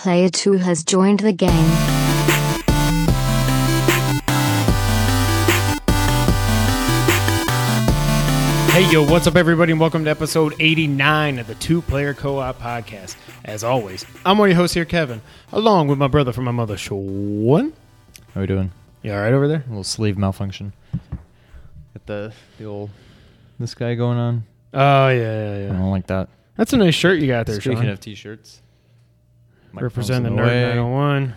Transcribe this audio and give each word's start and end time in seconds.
Player 0.00 0.30
2 0.30 0.52
has 0.54 0.82
joined 0.82 1.20
the 1.20 1.30
game. 1.30 1.50
Hey, 8.70 8.90
yo, 8.90 9.04
what's 9.04 9.26
up, 9.26 9.36
everybody, 9.36 9.72
and 9.72 9.80
welcome 9.80 10.04
to 10.04 10.10
episode 10.10 10.54
89 10.58 11.40
of 11.40 11.46
the 11.48 11.54
Two 11.56 11.82
Player 11.82 12.14
Co 12.14 12.38
op 12.38 12.58
Podcast. 12.60 13.16
As 13.44 13.62
always, 13.62 14.06
I'm 14.24 14.38
one 14.38 14.48
of 14.48 14.52
your 14.52 14.60
hosts 14.62 14.72
here, 14.74 14.86
Kevin, 14.86 15.20
along 15.52 15.88
with 15.88 15.98
my 15.98 16.06
brother 16.06 16.32
from 16.32 16.44
my 16.44 16.50
mother, 16.50 16.78
Sean. 16.78 17.74
How 18.32 18.40
are 18.40 18.42
we 18.42 18.46
doing? 18.46 18.72
You 19.02 19.12
all 19.12 19.18
right 19.18 19.34
over 19.34 19.48
there? 19.48 19.64
A 19.66 19.68
little 19.68 19.84
sleeve 19.84 20.16
malfunction. 20.16 20.72
Get 21.92 22.06
the 22.06 22.32
the 22.58 22.64
old 22.64 22.88
this 23.58 23.74
guy 23.74 23.96
going 23.96 24.16
on. 24.16 24.44
Oh, 24.72 25.08
yeah, 25.08 25.16
yeah, 25.18 25.58
yeah. 25.66 25.74
I 25.74 25.76
don't 25.76 25.90
like 25.90 26.06
that. 26.06 26.28
That's 26.56 26.72
a 26.72 26.76
nice 26.78 26.94
shirt 26.94 27.18
you 27.20 27.26
got 27.26 27.44
there, 27.46 27.60
Speaking 27.60 27.82
Sean. 27.82 27.88
of 27.88 28.00
t-shirts, 28.00 28.62
Represent 29.72 30.24
the 30.24 30.30
microphone's 30.30 30.30
in 30.30 30.36
Nerd 30.36 30.46
way. 30.46 30.62
901 30.76 31.34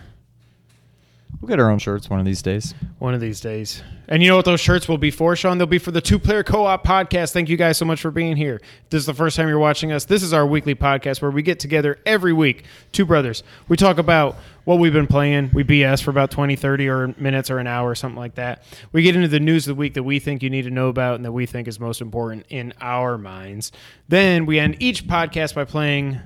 We'll 1.40 1.48
get 1.48 1.60
our 1.60 1.70
own 1.70 1.78
shirts 1.78 2.08
one 2.08 2.20
of 2.20 2.24
these 2.24 2.40
days. 2.40 2.74
one 2.98 3.12
of 3.12 3.20
these 3.20 3.38
days. 3.38 3.82
And 4.08 4.22
you 4.22 4.30
know 4.30 4.36
what 4.36 4.46
those 4.46 4.60
shirts 4.60 4.88
will 4.88 4.96
be 4.96 5.10
for, 5.10 5.36
Sean? 5.36 5.58
They'll 5.58 5.66
be 5.66 5.78
for 5.78 5.90
the 5.90 6.00
Two 6.00 6.18
Player 6.18 6.42
Co 6.42 6.64
op 6.64 6.86
Podcast. 6.86 7.32
Thank 7.32 7.50
you 7.50 7.58
guys 7.58 7.76
so 7.76 7.84
much 7.84 8.00
for 8.00 8.10
being 8.10 8.36
here. 8.36 8.62
If 8.84 8.90
this 8.90 9.00
is 9.00 9.06
the 9.06 9.12
first 9.12 9.36
time 9.36 9.48
you're 9.48 9.58
watching 9.58 9.92
us, 9.92 10.06
this 10.06 10.22
is 10.22 10.32
our 10.32 10.46
weekly 10.46 10.74
podcast 10.74 11.20
where 11.20 11.30
we 11.30 11.42
get 11.42 11.58
together 11.58 11.98
every 12.06 12.32
week, 12.32 12.64
two 12.92 13.04
brothers. 13.04 13.42
We 13.68 13.76
talk 13.76 13.98
about 13.98 14.36
what 14.64 14.78
we've 14.78 14.92
been 14.92 15.06
playing. 15.06 15.50
We 15.52 15.64
BS 15.64 16.02
for 16.02 16.10
about 16.10 16.30
20, 16.30 16.56
30 16.56 16.88
or 16.88 17.14
minutes 17.18 17.50
or 17.50 17.58
an 17.58 17.66
hour 17.66 17.90
or 17.90 17.94
something 17.94 18.18
like 18.18 18.36
that. 18.36 18.62
We 18.92 19.02
get 19.02 19.14
into 19.14 19.28
the 19.28 19.40
news 19.40 19.66
of 19.68 19.76
the 19.76 19.78
week 19.78 19.94
that 19.94 20.02
we 20.02 20.20
think 20.20 20.42
you 20.42 20.48
need 20.48 20.62
to 20.62 20.70
know 20.70 20.88
about 20.88 21.16
and 21.16 21.24
that 21.26 21.32
we 21.32 21.44
think 21.44 21.68
is 21.68 21.78
most 21.78 22.00
important 22.00 22.46
in 22.48 22.72
our 22.80 23.18
minds. 23.18 23.70
Then 24.08 24.46
we 24.46 24.58
end 24.58 24.76
each 24.80 25.06
podcast 25.06 25.54
by 25.54 25.64
playing 25.64 26.20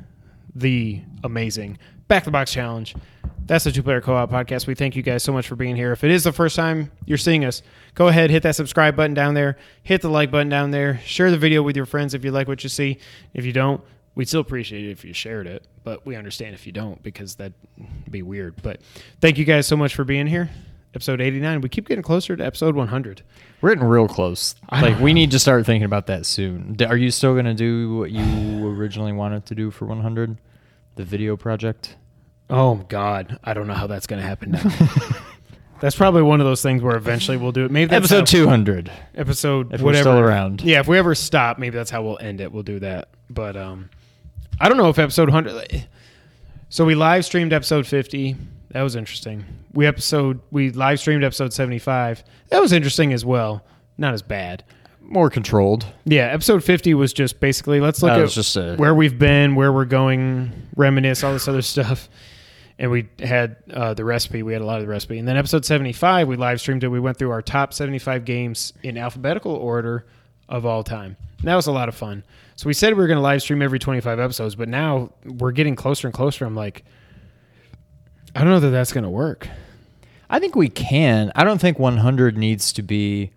the 0.55 1.03
amazing 1.25 1.79
Back 2.09 2.25
the 2.25 2.31
Box 2.31 2.51
Challenge. 2.51 2.95
That's 3.45 3.65
the 3.65 3.73
Two 3.73 3.83
Player 3.83 4.01
Co 4.01 4.15
op 4.15 4.31
podcast. 4.31 4.67
We 4.67 4.75
thank 4.75 4.97
you 4.97 5.03
guys 5.03 5.23
so 5.23 5.31
much 5.31 5.47
for 5.47 5.57
being 5.57 5.77
here. 5.77 5.93
If 5.93 6.05
it 6.05 6.11
is 6.11 6.25
the 6.25 6.33
first 6.33 6.57
time 6.57 6.91
you're 7.05 7.19
seeing 7.19 7.45
us, 7.45 7.63
go 7.95 8.09
ahead, 8.09 8.31
hit 8.31 8.43
that 8.45 8.57
subscribe 8.57 8.97
button 8.97 9.13
down 9.13 9.35
there, 9.35 9.59
hit 9.83 10.01
the 10.01 10.09
like 10.09 10.31
button 10.31 10.49
down 10.49 10.71
there, 10.71 11.01
share 11.05 11.31
the 11.31 11.37
video 11.37 11.63
with 11.63 11.77
your 11.77 11.85
friends 11.85 12.15
if 12.15 12.25
you 12.25 12.31
like 12.31 12.49
what 12.49 12.63
you 12.63 12.71
see. 12.71 12.99
If 13.35 13.45
you 13.45 13.53
don't, 13.53 13.83
we'd 14.15 14.27
still 14.27 14.41
appreciate 14.41 14.87
it 14.87 14.91
if 14.91 15.05
you 15.05 15.13
shared 15.13 15.47
it, 15.47 15.67
but 15.85 16.07
we 16.07 16.17
understand 16.17 16.55
if 16.55 16.67
you 16.67 16.73
don't 16.73 17.03
because 17.03 17.35
that'd 17.35 17.53
be 18.11 18.23
weird. 18.23 18.63
But 18.63 18.81
thank 19.21 19.37
you 19.37 19.45
guys 19.45 19.67
so 19.67 19.77
much 19.77 19.95
for 19.95 20.05
being 20.05 20.27
here. 20.27 20.49
Episode 20.95 21.21
89. 21.21 21.61
We 21.61 21.69
keep 21.69 21.89
getting 21.89 22.03
closer 22.03 22.37
to 22.37 22.45
episode 22.45 22.75
100. 22.75 23.23
We're 23.61 23.75
getting 23.75 23.87
real 23.87 24.09
close. 24.09 24.55
Like 24.73 24.99
we 24.99 25.13
need 25.13 25.31
to 25.33 25.39
start 25.39 25.67
thinking 25.67 25.85
about 25.85 26.07
that 26.07 26.25
soon. 26.25 26.77
Are 26.87 26.97
you 26.97 27.11
still 27.11 27.35
gonna 27.35 27.53
do 27.53 27.97
what 27.99 28.11
you 28.11 28.67
originally 28.67 29.13
wanted 29.13 29.45
to 29.47 29.55
do 29.55 29.71
for 29.71 29.85
100, 29.85 30.39
the 30.99 31.05
video 31.05 31.37
project? 31.37 31.97
Oh 32.51 32.75
God, 32.89 33.39
I 33.43 33.55
don't 33.55 33.67
know 33.67 33.75
how 33.75 33.87
that's 33.87 34.07
going 34.07 34.21
to 34.21 34.27
happen 34.27 34.51
now. 34.51 34.63
that's 35.81 35.97
probably 35.97 36.23
one 36.23 36.41
of 36.41 36.47
those 36.47 36.61
things 36.61 36.83
where 36.83 36.97
eventually 36.97 37.37
we'll 37.37 37.53
do 37.53 37.65
it. 37.65 37.71
Maybe 37.71 37.89
that's 37.89 38.11
Episode 38.13 38.27
200. 38.27 38.91
episode 39.15 39.73
If 39.73 39.81
we're 39.81 39.87
whatever 39.87 40.03
still 40.03 40.19
around. 40.19 40.61
Yeah, 40.61 40.81
if 40.81 40.89
we 40.89 40.99
ever 40.99 41.15
stop, 41.15 41.59
maybe 41.59 41.77
that's 41.77 41.91
how 41.91 42.03
we'll 42.03 42.19
end 42.19 42.41
it. 42.41 42.53
We'll 42.53 42.65
do 42.65 42.81
that. 42.81 43.11
But 43.31 43.57
um, 43.57 43.91
I 44.61 44.69
don't 44.69 44.77
know 44.77 44.89
if 44.89 44.99
episode 44.99 45.31
hundred. 45.31 45.87
So 46.69 46.85
we 46.85 46.95
live 46.95 47.25
streamed 47.25 47.53
episode 47.53 47.87
fifty. 47.87 48.37
That 48.71 48.83
was 48.83 48.97
interesting. 48.97 49.45
We 49.73 49.87
episode 49.87 50.41
we 50.51 50.71
live 50.71 50.99
streamed 50.99 51.23
episode 51.23 51.53
seventy 51.53 51.79
five. 51.79 52.25
That 52.51 52.61
was 52.61 52.73
interesting 52.73 53.13
as 53.13 53.25
well. 53.25 53.65
Not 53.99 54.15
as 54.15 54.23
bad. 54.23 54.65
More 55.11 55.31
controlled. 55.31 55.87
Yeah, 56.05 56.27
episode 56.27 56.63
fifty 56.63 56.93
was 56.95 57.13
just 57.15 57.41
basically 57.41 57.81
let's 57.81 58.03
look 58.03 58.11
That 58.11 58.19
at 58.19 58.23
was 58.23 58.35
just 58.35 58.57
a- 58.57 58.77
where 58.77 58.95
we've 58.95 59.19
been, 59.19 59.55
where 59.55 59.73
we're 59.73 59.87
going, 59.87 60.53
reminisce, 60.77 61.25
all 61.25 61.33
this 61.33 61.49
other 61.49 61.63
stuff. 61.63 62.09
And 62.79 62.91
we 62.93 63.09
had 63.19 63.57
uh, 63.73 63.95
the 63.95 64.05
recipe. 64.05 64.43
We 64.45 64.53
had 64.53 64.63
a 64.63 64.65
lot 64.67 64.77
of 64.77 64.83
the 64.83 64.89
recipe. 64.89 65.19
And 65.19 65.27
then 65.27 65.37
episode 65.37 65.65
seventy 65.65 65.93
five, 65.93 66.29
we 66.29 66.37
live 66.37 66.61
streamed 66.61 66.85
it. 66.85 66.89
We 66.89 67.01
went 67.01 67.17
through 67.17 67.31
our 67.31 67.43
top 67.43 67.73
seventy 67.75 67.99
five 67.99 68.25
games 68.25 68.73
in 68.83 68.97
alphabetical 68.99 69.53
order 69.53 70.07
of 70.49 70.65
all 70.67 70.85
time. 70.85 71.17
And 71.39 71.49
that 71.49 71.57
was 71.57 71.67
a 71.67 71.73
lot 71.73 71.89
of 71.89 71.95
fun. 71.95 72.23
So 72.57 72.67
we 72.67 72.75
said 72.75 72.93
we 72.93 72.99
were 73.01 73.07
going 73.07 73.17
to 73.19 73.23
live 73.23 73.41
stream 73.43 73.63
every 73.63 73.79
twenty 73.79 74.01
five 74.01 74.21
episodes, 74.21 74.55
but 74.57 74.69
now 74.69 75.11
we're 75.25 75.53
getting 75.53 75.75
closer 75.75 76.07
and 76.07 76.15
closer. 76.15 76.45
I'm 76.45 76.55
like, 76.55 76.85
I 78.37 78.41
don't 78.41 78.51
know 78.51 78.61
that 78.61 78.71
that's 78.71 78.93
going 78.93 79.05
to 79.05 79.11
work. 79.11 79.49
I 80.31 80.39
think 80.39 80.55
we 80.55 80.69
can. 80.69 81.33
I 81.35 81.45
don't 81.45 81.59
think 81.61 81.79
100 81.79 82.37
needs 82.37 82.73
to 82.75 82.83
be. 82.83 83.31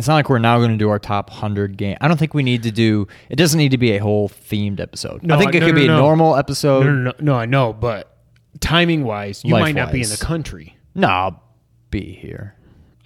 It's 0.00 0.08
not 0.08 0.14
like 0.14 0.30
we're 0.30 0.38
now 0.38 0.56
going 0.56 0.70
to 0.70 0.78
do 0.78 0.88
our 0.88 0.98
top 0.98 1.28
100 1.28 1.76
game. 1.76 1.94
I 2.00 2.08
don't 2.08 2.16
think 2.16 2.32
we 2.32 2.42
need 2.42 2.62
to 2.62 2.70
do. 2.70 3.06
It 3.28 3.36
doesn't 3.36 3.58
need 3.58 3.72
to 3.72 3.76
be 3.76 3.92
a 3.92 3.98
whole 3.98 4.30
themed 4.30 4.80
episode. 4.80 5.22
No, 5.22 5.34
I 5.34 5.38
think 5.38 5.54
it 5.54 5.60
no, 5.60 5.66
could 5.66 5.74
no, 5.74 5.80
be 5.82 5.86
a 5.88 5.88
normal 5.88 6.36
episode. 6.36 6.86
No, 6.86 6.92
no, 6.92 7.02
no, 7.02 7.12
no, 7.20 7.34
I 7.34 7.44
know, 7.44 7.74
but 7.74 8.16
timing 8.60 9.04
wise, 9.04 9.44
you 9.44 9.50
might 9.50 9.74
not 9.74 9.92
be 9.92 10.00
in 10.00 10.08
the 10.08 10.16
country. 10.16 10.74
No, 10.94 11.06
I'll 11.06 11.42
be 11.90 12.14
here. 12.14 12.56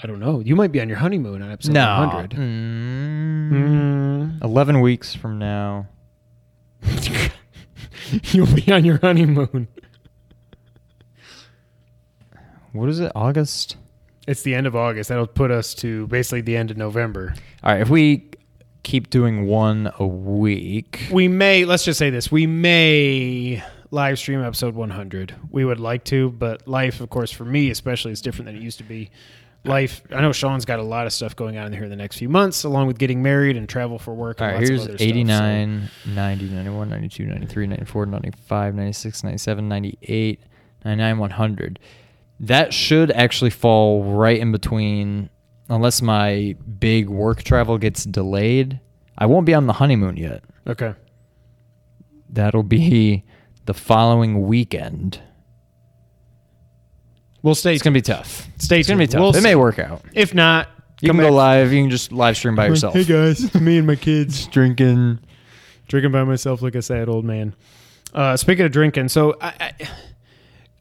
I 0.05 0.06
don't 0.06 0.21
know. 0.21 0.38
You 0.38 0.55
might 0.55 0.71
be 0.71 0.81
on 0.81 0.88
your 0.88 0.99
honeymoon 0.99 1.43
on 1.43 1.50
episode 1.50 1.72
No, 1.72 1.99
100. 1.99 2.31
Mm, 2.31 4.38
Mm. 4.38 4.44
11 4.44 4.81
weeks 4.81 5.16
from 5.16 5.41
now. 5.41 5.88
You'll 8.31 8.55
be 8.55 8.71
on 8.71 8.84
your 8.84 8.99
honeymoon. 8.99 9.66
What 12.71 12.88
is 12.88 13.00
it? 13.00 13.11
August. 13.16 13.78
It's 14.27 14.43
the 14.43 14.55
end 14.55 14.67
of 14.67 14.75
August. 14.75 15.09
That'll 15.11 15.27
put 15.27 15.51
us 15.51 15.75
to 15.77 16.07
basically 16.07 16.41
the 16.41 16.57
end 16.57 16.71
of 16.71 16.77
November. 16.77 17.35
All 17.62 17.73
right. 17.73 17.81
If 17.83 17.91
we 17.91 18.31
keep 18.83 19.11
doing 19.11 19.47
one 19.47 19.91
a 19.99 20.07
week, 20.07 21.09
We 21.12 21.29
may, 21.29 21.65
let's 21.65 21.85
just 21.85 21.99
say 21.99 22.11
this, 22.11 22.31
we 22.33 22.47
may 22.47 23.62
live 23.91 24.19
stream 24.19 24.43
episode 24.43 24.75
100. 24.75 25.35
We 25.51 25.65
would 25.65 25.81
like 25.81 26.05
to, 26.05 26.31
but 26.31 26.67
life, 26.67 27.01
of 27.01 27.11
course, 27.11 27.31
for 27.31 27.45
me 27.45 27.71
especially, 27.71 28.12
is 28.12 28.21
different 28.21 28.47
than 28.47 28.57
it 28.57 28.62
used 28.62 28.79
to 28.79 28.85
be. 28.85 29.11
Life, 29.67 30.03
I 30.11 30.21
know 30.21 30.33
Sean's 30.33 30.67
got 30.67 30.79
a 30.79 30.83
lot 30.83 31.06
of 31.06 31.12
stuff 31.15 31.35
going 31.35 31.56
on 31.56 31.69
in 31.69 31.73
here 31.73 31.85
in 31.85 31.89
the 31.91 31.97
next 31.97 32.19
few 32.19 32.29
months, 32.29 32.65
along 32.65 32.87
with 32.87 32.99
getting 32.99 33.23
married 33.23 33.56
and 33.56 33.67
travel 33.67 33.99
for 33.99 34.12
work. 34.12 34.43
All 34.43 34.47
right, 34.49 34.56
lots 34.56 34.69
here's 34.69 34.83
of 34.83 34.89
other 34.91 34.99
stuff, 34.99 35.06
so- 35.09 35.15
89, 35.15 35.91
90, 36.15 36.45
91, 36.51 36.91
92, 36.91 37.25
93, 37.25 37.67
94, 37.69 38.06
95, 38.06 38.75
96, 38.75 39.25
97, 39.25 39.69
98, 39.69 40.41
99, 40.85 41.19
100. 41.19 41.79
That 42.41 42.75
should 42.75 43.11
actually 43.12 43.50
fall 43.50 44.05
right 44.05 44.39
in 44.39 44.53
between, 44.53 45.31
unless 45.69 46.03
my 46.03 46.56
big 46.78 47.09
work 47.09 47.43
travel 47.43 47.78
gets 47.78 48.05
delayed. 48.05 48.81
I 49.17 49.27
won't 49.27 49.47
be 49.47 49.55
on 49.55 49.67
the 49.67 49.75
honeymoon 49.75 50.17
yet. 50.17 50.43
Okay. 50.67 50.94
That'll 52.28 52.65
be 52.65 53.25
the 53.67 53.75
following 53.75 54.47
weekend. 54.47 55.21
We'll 57.43 57.55
stay. 57.55 57.75
It's 57.75 57.83
going 57.83 57.93
to 57.94 57.99
be 57.99 58.03
tough. 58.03 58.49
Stay 58.59 58.81
It's 58.81 58.89
going 58.89 58.99
to 58.99 59.03
be 59.05 59.06
tough. 59.06 59.21
We'll 59.21 59.37
it 59.37 59.43
may 59.43 59.55
work 59.55 59.78
out. 59.78 60.03
If 60.15 60.34
not, 60.34 60.69
You 61.00 61.09
come 61.09 61.19
can 61.19 61.27
go 61.27 61.33
live. 61.33 61.73
You 61.73 61.83
can 61.83 61.91
just 61.91 62.11
live 62.11 62.37
stream 62.37 62.56
by 62.56 62.67
yourself. 62.67 62.94
Hey 62.94 63.05
guys, 63.05 63.55
me 63.55 63.78
and 63.78 63.87
my 63.87 63.97
kids. 63.97 64.47
Drinking. 64.53 65.21
drinking 65.89 66.12
by 66.12 66.25
myself 66.25 66.62
like 66.62 66.75
a 66.75 66.83
sad 66.83 67.09
old 67.09 67.25
man. 67.25 67.55
Uh, 68.15 68.37
speaking 68.37 68.65
of 68.65 68.73
drinking, 68.73 69.09
so 69.09 69.37
I, 69.41 69.53
I, 69.61 69.89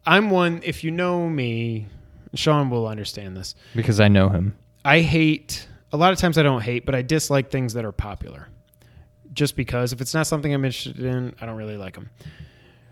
I'm 0.06 0.30
one. 0.30 0.62
If 0.64 0.84
you 0.84 0.92
know 0.92 1.30
me, 1.30 1.88
Sean 2.36 2.70
will 2.70 2.88
understand 2.88 3.38
this. 3.38 3.56
Because 3.76 4.00
I 4.00 4.08
know 4.08 4.30
him. 4.30 4.56
I 4.84 5.02
hate 5.02 5.68
a 5.92 5.98
lot 5.98 6.12
of 6.14 6.20
times. 6.20 6.38
I 6.38 6.44
don't 6.44 6.62
hate, 6.62 6.86
but 6.86 6.96
I 6.96 7.02
dislike 7.02 7.50
things 7.52 7.74
that 7.74 7.86
are 7.86 7.92
popular. 7.92 8.48
Just 9.34 9.56
because 9.56 9.94
if 9.94 10.02
it's 10.02 10.14
not 10.14 10.28
something 10.28 10.54
I'm 10.54 10.66
interested 10.66 11.00
in, 11.00 11.34
I 11.42 11.46
don't 11.46 11.56
really 11.56 11.78
like 11.78 11.96
them. 11.96 12.10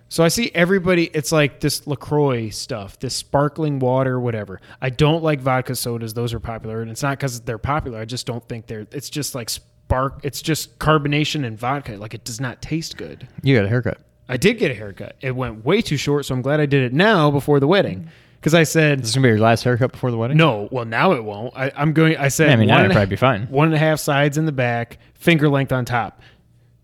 So 0.09 0.25
I 0.25 0.27
see 0.27 0.51
everybody. 0.53 1.05
It's 1.13 1.31
like 1.31 1.61
this 1.61 1.87
LaCroix 1.87 2.49
stuff, 2.49 2.99
this 2.99 3.15
sparkling 3.15 3.79
water, 3.79 4.19
whatever. 4.19 4.59
I 4.81 4.89
don't 4.89 5.23
like 5.23 5.39
vodka 5.39 5.73
sodas; 5.73 6.13
those 6.13 6.33
are 6.33 6.39
popular, 6.39 6.81
and 6.81 6.91
it's 6.91 7.01
not 7.01 7.17
because 7.17 7.39
they're 7.41 7.57
popular. 7.57 7.99
I 7.99 8.05
just 8.05 8.25
don't 8.25 8.45
think 8.49 8.67
they're. 8.67 8.87
It's 8.91 9.09
just 9.09 9.35
like 9.35 9.49
spark. 9.49 10.19
It's 10.23 10.41
just 10.41 10.79
carbonation 10.79 11.45
and 11.45 11.57
vodka. 11.57 11.93
Like 11.93 12.13
it 12.13 12.25
does 12.25 12.41
not 12.41 12.61
taste 12.61 12.97
good. 12.97 13.25
You 13.41 13.55
got 13.55 13.63
a 13.63 13.69
haircut. 13.69 14.01
I 14.31 14.37
did 14.37 14.57
get 14.57 14.71
a 14.71 14.73
haircut. 14.73 15.15
It 15.21 15.35
went 15.35 15.63
way 15.65 15.81
too 15.81 15.97
short, 15.97 16.25
so 16.25 16.33
I'm 16.33 16.41
glad 16.41 16.59
I 16.59 16.65
did 16.65 16.83
it 16.83 16.93
now 16.93 17.29
before 17.31 17.59
the 17.59 17.67
wedding. 17.67 18.01
Mm. 18.05 18.07
Because 18.39 18.55
I 18.55 18.63
said 18.63 18.99
This 19.01 19.09
is 19.09 19.15
going 19.15 19.21
to 19.23 19.27
be 19.27 19.31
your 19.33 19.39
last 19.39 19.63
haircut 19.63 19.91
before 19.91 20.09
the 20.09 20.17
wedding? 20.17 20.35
no. 20.37 20.67
Well, 20.71 20.85
now 20.85 21.11
it 21.11 21.23
won't. 21.23 21.55
I, 21.55 21.71
I'm 21.75 21.93
going. 21.93 22.17
I 22.17 22.29
said 22.29 22.49
I 22.49 22.55
mean, 22.55 22.69
one 22.69 22.77
that'd 22.77 22.85
and 22.85 22.91
a- 22.91 22.95
probably 22.95 23.09
be 23.11 23.15
fine. 23.17 23.43
One 23.47 23.67
and 23.67 23.75
a 23.75 23.77
half 23.77 23.99
sides 23.99 24.37
in 24.39 24.45
the 24.47 24.51
back, 24.51 24.97
finger 25.13 25.47
length 25.47 25.71
on 25.71 25.85
top. 25.85 26.21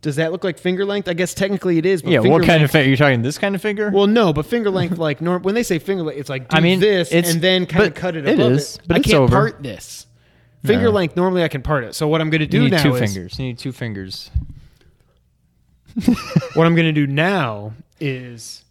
Does 0.01 0.17
that 0.17 0.31
look 0.31 0.43
like 0.43 0.59
finger 0.59 0.85
length? 0.85 1.09
I 1.09 1.13
guess 1.13 1.33
technically 1.33 1.79
it 1.79 1.85
is. 1.87 2.03
But 2.03 2.11
Yeah, 2.11 2.19
finger 2.21 2.31
what 2.31 2.39
kind 2.41 2.59
length, 2.59 2.65
of 2.65 2.71
finger? 2.71 2.87
You're 2.89 2.97
talking 2.97 3.23
this 3.23 3.39
kind 3.39 3.55
of 3.55 3.61
finger? 3.63 3.89
Well, 3.91 4.05
no, 4.05 4.31
but 4.33 4.45
finger 4.45 4.69
length, 4.69 4.99
like 4.99 5.19
norm, 5.21 5.41
when 5.41 5.55
they 5.55 5.63
say 5.63 5.79
finger 5.79 6.03
length, 6.03 6.19
it's 6.19 6.29
like 6.29 6.47
do 6.49 6.57
I 6.57 6.59
mean, 6.59 6.79
this 6.79 7.11
it's- 7.11 7.33
and 7.33 7.41
then 7.41 7.65
kind 7.65 7.85
of 7.87 7.93
but 7.95 7.99
cut 7.99 8.15
it 8.15 8.27
it 8.27 8.35
above 8.35 8.51
is, 8.51 8.75
it. 8.75 8.81
but 8.87 8.97
I 8.97 8.99
it's 8.99 9.07
can't 9.07 9.21
over. 9.23 9.31
part 9.35 9.63
this. 9.63 10.05
Finger 10.63 10.85
No. 10.85 10.91
length, 10.91 11.15
normally 11.15 11.43
I 11.43 11.47
can 11.47 11.63
part 11.63 11.83
it. 11.85 11.95
So 11.95 12.07
what 12.07 12.21
I'm 12.21 12.29
going 12.29 12.41
to 12.41 12.45
do 12.45 12.59
now. 12.59 12.63
you 12.65 12.69
need 12.69 12.75
now 12.77 12.83
two 12.83 12.95
is 12.95 13.11
fingers. 13.13 13.39
You 13.39 13.45
need 13.47 13.57
two 13.57 13.71
fingers. 13.71 14.29
what 16.53 16.67
I'm 16.67 16.75
going 16.75 16.87
to 16.87 16.91
do 16.91 17.07
now 17.07 17.73
is 17.99 18.63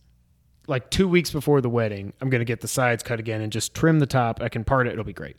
like 0.66 0.90
two 0.90 1.08
weeks 1.08 1.30
before 1.30 1.60
the 1.60 1.68
wedding, 1.68 2.12
I'm 2.20 2.30
going 2.30 2.40
to 2.40 2.44
get 2.44 2.60
the 2.60 2.68
sides 2.68 3.02
cut 3.02 3.18
again 3.18 3.40
and 3.40 3.52
just 3.52 3.74
trim 3.74 3.98
the 3.98 4.06
top. 4.06 4.40
I 4.40 4.48
can 4.48 4.64
part 4.64 4.86
it. 4.86 4.92
It'll 4.92 5.04
be 5.04 5.12
great. 5.12 5.36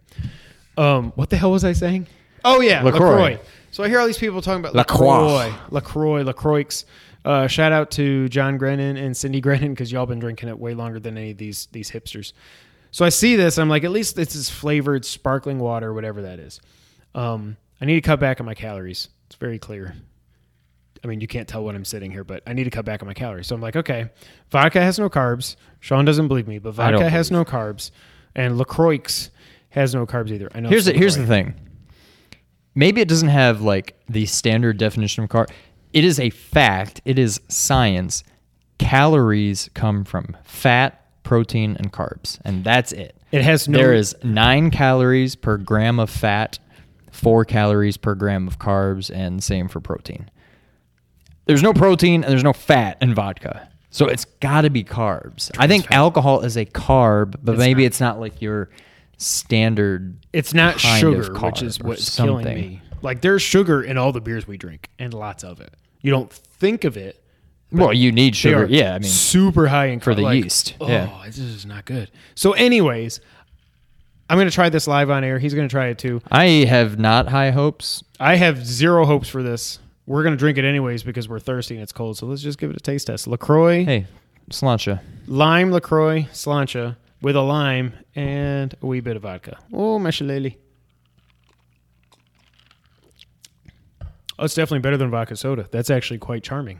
Um, 0.77 1.11
what 1.15 1.29
the 1.29 1.37
hell 1.37 1.51
was 1.51 1.63
I 1.63 1.73
saying? 1.73 2.07
Oh 2.45 2.61
yeah, 2.61 2.83
LaCroix. 2.83 3.09
LaCroix. 3.09 3.39
So 3.71 3.83
I 3.83 3.89
hear 3.89 3.99
all 3.99 4.07
these 4.07 4.17
people 4.17 4.41
talking 4.41 4.59
about 4.59 4.75
LaCroix. 4.75 5.47
LaCroix, 5.49 5.53
LaCroix, 5.71 6.23
LaCroix. 6.23 6.83
Uh, 7.25 7.47
shout 7.47 7.71
out 7.71 7.91
to 7.91 8.29
John 8.29 8.57
Grennan 8.57 8.95
and 8.95 9.15
Cindy 9.15 9.41
Grennan 9.41 9.73
because 9.73 9.91
y'all 9.91 10.05
been 10.05 10.19
drinking 10.19 10.49
it 10.49 10.57
way 10.57 10.73
longer 10.73 10.99
than 10.99 11.17
any 11.17 11.31
of 11.31 11.37
these 11.37 11.67
these 11.71 11.91
hipsters. 11.91 12.33
So 12.91 13.05
I 13.05 13.09
see 13.09 13.35
this, 13.35 13.57
I'm 13.57 13.69
like, 13.69 13.83
at 13.83 13.91
least 13.91 14.15
this 14.15 14.33
is 14.33 14.49
flavored 14.49 15.03
sparkling 15.03 15.59
water, 15.59 15.93
whatever 15.93 16.21
that 16.21 16.39
is. 16.39 16.61
Um, 17.13 17.57
I 17.81 17.85
need 17.85 17.95
to 17.95 18.01
cut 18.01 18.19
back 18.19 18.39
on 18.39 18.45
my 18.45 18.53
calories. 18.53 19.09
It's 19.27 19.35
very 19.35 19.59
clear. 19.59 19.95
I 21.07 21.09
mean, 21.09 21.21
you 21.21 21.27
can't 21.27 21.47
tell 21.47 21.63
when 21.63 21.75
I'm 21.75 21.85
sitting 21.85 22.11
here, 22.11 22.23
but 22.25 22.43
I 22.45 22.53
need 22.53 22.65
to 22.65 22.69
cut 22.69 22.83
back 22.83 23.01
on 23.01 23.07
my 23.07 23.13
calories. 23.13 23.47
So 23.47 23.55
I'm 23.55 23.61
like, 23.61 23.77
okay, 23.77 24.09
vodka 24.49 24.81
has 24.81 24.99
no 24.99 25.09
carbs. 25.09 25.55
Sean 25.79 26.03
doesn't 26.03 26.27
believe 26.27 26.47
me, 26.47 26.59
but 26.59 26.73
vodka 26.73 27.09
has 27.09 27.31
no 27.31 27.45
carbs, 27.45 27.91
and 28.35 28.57
LaCroix 28.57 29.29
has 29.69 29.95
no 29.95 30.05
carbs 30.05 30.31
either. 30.31 30.49
I 30.53 30.59
know. 30.59 30.69
Here's 30.69 30.85
the, 30.85 30.93
here's 30.93 31.15
the 31.15 31.25
thing. 31.25 31.55
Maybe 32.75 32.99
it 32.99 33.07
doesn't 33.07 33.29
have 33.29 33.61
like 33.61 33.97
the 34.09 34.25
standard 34.25 34.77
definition 34.77 35.23
of 35.23 35.29
carb. 35.29 35.49
It 35.93 36.03
is 36.03 36.19
a 36.19 36.29
fact. 36.29 37.01
It 37.05 37.17
is 37.17 37.39
science. 37.47 38.23
Calories 38.77 39.69
come 39.73 40.03
from 40.03 40.35
fat, 40.43 41.23
protein, 41.23 41.75
and 41.77 41.91
carbs, 41.91 42.39
and 42.43 42.63
that's 42.63 42.91
it. 42.91 43.15
It 43.31 43.43
has 43.43 43.67
no. 43.67 43.77
There 43.77 43.93
is 43.93 44.15
nine 44.23 44.71
calories 44.71 45.35
per 45.35 45.57
gram 45.57 45.99
of 45.99 46.09
fat, 46.09 46.59
four 47.11 47.45
calories 47.45 47.97
per 47.97 48.13
gram 48.13 48.47
of 48.47 48.59
carbs, 48.59 49.09
and 49.13 49.43
same 49.43 49.67
for 49.67 49.79
protein. 49.79 50.29
There's 51.47 51.63
no 51.63 51.73
protein 51.73 52.23
and 52.23 52.31
there's 52.31 52.43
no 52.43 52.53
fat 52.53 52.97
in 53.01 53.13
vodka. 53.15 53.69
So 53.89 54.05
it's 54.07 54.25
got 54.25 54.61
to 54.61 54.69
be 54.69 54.83
carbs. 54.83 55.49
I 55.57 55.67
think 55.67 55.89
alcohol 55.91 56.41
is 56.41 56.55
a 56.57 56.65
carb, 56.65 57.35
but 57.41 57.53
It's 57.53 57.59
maybe 57.59 57.83
not. 57.83 57.87
it's 57.87 57.99
not 57.99 58.19
like 58.19 58.41
your 58.41 58.69
standard. 59.17 60.17
It's 60.33 60.53
not 60.53 60.77
kind 60.77 60.99
sugar, 60.99 61.31
of 61.33 61.41
which 61.41 61.61
is 61.61 61.79
or 61.79 61.87
what's 61.87 62.15
killing 62.15 62.45
something. 62.45 62.55
me. 62.55 62.81
Like 63.01 63.21
there's 63.21 63.41
sugar 63.41 63.81
in 63.81 63.97
all 63.97 64.11
the 64.11 64.21
beers 64.21 64.47
we 64.47 64.57
drink, 64.57 64.89
and 64.99 65.13
lots 65.13 65.43
of 65.43 65.59
it. 65.61 65.73
You 66.01 66.11
don't 66.11 66.31
think 66.31 66.83
of 66.83 66.97
it. 66.97 67.23
Well, 67.71 67.93
you 67.93 68.11
need 68.11 68.33
They 68.33 68.37
sugar. 68.37 68.63
are 68.63 68.67
Yeah, 68.67 68.95
I 68.95 68.99
mean, 68.99 69.03
super 69.09 69.67
high 69.67 69.87
in 69.87 69.99
for 69.99 70.15
the 70.15 70.23
yeast, 70.33 70.75
Oh, 70.79 70.87
yeah. 70.87 71.21
this 71.25 71.37
is 71.39 71.65
not 71.65 71.83
good. 71.85 72.09
So, 72.33 72.53
anyways, 72.53 73.19
I'm 74.29 74.37
gonna 74.37 74.51
try 74.51 74.69
this 74.69 74.87
live 74.87 75.09
on 75.09 75.23
air. 75.23 75.37
He's 75.39 75.53
gonna 75.53 75.67
try 75.67 75.87
it 75.87 75.97
too. 75.97 76.21
I 76.31 76.45
have 76.67 76.97
not 76.97 77.27
high 77.29 77.51
hopes. 77.51 78.03
I 78.19 78.35
have 78.35 78.65
zero 78.65 79.05
hopes 79.05 79.27
for 79.27 79.43
this. 79.43 79.79
We're 80.07 80.23
gonna 80.23 80.35
drink 80.37 80.57
it 80.57 80.65
anyways 80.65 81.03
because 81.03 81.29
we're 81.29 81.39
thirsty 81.39 81.75
and 81.75 81.83
it's 81.83 81.91
cold. 81.91 82.17
So 82.17 82.25
let's 82.25 82.41
just 82.41 82.57
give 82.57 82.71
it 82.71 82.75
a 82.77 82.79
taste 82.79 83.07
test. 83.07 83.27
LaCroix, 83.27 83.83
Hey, 83.85 84.07
sláinte. 84.49 84.99
lime 85.27 85.71
LaCroix, 85.71 86.23
sláinte 86.33 86.95
with 87.21 87.35
a 87.35 87.41
lime 87.41 87.93
and 88.15 88.73
a 88.81 88.85
wee 88.85 89.01
bit 89.01 89.15
of 89.17 89.21
vodka. 89.23 89.57
Oh, 89.73 89.99
my. 89.99 90.09
Oh, 94.39 94.45
it's 94.45 94.53
definitely 94.53 94.79
better 94.79 94.97
than 94.97 95.09
vodka 95.09 95.35
soda. 95.35 95.67
That's 95.71 95.89
actually 95.89 96.19
quite 96.19 96.43
charming. 96.43 96.79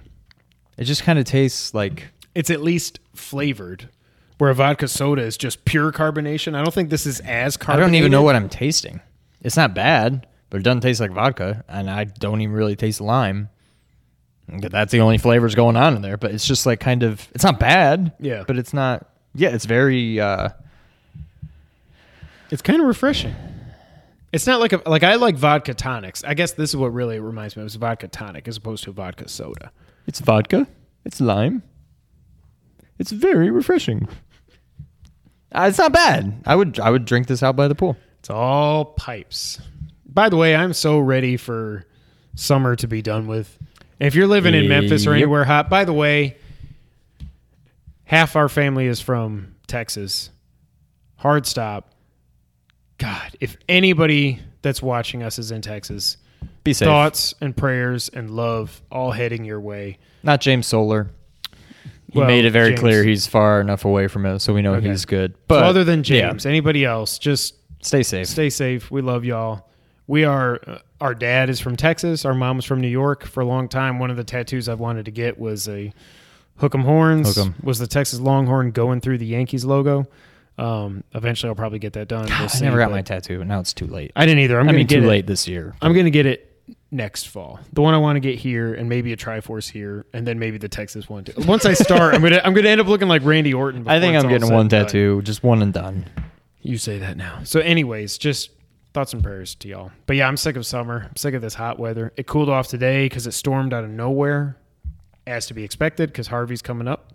It 0.78 0.84
just 0.86 1.04
kind 1.04 1.18
of 1.18 1.26
tastes 1.26 1.74
like 1.74 2.10
It's 2.36 2.52
at 2.52 2.62
least 2.62 3.00
flavored, 3.16 3.90
where 4.38 4.52
a 4.52 4.54
vodka 4.56 4.88
soda 4.88 5.24
is 5.24 5.38
just 5.38 5.66
pure 5.66 5.92
carbonation. 5.92 6.54
I 6.56 6.64
don't 6.64 6.74
think 6.74 6.92
this 6.92 7.08
is 7.08 7.20
as 7.22 7.58
carbonated. 7.58 7.84
I 7.84 7.88
don't 7.88 7.96
even 7.96 8.12
know 8.12 8.22
what 8.22 8.36
I'm 8.36 8.48
tasting. 8.48 9.02
It's 9.42 9.58
not 9.58 9.74
bad, 9.74 10.28
but 10.50 10.60
it 10.60 10.64
doesn't 10.64 10.82
taste 10.82 11.00
like 11.00 11.12
vodka, 11.12 11.64
and 11.68 11.90
I 11.90 12.06
don't 12.06 12.42
even 12.42 12.56
really 12.56 12.76
taste 12.76 13.02
lime. 13.02 13.50
That's 14.48 14.92
the 14.94 15.02
only 15.02 15.18
flavors 15.18 15.56
going 15.56 15.76
on 15.76 15.96
in 15.96 16.02
there. 16.02 16.16
But 16.18 16.32
it's 16.32 16.48
just 16.48 16.66
like 16.66 16.80
kind 16.80 17.04
of. 17.04 17.28
It's 17.36 17.44
not 17.44 17.60
bad. 17.60 18.14
Yeah. 18.20 18.44
But 18.48 18.58
it's 18.58 18.74
not. 18.74 19.10
Yeah, 19.36 19.50
it's 19.50 19.66
very. 19.66 20.20
uh 20.22 20.50
It's 22.50 22.62
kind 22.62 22.80
of 22.82 22.88
refreshing. 22.88 23.36
It's 24.32 24.48
not 24.48 24.60
like 24.60 24.74
a 24.74 24.82
like 24.90 25.04
I 25.04 25.16
like 25.16 25.36
vodka 25.36 25.74
tonics. 25.74 26.24
I 26.24 26.34
guess 26.34 26.54
this 26.54 26.70
is 26.70 26.78
what 26.78 26.94
really 26.94 27.20
reminds 27.20 27.56
me 27.56 27.62
of 27.62 27.68
is 27.68 27.76
vodka 27.76 28.08
tonic 28.08 28.48
as 28.48 28.58
opposed 28.58 28.84
to 28.86 28.92
vodka 28.92 29.28
soda. 29.28 29.72
It's 30.06 30.20
vodka. 30.20 30.68
It's 31.06 31.20
lime. 31.20 31.64
It's 33.00 33.12
very 33.12 33.50
refreshing. 33.52 34.08
Uh, 35.52 35.68
it's 35.70 35.78
not 35.78 35.92
bad. 35.94 36.42
I 36.46 36.56
would. 36.56 36.80
I 36.80 36.90
would 36.90 37.06
drink 37.06 37.28
this 37.28 37.44
out 37.44 37.56
by 37.56 37.68
the 37.68 37.76
pool. 37.76 37.98
It's 38.20 38.30
all 38.30 38.86
pipes. 38.86 39.60
By 40.18 40.30
the 40.30 40.36
way, 40.36 40.56
I'm 40.56 40.74
so 40.74 40.98
ready 40.98 41.38
for 41.38 41.86
summer 42.34 42.76
to 42.78 42.88
be 42.88 43.04
done 43.04 43.28
with. 43.28 43.56
If 44.00 44.16
you're 44.16 44.26
living 44.26 44.56
in 44.56 44.68
Memphis 44.68 45.06
or 45.06 45.14
anywhere 45.14 45.44
hot, 45.46 45.70
by 45.70 45.86
the 45.86 45.94
way, 45.94 46.38
half 48.06 48.36
our 48.36 48.50
family 48.50 48.88
is 48.88 49.00
from 49.00 49.54
Texas. 49.68 50.32
Hard 51.18 51.46
stop. 51.46 51.94
God, 52.98 53.36
if 53.40 53.58
anybody 53.70 54.40
that's 54.64 54.82
watching 54.82 55.22
us 55.22 55.38
is 55.38 55.52
in 55.52 55.62
Texas, 55.62 56.18
Be 56.64 56.74
safe. 56.74 56.88
thoughts 56.88 57.36
and 57.40 57.56
prayers 57.56 58.10
and 58.10 58.32
love 58.32 58.82
all 58.92 59.12
heading 59.12 59.46
your 59.46 59.60
way. 59.62 60.00
Not 60.24 60.42
James 60.42 60.66
Solar. 60.66 61.12
He 62.12 62.18
Well, 62.18 62.26
made 62.28 62.44
it 62.44 62.50
very 62.54 62.70
James. 62.70 62.80
clear 62.80 63.04
he's 63.04 63.28
far 63.28 63.62
enough 63.62 63.86
away 63.86 64.08
from 64.08 64.26
us, 64.26 64.44
so 64.44 64.52
we 64.56 64.64
know 64.64 64.74
Okay. 64.74 64.90
he's 64.90 65.06
good. 65.06 65.34
But 65.48 65.60
But 65.60 65.64
other 65.66 65.84
than 65.84 66.00
yeah, 66.00 66.30
James, 66.32 66.48
anybody 66.48 66.86
else, 66.86 67.20
just 67.20 67.54
stay 67.84 68.02
safe. 68.02 68.26
stay 68.26 68.50
safe. 68.50 68.90
We 68.90 69.04
love 69.04 69.24
y'all. 69.24 69.66
We 70.08 70.24
are. 70.24 70.60
Uh, 70.66 70.78
our 71.02 71.14
dad 71.14 71.50
is 71.50 71.60
from 71.60 71.76
Texas. 71.76 72.26
Our 72.26 72.34
mom 72.34 72.56
was 72.58 72.66
from 72.66 72.82
New 72.82 72.88
York. 72.88 73.26
For 73.26 73.42
a 73.42 73.46
long 73.46 73.68
time, 73.68 74.00
one 74.00 74.10
of 74.10 74.18
the 74.18 74.24
tattoos 74.24 74.68
I've 74.70 74.80
wanted 74.80 75.06
to 75.06 75.12
get 75.12 75.38
was 75.38 75.68
a 75.68 75.94
Hook'em 76.60 76.84
Horns. 76.84 77.36
Hook 77.36 77.46
'em. 77.46 77.56
Was 77.62 77.78
the 77.80 77.88
Texas 77.88 78.20
Longhorn 78.20 78.72
going 78.72 79.02
through 79.02 79.18
the 79.20 79.26
Yankees 79.26 79.66
logo? 79.66 80.08
Um, 80.58 81.04
eventually, 81.14 81.50
I'll 81.50 81.56
probably 81.56 81.78
get 81.80 81.94
that 81.94 82.08
done. 82.08 82.26
We'll 82.26 82.34
I 82.34 82.48
see, 82.48 82.66
never 82.66 82.78
got 82.78 82.86
but- 82.90 82.96
my 82.96 83.02
tattoo. 83.04 83.44
Now 83.44 83.60
it's 83.60 83.74
too 83.74 83.86
late. 83.86 84.12
I 84.16 84.26
didn't 84.26 84.40
either. 84.40 84.56
I'm 84.60 84.64
I 84.64 84.68
gonna 84.70 84.78
mean, 84.80 84.88
get 84.88 85.00
too 85.02 85.06
it. 85.06 85.08
late 85.08 85.28
this 85.28 85.48
year. 85.48 85.76
I'm 85.82 85.94
gonna 85.94 86.10
get 86.10 86.26
it 86.26 86.44
next 86.90 87.28
fall. 87.28 87.60
The 87.74 87.82
one 87.82 87.94
I 87.94 87.98
want 87.98 88.16
to 88.16 88.20
get 88.22 88.40
here, 88.40 88.74
and 88.74 88.90
maybe 88.90 89.14
a 89.14 89.18
Triforce 89.18 89.70
here, 89.70 90.06
and 90.14 90.26
then 90.26 90.40
maybe 90.40 90.58
the 90.58 90.70
Texas 90.70 91.08
one 91.10 91.26
too. 91.26 91.34
Once 91.46 91.66
I 91.66 91.74
start, 91.74 92.16
I'm 92.16 92.22
gonna 92.24 92.42
I'm 92.44 92.54
gonna 92.54 92.70
end 92.70 92.82
up 92.82 92.88
looking 92.88 93.08
like 93.10 93.24
Randy 93.24 93.54
Orton. 93.54 93.88
I 93.88 94.00
think 94.00 94.16
it's 94.16 94.24
I'm 94.24 94.30
all 94.30 94.34
getting 94.34 94.48
said 94.48 94.54
one 94.56 94.62
and 94.62 94.70
done. 94.72 94.86
tattoo, 94.86 95.22
just 95.24 95.44
one 95.44 95.62
and 95.62 95.74
done. 95.74 96.06
You 96.64 96.78
say 96.80 96.98
that 96.98 97.18
now. 97.18 97.42
So, 97.44 97.60
anyways, 97.60 98.18
just 98.18 98.50
thoughts 98.94 99.14
and 99.14 99.24
prayers 99.24 99.56
to 99.56 99.68
y'all. 99.68 99.92
But 100.06 100.16
yeah, 100.16 100.28
I'm 100.28 100.38
sick 100.38 100.56
of 100.56 100.66
summer. 100.66 101.06
I'm 101.10 101.16
sick 101.16 101.34
of 101.34 101.42
this 101.42 101.54
hot 101.54 101.80
weather. 101.80 102.14
It 102.18 102.28
cooled 102.28 102.50
off 102.50 102.68
today 102.68 103.06
because 103.06 103.28
it 103.28 103.34
stormed 103.34 103.74
out 103.74 103.84
of 103.84 103.90
nowhere, 103.90 104.58
as 105.26 105.46
to 105.48 105.54
be 105.54 105.64
expected, 105.64 106.10
because 106.10 106.28
Harvey's 106.28 106.62
coming 106.62 106.88
up. 106.88 107.14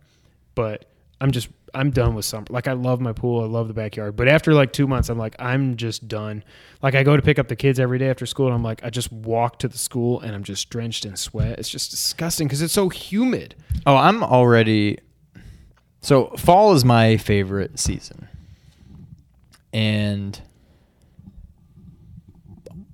But 0.54 0.86
I'm 1.22 1.30
just 1.30 1.48
I'm 1.72 1.90
done 1.90 2.14
with 2.14 2.24
summer. 2.24 2.46
Like 2.50 2.66
I 2.66 2.72
love 2.72 3.00
my 3.00 3.12
pool, 3.12 3.42
I 3.42 3.46
love 3.46 3.68
the 3.68 3.74
backyard. 3.74 4.16
But 4.16 4.28
after 4.28 4.52
like 4.52 4.72
two 4.72 4.88
months, 4.88 5.08
I'm 5.08 5.18
like 5.18 5.36
I'm 5.38 5.76
just 5.76 6.08
done. 6.08 6.42
Like 6.82 6.96
I 6.96 7.04
go 7.04 7.16
to 7.16 7.22
pick 7.22 7.38
up 7.38 7.46
the 7.46 7.56
kids 7.56 7.78
every 7.78 7.98
day 7.98 8.10
after 8.10 8.26
school, 8.26 8.46
and 8.46 8.54
I'm 8.54 8.64
like 8.64 8.84
I 8.84 8.90
just 8.90 9.12
walk 9.12 9.60
to 9.60 9.68
the 9.68 9.78
school, 9.78 10.20
and 10.20 10.34
I'm 10.34 10.42
just 10.42 10.68
drenched 10.68 11.04
in 11.04 11.14
sweat. 11.14 11.60
It's 11.60 11.68
just 11.68 11.92
disgusting 11.92 12.48
because 12.48 12.60
it's 12.60 12.72
so 12.72 12.88
humid. 12.88 13.54
Oh, 13.86 13.96
I'm 13.96 14.24
already. 14.24 14.98
So 16.00 16.26
fall 16.36 16.72
is 16.74 16.84
my 16.84 17.16
favorite 17.16 17.78
season, 17.78 18.28
and 19.72 20.40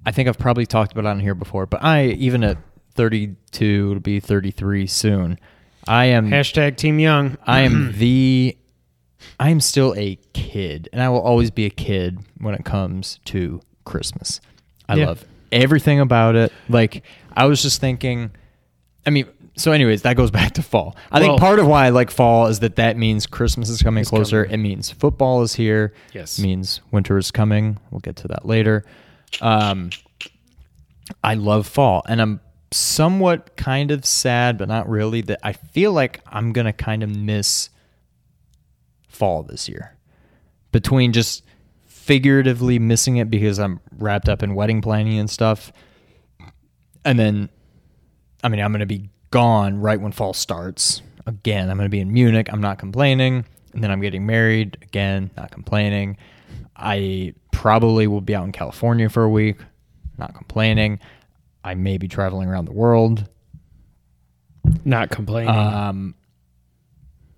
I 0.08 0.10
think 0.10 0.26
I've 0.26 0.38
probably 0.38 0.64
talked 0.64 0.92
about 0.92 1.04
it 1.04 1.08
on 1.08 1.20
here 1.20 1.34
before. 1.34 1.66
But 1.66 1.84
I, 1.84 2.06
even 2.06 2.42
at 2.42 2.56
32 2.94 3.92
to 3.94 4.00
be 4.00 4.20
33 4.20 4.86
soon, 4.86 5.38
I 5.86 6.06
am. 6.06 6.30
Hashtag 6.30 6.76
Team 6.78 6.98
Young. 6.98 7.36
I 7.46 7.60
am 7.60 7.92
the. 7.98 8.56
I 9.38 9.50
am 9.50 9.60
still 9.60 9.94
a 9.98 10.16
kid, 10.32 10.88
and 10.92 11.02
I 11.02 11.10
will 11.10 11.20
always 11.20 11.50
be 11.50 11.66
a 11.66 11.70
kid 11.70 12.20
when 12.38 12.54
it 12.54 12.64
comes 12.64 13.20
to 13.26 13.60
Christmas. 13.84 14.40
I 14.88 14.94
Yeah. 14.96 15.06
love 15.08 15.24
everything 15.52 16.00
about 16.00 16.36
it. 16.36 16.52
Like 16.70 17.02
I 17.36 17.44
was 17.44 17.60
just 17.62 17.78
thinking. 17.80 18.30
I 19.06 19.10
mean, 19.10 19.26
so 19.56 19.72
anyways, 19.72 20.02
that 20.02 20.16
goes 20.16 20.30
back 20.40 20.54
to 20.54 20.62
fall. 20.62 20.96
I 21.12 21.20
Well- 21.20 21.28
think 21.30 21.40
part 21.40 21.58
of 21.58 21.66
why 21.66 21.84
I 21.84 21.90
like 21.90 22.10
fall 22.10 22.46
is 22.46 22.60
that 22.60 22.76
that 22.76 22.96
means 22.96 23.26
Christmas 23.26 23.68
is 23.68 23.82
coming 23.82 24.04
closer. 24.06 24.44
coming. 24.46 24.60
It 24.60 24.62
means 24.62 24.90
football 24.90 25.42
is 25.42 25.54
here. 25.54 25.92
Yes. 26.14 26.38
It 26.38 26.42
means 26.42 26.80
winter 26.90 27.18
is 27.18 27.30
coming. 27.30 27.76
We'll 27.90 28.00
get 28.00 28.16
to 28.16 28.28
that 28.28 28.46
later. 28.46 28.84
Um, 29.40 29.90
I 31.22 31.34
love 31.34 31.66
fall, 31.66 32.02
and 32.08 32.20
I'm 32.20 32.40
somewhat 32.70 33.56
kind 33.56 33.90
of 33.90 34.04
sad, 34.04 34.58
but 34.58 34.68
not 34.68 34.88
really. 34.88 35.22
That 35.22 35.38
I 35.42 35.52
feel 35.52 35.92
like 35.92 36.20
I'm 36.26 36.52
gonna 36.52 36.72
kind 36.72 37.02
of 37.02 37.14
miss 37.14 37.70
fall 39.08 39.42
this 39.42 39.68
year, 39.68 39.96
between 40.72 41.12
just 41.12 41.44
figuratively 41.86 42.78
missing 42.78 43.16
it 43.16 43.30
because 43.30 43.58
I'm 43.58 43.80
wrapped 43.96 44.28
up 44.28 44.42
in 44.42 44.54
wedding 44.54 44.80
planning 44.80 45.18
and 45.18 45.30
stuff, 45.30 45.72
and 47.04 47.18
then, 47.18 47.48
I 48.42 48.48
mean, 48.48 48.60
I'm 48.60 48.72
gonna 48.72 48.86
be 48.86 49.08
gone 49.30 49.80
right 49.80 50.00
when 50.00 50.12
fall 50.12 50.34
starts. 50.34 51.02
Again, 51.26 51.70
I'm 51.70 51.76
gonna 51.76 51.88
be 51.88 52.00
in 52.00 52.12
Munich. 52.12 52.48
I'm 52.52 52.60
not 52.60 52.78
complaining, 52.78 53.44
and 53.72 53.82
then 53.82 53.90
I'm 53.90 54.00
getting 54.00 54.26
married 54.26 54.78
again. 54.82 55.30
Not 55.36 55.50
complaining. 55.50 56.16
I 56.78 57.34
probably 57.52 58.06
will 58.06 58.20
be 58.20 58.34
out 58.34 58.44
in 58.44 58.52
California 58.52 59.08
for 59.08 59.24
a 59.24 59.28
week. 59.28 59.58
Not 60.16 60.34
complaining. 60.34 61.00
I 61.64 61.74
may 61.74 61.98
be 61.98 62.08
traveling 62.08 62.48
around 62.48 62.66
the 62.66 62.72
world. 62.72 63.28
Not 64.84 65.10
complaining. 65.10 65.54
Um, 65.54 66.14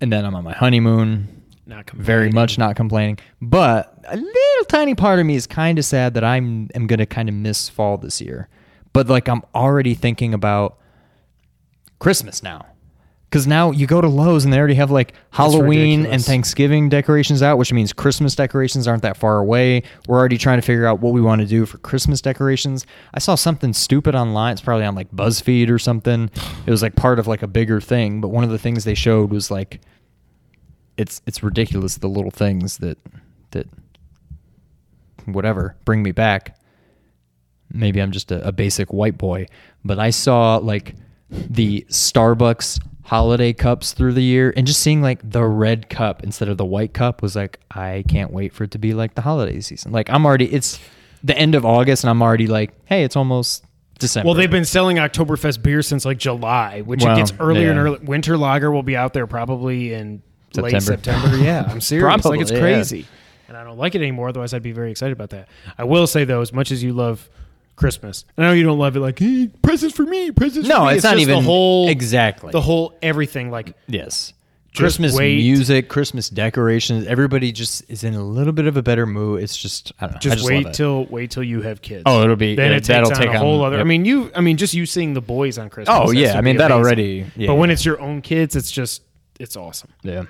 and 0.01 0.13
then 0.13 0.25
I'm 0.25 0.35
on 0.35 0.45
my 0.45 0.53
honeymoon. 0.53 1.45
not 1.67 1.87
complaining. 1.87 2.07
Very 2.07 2.31
much 2.31 2.59
not 2.59 2.77
complaining. 2.77 3.19
But 3.41 3.95
a 4.09 4.17
little 4.17 4.65
tiny 4.69 4.95
part 4.95 5.21
of 5.21 5.27
me 5.27 5.37
is 5.37 5.47
kind 5.47 5.79
of 5.79 5.85
sad 5.85 6.15
that 6.15 6.25
I'm 6.25 6.69
am 6.75 6.87
going 6.87 6.99
to 6.99 7.07
kind 7.07 7.29
of 7.29 7.35
miss 7.35 7.69
fall 7.69 7.97
this 7.97 8.21
year. 8.21 8.49
But 8.93 9.09
like 9.09 9.29
I'm 9.29 9.43
already 9.55 9.95
thinking 9.95 10.35
about 10.35 10.79
Christmas 11.99 12.43
now. 12.43 12.67
Because 13.31 13.47
now 13.47 13.71
you 13.71 13.87
go 13.87 14.01
to 14.01 14.09
Lowe's 14.09 14.45
and 14.45 14.53
they 14.53 14.59
already 14.59 14.75
have 14.75 14.91
like 14.91 15.15
Halloween 15.31 16.05
and. 16.05 16.25
Thanksgiving 16.25 16.89
decorations 16.89 17.43
out, 17.43 17.59
which 17.59 17.73
means 17.73 17.93
Christmas 17.93 18.35
decorations 18.35 18.89
aren't 18.89 19.03
that 19.03 19.17
far 19.17 19.39
away. 19.39 19.85
We're 20.09 20.19
already 20.19 20.37
trying 20.37 20.59
to 20.59 20.63
figure 20.63 20.85
out 20.85 21.01
what 21.01 21.13
we 21.13 21.21
want 21.21 21.41
to 21.41 21.47
do 21.47 21.65
for 21.65 21.79
Christmas 21.79 22.21
decorations. 22.21 22.87
I 23.15 23.21
saw 23.21 23.37
something 23.37 23.73
stupid 23.73 24.17
online. 24.17 24.53
It's 24.53 24.61
probably 24.61 24.85
on 24.85 24.97
like 24.97 25.11
BuzzFeed 25.13 25.71
or 25.71 25.79
something. 25.79 26.31
It 26.67 26.71
was 26.71 26.83
like 26.83 26.95
part 26.95 27.19
of 27.19 27.27
like 27.27 27.43
a 27.43 27.49
bigger 27.49 27.81
thing. 27.81 28.21
But 28.21 28.29
one 28.29 28.45
of 28.45 28.51
the 28.51 28.59
things 28.59 28.85
they 28.85 28.95
showed 28.95 29.31
was 29.31 29.51
like, 29.51 29.81
it's 30.97 31.23
it's 31.27 31.43
ridiculous 31.43 31.97
the 31.97 32.09
little 32.09 32.31
things 32.31 32.79
that 32.79 32.99
that 33.53 33.67
whatever 35.25 35.77
bring 35.85 36.03
me 36.03 36.13
back 36.13 36.61
maybe 37.73 38.01
I'm 38.01 38.13
just 38.13 38.31
a, 38.33 38.47
a 38.47 38.53
basic 38.53 38.93
white 38.93 39.19
boy, 39.19 39.47
but 39.85 39.99
I 39.99 40.11
saw 40.11 40.57
like 40.57 40.95
the 41.31 41.87
Starbucks 41.89 42.81
holiday 43.05 43.53
cups 43.53 43.93
through 43.93 44.13
the 44.13 44.23
year 44.23 44.53
and 44.57 44.67
just 44.67 44.81
seeing 44.81 45.03
like 45.03 45.29
the 45.29 45.45
red 45.45 45.89
cup 45.89 46.23
instead 46.23 46.49
of 46.49 46.57
the 46.59 46.65
white 46.65 46.93
cup 46.95 47.23
was 47.23 47.35
like, 47.35 47.59
I 47.71 48.05
can't 48.09 48.33
wait 48.33 48.53
for 48.53 48.65
it 48.65 48.71
to 48.73 48.79
be 48.79 48.95
like 48.95 49.15
the 49.15 49.23
holiday 49.23 49.61
season. 49.61 49.93
Like 49.93 50.11
I'm 50.11 50.25
already, 50.27 50.53
it's 50.53 50.79
the 51.25 51.37
end 51.37 51.55
of 51.55 51.65
August 51.65 52.05
and 52.05 52.11
I'm 52.11 52.23
already 52.23 52.47
like, 52.47 52.73
hey, 52.85 53.05
it's 53.05 53.17
almost 53.17 53.65
December. 53.99 54.27
Well, 54.27 54.35
they've 54.35 54.51
been 54.51 54.65
selling 54.65 54.97
Oktoberfest 54.99 55.63
beer 55.63 55.83
since 55.83 56.05
like 56.05 56.19
July, 56.19 56.83
which 56.83 57.03
Well, 57.03 57.15
it 57.15 57.19
gets 57.19 57.33
earlier 57.41 57.71
and 57.71 57.77
yeah. 57.77 57.83
earlier. 57.85 58.01
Winter 58.03 58.37
Lager 58.39 58.71
will 58.71 58.83
be 58.83 58.97
out 58.97 59.13
there 59.13 59.27
probably 59.27 59.93
in 59.93 60.23
late 60.55 60.81
September. 60.83 61.21
September. 61.29 61.37
Yeah, 61.45 61.67
I'm 61.69 61.81
serious. 61.81 62.25
like 62.25 62.41
it's 62.41 62.51
Probably, 62.51 62.71
yeah. 62.71 62.77
crazy, 62.77 63.07
and 63.49 63.57
I 63.57 63.65
don't 63.65 63.77
like 63.79 63.95
it 63.95 64.01
anymore. 64.03 64.29
Otherwise, 64.31 64.55
I'd 64.55 64.63
be 64.63 64.73
very 64.73 64.91
excited 64.91 65.13
about 65.13 65.31
that. 65.31 65.49
I 65.77 65.85
will 65.85 66.07
say 66.07 66.25
though, 66.25 66.41
as 66.41 66.53
much 66.53 66.71
as 66.71 66.83
you 66.83 66.93
love 66.93 67.29
Christmas, 67.77 68.25
I 68.37 68.43
know 68.43 68.53
you 68.53 68.63
don't 68.63 68.79
love 68.79 68.97
it. 68.97 69.01
Like 69.01 69.19
hey, 69.19 69.49
presents 69.63 69.97
for 69.97 70.05
me, 70.05 70.31
presents. 70.31 70.69
No, 70.69 70.81
for 70.81 70.87
me. 70.87 70.95
it's 70.95 71.05
not 71.05 71.13
just 71.13 71.23
even- 71.23 71.37
the 71.37 71.41
whole 71.43 71.89
exactly. 71.89 72.53
the 72.53 72.61
whole 72.61 72.97
everything. 73.03 73.51
Like 73.51 73.75
Yes. 73.87 74.33
Christmas 74.77 75.17
wait. 75.17 75.37
music, 75.37 75.89
Christmas 75.89 76.29
decorations. 76.31 77.05
Everybody 77.07 77.51
just 77.51 77.83
is 77.91 78.05
in 78.05 78.15
a 78.15 78.23
little 78.23 78.53
bit 78.53 78.67
of 78.67 78.77
a 78.77 78.83
better 78.83 79.05
mood. 79.05 79.43
It's 79.43 79.57
just 79.57 79.91
I 80.01 80.05
don't 80.07 80.13
know. 80.13 80.17
I 80.17 80.21
just, 80.21 80.37
just 80.39 80.49
wait 80.49 80.73
till 80.75 81.07
wait 81.07 81.31
till 81.33 81.43
you 81.43 81.63
have 81.63 81.83
kids. 81.83 82.05
Oh, 82.07 82.23
it'll 82.23 82.37
be- 82.37 82.55
then 82.55 82.73
it 82.73 82.89
on 82.89 83.05
take 83.13 83.31
a 83.31 83.39
whole 83.39 83.63
on- 83.63 83.69
other. 83.73 83.81
I 83.81 83.85
mean, 83.85 84.05
you. 84.05 84.31
I 84.35 84.41
mean, 84.43 84.57
just 84.59 84.73
you 84.75 84.87
seeing 84.87 85.15
the 85.15 85.21
boys 85.23 85.59
on 85.59 85.71
Christmas. 85.71 85.97
Oh 85.99 86.13
yeah, 86.13 86.39
I 86.39 86.41
mean 86.43 86.59
that 86.59 86.71
amazing. 86.71 86.85
already. 86.85 87.27
Yeah. 87.35 87.47
But 87.49 87.55
when 87.57 87.71
it's 87.71 87.85
your 87.85 88.01
own 88.01 88.21
kids, 88.23 88.55
it's 88.55 88.71
just 88.71 89.03
it's 89.41 89.57
awesome. 89.57 89.91
yeah. 90.03 90.25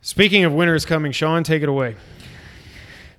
Speaking 0.00 0.44
of 0.44 0.52
winter 0.52 0.74
is 0.74 0.84
coming, 0.84 1.12
Sean, 1.12 1.44
take 1.44 1.62
it 1.62 1.68
away. 1.68 1.94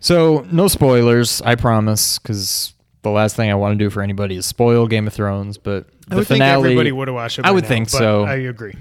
So 0.03 0.45
no 0.51 0.67
spoilers, 0.67 1.41
I 1.43 1.55
promise, 1.55 2.19
because 2.19 2.74
the 3.03 3.10
last 3.10 3.38
thing 3.38 3.50
I 3.50 3.55
want 3.55 3.79
to 3.79 3.81
do 3.81 3.89
for 3.89 4.01
anybody 4.01 4.36
is 4.36 4.45
spoil 4.45 4.86
Game 4.86 5.07
of 5.07 5.13
Thrones. 5.13 5.57
But 5.57 5.88
the 6.07 6.15
I 6.15 6.15
would 6.17 6.27
finale, 6.27 6.55
think 6.55 6.65
everybody 6.65 6.91
would 6.91 7.07
have 7.07 7.15
watched 7.15 7.39
it. 7.39 7.45
I 7.45 7.51
would 7.51 7.63
now, 7.63 7.69
think 7.69 7.89
so. 7.89 8.25
I 8.25 8.33
agree. 8.36 8.74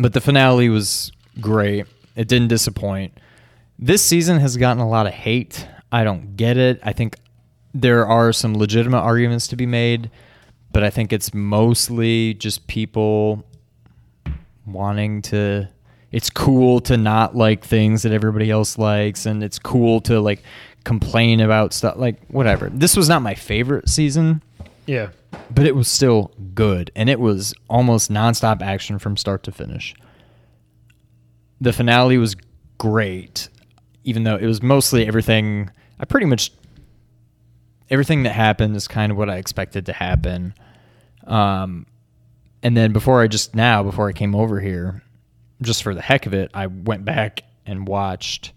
but 0.00 0.14
the 0.14 0.20
finale 0.20 0.68
was 0.68 1.12
great. 1.40 1.86
It 2.16 2.26
didn't 2.26 2.48
disappoint. 2.48 3.16
This 3.78 4.02
season 4.02 4.40
has 4.40 4.56
gotten 4.56 4.82
a 4.82 4.88
lot 4.88 5.06
of 5.06 5.12
hate. 5.12 5.64
I 5.92 6.02
don't 6.02 6.36
get 6.36 6.56
it. 6.56 6.80
I 6.82 6.92
think 6.92 7.16
there 7.72 8.04
are 8.04 8.32
some 8.32 8.54
legitimate 8.54 9.02
arguments 9.02 9.46
to 9.48 9.56
be 9.56 9.66
made, 9.66 10.10
but 10.72 10.82
I 10.82 10.90
think 10.90 11.12
it's 11.12 11.32
mostly 11.32 12.34
just 12.34 12.66
people 12.66 13.44
wanting 14.66 15.22
to 15.22 15.68
it's 16.16 16.30
cool 16.30 16.80
to 16.80 16.96
not 16.96 17.36
like 17.36 17.62
things 17.62 18.02
that 18.02 18.10
everybody 18.12 18.50
else 18.50 18.78
likes 18.78 19.26
and 19.26 19.44
it's 19.44 19.58
cool 19.58 20.00
to 20.00 20.18
like 20.18 20.42
complain 20.84 21.40
about 21.40 21.74
stuff 21.74 21.96
like 21.98 22.16
whatever. 22.28 22.70
This 22.72 22.96
was 22.96 23.06
not 23.06 23.20
my 23.20 23.34
favorite 23.34 23.86
season, 23.88 24.42
Yeah. 24.86 25.08
but 25.54 25.66
it 25.66 25.76
was 25.76 25.88
still 25.88 26.30
good 26.54 26.90
and 26.96 27.10
it 27.10 27.20
was 27.20 27.52
almost 27.68 28.10
nonstop 28.10 28.62
action 28.62 28.98
from 28.98 29.18
start 29.18 29.42
to 29.42 29.52
finish. 29.52 29.94
The 31.60 31.72
finale 31.74 32.16
was 32.16 32.34
great, 32.78 33.48
even 34.04 34.24
though 34.24 34.36
it 34.36 34.46
was 34.46 34.62
mostly 34.62 35.06
everything. 35.06 35.68
I 36.00 36.06
pretty 36.06 36.26
much 36.26 36.50
everything 37.90 38.22
that 38.22 38.32
happened 38.32 38.74
is 38.74 38.88
kind 38.88 39.12
of 39.12 39.18
what 39.18 39.28
I 39.28 39.36
expected 39.36 39.84
to 39.86 39.92
happen. 39.92 40.54
Um, 41.26 41.84
and 42.62 42.74
then 42.74 42.92
before 42.94 43.20
I 43.22 43.26
just 43.26 43.54
now 43.54 43.82
before 43.82 44.08
I 44.08 44.12
came 44.12 44.34
over 44.34 44.60
here, 44.60 45.02
just 45.62 45.82
for 45.82 45.94
the 45.94 46.02
heck 46.02 46.26
of 46.26 46.34
it, 46.34 46.50
I 46.54 46.66
went 46.66 47.04
back 47.04 47.42
and 47.64 47.86
watched 47.86 48.52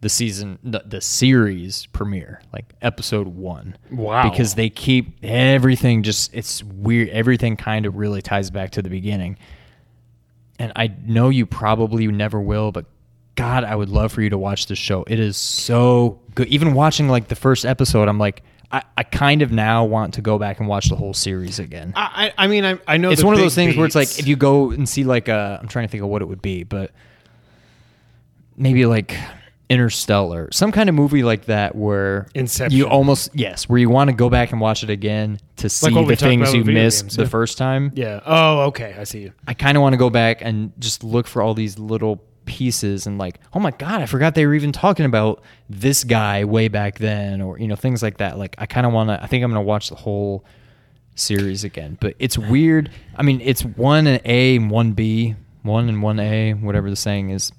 the 0.00 0.08
season 0.08 0.58
the, 0.62 0.82
the 0.86 1.00
series 1.00 1.86
premiere, 1.86 2.40
like 2.52 2.72
episode 2.80 3.28
one. 3.28 3.76
Wow. 3.90 4.28
Because 4.30 4.54
they 4.54 4.70
keep 4.70 5.22
everything 5.22 6.02
just 6.02 6.32
it's 6.34 6.62
weird. 6.64 7.08
Everything 7.10 7.56
kind 7.56 7.86
of 7.86 7.96
really 7.96 8.22
ties 8.22 8.50
back 8.50 8.70
to 8.72 8.82
the 8.82 8.88
beginning. 8.88 9.38
And 10.58 10.72
I 10.76 10.94
know 11.04 11.28
you 11.28 11.46
probably 11.46 12.06
never 12.06 12.40
will, 12.40 12.72
but 12.72 12.86
God, 13.34 13.64
I 13.64 13.74
would 13.74 13.88
love 13.88 14.12
for 14.12 14.22
you 14.22 14.30
to 14.30 14.38
watch 14.38 14.66
this 14.66 14.78
show. 14.78 15.04
It 15.06 15.18
is 15.18 15.36
so 15.36 16.20
good. 16.34 16.48
Even 16.48 16.74
watching 16.74 17.08
like 17.08 17.28
the 17.28 17.34
first 17.34 17.64
episode, 17.64 18.08
I'm 18.08 18.18
like, 18.18 18.42
I, 18.72 18.82
I 18.96 19.02
kind 19.02 19.42
of 19.42 19.50
now 19.50 19.84
want 19.84 20.14
to 20.14 20.22
go 20.22 20.38
back 20.38 20.60
and 20.60 20.68
watch 20.68 20.88
the 20.88 20.96
whole 20.96 21.14
series 21.14 21.58
again. 21.58 21.92
I, 21.96 22.32
I 22.38 22.46
mean, 22.46 22.64
I, 22.64 22.78
I 22.86 22.96
know 22.98 23.10
it's 23.10 23.24
one 23.24 23.34
of 23.34 23.40
those 23.40 23.54
things 23.54 23.76
where 23.76 23.86
it's 23.86 23.96
like 23.96 24.18
if 24.18 24.28
you 24.28 24.36
go 24.36 24.70
and 24.70 24.88
see 24.88 25.04
like 25.04 25.28
a, 25.28 25.58
I'm 25.60 25.68
trying 25.68 25.86
to 25.86 25.90
think 25.90 26.04
of 26.04 26.08
what 26.08 26.22
it 26.22 26.26
would 26.26 26.42
be, 26.42 26.62
but 26.62 26.92
maybe 28.56 28.86
like 28.86 29.16
Interstellar, 29.68 30.50
some 30.52 30.72
kind 30.72 30.88
of 30.88 30.94
movie 30.94 31.22
like 31.22 31.46
that 31.46 31.74
where 31.74 32.28
Inception. 32.34 32.76
you 32.76 32.88
almost 32.88 33.30
yes, 33.34 33.68
where 33.68 33.78
you 33.78 33.88
want 33.88 34.08
to 34.10 34.14
go 34.14 34.28
back 34.28 34.52
and 34.52 34.60
watch 34.60 34.82
it 34.84 34.90
again 34.90 35.40
to 35.56 35.68
see 35.68 35.92
we 35.92 36.04
the 36.06 36.16
things 36.16 36.54
you 36.54 36.64
missed 36.64 37.04
games, 37.04 37.16
the 37.16 37.22
yeah. 37.22 37.28
first 37.28 37.58
time. 37.58 37.92
yeah. 37.94 38.20
Oh, 38.24 38.62
okay. 38.66 38.94
I 38.98 39.04
see 39.04 39.20
you. 39.20 39.32
I 39.46 39.54
kind 39.54 39.76
of 39.76 39.82
want 39.82 39.94
to 39.94 39.96
go 39.96 40.10
back 40.10 40.42
and 40.42 40.72
just 40.78 41.02
look 41.02 41.26
for 41.26 41.42
all 41.42 41.54
these 41.54 41.78
little 41.78 42.22
pieces 42.50 43.06
and 43.06 43.16
like, 43.16 43.38
oh 43.54 43.60
my 43.60 43.70
god, 43.70 44.02
I 44.02 44.06
forgot 44.06 44.34
they 44.34 44.44
were 44.44 44.54
even 44.54 44.72
talking 44.72 45.06
about 45.06 45.40
this 45.68 46.02
guy 46.02 46.44
way 46.44 46.66
back 46.66 46.98
then, 46.98 47.40
or 47.40 47.56
you 47.60 47.68
know 47.68 47.76
things 47.76 48.02
like 48.02 48.18
that. 48.18 48.36
Like 48.38 48.56
I 48.58 48.66
kind 48.66 48.84
of 48.86 48.92
want 48.92 49.08
to. 49.10 49.22
I 49.22 49.28
think 49.28 49.44
I'm 49.44 49.50
gonna 49.50 49.62
watch 49.62 49.88
the 49.88 49.94
whole 49.94 50.44
series 51.14 51.62
again. 51.62 51.96
But 52.00 52.14
it's 52.18 52.36
weird. 52.36 52.90
I 53.16 53.22
mean, 53.22 53.40
it's 53.40 53.64
one 53.64 54.06
and 54.08 54.20
A 54.24 54.56
and 54.56 54.68
one 54.70 54.92
B, 54.92 55.36
one 55.62 55.88
and 55.88 56.02
one 56.02 56.18
A, 56.18 56.52
whatever 56.54 56.90
the 56.90 56.96
saying 56.96 57.30
is. 57.30 57.52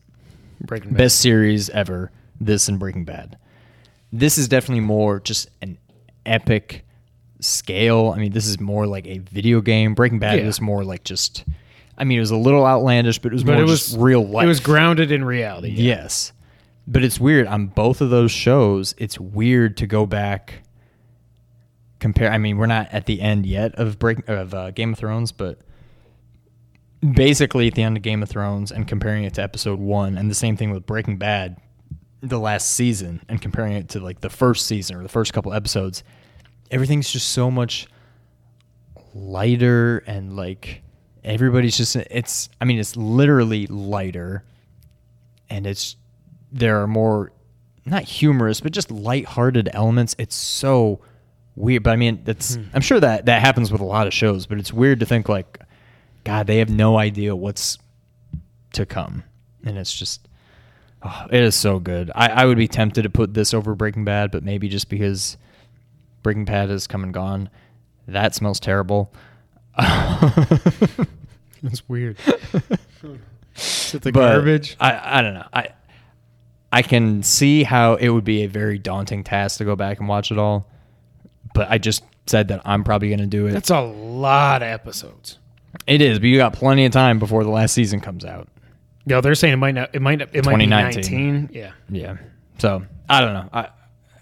Breaking 0.60 0.92
Bad. 0.92 0.98
Best 0.98 1.22
series 1.22 1.70
ever. 1.70 2.12
This 2.40 2.68
and 2.68 2.78
Breaking 2.78 3.06
Bad. 3.06 3.38
This 4.12 4.38
is 4.38 4.48
definitely 4.50 4.82
more 4.82 5.20
just 5.22 5.50
an 5.62 5.78
epic 6.26 6.86
scale. 7.40 8.14
I 8.16 8.20
mean, 8.20 8.34
this 8.34 8.46
is 8.46 8.60
more 8.60 8.86
like 8.86 9.08
a 9.08 9.20
video 9.20 9.62
game. 9.62 9.94
Breaking 9.96 10.20
Bad 10.20 10.40
Yeah. 10.40 10.46
was 10.46 10.60
more 10.60 10.84
like 10.84 11.04
just. 11.06 11.46
I 12.02 12.04
mean, 12.04 12.18
it 12.18 12.22
was 12.22 12.32
a 12.32 12.38
little 12.38 12.66
outlandish, 12.66 13.20
but 13.20 13.32
it 13.32 13.36
was 13.36 13.44
But 13.44 13.54
more 13.54 13.62
it 13.62 13.66
was 13.66 13.86
just 13.86 14.00
real 14.00 14.26
life. 14.26 14.44
It 14.44 14.48
was 14.48 14.60
grounded 14.60 15.12
in 15.12 15.24
reality. 15.24 15.70
yeah. 15.70 15.96
Yes. 15.96 16.34
But 16.88 17.04
it's 17.04 17.20
weird 17.20 17.48
on 17.48 17.68
both 17.68 18.02
of 18.02 18.10
those 18.10 18.32
shows. 18.32 18.96
It's 18.98 19.20
weird 19.20 19.78
to 19.78 19.88
go 19.88 20.06
back 20.06 20.64
compare 22.02 22.32
I 22.32 22.38
mean, 22.38 22.58
we're 22.58 22.66
not 22.66 22.90
at 22.92 23.06
the 23.06 23.22
end 23.22 23.46
yet 23.46 23.76
of 23.76 23.98
break 23.98 24.28
of 24.28 24.54
uh, 24.54 24.72
Game 24.72 24.94
of 24.94 25.00
Thrones, 25.00 25.32
but 25.32 25.60
basically 27.14 27.68
at 27.68 27.76
the 27.76 27.84
end 27.84 27.96
of 27.96 28.04
Game 28.04 28.22
of 28.22 28.30
Thrones 28.30 28.72
and 28.72 28.88
comparing 28.88 29.24
it 29.24 29.36
to 29.36 29.44
episode 29.44 29.80
1 29.80 30.18
and 30.18 30.30
the 30.30 30.36
same 30.36 30.58
thing 30.58 30.72
with 30.72 30.86
Breaking 30.86 31.18
Bad 31.18 31.58
the 32.22 32.40
last 32.40 32.74
season 32.74 33.22
and 33.30 33.42
comparing 33.42 33.74
it 33.74 33.90
to 33.90 34.00
like 34.00 34.20
the 34.20 34.30
first 34.30 34.68
season 34.68 34.98
or 34.98 35.04
the 35.04 35.10
first 35.10 35.32
couple 35.34 35.54
episodes. 35.54 36.04
Everything's 36.70 37.12
just 37.12 37.30
so 37.30 37.50
much 37.50 37.88
lighter 39.14 40.00
and 40.00 40.36
like 40.36 40.84
everybody's 41.24 41.78
just 41.78 41.96
it's 41.96 42.50
I 42.60 42.66
mean 42.66 42.80
it's 42.80 42.96
literally 42.96 43.68
lighter 43.68 44.44
and 45.50 45.68
it's 45.68 45.96
there 46.52 46.82
are 46.82 46.88
more 46.88 47.32
not 47.86 48.04
humorous 48.04 48.62
but 48.62 48.72
just 48.72 48.92
lighthearted 48.92 49.70
elements. 49.74 50.16
It's 50.18 50.36
so 50.36 51.02
weird, 51.56 51.84
but 51.84 51.92
I 51.92 51.96
mean 51.96 52.22
that's 52.24 52.56
hmm. 52.56 52.64
I'm 52.74 52.82
sure 52.82 53.00
that 53.00 53.26
that 53.26 53.42
happens 53.42 53.72
with 53.72 53.82
a 53.82 53.86
lot 53.86 54.08
of 54.08 54.14
shows, 54.14 54.46
but 54.46 54.58
it's 54.58 54.74
weird 54.74 55.00
to 55.02 55.06
think 55.06 55.30
like 55.30 55.60
god, 56.24 56.48
they 56.48 56.58
have 56.58 56.70
no 56.70 56.98
idea 56.98 57.36
what's 57.36 57.78
to 58.74 58.86
come. 58.86 59.24
And 59.64 59.78
it's 59.78 59.98
just 59.98 60.28
oh, 61.04 61.28
it 61.30 61.42
is 61.42 61.56
so 61.56 61.80
good. 61.80 62.12
I, 62.16 62.28
I 62.30 62.46
would 62.46 62.58
be 62.58 62.68
tempted 62.68 63.04
to 63.04 63.10
put 63.10 63.34
this 63.34 63.54
over 63.54 63.76
Breaking 63.76 64.06
Bad, 64.06 64.32
but 64.32 64.44
maybe 64.44 64.70
just 64.70 64.90
because 64.90 65.38
Breaking 66.24 66.46
Bad 66.46 66.70
has 66.70 66.88
come 66.88 67.04
and 67.04 67.14
gone. 67.14 67.50
That 68.08 68.36
smells 68.36 68.60
terrible. 68.60 69.14
That's 71.64 71.88
weird. 71.88 72.18
Is 73.56 73.94
it 73.96 74.02
the 74.02 74.12
But 74.12 74.34
garbage? 74.36 74.76
I, 74.80 75.20
I 75.20 75.22
don't 75.22 75.34
know. 75.34 75.48
I 75.54 75.70
I 76.72 76.82
can 76.82 77.22
see 77.24 77.64
how 77.64 77.96
it 77.96 78.10
would 78.10 78.24
be 78.24 78.44
a 78.44 78.48
very 78.48 78.78
daunting 78.80 79.24
task 79.24 79.58
to 79.58 79.66
go 79.66 79.76
back 79.76 80.00
and 80.00 80.08
watch 80.08 80.32
it 80.32 80.38
all. 80.38 80.68
But 81.54 81.70
I 81.70 81.78
just 81.78 82.04
said 82.28 82.48
that 82.48 82.62
I'm 82.66 82.84
probably 82.84 83.10
going 83.10 83.20
to 83.20 83.26
do 83.28 83.48
it. 83.48 83.52
That's 83.52 83.70
a 83.70 83.82
lot 83.82 84.62
of 84.62 84.70
episodes. 84.70 85.38
it 85.86 86.02
is, 86.02 86.20
but 86.20 86.28
you 86.28 86.38
got 86.38 86.54
plenty 86.54 86.86
of 86.86 86.94
time 86.94 87.20
before 87.20 87.44
the 87.44 87.50
last 87.50 87.74
season 87.74 88.00
comes 88.00 88.24
out. 88.24 88.48
No, 89.06 89.20
they're 89.20 89.36
saying 89.36 89.54
it 89.54 89.58
might 89.58 89.76
not. 89.76 89.94
It 89.94 90.02
might. 90.02 90.20
Not, 90.20 90.30
it 90.32 90.46
might 90.46 90.58
be 90.58 90.66
2019. 90.66 91.02
nineteen. 91.02 91.50
Yeah. 91.52 91.72
Yeah. 91.90 92.18
So 92.60 92.84
I 93.10 93.20
don't 93.22 93.34
know. 93.34 93.50
I 93.52 93.70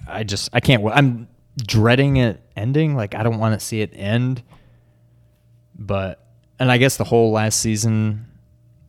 I 0.08 0.24
just 0.24 0.50
I 0.54 0.60
can't. 0.60 0.84
I'm 0.92 1.28
dreading 1.58 2.18
it 2.18 2.42
ending. 2.56 2.96
Like 2.96 3.14
I 3.14 3.22
don't 3.24 3.38
want 3.38 3.60
to 3.60 3.64
see 3.64 3.82
it 3.82 3.92
end. 3.94 4.42
But 5.80 6.24
and 6.60 6.72
I 6.72 6.78
guess 6.78 6.98
the 6.98 7.04
whole 7.06 7.32
last 7.32 7.60
season, 7.62 8.26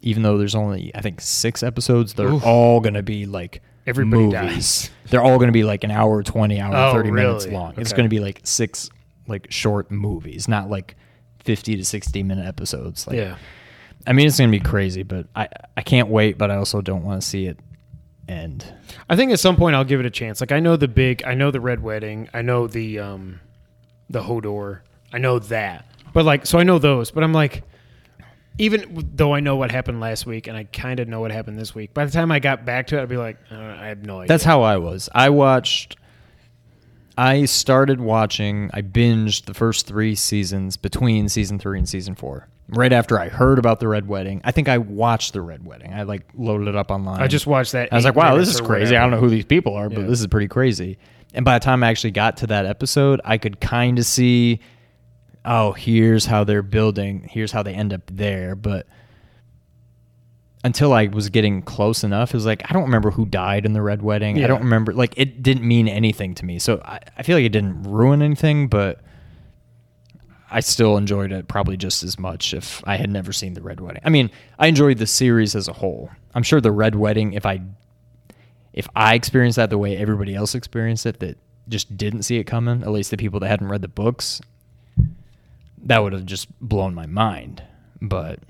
even 0.03 0.23
though 0.23 0.37
there's 0.37 0.55
only 0.57 0.91
I 0.95 1.01
think 1.01 1.21
six 1.21 1.63
episodes, 1.63 2.15
they're 2.15 2.29
Oof. 2.33 2.45
all 2.45 2.81
gonna 2.81 3.03
be 3.03 3.27
like 3.27 3.63
Everybody 3.87 4.25
movies. 4.25 4.33
dies. 4.33 4.91
They're 5.11 5.23
all 5.23 5.39
gonna 5.39 5.51
be 5.53 5.65
like 5.65 5.83
an 5.85 5.91
hour, 5.91 6.23
twenty, 6.23 6.61
hour, 6.61 6.75
Oh, 6.77 6.93
thirty 6.93 7.11
minutes 7.11 7.47
really? 7.47 7.57
long. 7.57 7.75
It's 7.79 7.93
gonna 7.93 8.09
be 8.09 8.21
like 8.21 8.41
six 8.45 8.91
like 9.27 9.47
short 9.51 9.91
movies, 9.91 10.47
not 10.49 10.69
like 10.69 10.97
fifty 11.43 11.77
to 11.77 11.85
sixty 11.85 12.23
minute 12.23 12.47
episodes. 12.47 13.07
Like, 13.07 13.17
yeah. 13.17 13.37
I 14.07 14.13
mean, 14.13 14.27
it's 14.29 14.39
gonna 14.39 14.51
be 14.53 14.61
crazy, 14.61 15.03
but 15.03 15.27
I 15.35 15.49
I 15.77 15.83
can't 15.83 16.09
wait. 16.09 16.39
But 16.39 16.51
I 16.51 16.57
also 16.57 16.81
don't 16.81 17.05
want 17.05 17.23
to 17.23 17.27
see 17.27 17.47
it 17.47 17.59
end. 18.29 18.65
I 19.09 19.17
think 19.17 19.33
at 19.33 19.41
some 19.41 19.57
point 19.57 19.75
I'll 19.75 19.85
give 19.85 19.99
it 19.99 20.07
a 20.07 20.11
chance. 20.11 20.41
Like 20.41 20.53
I 20.53 20.61
know 20.61 20.77
the 20.77 20.87
big, 20.89 21.25
I 21.25 21.35
know 21.35 21.51
the 21.51 21.61
red 21.61 21.83
wedding, 21.83 22.29
I 22.33 22.43
know 22.43 22.67
the 22.69 22.99
um, 23.01 23.41
the 24.09 24.23
Hodor, 24.23 24.81
I 25.13 25.19
know 25.19 25.39
that. 25.41 25.87
But 26.13 26.25
like, 26.25 26.47
so 26.47 26.59
I 26.59 26.63
know 26.63 26.79
those. 26.79 27.11
But 27.11 27.23
I'm 27.25 27.33
like, 27.33 27.63
even 28.59 29.09
though 29.15 29.35
I 29.35 29.41
know 29.41 29.57
what 29.57 29.71
happened 29.71 30.01
last 30.01 30.27
week 30.27 30.47
and 30.47 30.57
I 30.57 30.65
kind 30.65 31.01
of 31.01 31.09
know 31.09 31.21
what 31.21 31.31
happened 31.31 31.59
this 31.59 31.75
week, 31.75 31.95
by 31.95 32.05
the 32.05 32.11
time 32.11 32.31
I 32.31 32.39
got 32.41 32.65
back 32.65 32.89
to 32.89 32.99
it, 32.99 33.03
I'd 33.03 33.09
be 33.09 33.17
like, 33.17 33.39
uh, 33.51 33.57
I 33.57 33.87
have 33.87 34.05
no 34.05 34.19
idea. 34.21 34.29
That's 34.29 34.45
how 34.45 34.63
I 34.63 34.77
was. 34.77 35.09
I 35.15 35.31
watched. 35.31 35.97
I 37.19 37.45
started 37.45 38.01
watching. 38.01 38.71
I 38.73 38.83
binged 38.83 39.45
the 39.45 39.55
first 39.55 39.87
three 39.87 40.15
seasons 40.15 40.77
between 40.77 41.29
season 41.29 41.59
three 41.59 41.79
and 41.79 41.89
season 41.89 42.15
four. 42.15 42.49
Right 42.69 42.93
after 42.93 43.19
I 43.19 43.29
heard 43.29 43.59
about 43.59 43.81
the 43.81 43.89
Red 43.89 44.07
Wedding, 44.07 44.41
I 44.45 44.53
think 44.53 44.69
I 44.69 44.79
watched 44.79 45.33
the 45.33 45.41
Red 45.41 45.65
Wedding. 45.67 45.93
I 45.93 46.05
like 46.05 46.23
loaded 46.35 46.69
it 46.69 46.77
up 46.77 46.91
online. 46.93 47.21
I 47.21 47.27
just 47.27 47.47
watched 47.47 47.73
that. 47.73 47.93
I 47.93 47.97
was 47.97 48.05
like, 48.05 48.15
wow, 48.15 48.37
this 48.37 48.49
is 48.49 48.61
crazy. 48.61 48.97
I 48.97 49.01
don't 49.01 49.11
know 49.11 49.19
who 49.19 49.29
these 49.29 49.45
people 49.45 49.75
are, 49.75 49.89
but 49.91 50.01
Yeah. 50.03 50.07
this 50.07 50.21
is 50.21 50.27
pretty 50.29 50.47
crazy. 50.49 50.97
And 51.35 51.45
by 51.45 51.59
the 51.59 51.65
time 51.65 51.83
I 51.83 51.89
actually 51.89 52.13
got 52.13 52.37
to 52.39 52.47
that 52.49 52.67
episode, 52.67 53.21
I 53.25 53.39
could 53.39 53.61
kind 53.61 53.99
of 53.99 54.07
see, 54.07 54.61
oh, 55.45 55.73
here's 55.73 56.27
how 56.27 56.45
they're 56.45 56.63
building. 56.63 57.29
Here's 57.31 57.53
how 57.53 57.63
they 57.63 57.75
end 57.75 57.93
up 57.93 58.03
there. 58.11 58.55
But 58.55 58.87
until 60.63 60.93
I 60.93 61.07
was 61.07 61.31
getting 61.31 61.63
close 61.63 62.05
enough, 62.05 62.31
it 62.31 62.37
was 62.37 62.47
like, 62.47 62.63
I 62.69 62.73
don't 62.73 62.85
remember 62.85 63.11
who 63.11 63.27
died 63.27 63.65
in 63.65 63.73
the 63.73 63.83
Red 63.83 64.03
Wedding. 64.03 64.37
Yeah. 64.37 64.45
I 64.45 64.49
don't 64.49 64.63
remember. 64.63 64.93
Like, 64.93 65.15
it 65.17 65.43
didn't 65.43 65.67
mean 65.67 65.89
anything 65.89 66.35
to 66.37 66.45
me. 66.45 66.59
So 66.59 66.81
I, 66.85 67.01
I 67.17 67.23
feel 67.23 67.37
like 67.37 67.45
it 67.45 67.53
didn't 67.53 67.85
ruin 67.85 68.23
anything, 68.23 68.69
but 68.69 69.01
I 70.51 70.61
still 70.61 70.97
enjoyed 70.97 71.33
it 71.33 71.49
probably 71.49 71.77
just 71.77 72.03
as 72.03 72.19
much 72.19 72.53
if 72.53 72.83
I 72.87 72.97
had 72.97 73.09
never 73.09 73.33
seen 73.33 73.55
the 73.55 73.63
Red 73.63 73.81
Wedding. 73.81 74.03
I 74.05 74.11
mean, 74.11 74.31
I 74.59 74.67
enjoyed 74.67 74.99
the 74.99 75.07
series 75.07 75.55
as 75.55 75.69
a 75.69 75.73
whole. 75.73 76.11
I'm 76.35 76.43
sure 76.43 76.61
the 76.61 76.73
Red 76.73 76.97
Wedding, 76.97 77.33
if 77.35 77.47
I 77.47 77.61
if 78.73 78.89
I 78.95 79.15
experienced 79.15 79.57
that 79.57 79.71
the 79.71 79.79
way 79.79 79.97
everybody 79.97 80.35
else 80.35 80.55
experienced 80.55 81.07
it, 81.07 81.19
that 81.21 81.39
just 81.69 81.97
didn't 81.97 82.23
see 82.23 82.39
it 82.39 82.45
coming, 82.45 82.83
at 82.83 82.91
least 82.91 83.11
the 83.11 83.17
people 83.17 83.41
that 83.41 83.49
hadn't 83.49 83.69
read 83.69 83.83
the 83.83 83.89
books, 83.89 84.41
that 85.85 86.03
would 86.03 86.13
have 86.13 86.27
just 86.27 86.49
blown 86.61 86.95
my 86.95 87.07
mind. 87.07 87.63
But 88.01 88.41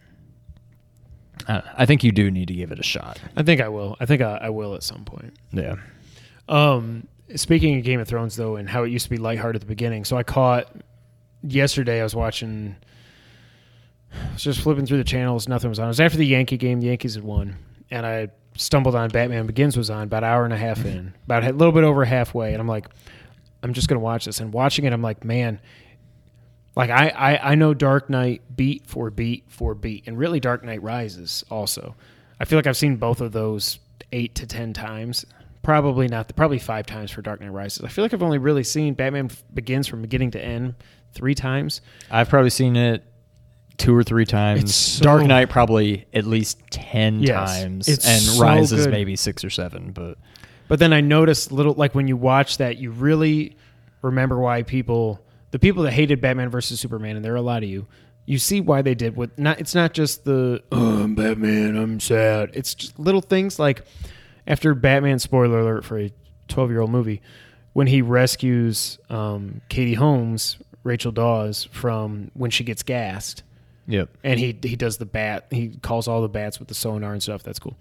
I, 1.49 1.62
I 1.78 1.87
think 1.87 2.04
you 2.04 2.12
do 2.12 2.30
need 2.30 2.49
to 2.49 2.54
give 2.54 2.72
it 2.72 2.78
a 2.78 2.82
shot. 2.84 3.20
I 3.37 3.42
think 3.42 3.60
I 3.60 3.68
will. 3.68 3.96
I 4.00 4.06
think 4.06 4.22
I, 4.22 4.37
I 4.42 4.50
will 4.50 4.75
at 4.75 4.82
some 4.82 5.04
point. 5.04 5.34
Yeah. 5.52 5.76
Um, 6.49 7.06
speaking 7.34 7.78
of 7.78 7.84
Game 7.84 8.00
of 8.00 8.08
Thrones, 8.08 8.37
though, 8.37 8.56
and 8.56 8.68
how 8.68 8.84
it 8.84 8.90
used 8.90 9.04
to 9.04 9.10
be 9.10 9.18
lighthearted 9.18 9.62
at 9.62 9.66
the 9.66 9.72
beginning, 9.72 10.04
so 10.04 10.16
I 10.16 10.22
caught 10.22 10.66
yesterday. 11.42 12.00
I 12.00 12.02
was 12.02 12.14
watching. 12.14 12.76
I 14.12 14.32
was 14.32 14.42
just 14.42 14.60
flipping 14.60 14.87
through 14.87 14.99
the 14.99 15.04
channels. 15.04 15.49
Nothing 15.49 15.70
was 15.70 15.78
on. 15.78 15.87
It 15.87 15.88
was 15.88 16.00
after 16.00 16.18
the 16.18 16.26
Yankee 16.26 16.56
game. 16.56 16.80
The 16.80 16.88
Yankees 16.88 17.14
had 17.14 17.25
won, 17.25 17.56
and 17.90 18.04
I 18.04 18.28
stumbled 18.56 18.96
on 18.96 19.08
Batman 19.10 19.46
Begins 19.46 19.76
was 19.76 19.90
on 19.90 20.02
about 20.02 20.25
an 20.25 20.30
hour 20.30 20.44
and 20.44 20.52
a 20.52 20.56
half 20.56 20.84
in, 20.84 21.14
about 21.25 21.44
a 21.44 21.52
little 21.52 21.72
bit 21.72 21.84
over 21.84 22.04
halfway, 22.04 22.52
and 22.52 22.60
I'm 22.60 22.68
like, 22.68 22.88
I'm 23.62 23.72
just 23.72 23.88
gonna 23.88 24.00
watch 24.00 24.25
this. 24.25 24.40
And 24.40 24.52
watching 24.52 24.84
it, 24.84 24.92
I'm 24.92 25.02
like, 25.02 25.25
man. 25.25 25.60
Like 26.76 26.90
I, 26.90 27.08
I, 27.08 27.52
I 27.52 27.54
know 27.56 27.74
Dark 27.74 28.08
Knight 28.08 28.42
beat 28.56 28.86
for 28.86 29.10
beat 29.10 29.44
for 29.48 29.74
beat, 29.74 30.04
and 30.06 30.16
really 30.18 30.40
Dark 30.40 30.64
Knight 30.64 30.82
Rises 30.82 31.44
also. 31.50 31.94
I 32.38 32.44
feel 32.44 32.58
like 32.58 32.66
I've 32.66 32.76
seen 32.76 32.96
both 32.96 33.20
of 33.20 33.32
those 33.32 33.78
eight 34.12 34.34
to 34.36 34.46
ten 34.46 34.72
times. 34.72 35.26
Probably 35.62 36.09
not. 36.09 36.35
Probably 36.37 36.59
five 36.59 36.87
times 36.87 37.11
for 37.11 37.22
Dark 37.22 37.40
Knight 37.40 37.52
Rises. 37.52 37.85
I 37.85 37.88
feel 37.88 38.04
like 38.04 38.14
I've 38.14 38.22
only 38.22 38.38
really 38.38 38.64
seen 38.64 38.94
Batman 38.94 39.30
Begins 39.52 39.87
from 39.87 40.00
beginning 40.00 40.30
to 40.33 40.42
end 40.42 40.74
three 41.12 41.35
times. 41.35 41.80
I've 42.11 42.28
probably 42.28 42.50
seen 42.50 42.76
it 42.76 43.04
two 43.76 43.94
or 43.94 44.02
three 44.02 44.24
times. 44.24 44.62
It's 44.62 44.74
so- 44.74 45.04
Dark 45.04 45.24
Knight 45.26 45.50
probably 45.50 46.06
at 46.14 46.24
least 46.24 46.61
ten 46.70 47.20
Yes. 47.20 47.61
times, 47.61 47.88
It's 47.88 48.06
and 48.06 48.20
so 48.22 48.42
Rises 48.42 48.87
good. 48.87 48.92
maybe 48.92 49.16
six 49.16 49.44
or 49.44 49.50
seven. 49.50 49.90
But 49.92 50.16
But 50.68 50.78
then 50.78 50.92
I 50.92 51.00
noticed 51.02 51.50
little 51.52 51.74
like 51.74 51.94
when 51.94 52.06
you 52.09 52.16
watch 52.16 52.59
that, 52.59 52.78
you 52.78 52.90
really 52.90 53.56
remember 54.02 54.38
why 54.38 54.62
people, 54.62 55.20
the 55.50 55.58
people 55.58 55.82
that 55.84 55.92
hated 55.92 56.20
Batman 56.20 56.50
versus 56.50 56.80
Superman, 56.80 57.16
and 57.16 57.24
there 57.24 57.32
are 57.32 57.36
a 57.36 57.42
lot 57.42 57.62
of 57.62 57.68
you, 57.68 57.86
you 58.26 58.38
see 58.38 58.60
why 58.60 58.82
they 58.82 58.94
did 58.94 59.16
what. 59.16 59.38
Not 59.38 59.60
it's 59.60 59.74
not 59.74 59.92
just 59.92 60.24
the 60.24 60.62
oh, 60.70 61.02
I'm 61.02 61.14
Batman, 61.14 61.76
I'm 61.76 62.00
sad. 62.00 62.50
It's 62.54 62.74
just 62.74 62.98
little 62.98 63.20
things 63.20 63.58
like 63.58 63.82
after 64.46 64.74
Batman. 64.74 65.18
Spoiler 65.18 65.60
alert 65.60 65.84
for 65.84 65.98
a 65.98 66.12
12 66.48 66.70
year 66.70 66.80
old 66.80 66.90
movie, 66.90 67.22
when 67.72 67.86
he 67.86 68.02
rescues 68.02 68.98
um, 69.08 69.60
Katie 69.68 69.94
Holmes, 69.94 70.58
Rachel 70.84 71.12
Dawes 71.12 71.68
from 71.72 72.30
when 72.34 72.50
she 72.50 72.64
gets 72.64 72.82
gassed 72.82 73.42
yep, 73.86 74.08
and 74.22 74.38
he 74.38 74.56
he 74.62 74.76
does 74.76 74.98
the 74.98 75.06
bat. 75.06 75.46
He 75.50 75.68
calls 75.82 76.08
all 76.08 76.22
the 76.22 76.28
bats 76.28 76.58
with 76.58 76.68
the 76.68 76.74
sonar 76.74 77.12
and 77.12 77.22
stuff. 77.22 77.42
That's 77.42 77.58
cool. 77.58 77.76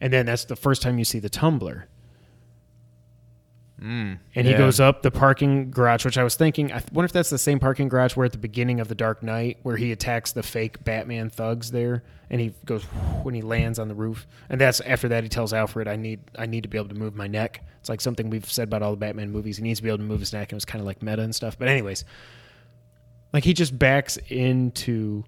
And 0.00 0.12
then 0.12 0.26
that's 0.26 0.46
the 0.46 0.56
first 0.56 0.82
time 0.82 0.98
you 0.98 1.04
see 1.04 1.18
the 1.18 1.28
tumbler. 1.28 1.88
Mm. 3.80 4.18
and 4.34 4.46
he 4.46 4.52
yeah. 4.52 4.58
goes 4.58 4.78
up 4.78 5.02
the 5.02 5.10
parking 5.10 5.70
garage, 5.70 6.04
which 6.04 6.18
I 6.18 6.24
was 6.24 6.34
thinking. 6.34 6.70
I 6.70 6.82
wonder 6.92 7.06
if 7.06 7.12
that's 7.12 7.30
the 7.30 7.38
same 7.38 7.58
parking 7.58 7.88
garage 7.88 8.14
where 8.14 8.26
at 8.26 8.32
the 8.32 8.38
beginning 8.38 8.78
of 8.78 8.88
the 8.88 8.94
Dark 8.94 9.22
Knight, 9.22 9.58
where 9.62 9.78
he 9.78 9.90
attacks 9.90 10.32
the 10.32 10.42
fake 10.42 10.84
Batman 10.84 11.30
thugs 11.30 11.70
there, 11.70 12.02
and 12.28 12.42
he 12.42 12.52
goes 12.66 12.84
when 13.22 13.34
he 13.34 13.40
lands 13.40 13.78
on 13.78 13.88
the 13.88 13.94
roof. 13.94 14.26
And 14.50 14.60
that's 14.60 14.80
after 14.80 15.08
that 15.08 15.22
he 15.22 15.30
tells 15.30 15.54
Alfred, 15.54 15.88
"I 15.88 15.96
need 15.96 16.20
I 16.38 16.44
need 16.44 16.62
to 16.64 16.68
be 16.68 16.76
able 16.76 16.90
to 16.90 16.94
move 16.94 17.14
my 17.14 17.26
neck." 17.26 17.64
It's 17.80 17.88
like 17.88 18.02
something 18.02 18.28
we've 18.28 18.50
said 18.50 18.68
about 18.68 18.82
all 18.82 18.90
the 18.90 18.98
Batman 18.98 19.30
movies. 19.30 19.56
He 19.56 19.62
needs 19.62 19.78
to 19.78 19.82
be 19.82 19.88
able 19.88 19.98
to 19.98 20.04
move 20.04 20.20
his 20.20 20.34
neck, 20.34 20.48
and 20.48 20.52
it 20.52 20.56
was 20.56 20.66
kind 20.66 20.80
of 20.80 20.86
like 20.86 21.02
meta 21.02 21.22
and 21.22 21.34
stuff. 21.34 21.58
But 21.58 21.68
anyways, 21.68 22.04
like 23.32 23.44
he 23.44 23.54
just 23.54 23.78
backs 23.78 24.18
into 24.28 25.24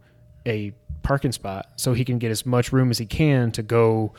a 0.47 0.73
parking 1.03 1.33
spot 1.33 1.73
so 1.77 1.95
he 1.95 2.05
can 2.05 2.19
get 2.19 2.31
as 2.31 2.45
much 2.45 2.71
room 2.71 2.91
as 2.91 2.99
he 2.99 3.07
can 3.07 3.51
to 3.53 3.63
go 3.63 4.13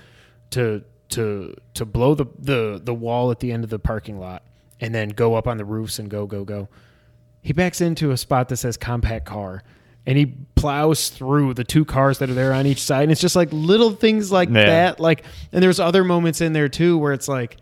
to 0.49 0.83
to 1.13 1.55
to 1.73 1.85
blow 1.85 2.13
the 2.15 2.25
the 2.37 2.79
the 2.83 2.93
wall 2.93 3.31
at 3.31 3.39
the 3.39 3.51
end 3.51 3.63
of 3.63 3.69
the 3.69 3.79
parking 3.79 4.19
lot 4.19 4.43
and 4.79 4.93
then 4.93 5.09
go 5.09 5.35
up 5.35 5.47
on 5.47 5.57
the 5.57 5.65
roofs 5.65 5.99
and 5.99 6.09
go 6.09 6.25
go 6.27 6.43
go. 6.43 6.67
He 7.41 7.51
backs 7.53 7.81
into 7.81 8.11
a 8.11 8.17
spot 8.17 8.49
that 8.49 8.57
says 8.57 8.77
compact 8.77 9.25
car 9.25 9.63
and 10.05 10.17
he 10.17 10.27
plows 10.55 11.09
through 11.09 11.53
the 11.53 11.63
two 11.63 11.85
cars 11.85 12.19
that 12.19 12.29
are 12.29 12.33
there 12.33 12.53
on 12.53 12.65
each 12.67 12.81
side 12.81 13.03
and 13.03 13.11
it's 13.11 13.21
just 13.21 13.35
like 13.35 13.49
little 13.51 13.91
things 13.91 14.31
like 14.31 14.49
Yeah. 14.49 14.65
that 14.65 14.99
like 14.99 15.23
and 15.51 15.61
there's 15.63 15.79
other 15.79 16.03
moments 16.03 16.41
in 16.41 16.53
there 16.53 16.69
too 16.69 16.97
where 16.97 17.13
it's 17.13 17.27
like 17.27 17.57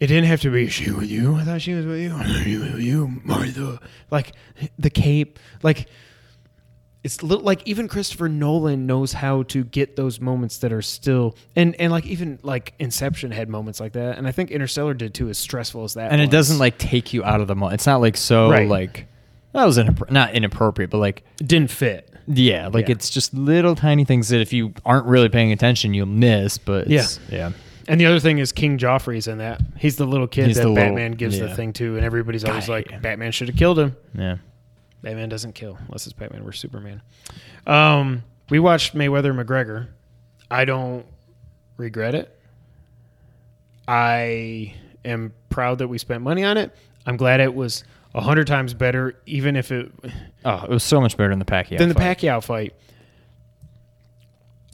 it 0.00 0.08
didn't 0.08 0.24
have 0.24 0.40
to 0.42 0.50
be 0.50 0.66
she 0.68 0.90
with 0.90 1.08
you. 1.10 1.36
I 1.36 1.44
thought 1.44 1.62
she 1.62 1.72
was 1.72 1.86
with 1.86 2.00
you. 2.00 2.14
I 2.14 2.24
thought 2.24 2.42
she 2.42 2.58
with 2.58 2.78
you, 2.80 3.20
Martha. 3.24 3.78
Like 4.10 4.32
the 4.78 4.90
cape. 4.90 5.38
Like 5.62 5.86
it's 7.04 7.22
little, 7.22 7.44
like 7.44 7.60
even 7.66 7.86
Christopher 7.86 8.28
Nolan 8.28 8.86
knows 8.86 9.12
how 9.12 9.42
to 9.44 9.62
get 9.62 9.94
those 9.94 10.20
moments 10.20 10.58
that 10.58 10.72
are 10.72 10.82
still 10.82 11.36
and 11.54 11.76
and 11.78 11.92
like 11.92 12.06
even 12.06 12.38
like 12.42 12.72
Inception 12.78 13.30
had 13.30 13.48
moments 13.48 13.78
like 13.78 13.92
that, 13.92 14.18
and 14.18 14.26
I 14.26 14.32
think 14.32 14.50
Interstellar 14.50 14.94
did 14.94 15.14
too. 15.14 15.28
As 15.28 15.38
stressful 15.38 15.84
as 15.84 15.94
that, 15.94 16.10
and 16.12 16.20
it 16.20 16.30
doesn't 16.30 16.58
like 16.58 16.78
take 16.78 17.12
you 17.12 17.22
out 17.22 17.40
of 17.40 17.46
the 17.46 17.54
moment. 17.54 17.74
It's 17.74 17.86
not 17.86 18.00
like 18.00 18.16
so 18.16 18.50
Right. 18.50 18.68
like 18.68 19.06
that 19.52 19.64
was 19.66 19.78
inappro- 19.78 20.10
not 20.10 20.34
inappropriate, 20.34 20.90
but 20.90 20.98
like 20.98 21.22
It 21.40 21.46
didn't 21.46 21.70
fit. 21.70 22.10
yeah, 22.26 22.68
like 22.72 22.88
Yeah. 22.88 22.92
it's 22.96 23.10
just 23.10 23.34
little 23.34 23.74
tiny 23.76 24.04
things 24.04 24.28
that 24.30 24.40
if 24.40 24.52
you 24.52 24.72
aren't 24.84 25.06
really 25.06 25.28
paying 25.28 25.52
attention, 25.52 25.94
you'll 25.94 26.06
miss. 26.06 26.58
But 26.58 26.90
it's, 26.90 27.20
yeah, 27.30 27.52
And 27.86 28.00
the 28.00 28.06
other 28.06 28.18
thing 28.18 28.38
is 28.38 28.50
King 28.50 28.78
Joffrey's 28.78 29.28
in 29.28 29.38
that. 29.38 29.60
He's 29.76 29.96
the 29.96 30.06
little 30.06 30.26
kid 30.26 30.46
He's 30.46 30.56
that 30.56 30.62
the 30.62 30.68
little- 30.70 30.82
Batman 30.86 31.12
gives 31.12 31.38
the 31.38 31.54
thing 31.54 31.72
to, 31.74 31.96
and 31.96 32.04
everybody's 32.04 32.42
always 32.44 32.66
God, 32.66 32.72
like, 32.72 32.90
him. 32.90 33.02
Batman 33.02 33.30
should 33.30 33.48
have 33.48 33.56
killed 33.58 33.78
him. 33.78 33.94
yeah. 34.14 34.36
Batman 35.04 35.28
doesn't 35.28 35.52
kill 35.54 35.78
unless 35.86 36.06
it's 36.06 36.12
Batman 36.14 36.42
versus 36.42 36.60
Superman. 36.60 37.02
Um, 37.66 38.24
we 38.50 38.58
watched 38.58 38.94
Mayweather 38.94 39.32
McGregor. 39.38 39.88
I 40.50 40.64
don't 40.64 41.06
regret 41.76 42.14
it. 42.14 42.36
I 43.86 44.74
am 45.04 45.32
proud 45.50 45.78
that 45.78 45.88
we 45.88 45.98
spent 45.98 46.22
money 46.22 46.42
on 46.42 46.56
it. 46.56 46.74
I'm 47.06 47.16
glad 47.16 47.40
it 47.40 47.54
was 47.54 47.84
a 48.14 48.20
hundred 48.20 48.46
times 48.46 48.72
better, 48.74 49.16
even 49.26 49.56
if 49.56 49.70
it 49.70 49.92
Oh, 50.44 50.64
it 50.64 50.70
was 50.70 50.82
so 50.82 51.00
much 51.00 51.16
better 51.16 51.30
than 51.30 51.38
the 51.38 51.44
Pacquiao. 51.44 51.78
than 51.78 51.88
the 51.90 51.94
fight. 51.94 52.18
Pacquiao 52.18 52.42
fight. 52.42 52.74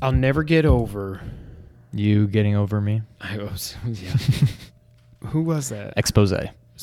I'll 0.01 0.13
never 0.13 0.43
get 0.45 0.65
over. 0.65 1.21
You 1.93 2.29
getting 2.29 2.55
over 2.55 2.81
me? 2.81 3.03
I 3.21 3.39
was, 3.39 3.77
yeah. 3.87 4.13
Who 5.31 5.43
was 5.43 5.71
that? 5.71 5.95
Expose. 5.97 6.33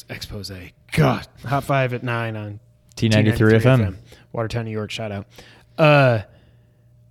Expose. 0.10 0.52
God, 0.92 1.28
hot 1.46 1.64
five 1.64 1.94
at 1.94 2.04
nine 2.04 2.36
on 2.36 2.60
T93 2.98 3.34
T93 3.34 3.62
FM. 3.62 3.96
Watertown, 4.34 4.66
New 4.66 4.72
York. 4.72 4.92
Shout 4.92 5.12
out. 5.12 5.28
Uh, 5.78 6.22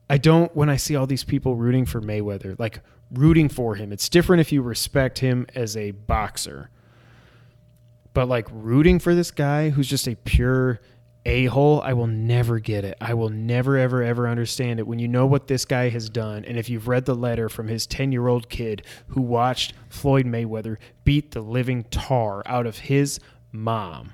I 0.09 0.18
don't 0.18 0.55
when 0.55 0.68
I 0.68 0.77
see 0.77 0.96
all 0.96 1.07
these 1.07 1.25
people 1.25 1.57
rooting 1.57 1.87
for 1.87 2.01
Mayweather, 2.01 2.59
like 2.59 2.81
rooting 3.11 3.49
for 3.49 3.75
him. 3.75 3.92
It's 3.92 4.09
different 4.09 4.40
if 4.40 4.53
you 4.53 4.62
respect 4.62 5.18
him 5.18 5.46
as 5.55 5.77
a 5.77 5.92
boxer, 5.92 6.70
but 8.12 8.29
like 8.29 8.46
rooting 8.53 8.99
for 8.99 9.14
this 9.14 9.31
guy 9.31 9.70
who's 9.70 9.88
just 9.88 10.07
a 10.07 10.16
pure 10.16 10.81
a 11.27 11.46
hole. 11.46 11.81
I 11.83 11.92
will 11.92 12.07
never 12.07 12.61
get 12.61 12.85
it. 12.85 12.96
I 13.01 13.14
will 13.14 13.31
never, 13.31 13.77
ever, 13.77 14.03
ever 14.03 14.29
understand 14.29 14.79
it. 14.79 14.87
When 14.87 15.01
you 15.01 15.09
know 15.09 15.27
what 15.27 15.49
this 15.49 15.64
guy 15.64 15.88
has 15.88 16.09
done, 16.09 16.44
and 16.44 16.57
if 16.57 16.70
you've 16.70 16.87
read 16.87 17.05
the 17.05 17.16
letter 17.16 17.49
from 17.49 17.66
his 17.66 17.87
10 17.87 18.12
year 18.12 18.29
old 18.29 18.49
kid 18.49 18.83
who 19.09 19.20
watched 19.20 19.75
Floyd 19.88 20.25
Mayweather 20.25 20.77
beat 21.05 21.33
the 21.33 21.40
living 21.40 21.83
tar 21.85 22.42
out 22.46 22.66
of 22.66 22.79
his 22.79 23.18
mom, 23.51 24.12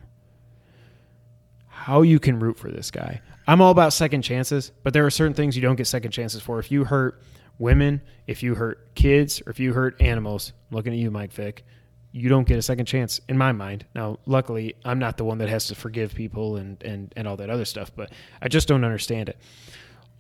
how 1.83 2.03
you 2.03 2.21
can 2.21 2.39
root 2.39 2.57
for 2.57 2.71
this 2.71 2.93
guy. 2.93 3.21
I'm 3.49 3.61
all 3.61 3.73
about 3.73 3.93
second 3.93 4.23
chances, 4.23 4.71
but 4.85 4.93
there 4.93 5.05
are 5.05 5.11
certain 5.11 5.35
things 5.35 5.57
you 5.57 5.63
don't 5.63 5.75
get 5.75 5.89
second 5.89 6.13
chances 6.13 6.41
for. 6.41 6.61
If 6.61 6.71
you 6.71 6.85
hurt 6.85 7.21
women, 7.59 8.01
if 8.29 8.41
you 8.41 8.55
hurt 8.55 8.95
kids, 8.95 9.43
or 9.45 9.51
if 9.51 9.59
you 9.59 9.73
hurt 9.73 10.01
animals, 10.01 10.53
I'm 10.71 10.77
looking 10.77 10.93
at 10.93 11.01
you, 11.01 11.11
Mike 11.11 11.33
Vick, 11.33 11.65
you 12.13 12.29
don't 12.29 12.47
get 12.47 12.57
a 12.57 12.63
second 12.63 12.87
chance 12.87 13.21
in 13.29 13.37
my 13.37 13.51
mind. 13.51 13.85
Now, 13.97 14.21
luckily, 14.27 14.77
I'm 14.85 15.01
not 15.01 15.17
the 15.17 15.25
one 15.25 15.39
that 15.39 15.49
has 15.49 15.67
to 15.67 15.75
forgive 15.75 16.15
people 16.15 16.55
and, 16.55 16.81
and, 16.85 17.13
and 17.17 17.27
all 17.27 17.37
that 17.39 17.51
other 17.51 17.65
stuff, 17.65 17.91
but 17.97 18.13
I 18.41 18.47
just 18.47 18.69
don't 18.69 18.85
understand 18.85 19.29
it. 19.29 19.37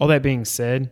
All 0.00 0.08
that 0.08 0.20
being 0.20 0.44
said, 0.44 0.90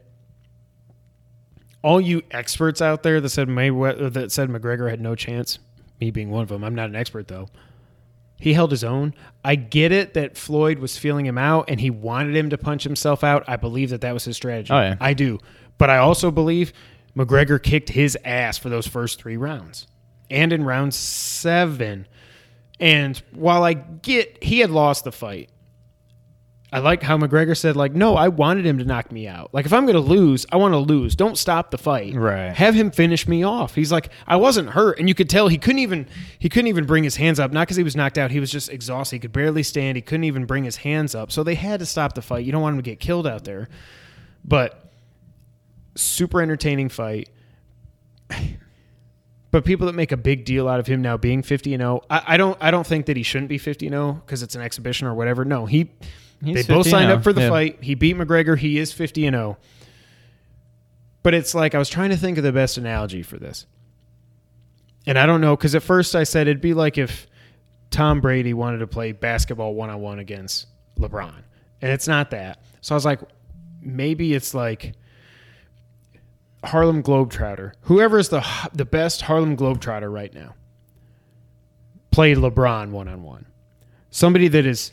all 1.82 2.00
you 2.00 2.22
experts 2.30 2.80
out 2.80 3.02
there 3.02 3.20
that 3.20 3.30
said 3.30 3.48
that 3.48 4.28
said 4.30 4.48
McGregor 4.48 4.88
had 4.88 5.00
no 5.00 5.16
chance, 5.16 5.58
me 6.00 6.12
being 6.12 6.30
one 6.30 6.44
of 6.44 6.48
them, 6.48 6.62
I'm 6.62 6.76
not 6.76 6.90
an 6.90 6.94
expert 6.94 7.26
though. 7.26 7.48
He 8.40 8.54
held 8.54 8.70
his 8.70 8.82
own. 8.82 9.14
I 9.44 9.54
get 9.54 9.92
it 9.92 10.14
that 10.14 10.36
Floyd 10.36 10.78
was 10.78 10.98
feeling 10.98 11.26
him 11.26 11.38
out 11.38 11.66
and 11.68 11.80
he 11.80 11.90
wanted 11.90 12.34
him 12.34 12.50
to 12.50 12.58
punch 12.58 12.82
himself 12.82 13.22
out. 13.22 13.44
I 13.46 13.56
believe 13.56 13.90
that 13.90 14.00
that 14.00 14.12
was 14.12 14.24
his 14.24 14.36
strategy. 14.36 14.72
Oh, 14.72 14.80
yeah. 14.80 14.96
I 15.00 15.14
do. 15.14 15.38
But 15.78 15.90
I 15.90 15.98
also 15.98 16.30
believe 16.30 16.72
McGregor 17.16 17.62
kicked 17.62 17.90
his 17.90 18.16
ass 18.24 18.58
for 18.58 18.68
those 18.68 18.86
first 18.86 19.20
three 19.20 19.36
rounds 19.36 19.86
and 20.30 20.52
in 20.52 20.64
round 20.64 20.94
seven. 20.94 22.06
And 22.78 23.22
while 23.32 23.62
I 23.62 23.74
get 23.74 24.42
he 24.42 24.60
had 24.60 24.70
lost 24.70 25.04
the 25.04 25.12
fight, 25.12 25.50
I 26.72 26.78
like 26.78 27.02
how 27.02 27.18
McGregor 27.18 27.56
said, 27.56 27.74
like, 27.74 27.94
no, 27.94 28.14
I 28.14 28.28
wanted 28.28 28.64
him 28.64 28.78
to 28.78 28.84
knock 28.84 29.10
me 29.10 29.26
out. 29.26 29.52
Like, 29.52 29.66
if 29.66 29.72
I'm 29.72 29.86
going 29.86 29.94
to 29.94 30.00
lose, 30.00 30.46
I 30.52 30.56
want 30.56 30.72
to 30.72 30.78
lose. 30.78 31.16
Don't 31.16 31.36
stop 31.36 31.72
the 31.72 31.78
fight. 31.78 32.14
Right. 32.14 32.52
Have 32.52 32.74
him 32.74 32.92
finish 32.92 33.26
me 33.26 33.42
off. 33.42 33.74
He's 33.74 33.90
like, 33.90 34.10
I 34.24 34.36
wasn't 34.36 34.70
hurt, 34.70 35.00
and 35.00 35.08
you 35.08 35.14
could 35.14 35.28
tell 35.28 35.48
he 35.48 35.58
couldn't 35.58 35.80
even 35.80 36.06
he 36.38 36.48
couldn't 36.48 36.68
even 36.68 36.86
bring 36.86 37.02
his 37.02 37.16
hands 37.16 37.40
up. 37.40 37.52
Not 37.52 37.62
because 37.62 37.76
he 37.76 37.82
was 37.82 37.96
knocked 37.96 38.18
out. 38.18 38.30
He 38.30 38.38
was 38.38 38.52
just 38.52 38.68
exhausted. 38.68 39.16
He 39.16 39.20
could 39.20 39.32
barely 39.32 39.64
stand. 39.64 39.96
He 39.96 40.02
couldn't 40.02 40.24
even 40.24 40.44
bring 40.44 40.62
his 40.62 40.76
hands 40.76 41.14
up. 41.14 41.32
So 41.32 41.42
they 41.42 41.56
had 41.56 41.80
to 41.80 41.86
stop 41.86 42.14
the 42.14 42.22
fight. 42.22 42.44
You 42.44 42.52
don't 42.52 42.62
want 42.62 42.74
him 42.74 42.82
to 42.82 42.88
get 42.88 43.00
killed 43.00 43.26
out 43.26 43.44
there. 43.44 43.68
But 44.44 44.92
super 45.96 46.40
entertaining 46.40 46.88
fight. 46.88 47.28
But 49.52 49.64
people 49.64 49.88
that 49.88 49.94
make 49.94 50.12
a 50.12 50.16
big 50.16 50.44
deal 50.44 50.68
out 50.68 50.78
of 50.78 50.86
him 50.86 51.02
now 51.02 51.16
being 51.16 51.42
50 51.42 51.74
and 51.74 51.80
0, 51.80 52.04
I, 52.08 52.22
I 52.24 52.36
don't 52.36 52.56
I 52.60 52.70
don't 52.70 52.86
think 52.86 53.06
that 53.06 53.16
he 53.16 53.24
shouldn't 53.24 53.48
be 53.48 53.58
50 53.58 53.86
and 53.86 53.94
0 53.94 54.22
because 54.24 54.44
it's 54.44 54.54
an 54.54 54.62
exhibition 54.62 55.08
or 55.08 55.14
whatever. 55.14 55.44
No, 55.44 55.66
he 55.66 55.90
He's 56.42 56.66
they 56.66 56.74
both 56.74 56.88
signed 56.88 57.10
up 57.10 57.22
for 57.22 57.32
the 57.32 57.42
Yeah. 57.42 57.48
fight. 57.50 57.78
He 57.82 57.94
beat 57.94 58.16
McGregor. 58.16 58.56
He 58.58 58.78
is 58.78 58.92
50 58.92 59.26
and 59.26 59.34
0. 59.34 59.58
But 61.22 61.34
it's 61.34 61.54
like 61.54 61.74
I 61.74 61.78
was 61.78 61.88
trying 61.90 62.10
to 62.10 62.16
think 62.16 62.38
of 62.38 62.44
the 62.44 62.52
best 62.52 62.78
analogy 62.78 63.22
for 63.22 63.38
this. 63.38 63.66
And 65.06 65.18
I 65.18 65.26
don't 65.26 65.40
know 65.40 65.56
cuz 65.56 65.74
at 65.74 65.82
first 65.82 66.14
I 66.16 66.24
said 66.24 66.48
it'd 66.48 66.62
be 66.62 66.74
like 66.74 66.96
if 66.96 67.26
Tom 67.90 68.20
Brady 68.20 68.54
wanted 68.54 68.78
to 68.78 68.86
play 68.86 69.12
basketball 69.12 69.74
one-on-one 69.74 70.18
against 70.18 70.66
LeBron. 70.98 71.42
And 71.82 71.90
it's 71.92 72.08
not 72.08 72.30
that. 72.30 72.62
So 72.80 72.94
I 72.94 72.96
was 72.96 73.04
like 73.04 73.20
maybe 73.82 74.32
it's 74.34 74.54
like 74.54 74.94
Harlem 76.64 77.02
Globetrotter. 77.02 77.72
Whoever 77.82 78.18
is 78.18 78.28
the 78.30 78.44
the 78.72 78.84
best 78.84 79.22
Harlem 79.22 79.56
Globetrotter 79.56 80.12
right 80.12 80.32
now. 80.32 80.54
Play 82.10 82.34
LeBron 82.34 82.90
one 82.90 83.08
on 83.08 83.22
one. 83.22 83.46
Somebody 84.10 84.48
that 84.48 84.66
is 84.66 84.92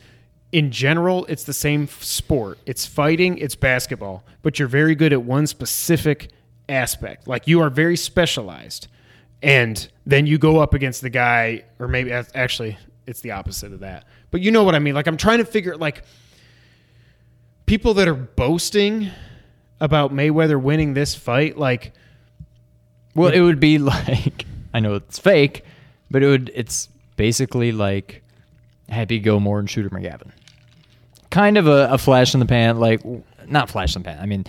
in 0.51 0.71
general, 0.71 1.25
it's 1.25 1.43
the 1.43 1.53
same 1.53 1.88
sport. 1.88 2.57
It's 2.65 2.86
fighting, 2.86 3.38
it's 3.38 3.55
basketball, 3.55 4.23
but 4.41 4.60
you're 4.60 4.67
very 4.67 4.95
good 4.95 5.12
at 5.12 5.23
one 5.23 5.47
specific 5.47 6.29
aspect. 6.69 7.27
Like 7.27 7.47
you 7.47 7.62
are 7.62 7.69
very 7.69 7.97
specialized. 7.97 8.88
And 9.41 9.88
then 10.05 10.25
you 10.25 10.38
go 10.38 10.60
up 10.60 10.73
against 10.73 11.01
the 11.01 11.10
guy, 11.10 11.63
or 11.79 11.88
maybe 11.88 12.12
actually 12.12 12.77
it's 13.05 13.21
the 13.21 13.31
opposite 13.31 13.71
of 13.71 13.81
that. 13.81 14.05
But 14.31 14.41
you 14.41 14.51
know 14.51 14.63
what 14.63 14.73
I 14.73 14.79
mean? 14.79 14.95
Like 14.95 15.07
I'm 15.07 15.17
trying 15.17 15.39
to 15.39 15.45
figure 15.45 15.75
like 15.75 16.03
people 17.65 17.95
that 17.95 18.07
are 18.07 18.15
boasting 18.15 19.12
about 19.79 20.13
Mayweather 20.13 20.60
winning 20.60 20.93
this 20.93 21.13
fight, 21.13 21.57
like 21.57 21.93
Well, 23.15 23.31
it 23.31 23.41
would 23.41 23.60
be 23.60 23.77
like 23.77 24.45
I 24.73 24.79
know 24.79 24.95
it's 24.95 25.19
fake, 25.19 25.63
but 26.10 26.23
it 26.23 26.27
would 26.27 26.51
it's 26.55 26.89
basically 27.15 27.71
like 27.71 28.23
Happy 28.89 29.19
Gilmore 29.19 29.60
and 29.60 29.69
Shooter 29.69 29.89
McGavin. 29.89 30.31
Kind 31.29 31.57
of 31.57 31.67
a, 31.67 31.89
a 31.91 31.97
flash 31.97 32.33
in 32.33 32.39
the 32.39 32.45
pan, 32.45 32.79
like 32.79 33.01
not 33.47 33.69
flash 33.69 33.95
in 33.95 34.01
the 34.03 34.07
pan. 34.09 34.19
I 34.21 34.25
mean, 34.25 34.45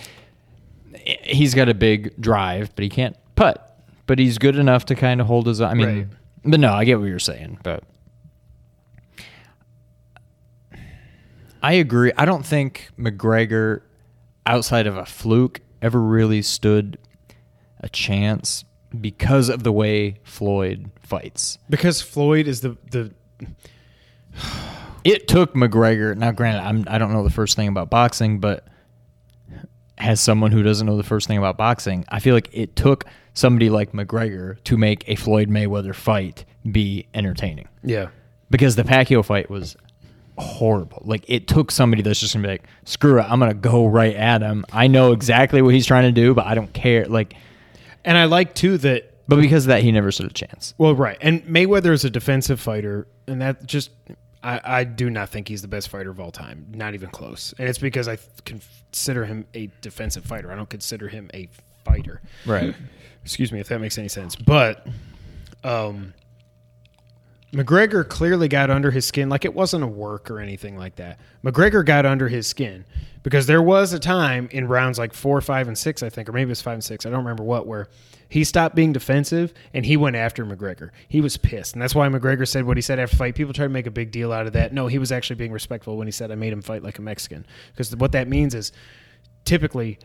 he's 1.22 1.54
got 1.54 1.68
a 1.68 1.74
big 1.74 2.20
drive, 2.20 2.74
but 2.74 2.82
he 2.82 2.88
can't 2.88 3.16
putt. 3.34 3.64
But 4.06 4.18
he's 4.18 4.38
good 4.38 4.56
enough 4.56 4.86
to 4.86 4.94
kind 4.94 5.20
of 5.20 5.26
hold 5.26 5.46
his. 5.46 5.60
Own. 5.60 5.68
I 5.70 5.74
mean, 5.74 5.86
Right. 5.86 6.06
but 6.44 6.60
no, 6.60 6.72
I 6.72 6.84
get 6.84 6.98
what 7.00 7.06
you're 7.08 7.18
saying, 7.18 7.58
but. 7.62 7.82
I 11.62 11.72
agree. 11.74 12.12
I 12.16 12.24
don't 12.24 12.46
think 12.46 12.88
McGregor, 12.98 13.82
outside 14.46 14.86
of 14.86 14.96
a 14.96 15.04
fluke, 15.04 15.60
ever 15.82 16.00
really 16.00 16.40
stood 16.42 16.98
a 17.80 17.88
chance 17.88 18.64
because 19.00 19.48
of 19.48 19.64
the 19.64 19.72
way 19.72 20.18
Floyd 20.22 20.90
fights. 21.02 21.58
because 21.68 22.00
Floyd 22.00 22.46
is 22.46 22.60
the 22.60 22.76
the 22.90 23.12
It 25.04 25.28
took 25.28 25.54
McGregor. 25.54 26.16
Now, 26.16 26.32
granted, 26.32 26.60
I'm, 26.60 26.84
I 26.88 26.98
don't 26.98 27.12
know 27.12 27.24
the 27.24 27.30
first 27.30 27.56
thing 27.56 27.68
about 27.68 27.90
boxing, 27.90 28.40
but 28.40 28.66
as 29.96 30.20
someone 30.20 30.52
who 30.52 30.62
doesn't 30.62 30.86
know 30.86 30.96
the 30.96 31.02
first 31.02 31.26
thing 31.26 31.38
about 31.38 31.56
boxing, 31.56 32.04
I 32.08 32.20
feel 32.20 32.34
like 32.34 32.48
it 32.52 32.76
took 32.76 33.04
somebody 33.34 33.70
like 33.70 33.92
McGregor 33.92 34.62
to 34.64 34.76
make 34.76 35.08
a 35.08 35.14
Floyd 35.14 35.48
Mayweather 35.48 35.94
fight 35.94 36.44
be 36.70 37.06
entertaining. 37.14 37.68
yeah. 37.82 38.08
because 38.50 38.76
the 38.76 38.82
Pacquiao 38.82 39.24
fight 39.24 39.48
was 39.50 39.76
horrible. 40.36 41.02
Like 41.04 41.24
it 41.28 41.48
took 41.48 41.70
somebody 41.70 42.02
that's 42.02 42.20
just 42.20 42.34
gonna 42.34 42.46
be 42.46 42.52
like, 42.52 42.66
screw 42.84 43.18
it, 43.18 43.22
I'm 43.22 43.38
gonna 43.38 43.54
go 43.54 43.86
right 43.86 44.14
at 44.14 44.40
him. 44.42 44.64
I 44.72 44.86
know 44.86 45.12
exactly 45.12 45.62
what 45.62 45.74
he's 45.74 45.86
trying 45.86 46.04
to 46.04 46.12
do, 46.12 46.34
but 46.34 46.46
I 46.46 46.54
don't 46.54 46.72
care. 46.72 47.06
Like, 47.06 47.34
And 48.04 48.16
I 48.16 48.24
like 48.24 48.54
too 48.54 48.78
that 48.78 49.14
but 49.28 49.36
because 49.40 49.64
of 49.64 49.68
that, 49.68 49.82
he 49.82 49.92
never 49.92 50.10
stood 50.10 50.30
a 50.30 50.32
chance. 50.32 50.72
well, 50.78 50.94
right. 50.94 51.18
And 51.20 51.42
Mayweather 51.44 51.92
is 51.92 52.02
a 52.02 52.08
defensive 52.08 52.58
fighter, 52.58 53.06
and 53.26 53.42
that 53.42 53.66
just 53.66 53.90
I, 54.42 54.60
I 54.64 54.84
do 54.84 55.10
not 55.10 55.30
think 55.30 55.48
he's 55.48 55.62
the 55.62 55.68
best 55.68 55.88
fighter 55.88 56.10
of 56.10 56.20
all 56.20 56.30
time. 56.30 56.66
Not 56.72 56.94
even 56.94 57.10
close. 57.10 57.54
And 57.58 57.68
it's 57.68 57.78
because 57.78 58.08
I 58.08 58.18
consider 58.44 59.24
him 59.24 59.46
a 59.54 59.70
defensive 59.80 60.24
fighter. 60.24 60.52
I 60.52 60.54
don't 60.54 60.68
consider 60.68 61.08
him 61.08 61.30
a 61.34 61.48
fighter. 61.84 62.20
Right. 62.46 62.74
Excuse 63.24 63.52
me 63.52 63.60
if 63.60 63.68
that 63.68 63.80
makes 63.80 63.98
any 63.98 64.08
sense. 64.08 64.36
But 64.36 64.86
um 65.64 66.14
McGregor 67.52 68.06
clearly 68.06 68.46
got 68.46 68.70
under 68.70 68.90
his 68.90 69.06
skin 69.06 69.28
like 69.30 69.44
it 69.44 69.54
wasn't 69.54 69.82
a 69.82 69.86
work 69.86 70.30
or 70.30 70.38
anything 70.38 70.76
like 70.76 70.96
that. 70.96 71.18
McGregor 71.42 71.84
got 71.84 72.04
under 72.04 72.28
his 72.28 72.46
skin 72.46 72.84
because 73.22 73.46
there 73.46 73.62
was 73.62 73.92
a 73.92 73.98
time 73.98 74.48
in 74.52 74.68
rounds 74.68 74.98
like 74.98 75.14
four, 75.14 75.40
five, 75.40 75.66
and 75.66 75.76
six, 75.76 76.02
I 76.02 76.10
think, 76.10 76.28
or 76.28 76.32
maybe 76.32 76.48
it 76.48 76.50
was 76.50 76.60
five 76.60 76.74
and 76.74 76.84
six, 76.84 77.06
I 77.06 77.10
don't 77.10 77.20
remember 77.20 77.42
what, 77.42 77.66
where 77.66 77.88
he 78.28 78.44
stopped 78.44 78.74
being 78.74 78.92
defensive 78.92 79.54
and 79.72 79.86
he 79.86 79.96
went 79.96 80.16
after 80.16 80.44
McGregor. 80.44 80.90
He 81.08 81.20
was 81.20 81.36
pissed. 81.36 81.74
And 81.74 81.82
that's 81.82 81.94
why 81.94 82.08
McGregor 82.08 82.46
said 82.46 82.64
what 82.64 82.76
he 82.76 82.82
said 82.82 82.98
after 82.98 83.14
the 83.14 83.18
fight. 83.18 83.34
People 83.34 83.54
try 83.54 83.64
to 83.64 83.70
make 83.70 83.86
a 83.86 83.90
big 83.90 84.10
deal 84.10 84.32
out 84.32 84.46
of 84.46 84.52
that. 84.52 84.72
No, 84.72 84.86
he 84.86 84.98
was 84.98 85.10
actually 85.12 85.36
being 85.36 85.52
respectful 85.52 85.96
when 85.96 86.06
he 86.06 86.12
said, 86.12 86.30
I 86.30 86.34
made 86.34 86.52
him 86.52 86.62
fight 86.62 86.82
like 86.82 86.98
a 86.98 87.02
Mexican. 87.02 87.46
Because 87.72 87.94
what 87.96 88.12
that 88.12 88.28
means 88.28 88.54
is 88.54 88.72
typically 89.44 89.98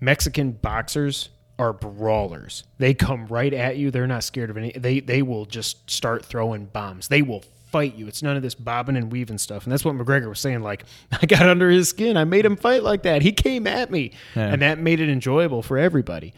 Mexican 0.00 0.52
boxers 0.52 1.28
are 1.58 1.72
brawlers. 1.72 2.64
They 2.78 2.94
come 2.94 3.26
right 3.26 3.52
at 3.52 3.76
you. 3.76 3.90
They're 3.90 4.06
not 4.06 4.24
scared 4.24 4.50
of 4.50 4.56
any. 4.56 4.72
They 4.72 5.00
they 5.00 5.22
will 5.22 5.44
just 5.44 5.90
start 5.90 6.24
throwing 6.24 6.66
bombs. 6.66 7.08
They 7.08 7.22
will 7.22 7.42
fight 7.70 7.94
you. 7.96 8.06
It's 8.06 8.22
none 8.22 8.36
of 8.36 8.42
this 8.42 8.54
bobbing 8.54 8.96
and 8.96 9.10
weaving 9.12 9.38
stuff. 9.38 9.64
And 9.64 9.72
that's 9.72 9.84
what 9.84 9.94
McGregor 9.94 10.28
was 10.28 10.40
saying. 10.40 10.62
Like 10.62 10.84
I 11.22 11.26
got 11.26 11.48
under 11.48 11.70
his 11.70 11.88
skin. 11.88 12.16
I 12.16 12.24
made 12.24 12.44
him 12.44 12.56
fight 12.56 12.82
like 12.82 13.02
that. 13.02 13.22
He 13.22 13.32
came 13.32 13.66
at 13.66 13.90
me, 13.90 14.12
Yeah. 14.34 14.48
and 14.52 14.62
that 14.62 14.78
made 14.78 15.00
it 15.00 15.08
enjoyable 15.08 15.62
for 15.62 15.78
everybody. 15.78 16.34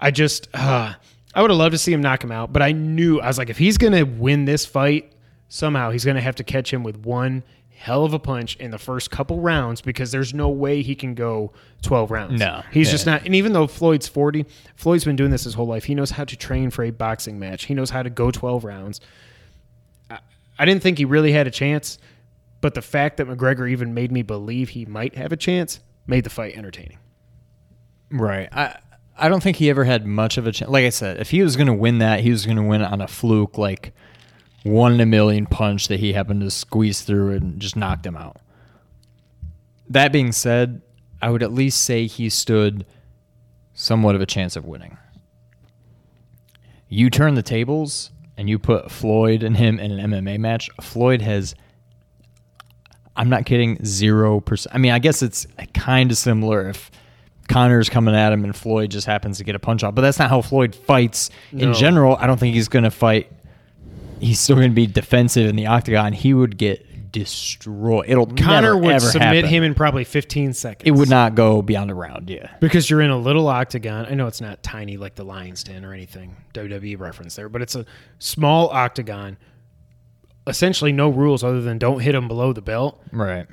I 0.00 0.10
just 0.10 0.48
uh, 0.54 0.94
I 1.34 1.40
would 1.42 1.50
have 1.50 1.58
loved 1.58 1.72
to 1.72 1.78
see 1.78 1.92
him 1.92 2.00
knock 2.00 2.22
him 2.22 2.30
out, 2.32 2.52
but 2.52 2.62
I 2.62 2.72
knew 2.72 3.20
I 3.20 3.26
was 3.26 3.38
like, 3.38 3.50
if 3.50 3.58
he's 3.58 3.78
gonna 3.78 4.04
win 4.04 4.44
this 4.44 4.64
fight, 4.66 5.12
somehow 5.48 5.90
he's 5.90 6.04
gonna 6.04 6.20
have 6.20 6.36
to 6.36 6.44
catch 6.44 6.72
him 6.72 6.82
with 6.82 6.96
one 7.04 7.42
hell 7.76 8.04
of 8.04 8.14
a 8.14 8.18
punch 8.18 8.56
in 8.56 8.70
the 8.70 8.78
first 8.78 9.10
couple 9.10 9.40
rounds 9.40 9.82
because 9.82 10.10
there's 10.10 10.32
no 10.32 10.48
way 10.48 10.80
he 10.80 10.94
can 10.94 11.14
go 11.14 11.52
12 11.82 12.10
rounds. 12.10 12.40
No. 12.40 12.62
He's 12.72 12.86
Yeah. 12.86 12.92
just 12.92 13.04
not. 13.06 13.26
And 13.26 13.34
even 13.34 13.52
though 13.52 13.66
Floyd's 13.66 14.08
40, 14.08 14.46
Floyd's 14.74 15.04
been 15.04 15.16
doing 15.16 15.30
this 15.30 15.44
his 15.44 15.52
whole 15.52 15.66
life. 15.66 15.84
He 15.84 15.94
knows 15.94 16.10
how 16.12 16.24
to 16.24 16.34
train 16.36 16.70
for 16.70 16.82
a 16.82 16.90
boxing 16.90 17.38
match. 17.38 17.66
He 17.66 17.74
knows 17.74 17.90
how 17.90 18.02
to 18.02 18.08
go 18.08 18.30
12 18.30 18.64
rounds. 18.64 19.02
I, 20.58 20.64
didn't 20.64 20.82
think 20.82 20.98
he 20.98 21.04
really 21.04 21.32
had 21.32 21.46
a 21.46 21.50
chance, 21.50 21.98
but 22.60 22.74
the 22.74 22.82
fact 22.82 23.16
that 23.16 23.26
McGregor 23.26 23.70
even 23.70 23.94
made 23.94 24.12
me 24.12 24.22
believe 24.22 24.70
he 24.70 24.86
might 24.86 25.14
have 25.16 25.32
a 25.32 25.36
chance 25.36 25.80
made 26.06 26.24
the 26.24 26.30
fight 26.30 26.56
entertaining. 26.56 26.98
Right. 28.10 28.48
I 28.52 28.78
I 29.16 29.28
don't 29.28 29.42
think 29.42 29.58
he 29.58 29.70
ever 29.70 29.84
had 29.84 30.06
much 30.06 30.38
of 30.38 30.46
a 30.46 30.52
chance. 30.52 30.70
Like 30.70 30.84
I 30.84 30.90
said, 30.90 31.20
if 31.20 31.30
he 31.30 31.42
was 31.42 31.56
going 31.56 31.68
to 31.68 31.72
win 31.74 31.98
that, 31.98 32.20
he 32.20 32.30
was 32.30 32.46
going 32.46 32.56
to 32.56 32.62
win 32.64 32.82
on 32.82 33.00
a 33.00 33.06
fluke, 33.06 33.56
like 33.56 33.92
one 34.64 34.92
in 34.92 35.00
a 35.00 35.06
million 35.06 35.46
punch 35.46 35.88
that 35.88 36.00
he 36.00 36.12
happened 36.12 36.40
to 36.40 36.50
squeeze 36.50 37.02
through 37.02 37.32
and 37.32 37.60
just 37.60 37.76
knocked 37.76 38.04
him 38.06 38.16
out. 38.16 38.38
that 39.88 40.10
being 40.10 40.32
said, 40.32 40.82
I 41.22 41.30
would 41.30 41.42
at 41.42 41.52
least 41.52 41.84
say 41.84 42.06
he 42.06 42.28
stood 42.28 42.86
somewhat 43.74 44.14
of 44.14 44.20
a 44.20 44.26
chance 44.26 44.56
of 44.56 44.64
winning. 44.64 44.96
You 46.88 47.10
turn 47.10 47.34
the 47.34 47.42
tables 47.42 48.10
and 48.36 48.48
you 48.48 48.58
put 48.58 48.90
Floyd 48.90 49.42
and 49.42 49.56
him 49.56 49.78
in 49.78 49.92
an 49.92 50.10
MMA 50.10 50.38
match. 50.38 50.70
Floyd 50.80 51.22
has, 51.22 51.54
I'm 53.16 53.28
not 53.28 53.46
kidding, 53.46 53.84
zero 53.84 54.40
percent. 54.40 54.74
I 54.74 54.78
mean, 54.78 54.92
I 54.92 54.98
guess 54.98 55.22
it's 55.22 55.46
kind 55.72 56.10
of 56.10 56.16
similar 56.16 56.68
if 56.68 56.90
Conor's 57.48 57.88
coming 57.88 58.14
at 58.14 58.32
him 58.32 58.44
and 58.44 58.56
Floyd 58.56 58.90
just 58.90 59.06
happens 59.06 59.38
to 59.38 59.44
get 59.44 59.54
a 59.54 59.58
punch 59.58 59.84
off, 59.84 59.94
but 59.94 60.02
that's 60.02 60.18
not 60.18 60.30
how 60.30 60.40
Floyd 60.40 60.74
fights 60.74 61.30
in 61.52 61.74
general. 61.74 62.16
I 62.16 62.26
don't 62.26 62.40
think 62.40 62.54
he's 62.54 62.68
going 62.68 62.84
to 62.84 62.90
fight. 62.90 63.30
He's 64.20 64.40
still 64.40 64.56
going 64.56 64.70
to 64.70 64.74
be 64.74 64.86
defensive 64.86 65.46
in 65.46 65.56
the 65.56 65.66
octagon. 65.66 66.12
He 66.12 66.32
would 66.32 66.56
get 66.56 66.84
destroyed. 67.14 68.06
It'll 68.08 68.26
Conor 68.26 68.74
never, 68.74 68.76
would 68.78 68.92
ever 68.96 69.00
submit 69.06 69.44
happen. 69.44 69.48
him 69.50 69.62
in 69.62 69.74
probably 69.74 70.02
15 70.02 70.52
seconds. 70.52 70.82
It 70.84 70.90
would 70.90 71.08
not 71.08 71.36
go 71.36 71.62
beyond 71.62 71.90
a 71.92 71.94
round. 71.94 72.28
Yeah. 72.28 72.52
because 72.60 72.90
you're 72.90 73.00
in 73.00 73.10
a 73.10 73.16
little 73.16 73.46
octagon. 73.46 74.06
I 74.06 74.14
know 74.14 74.26
it's 74.26 74.40
not 74.40 74.62
tiny 74.64 74.96
like 74.96 75.14
the 75.14 75.24
Lions 75.24 75.62
Den 75.62 75.84
or 75.84 75.92
anything 75.94 76.36
WWE 76.54 76.98
reference 76.98 77.36
there, 77.36 77.48
but 77.48 77.62
it's 77.62 77.76
a 77.76 77.86
small 78.18 78.68
octagon. 78.70 79.36
Essentially, 80.46 80.92
no 80.92 81.08
rules 81.08 81.44
other 81.44 81.62
than 81.62 81.78
don't 81.78 82.00
hit 82.00 82.14
him 82.16 82.26
below 82.28 82.52
the 82.52 82.60
belt. 82.60 83.00
Right. 83.12 83.46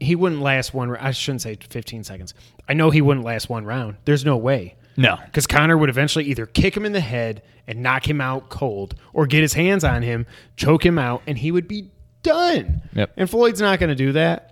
He 0.00 0.16
wouldn't 0.16 0.40
last 0.40 0.72
one. 0.74 0.96
I 0.96 1.12
shouldn't 1.12 1.42
say 1.42 1.56
15 1.56 2.02
seconds. 2.04 2.32
I 2.68 2.72
know 2.72 2.90
he 2.90 3.02
wouldn't 3.02 3.24
last 3.24 3.50
one 3.50 3.66
round. 3.66 3.98
There's 4.06 4.24
no 4.24 4.36
way. 4.38 4.76
No. 4.96 5.18
Because 5.26 5.46
Conor 5.46 5.76
would 5.76 5.90
eventually 5.90 6.24
either 6.24 6.46
kick 6.46 6.76
him 6.76 6.84
in 6.86 6.92
the 6.92 7.00
head 7.00 7.42
and 7.66 7.82
knock 7.82 8.08
him 8.08 8.20
out 8.20 8.48
cold, 8.48 8.96
or 9.12 9.26
get 9.26 9.42
his 9.42 9.52
hands 9.52 9.84
on 9.84 10.02
him, 10.02 10.26
choke 10.56 10.84
him 10.84 10.98
out, 10.98 11.22
and 11.28 11.38
he 11.38 11.52
would 11.52 11.68
be 11.68 11.90
done. 12.22 12.82
Yep. 12.94 13.12
And 13.16 13.28
Floyd's 13.30 13.60
not 13.60 13.78
going 13.78 13.88
to 13.90 13.94
do 13.94 14.12
that. 14.12 14.48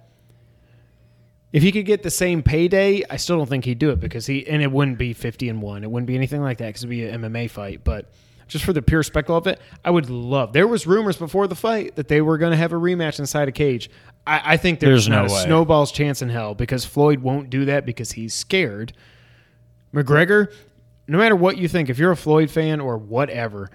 If 1.52 1.62
he 1.64 1.72
could 1.72 1.84
get 1.84 2.02
the 2.04 2.10
same 2.10 2.42
payday, 2.42 3.02
I 3.10 3.16
still 3.16 3.36
don't 3.38 3.48
think 3.48 3.64
he'd 3.64 3.78
do 3.80 3.90
it 3.90 3.98
because 3.98 4.24
he 4.26 4.46
and 4.46 4.62
it 4.62 4.70
wouldn't 4.70 4.98
be 4.98 5.12
fifty 5.12 5.48
and 5.48 5.60
one. 5.60 5.82
It 5.82 5.90
wouldn't 5.90 6.06
be 6.06 6.14
anything 6.14 6.42
like 6.42 6.58
that 6.58 6.66
because 6.68 6.82
it'd 6.84 6.90
be 6.90 7.06
an 7.06 7.22
MMA 7.22 7.50
fight. 7.50 7.82
But 7.82 8.12
just 8.46 8.64
for 8.64 8.72
the 8.72 8.82
pure 8.82 9.02
spectacle 9.02 9.36
of 9.36 9.48
it, 9.48 9.60
I 9.84 9.90
would 9.90 10.08
love. 10.10 10.52
There 10.52 10.68
was 10.68 10.86
rumors 10.86 11.16
before 11.16 11.48
the 11.48 11.56
fight 11.56 11.96
that 11.96 12.06
they 12.06 12.20
were 12.20 12.38
going 12.38 12.52
to 12.52 12.56
have 12.56 12.72
a 12.72 12.76
rematch 12.76 13.18
inside 13.18 13.48
a 13.48 13.52
cage. 13.52 13.90
I, 14.26 14.52
I 14.52 14.56
think 14.58 14.78
there's, 14.78 15.06
There's 15.06 15.08
not 15.08 15.26
no 15.26 15.32
a 15.32 15.36
way. 15.36 15.44
snowball's 15.44 15.90
chance 15.92 16.22
in 16.22 16.28
hell 16.28 16.54
because 16.54 16.84
Floyd 16.84 17.18
won't 17.20 17.50
do 17.50 17.64
that 17.64 17.84
because 17.84 18.12
he's 18.12 18.32
scared. 18.34 18.92
McGregor, 19.92 20.52
no 21.08 21.18
matter 21.18 21.34
what 21.34 21.58
you 21.58 21.66
think, 21.68 21.88
if 21.90 21.98
you're 21.98 22.12
a 22.12 22.16
Floyd 22.16 22.48
fan 22.50 22.80
or 22.80 22.96
whatever, 22.96 23.70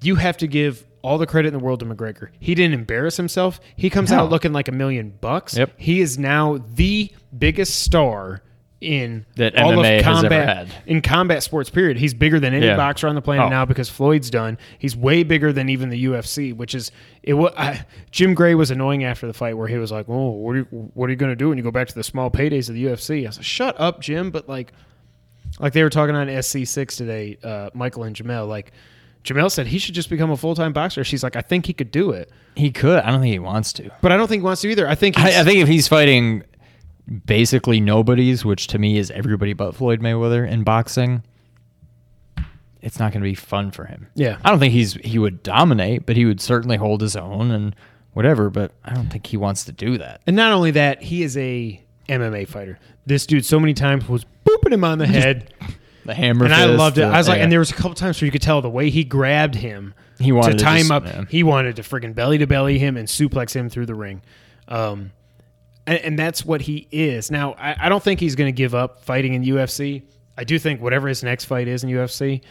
you 0.00 0.14
have 0.16 0.36
to 0.38 0.46
give 0.46 0.84
all 1.02 1.18
the 1.18 1.26
credit 1.26 1.48
in 1.48 1.54
the 1.54 1.60
world 1.64 1.80
to 1.80 1.86
McGregor. 1.86 2.28
He 2.40 2.54
didn't 2.54 2.74
embarrass 2.74 3.16
himself. 3.16 3.60
He 3.76 3.90
comes 3.90 4.10
No. 4.10 4.18
out 4.20 4.30
looking 4.30 4.52
like 4.52 4.68
a 4.68 4.72
million 4.72 5.12
bucks. 5.20 5.56
Yep. 5.56 5.72
He 5.76 6.00
is 6.00 6.18
now 6.18 6.58
the 6.74 7.10
biggest 7.36 7.80
star 7.80 8.42
in 8.80 9.24
That 9.36 9.56
all 9.56 9.72
MMA 9.74 9.98
of 9.98 10.04
combat 10.04 10.56
had. 10.56 10.68
in 10.86 11.02
combat 11.02 11.42
sports. 11.44 11.70
Period. 11.70 11.98
He's 11.98 12.14
bigger 12.14 12.40
than 12.40 12.52
any 12.52 12.66
Yeah. 12.66 12.76
boxer 12.76 13.06
on 13.06 13.14
the 13.14 13.22
planet 13.22 13.46
Oh. 13.46 13.48
now 13.48 13.64
because 13.64 13.88
Floyd's 13.88 14.28
done. 14.28 14.58
He's 14.78 14.96
way 14.96 15.22
bigger 15.22 15.52
than 15.52 15.68
even 15.68 15.88
the 15.88 16.04
UFC, 16.06 16.52
which 16.52 16.74
is 16.74 16.90
it. 17.22 17.34
I, 17.56 17.84
Jim 18.10 18.34
Gray 18.34 18.56
was 18.56 18.72
annoying 18.72 19.04
after 19.04 19.28
the 19.28 19.32
fight 19.32 19.56
where 19.56 19.68
he 19.68 19.76
was 19.76 19.92
like, 19.92 20.06
"Oh, 20.08 20.30
what 20.30 20.56
are 20.56 20.58
you, 20.58 20.64
what 20.94 21.06
are 21.06 21.10
you 21.10 21.16
going 21.16 21.30
to 21.30 21.36
do 21.36 21.48
when 21.50 21.58
you 21.58 21.64
go 21.64 21.70
back 21.70 21.86
to 21.88 21.94
the 21.94 22.02
small 22.02 22.28
paydays 22.28 22.68
of 22.68 22.74
the 22.74 22.84
UFC?" 22.86 23.24
I 23.24 23.28
was 23.28 23.36
like, 23.38 23.44
"Shut 23.46 23.78
up, 23.78 24.00
Jim." 24.00 24.32
But 24.32 24.48
like, 24.48 24.72
like 25.60 25.72
they 25.74 25.84
were 25.84 25.90
talking 25.90 26.16
on 26.16 26.26
SC6 26.28 26.96
today, 26.96 27.38
uh, 27.44 27.70
Michael 27.74 28.02
and 28.02 28.16
Jemele. 28.16 28.48
Like, 28.48 28.72
Jemele 29.24 29.50
said 29.50 29.68
he 29.68 29.78
should 29.78 29.94
just 29.94 30.10
become 30.10 30.30
a 30.30 30.36
full 30.36 30.54
time 30.54 30.72
boxer. 30.72 31.04
She's 31.04 31.22
like, 31.22 31.36
I 31.36 31.40
think 31.42 31.66
he 31.66 31.72
could 31.72 31.90
do 31.90 32.10
it, 32.10 32.30
He 32.56 32.70
could. 32.70 32.98
I 33.00 33.10
don't 33.10 33.20
think 33.20 33.32
he 33.32 33.38
wants 33.38 33.72
to. 33.74 33.90
but 34.00 34.10
I 34.12 34.16
don't 34.16 34.26
think 34.28 34.40
he 34.40 34.44
wants 34.44 34.62
to 34.62 34.68
either. 34.68 34.88
I 34.88 34.94
think 34.94 35.16
he's, 35.16 35.36
I, 35.36 35.40
I 35.40 35.44
think 35.44 35.58
if 35.58 35.68
he's 35.68 35.86
fighting 35.88 36.42
basically 37.26 37.80
nobodies, 37.80 38.44
which 38.44 38.66
to 38.68 38.78
me 38.78 38.98
is 38.98 39.10
everybody 39.10 39.52
but 39.52 39.74
Floyd 39.74 40.00
Mayweather 40.00 40.48
in 40.48 40.62
boxing, 40.64 41.22
it's 42.80 42.98
not 42.98 43.12
going 43.12 43.22
to 43.22 43.28
be 43.28 43.34
fun 43.34 43.70
for 43.70 43.84
him. 43.84 44.08
Yeah. 44.14 44.38
I 44.44 44.50
don't 44.50 44.58
think 44.58 44.72
he's 44.72 44.94
he 44.94 45.18
would 45.18 45.42
dominate, 45.42 46.04
but 46.06 46.16
he 46.16 46.24
would 46.24 46.40
certainly 46.40 46.76
hold 46.76 47.00
his 47.00 47.14
own 47.16 47.50
and 47.50 47.76
whatever. 48.12 48.50
But 48.50 48.72
I 48.84 48.92
don't 48.94 49.08
think 49.08 49.26
he 49.26 49.36
wants 49.36 49.64
to 49.66 49.72
do 49.72 49.98
that. 49.98 50.20
and 50.26 50.34
not 50.34 50.52
only 50.52 50.72
that, 50.72 51.00
he 51.02 51.22
is 51.22 51.36
a 51.36 51.80
MMA 52.08 52.48
fighter. 52.48 52.78
This 53.06 53.26
dude 53.26 53.44
so 53.44 53.60
many 53.60 53.74
times 53.74 54.08
was 54.08 54.24
booping 54.44 54.72
him 54.72 54.82
on 54.84 54.98
the 54.98 55.06
head, 55.06 55.52
The 56.04 56.14
hammer, 56.14 56.44
and 56.44 56.54
I 56.54 56.66
loved 56.66 56.98
it. 56.98 57.02
I 57.02 57.16
was 57.18 57.28
like, 57.28 57.38
yeah. 57.38 57.44
and 57.44 57.52
there 57.52 57.60
was 57.60 57.70
a 57.70 57.74
couple 57.74 57.94
times 57.94 58.20
where 58.20 58.26
you 58.26 58.32
could 58.32 58.42
tell 58.42 58.60
the 58.60 58.68
way 58.70 58.90
he 58.90 59.04
grabbed 59.04 59.54
him 59.54 59.94
He 60.18 60.32
wanted 60.32 60.58
to 60.58 60.64
tie 60.64 60.78
him 60.78 60.90
up. 60.90 61.04
yeah. 61.04 61.24
He 61.28 61.42
wanted 61.44 61.76
to 61.76 61.82
friggin' 61.82 62.14
belly 62.14 62.38
to 62.38 62.46
belly 62.46 62.78
him 62.78 62.96
and 62.96 63.06
suplex 63.06 63.54
him 63.54 63.68
through 63.68 63.86
the 63.86 63.94
ring. 63.94 64.20
Um, 64.66 65.12
and, 65.86 65.98
and 65.98 66.18
that's 66.18 66.44
what 66.44 66.62
he 66.62 66.88
is. 66.90 67.30
Now, 67.30 67.52
I, 67.52 67.86
I 67.86 67.88
don't 67.88 68.02
think 68.02 68.18
he's 68.20 68.34
going 68.34 68.52
to 68.52 68.56
give 68.56 68.74
up 68.74 69.04
fighting 69.04 69.34
in 69.34 69.44
UFC. 69.44 70.02
I 70.36 70.44
do 70.44 70.58
think 70.58 70.80
whatever 70.80 71.06
his 71.08 71.22
next 71.22 71.44
fight 71.44 71.68
is 71.68 71.84
in 71.84 71.90
UFC, 71.90 72.42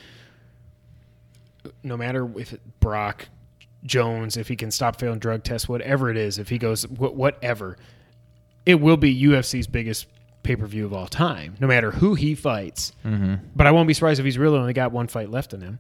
no 1.84 1.98
matter 1.98 2.30
if 2.40 2.54
it, 2.54 2.62
Brock 2.80 3.28
Jones, 3.84 4.38
if 4.38 4.48
he 4.48 4.56
can 4.56 4.72
stop 4.72 5.00
failing 5.00 5.20
drug 5.20 5.44
tests, 5.44 5.68
whatever 5.68 6.10
it 6.10 6.18
is, 6.18 6.38
if 6.40 6.50
he 6.50 6.58
goes 6.58 6.84
wh- 6.84 7.16
whatever, 7.16 7.78
it 8.66 8.76
will 8.76 8.98
be 8.98 9.24
UFC's 9.24 9.68
biggest 9.68 10.08
pay 10.44 10.56
per 10.56 10.66
view 10.66 10.86
of 10.86 10.94
all 10.94 11.08
time, 11.08 11.56
no 11.60 11.68
matter 11.68 11.92
who 11.92 12.16
he 12.16 12.36
fights. 12.36 12.94
Mm-hmm. 13.06 13.36
But 13.56 13.68
I 13.68 13.72
won't 13.72 13.88
be 13.88 13.94
surprised 13.94 14.20
if 14.20 14.26
he's 14.26 14.38
really 14.38 14.58
only 14.58 14.74
got 14.74 14.92
one 14.92 15.08
fight 15.08 15.30
left 15.30 15.54
in 15.54 15.62
him. 15.62 15.80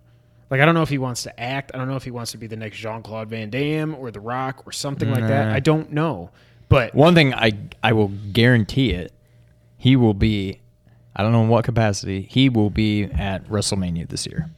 Like 0.49 0.59
I 0.59 0.65
don't 0.65 0.75
know 0.75 0.81
if 0.81 0.89
he 0.89 0.97
wants 0.97 1.23
to 1.23 1.39
act. 1.39 1.71
I 1.73 1.77
don't 1.77 1.87
know 1.87 1.95
if 1.95 2.03
he 2.03 2.11
wants 2.11 2.31
to 2.31 2.37
be 2.37 2.47
the 2.47 2.57
next 2.57 2.77
Jean 2.77 3.01
Claude 3.01 3.29
Van 3.29 3.49
Damme 3.49 3.95
or 3.95 4.11
The 4.11 4.19
Rock 4.19 4.67
or 4.67 4.71
something 4.71 5.09
like 5.09 5.25
that. 5.27 5.49
I 5.51 5.59
don't 5.59 5.91
know. 5.91 6.29
But 6.67 6.93
One 6.93 7.15
thing 7.15 7.33
I 7.33 7.51
I 7.81 7.93
will 7.93 8.09
guarantee 8.31 8.91
it, 8.91 9.13
he 9.77 9.95
will 9.95 10.13
be. 10.13 10.59
I 11.15 11.23
don't 11.23 11.33
know 11.33 11.43
in 11.43 11.49
what 11.49 11.65
capacity 11.65 12.21
he 12.29 12.47
will 12.47 12.69
be 12.69 13.03
at 13.03 13.45
WrestleMania 13.49 14.07
this 14.07 14.25
year. 14.25 14.49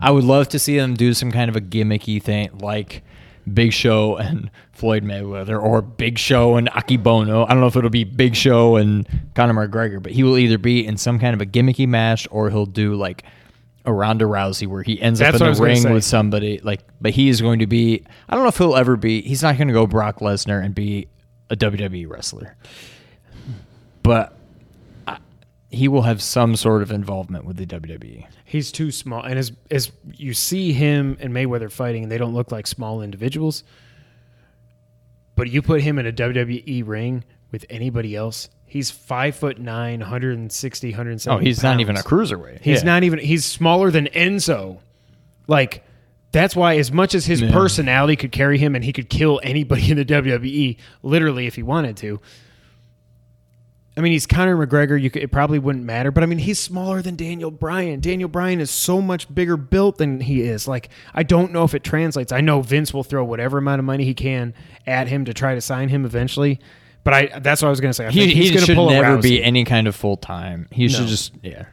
I 0.00 0.10
would 0.10 0.24
love 0.24 0.48
to 0.48 0.58
see 0.58 0.76
them 0.76 0.94
do 0.94 1.14
some 1.14 1.30
kind 1.30 1.48
of 1.48 1.54
a 1.54 1.60
gimmicky 1.60 2.20
thing 2.20 2.50
like 2.58 3.04
Big 3.52 3.72
Show 3.72 4.16
and 4.16 4.50
Floyd 4.72 5.04
Mayweather, 5.04 5.60
or 5.60 5.82
Big 5.82 6.18
Show 6.18 6.56
and 6.56 6.68
Akebono. 6.70 7.44
I 7.44 7.48
don't 7.48 7.60
know 7.60 7.66
if 7.66 7.76
it'll 7.76 7.90
be 7.90 8.04
Big 8.04 8.36
Show 8.36 8.76
and 8.76 9.06
Conor 9.34 9.66
McGregor, 9.66 10.02
but 10.02 10.12
he 10.12 10.22
will 10.22 10.38
either 10.38 10.58
be 10.58 10.86
in 10.86 10.96
some 10.96 11.18
kind 11.18 11.34
of 11.34 11.40
a 11.40 11.46
gimmicky 11.46 11.88
match 11.88 12.28
or 12.30 12.50
he'll 12.50 12.66
do 12.66 12.94
like 12.94 13.24
a 13.84 13.92
Ronda 13.92 14.24
Rousey 14.24 14.66
where 14.66 14.82
he 14.82 15.00
ends 15.00 15.18
That's 15.18 15.40
up 15.40 15.46
in 15.48 15.54
the 15.54 15.62
ring 15.62 15.92
with 15.92 16.04
somebody. 16.04 16.58
Like, 16.58 16.80
but 17.00 17.12
he 17.12 17.28
is 17.28 17.40
going 17.40 17.58
to 17.60 17.66
be. 17.66 18.04
I 18.28 18.34
don't 18.34 18.44
know 18.44 18.48
if 18.48 18.58
he'll 18.58 18.76
ever 18.76 18.96
be. 18.96 19.22
He's 19.22 19.42
not 19.42 19.56
going 19.56 19.68
to 19.68 19.74
go 19.74 19.86
Brock 19.86 20.20
Lesnar 20.20 20.64
and 20.64 20.74
be 20.74 21.08
a 21.50 21.56
WWE 21.56 22.08
wrestler, 22.08 22.56
but 24.02 24.36
he 25.72 25.88
will 25.88 26.02
have 26.02 26.22
some 26.22 26.54
sort 26.54 26.82
of 26.82 26.90
involvement 26.92 27.44
with 27.44 27.56
the. 27.56 27.66
WWE. 27.66 28.26
he's 28.44 28.70
too 28.70 28.90
small. 28.90 29.22
And 29.22 29.38
as 29.38 29.52
as 29.70 29.90
you 30.16 30.34
see 30.34 30.72
him 30.72 31.16
and 31.20 31.32
Mayweather 31.34 31.70
fighting, 31.72 32.04
and 32.04 32.12
they 32.12 32.18
don't 32.18 32.34
look 32.34 32.52
like 32.52 32.66
small 32.66 33.00
individuals. 33.02 33.64
But 35.34 35.48
you 35.50 35.62
put 35.62 35.80
him 35.80 35.98
in 35.98 36.06
a 36.06 36.12
WWE 36.12 36.86
ring 36.86 37.24
with 37.50 37.64
anybody 37.70 38.14
else, 38.14 38.50
he's 38.66 38.90
five 38.90 39.34
foot 39.34 39.58
nine, 39.58 40.00
160, 40.00 40.90
170 40.90 41.34
Oh, 41.34 41.42
he's 41.42 41.62
not 41.62 41.80
even 41.80 41.96
a 41.96 42.00
cruiserweight. 42.00 42.60
He's 42.60 42.80
Yeah. 42.80 42.86
not 42.86 43.02
even. 43.04 43.18
He's 43.18 43.44
smaller 43.44 43.90
than 43.90 44.06
Enzo. 44.08 44.78
Like 45.46 45.84
that's 46.32 46.54
why, 46.54 46.76
as 46.78 46.92
much 46.92 47.14
as 47.14 47.26
his 47.26 47.40
Yeah. 47.40 47.52
personality 47.52 48.16
could 48.16 48.32
carry 48.32 48.58
him, 48.58 48.74
and 48.74 48.84
he 48.84 48.92
could 48.92 49.08
kill 49.08 49.40
anybody 49.42 49.90
in 49.90 49.96
the 49.96 50.04
WWE, 50.04 50.76
literally 51.02 51.46
if 51.46 51.54
he 51.56 51.62
wanted 51.62 51.96
to. 51.98 52.20
I 53.96 54.00
mean, 54.00 54.12
he's 54.12 54.26
Conor 54.26 54.56
McGregor. 54.66 55.00
You 55.00 55.10
could, 55.10 55.22
it 55.22 55.30
probably 55.30 55.58
wouldn't 55.58 55.84
matter, 55.84 56.10
but 56.10 56.22
I 56.22 56.26
mean, 56.26 56.38
he's 56.38 56.58
smaller 56.58 57.02
than 57.02 57.14
Daniel 57.14 57.50
Bryan. 57.50 58.00
Daniel 58.00 58.28
Bryan 58.28 58.58
is 58.60 58.70
so 58.70 59.02
much 59.02 59.32
bigger 59.34 59.58
built 59.58 59.98
than 59.98 60.20
he 60.20 60.40
is. 60.42 60.66
Like, 60.66 60.88
I 61.14 61.22
don't 61.22 61.52
know 61.52 61.64
if 61.64 61.74
it 61.74 61.84
translates. 61.84 62.32
I 62.32 62.40
know 62.40 62.62
Vince 62.62 62.94
will 62.94 63.04
throw 63.04 63.22
whatever 63.22 63.58
amount 63.58 63.80
of 63.80 63.84
money 63.84 64.04
he 64.04 64.14
can 64.14 64.54
at 64.86 65.08
him 65.08 65.26
to 65.26 65.34
try 65.34 65.54
to 65.54 65.60
sign 65.60 65.90
him 65.90 66.06
eventually. 66.06 66.58
But 67.04 67.14
I 67.14 67.38
that's 67.40 67.60
what 67.60 67.66
I 67.68 67.70
was 67.70 67.80
going 67.80 67.90
to 67.90 67.94
say. 67.94 68.06
I 68.06 68.10
He, 68.10 68.20
think 68.20 68.32
he's 68.32 68.44
he 68.48 68.54
going 68.54 68.60
to 68.60 68.66
should 68.66 68.76
pull 68.76 68.88
never 68.90 69.18
be 69.18 69.40
Rousey. 69.40 69.44
any 69.44 69.64
kind 69.64 69.86
of 69.86 69.94
full 69.94 70.16
time. 70.16 70.68
He 70.70 70.84
No. 70.86 70.88
should 70.94 71.08
just 71.08 71.32
yeah, 71.42 71.66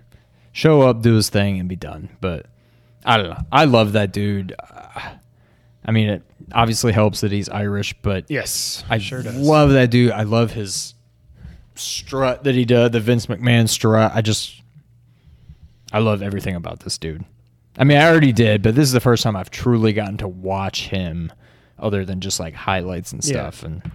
show 0.52 0.82
up, 0.82 1.02
do 1.02 1.14
his 1.16 1.30
thing, 1.30 1.60
and 1.60 1.70
be 1.70 1.76
done. 1.78 2.10
But 2.20 2.48
I 3.06 3.16
don't 3.16 3.30
know. 3.30 3.38
I 3.52 3.64
love 3.66 3.94
that 3.94 4.12
dude. 4.12 4.56
Uh, 4.60 5.12
I 5.86 5.92
mean, 5.92 6.10
it 6.10 6.24
obviously 6.52 6.92
helps 6.92 7.22
that 7.22 7.32
he's 7.32 7.48
Irish, 7.48 7.94
but 8.02 8.26
Yes, 8.28 8.84
I 8.90 8.98
sure 8.98 9.22
does. 9.24 9.36
love 9.38 9.70
that 9.72 9.90
dude. 9.92 10.12
I 10.12 10.24
love 10.24 10.52
his 10.52 10.96
strut 11.80 12.44
that 12.44 12.56
he 12.56 12.66
did, 12.66 12.92
the 12.92 13.00
Vince 13.00 13.26
McMahon 13.28 13.68
strut. 13.70 14.12
I 14.14 14.22
just, 14.22 14.62
I 15.92 16.00
love 16.00 16.22
everything 16.22 16.56
about 16.56 16.82
this 16.82 16.98
dude. 16.98 17.26
I 17.78 17.84
mean, 17.84 17.98
I 17.98 18.08
already 18.10 18.32
did, 18.34 18.62
but 18.62 18.76
this 18.76 18.84
is 18.88 18.92
the 18.94 19.00
first 19.00 19.24
time 19.24 19.36
I've 19.36 19.52
truly 19.52 19.94
gotten 19.94 20.18
to 20.18 20.28
watch 20.28 20.88
him, 20.88 21.32
other 21.78 22.04
than 22.04 22.20
just 22.20 22.40
like 22.40 22.54
highlights 22.54 23.12
and 23.14 23.24
Yeah. 23.24 23.32
stuff. 23.50 23.64
And 23.64 23.92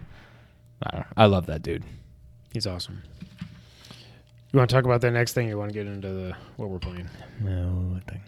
I, 0.82 0.90
don't. 0.96 1.06
I 1.16 1.26
love 1.26 1.46
that 1.46 1.62
dude. 1.62 1.84
He's 2.52 2.66
awesome. 2.66 3.02
You 4.52 4.58
want 4.58 4.70
to 4.70 4.74
talk 4.76 4.84
about 4.84 5.00
that 5.00 5.10
next 5.10 5.32
thing? 5.32 5.46
Or 5.46 5.50
you 5.50 5.58
want 5.58 5.70
to 5.72 5.74
get 5.74 5.86
into 5.88 6.08
the 6.08 6.36
what 6.56 6.70
we're 6.70 6.78
playing? 6.78 7.10
No 7.40 7.98
thing. 8.08 8.22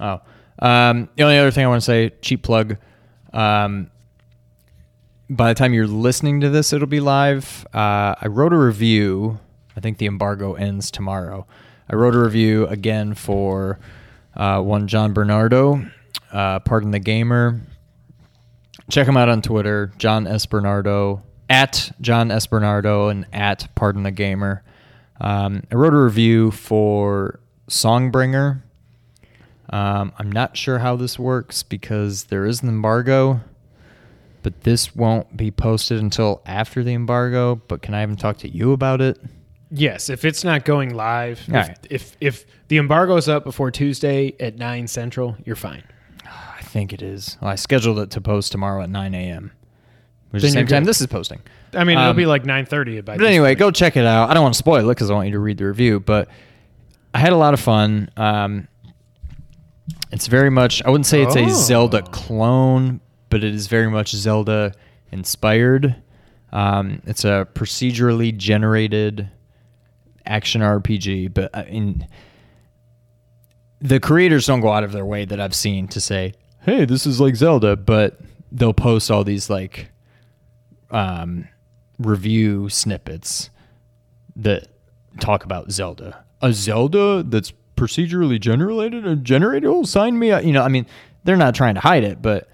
Oh, 0.00 0.20
um, 0.58 1.08
the 1.16 1.22
only 1.22 1.38
other 1.38 1.52
thing 1.52 1.64
I 1.64 1.68
want 1.68 1.80
to 1.80 1.84
say, 1.86 2.10
cheap 2.20 2.42
plug. 2.42 2.76
Um, 3.32 3.90
by 5.36 5.48
the 5.48 5.54
time 5.54 5.72
you're 5.72 5.86
listening 5.86 6.40
to 6.42 6.50
this, 6.50 6.72
it'll 6.72 6.86
be 6.86 7.00
live. 7.00 7.66
Uh, 7.72 8.14
I 8.20 8.26
wrote 8.28 8.52
a 8.52 8.58
review. 8.58 9.38
I 9.76 9.80
think 9.80 9.98
the 9.98 10.06
embargo 10.06 10.54
ends 10.54 10.90
tomorrow. 10.90 11.46
I 11.88 11.94
wrote 11.94 12.14
a 12.14 12.20
review 12.20 12.66
again 12.66 13.14
for 13.14 13.78
uh, 14.36 14.60
one 14.60 14.88
John 14.88 15.12
Bernardo, 15.12 15.86
uh, 16.32 16.60
Pardon 16.60 16.90
the 16.90 16.98
Gamer. 16.98 17.60
Check 18.90 19.08
him 19.08 19.16
out 19.16 19.28
on 19.28 19.40
Twitter, 19.40 19.92
John 19.96 20.26
S. 20.26 20.44
Bernardo, 20.44 21.22
at 21.48 21.92
John 22.00 22.30
S. 22.30 22.46
Bernardo, 22.46 23.08
and 23.08 23.26
at 23.32 23.68
Pardon 23.74 24.02
the 24.02 24.10
Gamer. 24.10 24.62
Um, 25.20 25.62
I 25.70 25.76
wrote 25.76 25.94
a 25.94 26.02
review 26.02 26.50
for 26.50 27.40
Songbringer. 27.68 28.62
Um, 29.70 30.12
I'm 30.18 30.30
not 30.30 30.56
sure 30.56 30.80
how 30.80 30.96
this 30.96 31.18
works 31.18 31.62
because 31.62 32.24
there 32.24 32.44
is 32.44 32.62
an 32.62 32.68
embargo, 32.68 33.40
but 34.42 34.62
this 34.62 34.94
won't 34.94 35.36
be 35.36 35.50
posted 35.50 36.00
until 36.00 36.42
after 36.46 36.82
the 36.82 36.92
embargo. 36.92 37.56
But 37.68 37.82
can 37.82 37.94
I 37.94 38.02
even 38.02 38.16
talk 38.16 38.38
to 38.38 38.48
you 38.48 38.72
about 38.72 39.00
it? 39.00 39.18
Yes, 39.70 40.10
if 40.10 40.24
it's 40.24 40.44
not 40.44 40.64
going 40.64 40.94
live, 40.94 41.40
if, 41.48 41.54
right. 41.54 41.78
if 41.88 42.16
if 42.20 42.44
the 42.68 42.76
embargo's 42.76 43.28
up 43.28 43.44
before 43.44 43.70
Tuesday 43.70 44.34
at 44.38 44.56
nine 44.58 44.86
central, 44.86 45.36
you're 45.44 45.56
fine. 45.56 45.82
I 46.26 46.60
think 46.62 46.92
it 46.92 47.00
is. 47.02 47.38
Well, 47.40 47.50
I 47.50 47.54
scheduled 47.54 47.98
it 47.98 48.10
to 48.10 48.20
post 48.20 48.52
tomorrow 48.52 48.82
at 48.82 48.90
9 48.90 49.14
a.m., 49.14 49.52
which 50.30 50.42
is 50.44 50.52
the 50.52 50.58
same 50.58 50.66
time 50.66 50.84
this 50.84 51.00
is 51.00 51.06
posting. 51.06 51.40
I 51.74 51.84
mean, 51.84 51.96
it'll 51.98 52.10
Um, 52.10 52.16
be 52.16 52.26
like 52.26 52.44
nine 52.44 52.66
thirty 52.66 53.00
by. 53.00 53.16
But 53.16 53.26
anyway, 53.26 53.54
go 53.54 53.70
check 53.70 53.96
it 53.96 54.04
out. 54.04 54.28
I 54.30 54.34
don't 54.34 54.42
want 54.42 54.54
to 54.54 54.58
spoil 54.58 54.88
it 54.90 54.94
because 54.94 55.10
I 55.10 55.14
want 55.14 55.28
you 55.28 55.32
to 55.34 55.38
read 55.38 55.56
the 55.58 55.66
review. 55.66 56.00
But 56.00 56.28
I 57.14 57.18
had 57.18 57.32
a 57.32 57.36
lot 57.36 57.54
of 57.54 57.60
fun. 57.60 58.10
Um, 58.16 58.68
it's 60.10 60.26
very 60.26 60.50
much. 60.50 60.82
I 60.84 60.90
wouldn't 60.90 61.06
say 61.06 61.22
it's 61.22 61.36
Oh. 61.36 61.44
a 61.46 61.50
Zelda 61.50 62.02
clone, 62.02 63.00
but 63.32 63.42
it 63.42 63.54
is 63.54 63.66
very 63.66 63.88
much 63.88 64.10
Zelda 64.10 64.74
inspired. 65.10 65.96
Um, 66.52 67.00
it's 67.06 67.24
a 67.24 67.48
procedurally 67.54 68.36
generated 68.36 69.30
action 70.26 70.60
RPG, 70.60 71.32
but 71.32 71.48
I 71.56 71.64
mean, 71.64 72.06
the 73.80 74.00
creators 74.00 74.46
don't 74.46 74.60
go 74.60 74.70
out 74.70 74.84
of 74.84 74.92
their 74.92 75.06
way 75.06 75.24
that 75.24 75.40
I've 75.40 75.54
seen 75.54 75.88
to 75.88 76.00
say, 76.00 76.34
"Hey, 76.60 76.84
this 76.84 77.06
is 77.06 77.20
like 77.20 77.34
Zelda," 77.34 77.74
but 77.74 78.20
they'll 78.52 78.74
post 78.74 79.10
all 79.10 79.24
these 79.24 79.48
like 79.48 79.90
um, 80.90 81.48
review 81.98 82.68
snippets 82.68 83.48
that 84.36 84.68
talk 85.20 85.42
about 85.42 85.72
Zelda. 85.72 86.22
A 86.42 86.52
Zelda 86.52 87.22
that's 87.22 87.54
procedurally 87.76 88.38
generated 88.38 89.06
and 89.06 89.24
generated. 89.24 89.70
Oh, 89.70 89.84
sign 89.84 90.18
me 90.18 90.32
up. 90.32 90.44
You 90.44 90.52
know, 90.52 90.62
I 90.62 90.68
mean, 90.68 90.84
they're 91.24 91.36
not 91.38 91.54
trying 91.54 91.76
to 91.76 91.80
hide 91.80 92.04
it, 92.04 92.20
but 92.20 92.50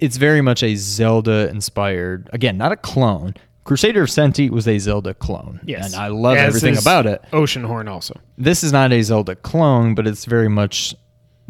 it's 0.00 0.16
very 0.16 0.40
much 0.40 0.62
a 0.62 0.74
Zelda 0.74 1.48
inspired. 1.50 2.28
Again, 2.32 2.56
not 2.58 2.72
a 2.72 2.76
clone. 2.76 3.34
Crusader 3.64 4.02
of 4.02 4.08
Centy 4.08 4.50
was 4.50 4.66
a 4.66 4.78
Zelda 4.78 5.14
clone. 5.14 5.60
yes, 5.64 5.92
and 5.92 6.02
I 6.02 6.08
love 6.08 6.36
As 6.36 6.48
everything 6.48 6.72
is 6.74 6.80
about 6.82 7.06
it. 7.06 7.22
Oceanhorn 7.32 7.88
also. 7.88 8.18
This 8.38 8.64
is 8.64 8.72
not 8.72 8.92
a 8.92 9.02
Zelda 9.02 9.36
clone, 9.36 9.94
but 9.94 10.06
it's 10.06 10.24
very 10.24 10.48
much 10.48 10.94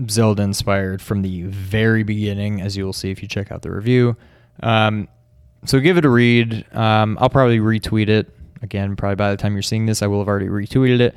Zelda 0.08 0.42
inspired 0.42 1.00
from 1.00 1.22
the 1.22 1.44
very 1.44 2.02
beginning, 2.02 2.60
as 2.60 2.76
you 2.76 2.84
will 2.84 2.92
see 2.92 3.10
if 3.10 3.22
you 3.22 3.28
check 3.28 3.50
out 3.52 3.62
the 3.62 3.70
review. 3.70 4.16
Um, 4.62 5.08
so 5.64 5.78
give 5.78 5.96
it 5.98 6.04
a 6.04 6.10
read. 6.10 6.66
Um, 6.74 7.16
I'll 7.20 7.30
probably 7.30 7.58
retweet 7.58 8.08
it. 8.08 8.28
Again, 8.62 8.96
probably 8.96 9.16
by 9.16 9.30
the 9.30 9.36
time 9.36 9.54
you're 9.54 9.62
seeing 9.62 9.86
this, 9.86 10.02
I 10.02 10.06
will 10.06 10.18
have 10.18 10.28
already 10.28 10.48
retweeted 10.48 11.00
it. 11.00 11.14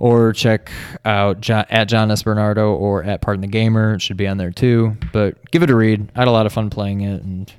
Or 0.00 0.32
check 0.32 0.72
out 1.04 1.40
John, 1.42 1.66
at 1.70 1.84
John 1.84 2.10
S. 2.10 2.22
Bernardo 2.22 2.72
or 2.74 3.04
at 3.04 3.20
Pardon 3.20 3.42
the 3.42 3.46
Gamer. 3.46 3.94
It 3.94 4.02
should 4.02 4.16
be 4.16 4.26
on 4.26 4.38
there 4.38 4.50
too. 4.50 4.96
But 5.12 5.50
give 5.52 5.62
it 5.62 5.68
a 5.70 5.76
read. 5.76 6.10
I 6.16 6.20
had 6.20 6.26
a 6.28 6.30
lot 6.32 6.46
of 6.46 6.52
fun 6.54 6.70
playing 6.70 7.02
it, 7.02 7.22
and 7.22 7.52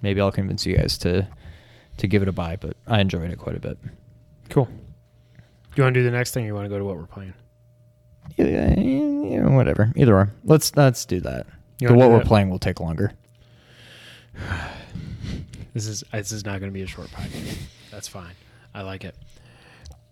maybe 0.00 0.20
I'll 0.20 0.30
convince 0.32 0.64
you 0.64 0.76
guys 0.76 0.96
to 0.98 1.26
to 1.98 2.06
give 2.06 2.22
it 2.22 2.28
a 2.28 2.32
buy. 2.32 2.54
But 2.56 2.76
I 2.86 3.00
enjoyed 3.00 3.30
it 3.30 3.38
quite 3.38 3.56
a 3.56 3.60
bit. 3.60 3.78
Cool. 4.48 4.68
You 5.74 5.82
want 5.82 5.92
to 5.94 6.00
do 6.00 6.04
the 6.04 6.10
next 6.12 6.30
thing? 6.32 6.44
or 6.44 6.46
You 6.46 6.54
want 6.54 6.66
to 6.66 6.68
go 6.70 6.78
to 6.78 6.84
what 6.84 6.96
we're 6.96 7.06
playing? 7.06 7.34
Yeah, 8.36 8.78
yeah, 8.78 9.48
whatever. 9.48 9.92
Either 9.96 10.14
or. 10.16 10.32
Let's 10.44 10.74
let's 10.76 11.04
do 11.04 11.20
that. 11.20 11.46
You 11.80 11.88
The 11.88 11.94
what 11.94 12.10
we're 12.10 12.18
that? 12.18 12.26
playing 12.26 12.48
will 12.48 12.58
take 12.60 12.80
longer. 12.80 13.12
This 15.74 15.86
is 15.88 16.02
this 16.10 16.32
is 16.32 16.44
not 16.46 16.58
going 16.60 16.70
to 16.70 16.74
be 16.74 16.80
a 16.82 16.86
short 16.86 17.08
podcast. 17.08 17.58
That's 17.90 18.08
fine. 18.08 18.32
I 18.74 18.80
like 18.80 19.04
it. 19.04 19.14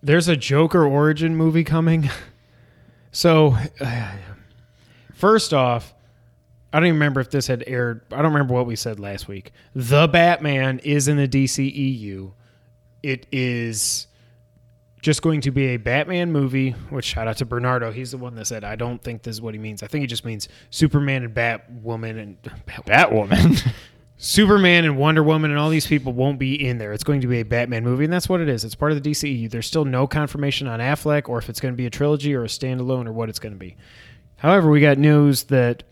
There's 0.04 0.28
a 0.28 0.36
Joker 0.36 0.84
origin 0.84 1.34
movie 1.36 1.64
coming. 1.64 2.10
So, 3.16 3.56
first 5.14 5.54
off, 5.54 5.94
I 6.72 6.80
don't 6.80 6.88
even 6.88 6.96
remember 6.96 7.20
if 7.20 7.30
this 7.30 7.46
had 7.46 7.62
aired. 7.68 8.00
I 8.10 8.16
don't 8.16 8.32
remember 8.32 8.54
what 8.54 8.66
we 8.66 8.74
said 8.74 8.98
last 8.98 9.28
week. 9.28 9.52
The 9.72 10.08
Batman 10.08 10.80
is 10.80 11.06
in 11.06 11.16
the 11.16 11.28
DCEU. 11.28 12.32
It 13.04 13.28
is 13.30 14.08
just 15.00 15.22
going 15.22 15.42
to 15.42 15.52
be 15.52 15.66
a 15.66 15.76
Batman 15.76 16.32
movie, 16.32 16.70
which 16.90 17.04
shout 17.04 17.28
out 17.28 17.36
to 17.36 17.44
Bernardo. 17.44 17.92
He's 17.92 18.10
the 18.10 18.18
one 18.18 18.34
that 18.34 18.48
said, 18.48 18.64
I 18.64 18.74
don't 18.74 19.00
think 19.00 19.22
this 19.22 19.36
is 19.36 19.40
what 19.40 19.54
he 19.54 19.60
means. 19.60 19.84
I 19.84 19.86
think 19.86 20.00
he 20.00 20.08
just 20.08 20.24
means 20.24 20.48
Superman 20.70 21.22
and 21.22 21.32
Batwoman 21.32 22.20
and 22.20 22.42
Batwoman. 22.66 23.64
Superman 24.24 24.86
and 24.86 24.96
Wonder 24.96 25.22
Woman 25.22 25.50
and 25.50 25.60
all 25.60 25.68
these 25.68 25.86
people 25.86 26.14
won't 26.14 26.38
be 26.38 26.54
in 26.54 26.78
there. 26.78 26.94
It's 26.94 27.04
going 27.04 27.20
to 27.20 27.26
be 27.26 27.40
a 27.40 27.44
Batman 27.44 27.84
movie, 27.84 28.04
and 28.04 28.12
that's 28.12 28.26
what 28.26 28.40
it 28.40 28.48
is. 28.48 28.64
It's 28.64 28.74
part 28.74 28.90
of 28.90 29.02
the 29.02 29.10
DCEU. 29.10 29.50
There's 29.50 29.66
still 29.66 29.84
no 29.84 30.06
confirmation 30.06 30.66
on 30.66 30.80
Affleck 30.80 31.28
or 31.28 31.36
if 31.36 31.50
it's 31.50 31.60
going 31.60 31.74
to 31.74 31.76
be 31.76 31.84
a 31.84 31.90
trilogy 31.90 32.34
or 32.34 32.42
a 32.42 32.46
standalone 32.46 33.06
or 33.06 33.12
what 33.12 33.28
it's 33.28 33.38
going 33.38 33.52
to 33.52 33.58
be. 33.58 33.76
However, 34.36 34.70
we 34.70 34.80
got 34.80 34.96
news 34.96 35.44
that 35.44 35.82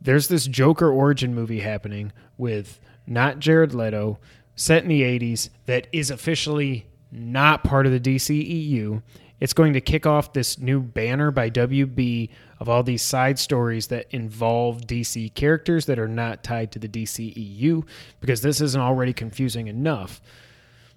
there's 0.00 0.28
this 0.28 0.46
Joker 0.46 0.88
origin 0.88 1.34
movie 1.34 1.58
happening 1.58 2.12
with 2.38 2.78
not 3.08 3.40
Jared 3.40 3.74
Leto, 3.74 4.20
set 4.54 4.84
in 4.84 4.88
the 4.88 5.02
80s, 5.02 5.50
that 5.66 5.88
is 5.92 6.12
officially 6.12 6.86
not 7.10 7.64
part 7.64 7.86
of 7.86 7.92
the 7.92 7.98
DCEU. 7.98 9.02
It's 9.40 9.54
going 9.54 9.72
to 9.72 9.80
kick 9.80 10.06
off 10.06 10.34
this 10.34 10.58
new 10.58 10.80
banner 10.80 11.30
by 11.30 11.50
WB 11.50 12.28
of 12.60 12.68
all 12.68 12.82
these 12.82 13.02
side 13.02 13.38
stories 13.38 13.86
that 13.86 14.06
involve 14.10 14.82
DC 14.82 15.34
characters 15.34 15.86
that 15.86 15.98
are 15.98 16.08
not 16.08 16.44
tied 16.44 16.72
to 16.72 16.78
the 16.78 16.88
DCEU 16.88 17.86
because 18.20 18.42
this 18.42 18.60
isn't 18.60 18.80
already 18.80 19.14
confusing 19.14 19.66
enough. 19.66 20.20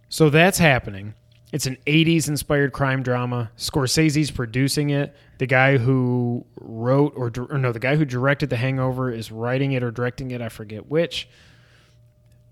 So 0.09 0.29
that's 0.29 0.57
happening. 0.57 1.15
It's 1.53 1.67
an 1.67 1.77
80s 1.85 2.27
inspired 2.27 2.73
crime 2.73 3.01
drama. 3.01 3.51
Scorsese's 3.57 4.31
producing 4.31 4.89
it. 4.89 5.15
The 5.37 5.45
guy 5.45 5.77
who 5.77 6.45
wrote 6.59 7.13
or, 7.15 7.31
or 7.49 7.57
no, 7.57 7.71
the 7.71 7.79
guy 7.79 7.95
who 7.95 8.05
directed 8.05 8.49
The 8.49 8.57
Hangover 8.57 9.11
is 9.11 9.31
writing 9.31 9.71
it 9.71 9.83
or 9.83 9.91
directing 9.91 10.31
it. 10.31 10.41
I 10.41 10.49
forget 10.49 10.89
which. 10.89 11.29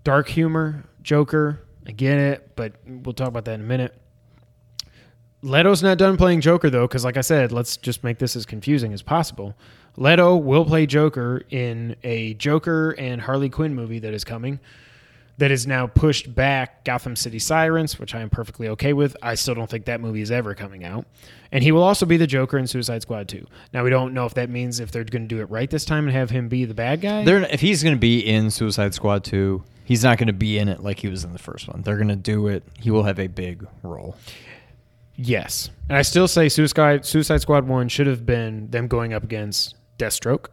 Dark 0.04 0.28
humor, 0.28 0.84
Joker. 1.02 1.60
I 1.86 1.90
get 1.90 2.18
it, 2.18 2.56
but 2.56 2.74
we'll 2.86 3.12
talk 3.12 3.28
about 3.28 3.44
that 3.46 3.54
in 3.54 3.60
a 3.60 3.64
minute. 3.64 4.01
Leto's 5.42 5.82
not 5.82 5.98
done 5.98 6.16
playing 6.16 6.40
Joker 6.40 6.70
though, 6.70 6.86
because 6.86 7.04
like 7.04 7.16
I 7.16 7.20
said, 7.20 7.50
let's 7.52 7.76
just 7.76 8.04
make 8.04 8.18
this 8.18 8.36
as 8.36 8.46
confusing 8.46 8.92
as 8.92 9.02
possible. 9.02 9.54
Leto 9.96 10.36
will 10.36 10.64
play 10.64 10.86
Joker 10.86 11.42
in 11.50 11.96
a 12.02 12.34
Joker 12.34 12.92
and 12.92 13.20
Harley 13.20 13.50
Quinn 13.50 13.74
movie 13.74 13.98
that 13.98 14.14
is 14.14 14.24
coming. 14.24 14.60
That 15.38 15.50
is 15.50 15.66
now 15.66 15.86
pushed 15.86 16.32
back 16.32 16.84
Gotham 16.84 17.16
City 17.16 17.38
Sirens, 17.38 17.98
which 17.98 18.14
I 18.14 18.20
am 18.20 18.30
perfectly 18.30 18.68
okay 18.68 18.92
with. 18.92 19.16
I 19.22 19.34
still 19.34 19.54
don't 19.54 19.68
think 19.68 19.86
that 19.86 20.00
movie 20.00 20.20
is 20.20 20.30
ever 20.30 20.54
coming 20.54 20.84
out. 20.84 21.06
And 21.50 21.64
he 21.64 21.72
will 21.72 21.82
also 21.82 22.06
be 22.06 22.16
the 22.16 22.26
Joker 22.26 22.58
in 22.58 22.66
Suicide 22.66 23.02
Squad 23.02 23.28
2. 23.28 23.44
Now, 23.72 23.82
we 23.82 23.90
don't 23.90 24.14
know 24.14 24.24
if 24.26 24.34
that 24.34 24.50
means 24.50 24.78
if 24.78 24.92
they're 24.92 25.04
going 25.04 25.22
to 25.22 25.28
do 25.28 25.40
it 25.40 25.50
right 25.50 25.68
this 25.68 25.84
time 25.84 26.06
and 26.06 26.14
have 26.14 26.30
him 26.30 26.48
be 26.48 26.64
the 26.64 26.74
bad 26.74 27.00
guy. 27.00 27.24
They're, 27.24 27.42
if 27.44 27.60
he's 27.60 27.82
going 27.82 27.96
to 27.96 28.00
be 28.00 28.20
in 28.20 28.50
Suicide 28.50 28.94
Squad 28.94 29.24
2, 29.24 29.64
he's 29.84 30.04
not 30.04 30.18
going 30.18 30.28
to 30.28 30.32
be 30.32 30.58
in 30.58 30.68
it 30.68 30.82
like 30.82 31.00
he 31.00 31.08
was 31.08 31.24
in 31.24 31.32
the 31.32 31.38
first 31.38 31.66
one. 31.66 31.82
They're 31.82 31.96
going 31.96 32.08
to 32.08 32.16
do 32.16 32.46
it. 32.46 32.62
He 32.78 32.90
will 32.90 33.04
have 33.04 33.18
a 33.18 33.26
big 33.26 33.66
role. 33.82 34.16
Yes. 35.16 35.70
And 35.88 35.98
I 35.98 36.02
still 36.02 36.26
say 36.26 36.48
Suicide, 36.48 37.04
Suicide 37.04 37.40
Squad 37.40 37.66
1 37.66 37.88
should 37.88 38.06
have 38.06 38.24
been 38.24 38.70
them 38.70 38.88
going 38.88 39.12
up 39.12 39.22
against 39.22 39.74
Deathstroke 39.98 40.46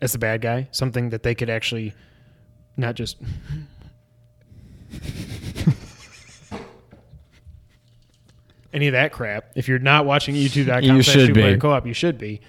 as 0.00 0.12
the 0.12 0.18
bad 0.18 0.40
guy, 0.40 0.68
something 0.70 1.10
that 1.10 1.22
they 1.22 1.34
could 1.34 1.50
actually 1.50 1.94
not 2.76 2.94
just. 2.94 3.16
Any 8.72 8.88
of 8.88 8.92
that 8.92 9.12
crap. 9.12 9.52
If 9.54 9.68
you're 9.68 9.78
not 9.78 10.04
watching 10.04 10.34
YouTube.com 10.34 10.82
You 10.82 11.02
should 11.02 11.32
be. 11.32 11.56
co-op, 11.58 11.86
you 11.86 11.94
should 11.94 12.18
be. 12.18 12.40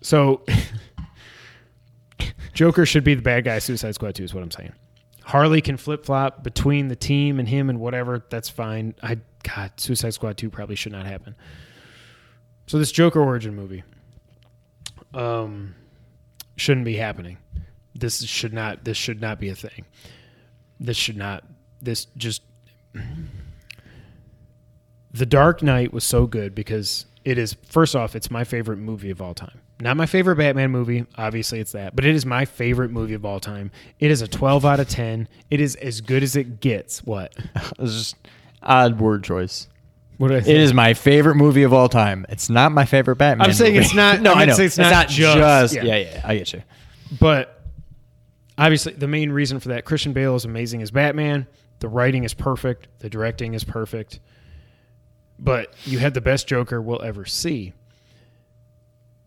So, 0.00 0.42
Joker 2.54 2.86
should 2.86 3.04
be 3.04 3.14
the 3.14 3.20
bad 3.22 3.44
guy. 3.44 3.58
Suicide 3.58 3.94
Squad 3.94 4.14
2 4.14 4.24
is 4.24 4.32
what 4.34 4.42
I'm 4.42 4.50
saying. 4.50 4.72
Harley 5.24 5.60
can 5.62 5.76
flip 5.76 6.04
flop 6.04 6.42
between 6.42 6.88
the 6.88 6.96
team 6.96 7.38
and 7.38 7.48
him 7.48 7.70
and 7.70 7.80
whatever. 7.80 8.24
That's 8.28 8.48
fine. 8.48 8.94
I 9.02 9.18
God, 9.42 9.72
Suicide 9.76 10.14
Squad 10.14 10.36
2 10.36 10.50
probably 10.50 10.76
should 10.76 10.92
not 10.92 11.06
happen. 11.06 11.34
So 12.66 12.78
this 12.78 12.92
Joker 12.92 13.20
origin 13.20 13.54
movie 13.54 13.84
um 15.12 15.74
shouldn't 16.56 16.84
be 16.84 16.96
happening. 16.96 17.38
This 17.94 18.22
should 18.24 18.52
not 18.52 18.84
this 18.84 18.96
should 18.96 19.20
not 19.20 19.38
be 19.40 19.48
a 19.48 19.54
thing. 19.54 19.84
This 20.80 20.96
should 20.96 21.16
not 21.16 21.44
this 21.80 22.06
just 22.16 22.42
The 25.12 25.26
Dark 25.26 25.62
Knight 25.62 25.92
was 25.92 26.04
so 26.04 26.26
good 26.26 26.54
because 26.54 27.06
It 27.24 27.38
is 27.38 27.56
first 27.66 27.96
off, 27.96 28.14
it's 28.14 28.30
my 28.30 28.44
favorite 28.44 28.76
movie 28.78 29.10
of 29.10 29.22
all 29.22 29.34
time. 29.34 29.60
Not 29.80 29.96
my 29.96 30.06
favorite 30.06 30.36
Batman 30.36 30.70
movie, 30.70 31.04
obviously 31.18 31.58
it's 31.60 31.72
that, 31.72 31.96
but 31.96 32.04
it 32.04 32.14
is 32.14 32.24
my 32.24 32.44
favorite 32.44 32.90
movie 32.92 33.14
of 33.14 33.24
all 33.24 33.40
time. 33.40 33.70
It 33.98 34.10
is 34.10 34.22
a 34.22 34.28
12 34.28 34.64
out 34.64 34.78
of 34.80 34.88
10. 34.88 35.28
It 35.50 35.60
is 35.60 35.74
as 35.76 36.00
good 36.00 36.22
as 36.22 36.36
it 36.36 36.60
gets. 36.60 37.02
What? 37.04 37.34
It's 37.80 37.92
just 37.92 38.16
odd 38.62 39.00
word 39.00 39.24
choice. 39.24 39.66
What 40.18 40.30
I 40.30 40.36
It 40.36 40.46
is 40.46 40.72
my 40.72 40.94
favorite 40.94 41.34
movie 41.34 41.64
of 41.64 41.72
all 41.72 41.88
time. 41.88 42.24
It's 42.28 42.48
not 42.48 42.70
my 42.70 42.84
favorite 42.84 43.16
Batman. 43.16 43.48
I'm 43.48 43.52
saying 43.52 43.74
movie. 43.74 43.84
it's 43.86 43.94
not- 43.94 44.20
no, 44.22 44.32
I'm 44.32 44.38
I 44.38 44.44
know. 44.44 44.54
say 44.54 44.66
it's 44.66 44.78
not 44.78 45.08
just- 45.08 45.36
just. 45.36 45.74
yeah. 45.74 45.82
Yeah. 45.82 45.96
yeah, 45.96 46.22
I 46.24 46.36
get 46.36 46.52
you. 46.52 46.62
But 47.20 47.60
obviously, 48.56 48.92
the 48.92 49.08
main 49.08 49.32
reason 49.32 49.58
for 49.58 49.68
that, 49.70 49.84
Christian 49.84 50.12
Bale 50.12 50.36
is 50.36 50.44
amazing 50.44 50.82
as 50.82 50.92
Batman. 50.92 51.48
The 51.80 51.88
writing 51.88 52.22
is 52.22 52.32
perfect. 52.32 52.86
The 53.00 53.10
directing 53.10 53.54
is 53.54 53.64
perfect. 53.64 54.20
But 55.38 55.74
you 55.84 55.98
had 55.98 56.14
the 56.14 56.20
best 56.20 56.46
Joker 56.46 56.80
we'll 56.80 57.02
ever 57.02 57.24
see. 57.24 57.72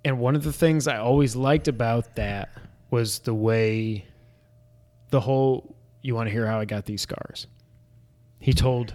And 0.08 0.20
one 0.20 0.38
of 0.38 0.43
the 0.43 0.53
things 0.53 0.88
I 0.88 0.99
always 0.99 1.36
liked 1.36 1.68
about 1.68 2.16
that 2.16 2.47
was 2.89 3.20
the 3.20 3.34
way 3.34 4.05
the 5.10 5.20
whole 5.20 5.76
you 6.01 6.16
want 6.16 6.28
to 6.28 6.32
hear 6.32 6.47
how 6.47 6.62
I 6.62 6.64
got 6.64 6.86
these 6.86 7.01
scars. 7.01 7.45
He 8.39 8.53
told, 8.53 8.93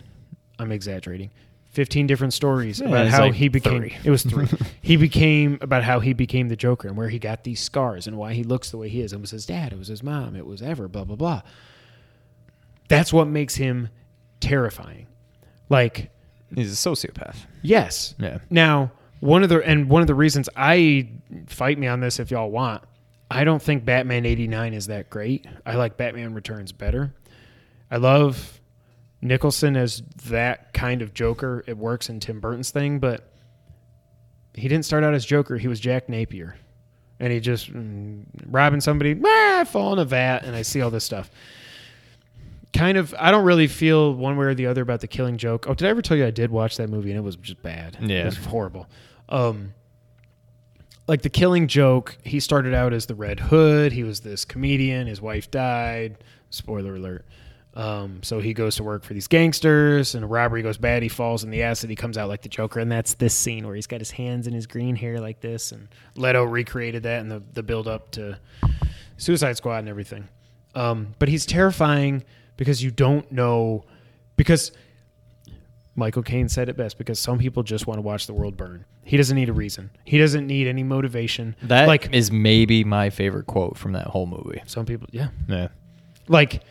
I'm 0.58 0.72
exaggerating, 0.72 1.30
15 1.72 2.06
different 2.06 2.32
stories 2.32 2.80
Yeah, 2.80 2.88
about 2.88 3.08
how 3.08 3.20
like 3.24 3.34
he 3.34 3.48
became. 3.48 3.78
three. 3.82 3.96
It 4.04 4.10
was 4.10 4.22
three. 4.22 4.46
he 4.80 4.96
became 4.96 5.58
about 5.60 5.84
how 5.84 6.00
he 6.00 6.14
became 6.14 6.48
the 6.48 6.56
Joker 6.56 6.88
and 6.88 6.96
where 6.96 7.10
he 7.10 7.18
got 7.18 7.44
these 7.44 7.60
scars 7.60 8.06
and 8.06 8.16
why 8.16 8.32
he 8.32 8.42
looks 8.42 8.70
the 8.70 8.78
way 8.78 8.88
he 8.88 9.02
is. 9.02 9.12
It 9.12 9.20
was 9.20 9.32
his 9.32 9.44
dad. 9.44 9.74
It 9.74 9.78
was 9.78 9.88
his 9.88 10.02
mom. 10.02 10.34
It 10.34 10.46
was 10.46 10.62
ever. 10.62 10.88
Blah 10.88 11.04
blah 11.04 11.16
blah. 11.16 11.42
That's 12.88 13.12
what 13.12 13.28
makes 13.28 13.56
him 13.56 13.90
terrifying. 14.40 15.08
Like 15.68 16.08
He's 16.54 16.72
a 16.72 16.88
sociopath. 16.90 17.36
Yes. 17.60 18.14
Yeah. 18.18 18.38
Now, 18.48 18.92
one 19.22 19.44
of 19.44 19.48
the 19.48 19.60
and 19.60 19.88
one 19.88 20.02
of 20.02 20.08
the 20.08 20.16
reasons 20.16 20.48
I 20.56 21.08
fight 21.46 21.78
me 21.78 21.86
on 21.86 22.00
this 22.00 22.18
if 22.18 22.32
y'all 22.32 22.50
want, 22.50 22.82
I 23.30 23.44
don't 23.44 23.62
think 23.62 23.84
Batman 23.84 24.26
89 24.26 24.74
is 24.74 24.88
that 24.88 25.10
great. 25.10 25.46
I 25.64 25.76
like 25.76 25.96
Batman 25.96 26.34
Returns 26.34 26.72
better. 26.72 27.14
I 27.88 27.98
love 27.98 28.60
Nicholson 29.20 29.76
as 29.76 30.02
that 30.26 30.72
kind 30.74 31.02
of 31.02 31.14
Joker. 31.14 31.62
It 31.68 31.78
works 31.78 32.08
in 32.08 32.18
Tim 32.18 32.40
Burton's 32.40 32.72
thing, 32.72 32.98
but 32.98 33.32
he 34.54 34.66
didn't 34.66 34.86
start 34.86 35.04
out 35.04 35.14
as 35.14 35.24
Joker. 35.24 35.56
He 35.56 35.68
was 35.68 35.78
Jack 35.78 36.08
Napier. 36.08 36.56
And 37.20 37.32
he 37.32 37.38
just 37.38 37.72
mm, 37.72 38.24
robbing 38.46 38.80
somebody, 38.80 39.16
ah, 39.24 39.60
I 39.60 39.64
fall 39.64 39.92
in 39.92 40.00
a 40.00 40.04
vat 40.04 40.40
and 40.42 40.56
I 40.56 40.62
see 40.62 40.82
all 40.82 40.90
this 40.90 41.04
stuff 41.04 41.30
kind 42.72 42.96
of 42.96 43.14
I 43.18 43.30
don't 43.30 43.44
really 43.44 43.66
feel 43.66 44.14
one 44.14 44.36
way 44.36 44.46
or 44.46 44.54
the 44.54 44.66
other 44.66 44.82
about 44.82 45.00
the 45.00 45.06
Killing 45.06 45.36
Joke. 45.36 45.66
Oh, 45.68 45.74
did 45.74 45.86
I 45.86 45.90
ever 45.90 46.02
tell 46.02 46.16
you 46.16 46.26
I 46.26 46.30
did 46.30 46.50
watch 46.50 46.78
that 46.78 46.88
movie 46.88 47.10
and 47.10 47.18
it 47.18 47.22
was 47.22 47.36
just 47.36 47.62
bad? 47.62 47.98
Yeah. 48.00 48.22
it 48.22 48.24
was 48.24 48.36
horrible. 48.38 48.88
Um, 49.32 49.74
like 51.08 51.22
the 51.22 51.30
Killing 51.30 51.66
Joke, 51.66 52.16
he 52.22 52.38
started 52.38 52.74
out 52.74 52.92
as 52.92 53.06
the 53.06 53.14
Red 53.14 53.40
Hood. 53.40 53.92
He 53.92 54.04
was 54.04 54.20
this 54.20 54.44
comedian. 54.44 55.08
His 55.08 55.20
wife 55.20 55.50
died. 55.50 56.18
Spoiler 56.50 56.94
alert. 56.94 57.24
Um, 57.74 58.22
so 58.22 58.40
he 58.40 58.52
goes 58.52 58.76
to 58.76 58.84
work 58.84 59.02
for 59.02 59.14
these 59.14 59.26
gangsters, 59.26 60.14
and 60.14 60.22
a 60.22 60.26
robbery 60.26 60.60
goes 60.60 60.76
bad. 60.76 61.02
He 61.02 61.08
falls 61.08 61.42
in 61.42 61.50
the 61.50 61.62
acid. 61.62 61.88
He 61.88 61.96
comes 61.96 62.18
out 62.18 62.28
like 62.28 62.42
the 62.42 62.50
Joker, 62.50 62.80
and 62.80 62.92
that's 62.92 63.14
this 63.14 63.34
scene 63.34 63.66
where 63.66 63.74
he's 63.74 63.86
got 63.86 64.00
his 64.00 64.10
hands 64.10 64.46
in 64.46 64.52
his 64.52 64.66
green 64.66 64.94
hair 64.94 65.18
like 65.20 65.40
this. 65.40 65.72
And 65.72 65.88
Leto 66.14 66.44
recreated 66.44 67.04
that 67.04 67.20
in 67.20 67.28
the 67.28 67.42
the 67.54 67.62
build 67.62 67.88
up 67.88 68.10
to 68.12 68.38
Suicide 69.16 69.56
Squad 69.56 69.78
and 69.78 69.88
everything. 69.88 70.28
Um, 70.74 71.14
but 71.18 71.30
he's 71.30 71.46
terrifying 71.46 72.24
because 72.58 72.82
you 72.82 72.90
don't 72.90 73.30
know 73.32 73.84
because 74.36 74.72
Michael 75.94 76.22
Caine 76.22 76.48
said 76.48 76.68
it 76.70 76.76
best 76.76 76.96
because 76.96 77.18
some 77.18 77.38
people 77.38 77.62
just 77.62 77.86
want 77.86 77.98
to 77.98 78.02
watch 78.02 78.26
the 78.26 78.32
world 78.32 78.56
burn. 78.56 78.84
He 79.04 79.16
doesn't 79.18 79.36
need 79.36 79.48
a 79.50 79.52
reason. 79.52 79.90
He 80.04 80.16
doesn't 80.18 80.46
need 80.46 80.66
any 80.66 80.82
motivation. 80.82 81.54
That 81.62 81.86
like 81.86 82.12
is 82.14 82.30
maybe 82.32 82.82
my 82.84 83.10
favorite 83.10 83.46
quote 83.46 83.76
from 83.76 83.92
that 83.92 84.06
whole 84.06 84.26
movie. 84.26 84.62
some 84.66 84.86
people, 84.86 85.08
yeah. 85.12 85.28
Yeah. 85.48 85.68
Like 86.28 86.62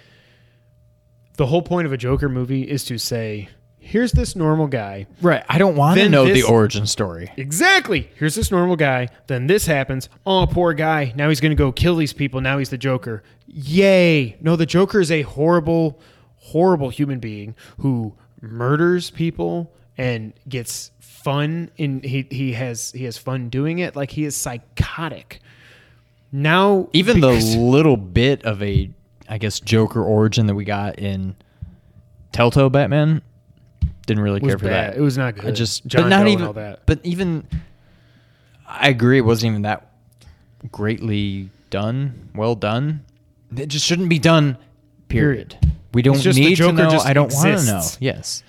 the 1.38 1.46
whole 1.46 1.62
point 1.62 1.86
of 1.86 1.94
a 1.94 1.98
Joker 1.98 2.30
movie 2.30 2.64
is 2.64 2.84
to 2.86 2.98
say, 2.98 3.50
here's 3.78 4.12
this 4.12 4.36
normal 4.36 4.68
guy. 4.68 5.06
Right. 5.22 5.44
I 5.48 5.58
don't 5.58 5.76
want 5.76 6.00
to 6.00 6.10
know 6.10 6.26
this- 6.26 6.44
the 6.46 6.52
origin 6.52 6.88
story. 6.88 7.32
Exactly. 7.38 8.10
Here's 8.16 8.36
this 8.36 8.50
normal 8.52 8.76
guy. 8.76 9.10
Then 9.28 9.46
this 9.48 9.66
happens. 9.68 10.10
Oh, 10.26 10.48
poor 10.50 10.74
guy. 10.74 11.14
Now 11.16 11.30
he's 11.30 11.40
going 11.42 11.52
to 11.52 11.56
go 11.56 11.72
kill 11.72 11.96
these 11.96 12.14
people. 12.14 12.42
Now 12.42 12.58
he's 12.58 12.70
the 12.70 12.78
Joker. 12.78 13.22
Yay. 13.48 14.38
No, 14.42 14.56
the 14.56 14.66
Joker 14.66 15.00
is 15.00 15.12
a 15.12 15.22
horrible, 15.24 16.00
horrible 16.38 16.90
human 16.90 17.20
being 17.20 17.56
who 17.80 18.16
murders 18.42 19.10
people 19.10 19.72
and 19.98 20.34
gets 20.50 20.92
fun 21.00 21.70
in 21.78 22.02
he 22.02 22.28
he 22.32 22.54
has 22.54 22.92
he 22.92 23.04
has 23.04 23.18
fun 23.18 23.50
doing 23.50 23.80
it 23.80 23.96
like 23.96 24.12
he 24.12 24.26
is 24.26 24.36
psychotic. 24.36 25.40
Now 26.32 26.88
Even 26.94 27.20
the 27.20 27.32
little 27.58 27.98
bit 27.98 28.44
of 28.46 28.64
a, 28.64 28.90
I 29.28 29.38
guess, 29.38 29.60
Joker 29.60 30.04
origin 30.04 30.48
that 30.48 30.56
we 30.56 30.64
got 30.64 30.98
in 30.98 31.36
Telltale 32.32 32.70
Batman 32.70 33.22
didn't 34.06 34.24
really 34.24 34.40
care 34.40 34.58
for 34.58 34.66
bad. 34.66 34.94
that. 34.94 34.98
It 34.98 35.02
was 35.02 35.18
not 35.18 35.36
good. 35.36 35.46
I 35.48 35.52
just, 35.52 35.86
John 35.86 36.04
but 36.04 36.10
not 36.10 36.24
Doe 36.24 36.30
even, 36.30 36.46
all 36.48 36.54
that. 36.54 36.86
but 36.86 37.00
even, 37.04 37.46
I 38.66 38.88
agree, 38.90 39.18
it 39.18 39.26
wasn't 39.26 39.52
even 39.52 39.62
that 39.64 39.92
greatly 40.72 41.50
done, 41.70 42.30
well 42.34 42.56
done. 42.56 43.06
It 43.56 43.68
just 43.68 43.86
shouldn't 43.86 44.10
be 44.10 44.20
done. 44.20 44.58
Period. 45.10 45.58
We 45.94 46.02
don't 46.02 46.20
just 46.20 46.38
the 46.38 46.46
need 46.46 46.56
to 46.56 46.64
Joker 46.64 46.74
know. 46.74 46.90
just 46.90 47.06
I 47.06 47.14
don't 47.14 47.32
want 47.34 47.44
to 47.44 47.50
know. 47.66 47.78
exists. 47.78 47.98
Yes. 48.00 48.44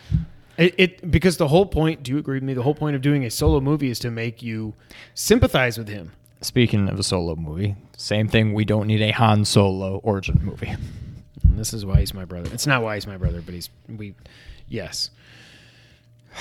It, 0.58 0.74
it 0.78 1.10
because 1.10 1.38
the 1.38 1.48
whole 1.48 1.66
point. 1.66 2.02
Do 2.02 2.12
you 2.12 2.18
agree 2.18 2.36
with 2.36 2.42
me? 2.42 2.54
The 2.54 2.62
whole 2.62 2.74
point 2.74 2.94
of 2.94 3.02
doing 3.02 3.24
a 3.24 3.30
solo 3.30 3.60
movie 3.60 3.90
is 3.90 3.98
to 4.00 4.10
make 4.10 4.42
you 4.42 4.74
sympathize 5.14 5.78
with 5.78 5.88
him. 5.88 6.12
Speaking 6.42 6.88
of 6.88 6.98
a 6.98 7.02
solo 7.02 7.34
movie, 7.36 7.76
same 7.96 8.28
thing. 8.28 8.52
We 8.52 8.64
don't 8.64 8.86
need 8.86 9.00
a 9.00 9.12
Han 9.12 9.44
Solo 9.44 9.98
origin 9.98 10.40
movie. 10.42 10.74
And 11.44 11.58
this 11.58 11.72
is 11.72 11.84
why 11.86 12.00
he's 12.00 12.12
my 12.14 12.24
brother. 12.24 12.50
It's 12.52 12.66
not 12.66 12.82
why 12.82 12.94
he's 12.96 13.06
my 13.06 13.16
brother, 13.16 13.40
but 13.40 13.54
he's 13.54 13.70
we. 13.88 14.14
Yes. 14.68 15.10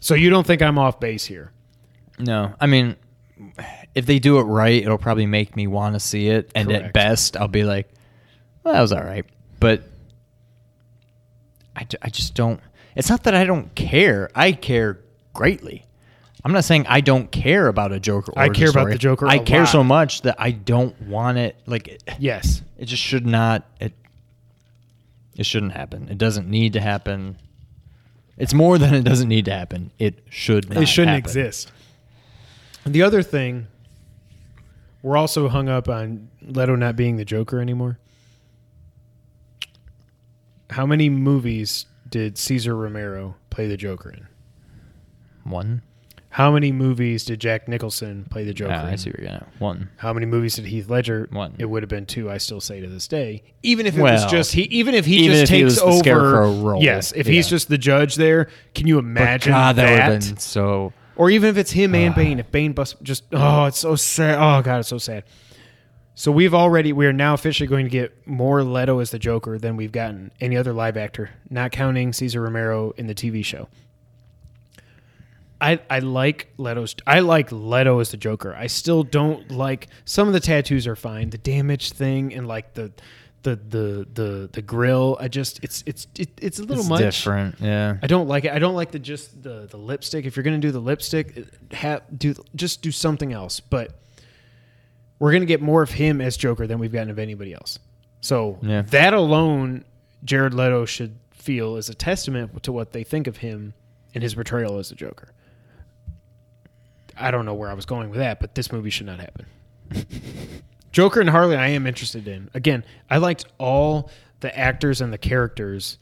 So 0.00 0.16
you 0.16 0.30
don't 0.30 0.44
think 0.44 0.62
I'm 0.62 0.78
off 0.78 0.98
base 0.98 1.24
here? 1.24 1.52
No, 2.18 2.54
I 2.60 2.66
mean, 2.66 2.96
if 3.94 4.04
they 4.04 4.18
do 4.18 4.38
it 4.40 4.42
right, 4.42 4.82
it'll 4.82 4.98
probably 4.98 5.26
make 5.26 5.54
me 5.54 5.68
want 5.68 5.94
to 5.94 6.00
see 6.00 6.26
it. 6.26 6.50
And 6.56 6.72
at 6.72 6.80
Correct. 6.80 6.94
best, 6.94 7.36
I'll 7.36 7.46
be 7.46 7.62
like, 7.62 7.88
well, 8.64 8.74
that 8.74 8.80
was 8.80 8.92
all 8.92 9.04
right. 9.04 9.24
But 9.62 9.84
I, 11.76 11.86
I 12.02 12.08
just 12.10 12.34
don't. 12.34 12.60
It's 12.94 13.08
not 13.08 13.22
that 13.24 13.34
I 13.34 13.44
don't 13.44 13.74
care. 13.74 14.30
I 14.34 14.52
care 14.52 14.98
greatly. 15.32 15.86
I'm 16.44 16.52
not 16.52 16.64
saying 16.64 16.86
I 16.88 17.00
don't 17.00 17.30
care 17.30 17.68
about 17.68 17.92
a 17.92 18.00
Joker. 18.00 18.32
I 18.36 18.48
care 18.48 18.68
about 18.68 18.90
the 18.90 18.98
Joker 18.98 19.26
I 19.28 19.36
a 19.36 19.42
care 19.44 19.60
lot. 19.60 19.68
so 19.68 19.84
much 19.84 20.22
that 20.22 20.36
I 20.38 20.50
don't 20.50 21.00
want 21.02 21.38
it. 21.38 21.56
Like 21.66 21.88
it, 21.88 22.02
Yes. 22.18 22.62
it 22.76 22.86
just 22.86 23.02
should 23.02 23.24
not. 23.26 23.64
It 23.80 23.92
it 25.36 25.46
shouldn't 25.46 25.72
happen. 25.72 26.08
It 26.10 26.18
doesn't 26.18 26.48
need 26.48 26.72
to 26.74 26.80
happen. 26.80 27.38
It's 28.36 28.52
more 28.52 28.76
than 28.78 28.92
it 28.94 29.02
doesn't 29.04 29.28
need 29.28 29.44
to 29.46 29.52
happen. 29.52 29.92
It 29.98 30.24
should. 30.28 30.68
Not 30.68 30.82
it 30.82 30.86
shouldn't 30.86 31.10
happen. 31.14 31.24
exist. 31.24 31.70
The 32.84 33.02
other 33.02 33.22
thing, 33.22 33.68
we're 35.02 35.16
also 35.16 35.48
hung 35.48 35.68
up 35.68 35.88
on 35.88 36.28
Leto 36.42 36.74
not 36.74 36.96
being 36.96 37.16
the 37.16 37.24
Joker 37.24 37.60
anymore. 37.60 37.98
How 40.72 40.86
many 40.86 41.08
movies 41.08 41.86
did 42.08 42.36
Cesar 42.38 42.74
Romero 42.76 43.36
play 43.50 43.66
the 43.68 43.76
Joker 43.76 44.10
in? 44.10 44.26
One. 45.44 45.82
How 46.30 46.50
many 46.50 46.72
movies 46.72 47.26
did 47.26 47.40
Jack 47.40 47.68
Nicholson 47.68 48.26
play 48.30 48.44
the 48.44 48.54
Joker 48.54 48.72
Ah, 48.72 48.86
in? 48.86 48.92
I 48.94 48.96
see 48.96 49.10
where 49.10 49.20
you're 49.20 49.38
going. 49.38 49.50
One. 49.58 49.90
How 49.98 50.14
many 50.14 50.24
movies 50.24 50.54
did 50.54 50.64
Heath 50.64 50.88
Ledger? 50.88 51.28
One. 51.30 51.54
It 51.58 51.66
would 51.66 51.82
have 51.82 51.90
been 51.90 52.06
two. 52.06 52.30
I 52.30 52.38
still 52.38 52.60
say 52.60 52.80
to 52.80 52.86
this 52.86 53.06
day, 53.06 53.42
even 53.62 53.84
if 53.86 53.96
it 53.98 54.00
was 54.00 54.24
just 54.30 54.52
he, 54.54 54.62
even 54.62 54.94
if 54.94 55.04
he 55.04 55.16
even 55.24 55.32
just 55.40 55.42
if 55.44 55.48
he 55.50 55.56
takes 55.62 55.64
was 55.64 55.76
the 55.76 55.84
over. 55.84 55.98
Scarecrow 55.98 56.52
role, 56.54 56.82
Yes, 56.82 57.12
if 57.12 57.26
he's 57.26 57.46
yeah. 57.46 57.50
just 57.50 57.68
the 57.68 57.76
judge 57.76 58.14
there, 58.14 58.48
can 58.74 58.86
you 58.86 58.98
imagine 58.98 59.52
God, 59.52 59.76
that, 59.76 59.82
that? 59.84 60.08
would 60.08 60.22
have 60.22 60.30
been 60.30 60.38
so. 60.38 60.94
Or 61.16 61.28
even 61.28 61.50
if 61.50 61.58
it's 61.58 61.72
him 61.72 61.94
and 61.94 62.14
Ah. 62.14 62.16
Bane, 62.16 62.38
if 62.38 62.50
Bane 62.50 62.72
bust 62.72 62.96
just 63.02 63.24
oh, 63.32 63.66
it's 63.66 63.78
so 63.78 63.94
sad. 63.96 64.36
Oh 64.36 64.62
god, 64.62 64.80
it's 64.80 64.88
so 64.88 64.96
sad. 64.98 65.24
So 66.14 66.30
we've 66.30 66.52
already 66.54 66.92
we 66.92 67.06
are 67.06 67.12
now 67.12 67.32
officially 67.34 67.66
going 67.66 67.86
to 67.86 67.90
get 67.90 68.26
more 68.26 68.62
Leto 68.62 68.98
as 68.98 69.10
the 69.10 69.18
Joker 69.18 69.58
than 69.58 69.76
we've 69.76 69.92
gotten 69.92 70.30
any 70.40 70.56
other 70.56 70.72
live 70.72 70.96
actor, 70.96 71.30
not 71.48 71.72
counting 71.72 72.12
Cesar 72.12 72.42
Romero 72.42 72.90
in 72.98 73.06
the 73.06 73.14
TV 73.14 73.44
show. 73.44 73.68
I 75.60 75.80
I 75.88 76.00
like 76.00 76.48
Leto's 76.58 76.94
I 77.06 77.20
like 77.20 77.50
Leto 77.50 78.00
as 78.00 78.10
the 78.10 78.16
Joker. 78.16 78.54
I 78.54 78.66
still 78.66 79.04
don't 79.04 79.50
like 79.50 79.88
some 80.04 80.26
of 80.26 80.34
the 80.34 80.40
tattoos 80.40 80.86
are 80.86 80.96
fine. 80.96 81.30
The 81.30 81.38
damage 81.38 81.92
thing 81.92 82.34
and 82.34 82.46
like 82.46 82.74
the 82.74 82.92
the 83.42 83.56
the 83.56 84.06
the 84.12 84.50
the 84.52 84.62
grill. 84.62 85.16
I 85.20 85.28
just 85.28 85.62
it's 85.64 85.82
it's 85.86 86.08
it, 86.18 86.30
it's 86.42 86.58
a 86.58 86.62
little 86.62 86.80
It's 86.80 86.88
much. 86.90 87.00
different. 87.00 87.56
Yeah. 87.60 87.96
I 88.02 88.06
don't 88.06 88.28
like 88.28 88.44
it. 88.44 88.52
I 88.52 88.58
don't 88.58 88.74
like 88.74 88.90
the 88.90 88.98
just 88.98 89.42
the 89.42 89.66
the 89.70 89.76
lipstick. 89.78 90.26
If 90.26 90.36
you're 90.36 90.44
gonna 90.44 90.58
do 90.58 90.72
the 90.72 90.80
lipstick, 90.80 91.46
have 91.72 92.02
do 92.18 92.34
just 92.54 92.82
do 92.82 92.90
something 92.90 93.32
else. 93.32 93.60
But 93.60 93.98
we're 95.22 95.30
gonna 95.32 95.44
get 95.46 95.62
more 95.62 95.82
of 95.82 95.90
him 95.92 96.20
as 96.20 96.36
Joker 96.36 96.66
than 96.66 96.80
we've 96.80 96.90
gotten 96.92 97.08
of 97.08 97.16
anybody 97.20 97.54
else. 97.54 97.78
So 98.20 98.58
Yeah. 98.60 98.82
that 98.82 99.14
alone, 99.14 99.84
Jared 100.24 100.52
Leto 100.52 100.84
should 100.84 101.14
feel 101.30 101.76
is 101.76 101.88
a 101.88 101.94
testament 101.94 102.60
to 102.64 102.72
what 102.72 102.90
they 102.90 103.04
think 103.04 103.28
of 103.28 103.36
him 103.36 103.72
and 104.16 104.22
his 104.24 104.34
portrayal 104.34 104.78
as 104.80 104.90
a 104.90 104.96
Joker. 104.96 105.28
I 107.16 107.30
don't 107.30 107.44
know 107.44 107.54
where 107.54 107.70
I 107.70 107.74
was 107.74 107.86
going 107.86 108.10
with 108.10 108.18
that, 108.18 108.40
but 108.40 108.56
this 108.56 108.72
movie 108.72 108.90
should 108.90 109.06
not 109.06 109.20
happen. 109.20 109.46
Joker 110.92 111.20
and 111.20 111.30
Harley, 111.30 111.54
I 111.56 111.68
am 111.68 111.86
interested 111.86 112.26
in. 112.26 112.50
Again, 112.52 112.84
I 113.08 113.18
liked 113.18 113.44
all 113.58 114.10
the 114.40 114.56
actors 114.58 115.00
and 115.00 115.12
the 115.12 115.18
characters 115.18 115.98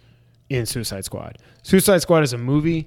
in 0.49 0.65
Suicide 0.65 1.05
Squad. 1.05 1.37
Suicide 1.63 1.99
Squad 1.99 2.23
is 2.23 2.33
a 2.33 2.39
movie, 2.39 2.87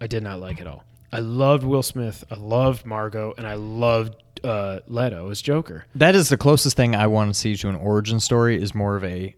I 0.00 0.06
did 0.06 0.22
not 0.22 0.40
like 0.40 0.62
at 0.62 0.66
all. 0.66 0.82
I 1.12 1.18
loved 1.20 1.62
Will 1.62 1.82
Smith, 1.82 2.24
I 2.30 2.36
loved 2.36 2.86
Margot, 2.86 3.34
and 3.36 3.46
I 3.46 3.54
loved 3.54 4.16
uh, 4.44 4.80
Leto 4.86 5.30
as 5.30 5.42
Joker. 5.42 5.86
That 5.94 6.14
is 6.14 6.28
the 6.28 6.36
closest 6.36 6.76
thing 6.76 6.94
I 6.94 7.06
want 7.06 7.32
to 7.32 7.38
see 7.38 7.56
to 7.56 7.68
an 7.68 7.76
origin 7.76 8.20
story. 8.20 8.60
Is 8.62 8.74
more 8.74 8.96
of 8.96 9.04
a 9.04 9.34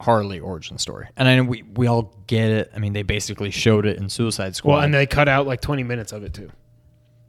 Harley 0.00 0.40
origin 0.40 0.78
story, 0.78 1.06
and 1.16 1.28
I 1.28 1.36
know 1.36 1.44
we 1.44 1.62
we 1.74 1.86
all 1.86 2.12
get 2.26 2.50
it. 2.50 2.72
I 2.74 2.78
mean, 2.78 2.92
they 2.92 3.02
basically 3.02 3.50
showed 3.50 3.86
it 3.86 3.98
in 3.98 4.08
Suicide 4.08 4.56
Squad. 4.56 4.72
Well, 4.74 4.82
and 4.82 4.92
they 4.92 5.06
cut 5.06 5.28
out 5.28 5.46
like 5.46 5.60
20 5.60 5.84
minutes 5.84 6.12
of 6.12 6.24
it 6.24 6.34
too. 6.34 6.50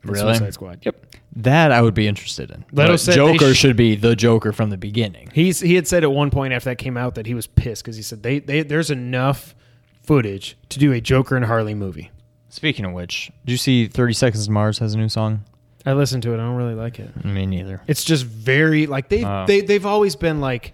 in 0.03 0.09
Really? 0.09 0.33
Suicide 0.33 0.53
Squad. 0.53 0.79
Yep. 0.83 1.15
that 1.37 1.71
I 1.71 1.81
would 1.81 1.93
be 1.93 2.07
interested 2.07 2.49
in. 2.51 2.65
Leto 2.71 2.93
But 2.93 2.97
said 2.99 3.11
they 3.13 3.15
Joker 3.37 3.53
sh- 3.53 3.57
should 3.57 3.75
be 3.75 3.95
the 3.95 4.15
Joker 4.15 4.51
from 4.51 4.69
the 4.71 4.77
beginning. 4.77 5.29
He's 5.33 5.59
he 5.59 5.75
had 5.75 5.87
said 5.87 6.03
at 6.03 6.11
one 6.11 6.31
point 6.31 6.53
after 6.53 6.69
that 6.71 6.77
came 6.77 6.97
out 6.97 7.15
that 7.15 7.25
he 7.27 7.33
was 7.35 7.45
pissed 7.47 7.83
because 7.83 7.95
he 7.95 8.01
said 8.03 8.23
they, 8.23 8.39
they 8.39 8.63
there's 8.63 8.89
enough 8.91 9.53
footage 10.01 10.57
to 10.69 10.79
do 10.79 10.91
a 10.93 10.99
Joker 10.99 11.35
and 11.35 11.45
Harley 11.45 11.73
movie. 11.75 12.11
Speaking 12.49 12.85
of 12.85 12.93
which, 12.93 13.31
did 13.45 13.51
you 13.51 13.57
see 13.57 13.87
Thirty 13.87 14.13
Seconds 14.13 14.45
to 14.45 14.51
Mars 14.51 14.79
has 14.79 14.93
a 14.93 14.97
new 14.97 15.09
song? 15.09 15.43
I 15.85 15.93
listen 15.93 16.21
to 16.21 16.31
it. 16.31 16.35
I 16.35 16.37
don't 16.37 16.55
really 16.55 16.75
like 16.75 16.99
it. 16.99 17.25
Me 17.25 17.45
neither. 17.45 17.81
It's 17.87 18.03
just 18.03 18.25
very 18.25 18.87
like 18.87 19.09
they 19.09 19.23
Oh. 19.23 19.27
Uh, 19.27 19.45
they 19.45 19.61
they've 19.61 19.85
always 19.85 20.15
been 20.15 20.39
like 20.41 20.73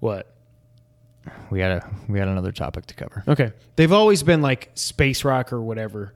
what 0.00 0.32
We 1.50 1.58
got 1.58 1.70
a 1.72 1.90
we 2.08 2.18
got 2.18 2.28
another 2.28 2.52
topic 2.52 2.86
to 2.86 2.94
cover. 2.94 3.22
okay 3.28 3.52
they've 3.76 3.92
always 3.92 4.22
been 4.22 4.40
like 4.42 4.70
space 4.74 5.24
rock 5.24 5.52
or 5.52 5.60
whatever. 5.60 6.12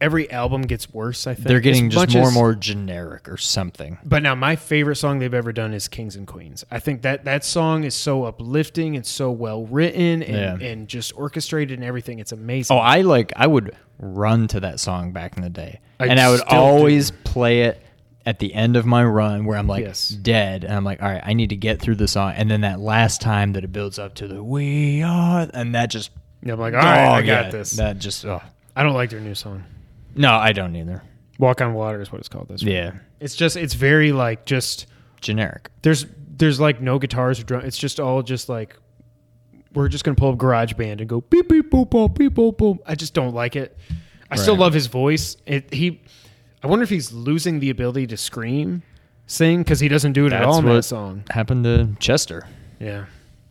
Every 0.00 0.30
album 0.30 0.62
gets 0.62 0.92
worse. 0.94 1.26
I 1.26 1.34
think 1.34 1.48
They're 1.48 1.58
getting 1.58 1.88
As 1.88 1.92
just 1.94 2.14
more 2.14 2.22
as- 2.22 2.28
and 2.28 2.34
more 2.34 2.54
generic 2.54 3.28
or 3.28 3.36
something. 3.36 3.98
But 4.04 4.22
now 4.22 4.36
my 4.36 4.54
favorite 4.54 4.94
song 4.94 5.18
they've 5.18 5.34
ever 5.34 5.52
done 5.52 5.74
is 5.74 5.88
Kings 5.88 6.14
and 6.14 6.24
Queens. 6.24 6.64
I 6.70 6.78
think 6.78 7.02
that 7.02 7.24
that 7.24 7.44
song 7.44 7.82
is 7.82 7.96
so 7.96 8.22
uplifting 8.22 8.94
and 8.94 9.04
so 9.04 9.32
well 9.32 9.66
written 9.66 10.22
and, 10.22 10.60
Yeah. 10.62 10.68
and 10.68 10.86
just 10.86 11.12
orchestrated 11.16 11.78
and 11.80 11.84
everything. 11.84 12.20
It's 12.20 12.30
amazing. 12.30 12.76
Oh, 12.76 12.80
I 12.80 13.00
like 13.00 13.32
I 13.34 13.48
would 13.48 13.74
run 13.98 14.46
to 14.48 14.60
that 14.60 14.78
song 14.78 15.10
back 15.10 15.36
in 15.36 15.42
the 15.42 15.50
day, 15.50 15.80
I 16.00 16.06
and 16.06 16.20
I 16.20 16.30
would 16.30 16.40
still 16.40 16.50
do. 16.50 16.56
always 16.56 17.10
play 17.10 17.62
it 17.62 17.82
at 18.26 18.38
the 18.38 18.52
end 18.54 18.76
of 18.76 18.84
my 18.86 19.02
run 19.04 19.44
where 19.46 19.56
I'm 19.58 19.66
like 19.66 19.84
Yes. 19.84 20.08
dead, 20.10 20.64
and 20.64 20.72
I'm 20.74 20.84
like, 20.84 21.02
all 21.02 21.08
right, 21.08 21.22
I 21.24 21.32
need 21.32 21.48
to 21.50 21.56
get 21.56 21.80
through 21.80 21.96
the 21.96 22.06
song, 22.08 22.34
and 22.36 22.50
then 22.50 22.60
that 22.60 22.78
last 22.80 23.20
time 23.20 23.52
that 23.54 23.64
it 23.64 23.72
builds 23.72 23.98
up 23.98 24.14
to 24.16 24.28
the 24.28 24.42
we 24.42 25.02
are, 25.02 25.48
and 25.54 25.74
that 25.74 25.90
just 25.90 26.10
Yeah, 26.42 26.52
I'm 26.54 26.60
like, 26.60 26.74
all 26.74 26.80
right, 26.80 26.98
I 26.98 27.18
oh, 27.22 27.26
got 27.26 27.44
yeah, 27.46 27.50
this. 27.50 27.70
That 27.72 27.98
just 27.98 28.24
oh. 28.24 28.40
I 28.76 28.82
don't 28.82 28.94
like 28.94 29.10
their 29.10 29.20
new 29.20 29.34
song. 29.34 29.64
no, 30.14 30.32
I 30.34 30.52
don't 30.52 30.76
either. 30.76 31.02
Walk 31.38 31.60
on 31.60 31.72
Water 31.74 32.00
is 32.00 32.10
what 32.12 32.18
it's 32.18 32.28
called. 32.28 32.48
This 32.48 32.62
one. 32.62 32.72
Yeah, 32.72 32.92
It's 33.20 33.34
just 33.36 33.56
it's 33.56 33.74
very 33.74 34.12
like 34.12 34.44
just 34.44 34.86
generic. 35.20 35.70
there's 35.82 36.06
there's 36.36 36.60
like 36.60 36.80
no 36.80 36.98
guitars 36.98 37.40
or 37.40 37.44
drum. 37.44 37.64
It's 37.64 37.78
just 37.78 37.98
all 37.98 38.22
just 38.22 38.48
like 38.48 38.76
we're 39.74 39.88
just 39.88 40.04
gonna 40.04 40.14
pull 40.16 40.32
up 40.32 40.38
Garage 40.38 40.74
Band 40.74 41.00
and 41.00 41.08
go 41.08 41.20
beep 41.22 41.48
beep 41.48 41.70
boop 41.70 41.90
boop 41.90 42.16
beep 42.16 42.34
boop 42.34 42.56
boop. 42.56 42.78
I 42.86 42.94
just 42.94 43.14
don't 43.14 43.34
like 43.34 43.56
it. 43.56 43.76
I 44.30 44.36
still 44.36 44.56
love 44.56 44.74
his 44.74 44.86
voice. 44.86 45.36
It 45.46 45.72
he. 45.72 46.00
I 46.62 46.66
wonder 46.66 46.82
if 46.82 46.90
he's 46.90 47.12
losing 47.12 47.60
the 47.60 47.70
ability 47.70 48.08
to 48.08 48.16
scream, 48.16 48.82
sing 49.26 49.62
because 49.62 49.80
he 49.80 49.88
doesn't 49.88 50.12
do 50.12 50.26
it 50.26 50.32
at 50.32 50.42
all 50.42 50.58
in 50.58 50.64
that 50.66 50.82
song. 50.82 51.24
happened 51.30 51.64
to 51.64 51.96
Chester. 52.00 52.46
Yeah. 52.80 53.06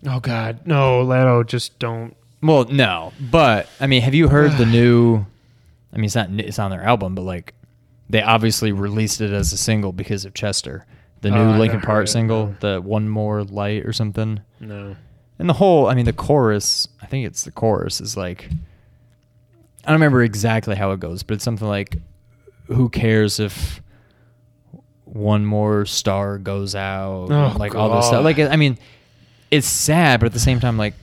Oh 0.06 0.20
God, 0.20 0.60
no, 0.66 1.02
Leto, 1.02 1.44
just 1.44 1.80
don't. 1.80 2.16
Well, 2.44 2.66
no, 2.66 3.14
but 3.20 3.68
I 3.80 3.88
mean, 3.88 4.02
have 4.04 4.14
you 4.14 4.28
heard 4.28 4.52
the 4.54 4.66
new? 4.78 5.26
I 5.92 5.96
mean, 5.96 6.06
it's 6.06 6.16
not 6.16 6.30
it's 6.32 6.60
on 6.60 6.70
their 6.72 6.84
album, 6.84 7.16
but 7.16 7.24
like 7.24 7.54
they 8.10 8.22
obviously 8.22 8.72
released 8.72 9.22
it 9.22 9.32
as 9.32 9.52
a 9.54 9.58
single 9.58 9.92
because 9.92 10.24
of 10.26 10.34
Chester, 10.34 10.86
the 11.22 11.30
Oh, 11.30 11.34
new 11.34 11.52
I 11.54 11.58
Linkin 11.58 11.82
Park 11.82 11.98
heard 12.02 12.04
it, 12.10 12.12
single, 12.12 12.48
no. 12.48 12.56
the 12.60 12.82
"One 12.82 13.10
More 13.10 13.44
Light" 13.44 13.86
or 13.86 13.94
something. 13.94 14.42
No. 14.60 14.96
And 15.40 15.48
the 15.50 15.54
whole, 15.54 15.88
I 15.88 15.94
mean, 15.96 16.06
the 16.06 16.14
chorus. 16.14 16.88
I 17.02 17.06
think 17.08 17.26
it's 17.26 17.44
the 17.44 17.52
chorus 17.52 18.00
is 18.02 18.16
like. 18.18 18.50
I 19.88 19.92
don't 19.92 20.02
remember 20.02 20.22
exactly 20.22 20.76
how 20.76 20.92
it 20.92 21.00
goes, 21.00 21.24
but 21.24 21.36
it's 21.36 21.44
something 21.46 21.68
like, 21.68 21.98
"Who 22.66 22.90
cares 22.90 23.40
if 23.40 23.82
one 25.06 25.46
more 25.46 25.86
star 25.86 26.38
goes 26.38 26.76
out?" 26.76 27.32
Oh, 27.32 27.56
like 27.58 27.74
all 27.74 27.96
this 27.96 28.08
stuff. 28.08 28.24
Like, 28.24 28.38
I 28.40 28.56
mean, 28.58 28.78
it's 29.50 29.68
sad, 29.68 30.20
but 30.20 30.28
at 30.28 30.34
the 30.34 30.40
same 30.40 30.60
time, 30.60 30.78
like, 30.78 30.94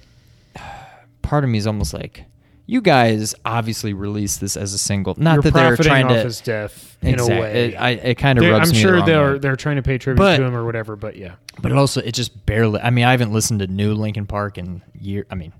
part 1.22 1.44
of 1.44 1.50
me 1.50 1.58
is 1.58 1.66
almost 1.66 1.94
like, 1.94 2.24
you 2.66 2.80
guys 2.80 3.34
obviously 3.44 3.92
released 3.94 4.40
this 4.40 4.56
as 4.56 4.74
a 4.74 4.78
single. 4.78 5.14
Not 5.18 5.34
You're 5.34 5.42
that 5.44 5.54
they're 5.54 5.76
trying 5.76 6.06
off 6.06 6.12
to. 6.12 6.22
his 6.24 6.40
death 6.40 6.96
in 7.02 7.14
Exact- 7.14 7.30
a 7.32 7.40
way. 7.40 7.64
It, 7.68 7.74
I, 7.76 7.90
it 7.90 8.14
kind 8.18 8.38
of 8.38 8.44
rubs 8.44 8.68
I'm 8.68 8.72
me 8.72 8.74
the 8.74 8.80
sure 8.82 8.92
wrong 8.96 9.06
they're 9.06 9.32
way. 9.32 9.38
they're 9.38 9.56
trying 9.56 9.76
to 9.76 9.82
pay 9.82 9.98
tribute 9.98 10.22
But- 10.22 10.36
to 10.36 10.44
him 10.44 10.54
or 10.54 10.64
whatever. 10.64 10.96
But 10.96 11.16
yeah, 11.16 11.36
But 11.60 11.72
also, 11.72 12.00
it 12.00 12.12
just 12.12 12.44
barely. 12.46 12.80
I 12.80 12.90
mean, 12.90 13.04
I 13.06 13.10
haven't 13.12 13.32
listened 13.32 13.60
to 13.60 13.66
new 13.66 13.94
Linkin 13.94 14.26
Park 14.26 14.58
in 14.58 14.82
year. 14.98 15.26
I 15.30 15.34
mean, 15.34 15.52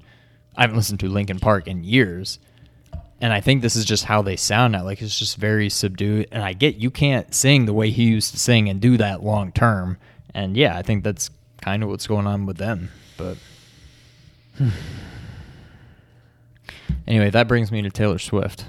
I 0.57 0.63
haven't 0.63 0.77
listened 0.77 1.01
to 1.01 1.09
Linkin 1.09 1.39
Park 1.41 1.67
in 1.69 1.83
years, 1.85 2.39
and 3.21 3.33
I 3.33 3.41
think 3.41 3.63
this 3.63 3.77
is 3.77 3.85
just 3.85 4.05
how 4.05 4.23
they 4.23 4.37
sound 4.37 4.73
now. 4.73 4.85
Like 4.85 5.01
it's 5.03 5.19
just 5.19 5.37
very 5.37 5.69
subdued. 5.71 6.29
And 6.33 6.43
I 6.43 6.53
get 6.53 6.77
you 6.77 6.91
can't 6.91 7.35
sing 7.35 7.65
the 7.67 7.73
way 7.73 7.91
he 7.91 8.05
used 8.05 8.33
to 8.33 8.39
sing 8.41 8.69
and 8.69 8.81
do 8.81 8.97
that 8.99 9.23
long 9.23 9.53
term. 9.53 9.99
And 10.35 10.57
yeah, 10.57 10.77
I 10.77 10.83
think 10.83 11.05
that's 11.05 11.31
kind 11.63 11.83
of 11.83 11.89
what's 11.89 12.07
going 12.07 12.27
on 12.27 12.45
with 12.47 12.57
them. 12.59 12.91
But 13.17 13.39
anyway, 17.07 17.31
that 17.31 17.49
brings 17.49 17.71
me 17.73 17.83
to 17.83 17.91
Taylor 17.91 18.19
Swift. 18.19 18.67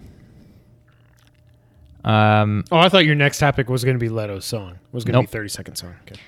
Um, 2.04 2.64
Oh, 2.72 2.78
I 2.78 2.90
thought 2.90 3.06
your 3.06 3.16
next 3.16 3.40
topic 3.40 3.68
was 3.70 3.84
going 3.84 3.96
to 3.96 4.00
be 4.00 4.10
Leto's 4.10 4.46
song. 4.46 4.78
Was 4.92 5.04
going 5.04 5.14
to 5.14 5.20
Nope. 5.22 5.26
be 5.28 5.32
30 5.32 5.50
second 5.50 5.76
song. 5.76 5.96
Okay. 6.08 6.20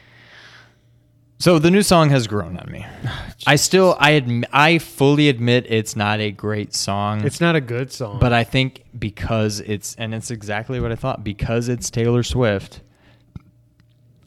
So 1.39 1.59
the 1.59 1.69
new 1.69 1.83
song 1.83 2.09
has 2.09 2.27
grown 2.27 2.57
on 2.57 2.71
me. 2.71 2.85
Oh, 3.09 3.51
I 3.51 3.55
still, 3.55 3.95
I 3.99 4.19
adm- 4.19 4.43
I 4.51 4.79
fully 4.79 5.29
admit 5.29 5.67
it's 5.69 5.95
not 5.95 6.19
a 6.19 6.31
great 6.31 6.73
song. 6.73 7.23
It's 7.23 7.39
not 7.39 7.55
a 7.55 7.61
good 7.61 7.91
song, 7.93 8.19
but 8.19 8.33
I 8.33 8.43
think 8.43 8.83
because 8.97 9.59
it's, 9.61 9.95
and 9.95 10.13
it's 10.13 10.31
exactly 10.31 10.79
what 10.81 10.91
I 10.91 10.95
thought. 10.95 11.23
Because 11.23 11.69
it's 11.69 11.89
Taylor 11.91 12.23
Swift, 12.23 12.81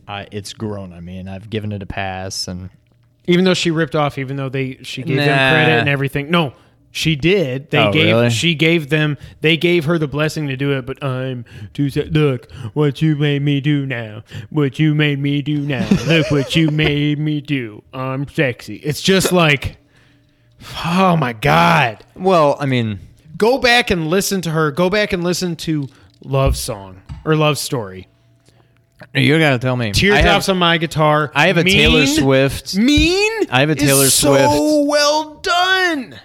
I, 0.08 0.28
it's 0.30 0.52
grown 0.54 0.92
on 0.92 1.04
me, 1.04 1.18
and 1.18 1.28
I've 1.28 1.50
given 1.50 1.72
it 1.72 1.82
a 1.82 1.86
pass. 1.86 2.46
And 2.48 2.70
even 3.26 3.44
though 3.44 3.52
she 3.52 3.70
ripped 3.72 3.96
off, 3.96 4.16
even 4.16 4.36
though 4.36 4.48
they 4.48 4.78
she 4.82 5.02
gave 5.02 5.16
them 5.16 5.26
Nah. 5.36 5.50
credit 5.50 5.80
and 5.80 5.88
everything. 5.88 6.30
No, 6.30 6.54
she 6.91 7.14
did. 7.16 7.70
They 7.70 7.78
Oh, 7.78 7.93
gave 7.93 8.07
really? 8.07 8.30
she 8.30 8.55
gave 8.55 8.88
them 8.91 9.16
they 9.41 9.57
gave 9.57 9.84
her 9.84 9.99
the 9.99 10.09
blessing 10.09 10.49
to 10.49 10.57
do 10.57 10.72
it. 10.76 10.86
But 10.86 11.03
I'm 11.03 11.45
too 11.72 11.88
sad. 11.91 12.14
Look 12.14 12.51
what 12.74 13.01
you 13.01 13.16
made 13.16 13.43
me 13.43 13.61
do 13.61 13.86
now. 13.86 14.22
What 14.51 14.78
you 14.78 14.95
made 14.95 15.18
me 15.18 15.43
do 15.43 15.61
now. 15.61 15.88
Look 16.07 16.30
what 16.30 16.57
you 16.57 16.70
made 16.70 17.18
me 17.18 17.41
do. 17.41 17.82
I'm 17.93 18.26
sexy. 18.28 18.76
It's 18.76 19.01
just 19.03 19.30
like, 19.32 19.76
oh 20.84 21.16
my 21.16 21.32
god. 21.32 22.05
well, 22.16 22.57
I 22.61 22.66
mean, 22.66 23.01
Go 23.36 23.57
back 23.57 23.91
and 23.91 24.09
listen 24.09 24.43
to 24.43 24.51
her. 24.51 24.70
Go 24.70 24.91
back 24.91 25.14
and 25.14 25.24
listen 25.24 25.57
to 25.57 25.88
Love 26.22 26.59
Song 26.59 27.01
or 27.24 27.34
Love 27.36 27.57
Story. 27.57 28.07
you 29.14 29.38
gotta 29.38 29.59
tell 29.59 29.76
me. 29.76 29.93
Teardrops 29.93 30.47
have, 30.47 30.49
on 30.51 30.59
my 30.59 30.76
guitar. 30.76 31.32
I 31.34 31.47
have 31.47 31.57
a 31.57 31.64
Taylor 31.64 32.05
Swift. 32.05 32.76
Mean. 32.76 33.32
I 33.51 33.61
have 33.61 33.70
a 33.70 33.74
Taylor 33.74 34.09
so 34.11 34.34
Swift. 34.34 34.88
well 34.91 35.34
done. 35.36 36.20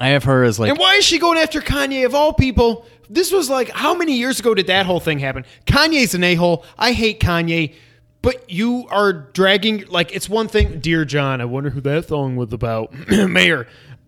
I 0.00 0.08
have 0.08 0.24
her 0.24 0.42
as 0.42 0.58
like 0.58 0.70
And 0.70 0.78
why 0.78 0.94
is 0.94 1.04
she 1.04 1.18
going 1.18 1.38
after 1.38 1.60
Kanye 1.60 2.06
of 2.06 2.14
all 2.14 2.32
people? 2.32 2.86
This 3.08 3.30
was 3.30 3.50
like 3.50 3.68
how 3.68 3.94
many 3.94 4.16
years 4.16 4.40
ago 4.40 4.54
did 4.54 4.66
that 4.68 4.86
whole 4.86 5.00
thing 5.00 5.18
happen? 5.18 5.44
Kanye's 5.66 6.14
an 6.14 6.24
a 6.24 6.34
hole. 6.34 6.64
I 6.78 6.92
hate 6.92 7.20
Kanye, 7.20 7.74
but 8.22 8.50
you 8.50 8.86
are 8.90 9.12
dragging 9.12 9.84
like 9.88 10.14
it's 10.14 10.28
one 10.28 10.48
thing. 10.48 10.80
Dear 10.80 11.04
John, 11.04 11.40
I 11.40 11.44
wonder 11.44 11.70
who 11.70 11.80
that 11.82 12.08
song 12.08 12.36
was 12.36 12.52
about. 12.52 12.92
Mayor, 13.08 13.66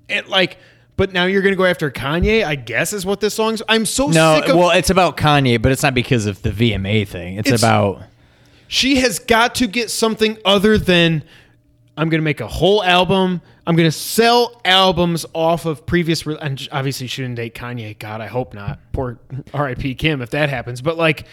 and 0.08 0.26
like, 0.28 0.56
but 0.96 1.12
now 1.12 1.26
you're 1.26 1.42
gonna 1.42 1.56
go 1.56 1.66
after 1.66 1.90
Kanye. 1.90 2.44
I 2.44 2.54
guess 2.54 2.92
is 2.92 3.04
what 3.04 3.20
this 3.20 3.34
song's. 3.34 3.60
I'm 3.68 3.84
so 3.84 4.06
no. 4.06 4.40
sick 4.40 4.48
of. 4.48 4.56
Well, 4.56 4.70
it's 4.70 4.90
about 4.90 5.16
Kanye, 5.16 5.60
but 5.60 5.72
it's 5.72 5.82
not 5.82 5.94
because 5.94 6.26
of 6.26 6.40
the 6.42 6.50
VMA 6.50 7.06
thing. 7.06 7.36
It's, 7.36 7.48
It's- 7.48 7.60
about 7.60 8.04
she 8.72 8.96
has 8.96 9.18
got 9.18 9.54
to 9.56 9.66
get 9.66 9.90
something 9.90 10.38
other 10.46 10.78
than 10.78 11.24
I'm 11.96 12.08
going 12.08 12.20
to 12.20 12.24
make 12.24 12.40
a 12.40 12.48
whole 12.48 12.82
album. 12.82 13.42
I'm 13.66 13.76
going 13.76 13.88
to 13.88 13.96
sell 13.96 14.60
albums 14.64 15.26
off 15.34 15.66
of 15.66 15.84
previous. 15.84 16.26
Re- 16.26 16.38
and 16.40 16.66
obviously, 16.72 17.06
she 17.06 17.22
didn't 17.22 17.36
date 17.36 17.54
Kanye. 17.54 17.98
God, 17.98 18.20
I 18.20 18.26
hope 18.26 18.54
not. 18.54 18.78
Poor 18.92 19.18
R.I.P. 19.52 19.94
Kim 19.96 20.22
if 20.22 20.30
that 20.30 20.48
happens. 20.48 20.80
But 20.80 20.96
like, 20.96 21.26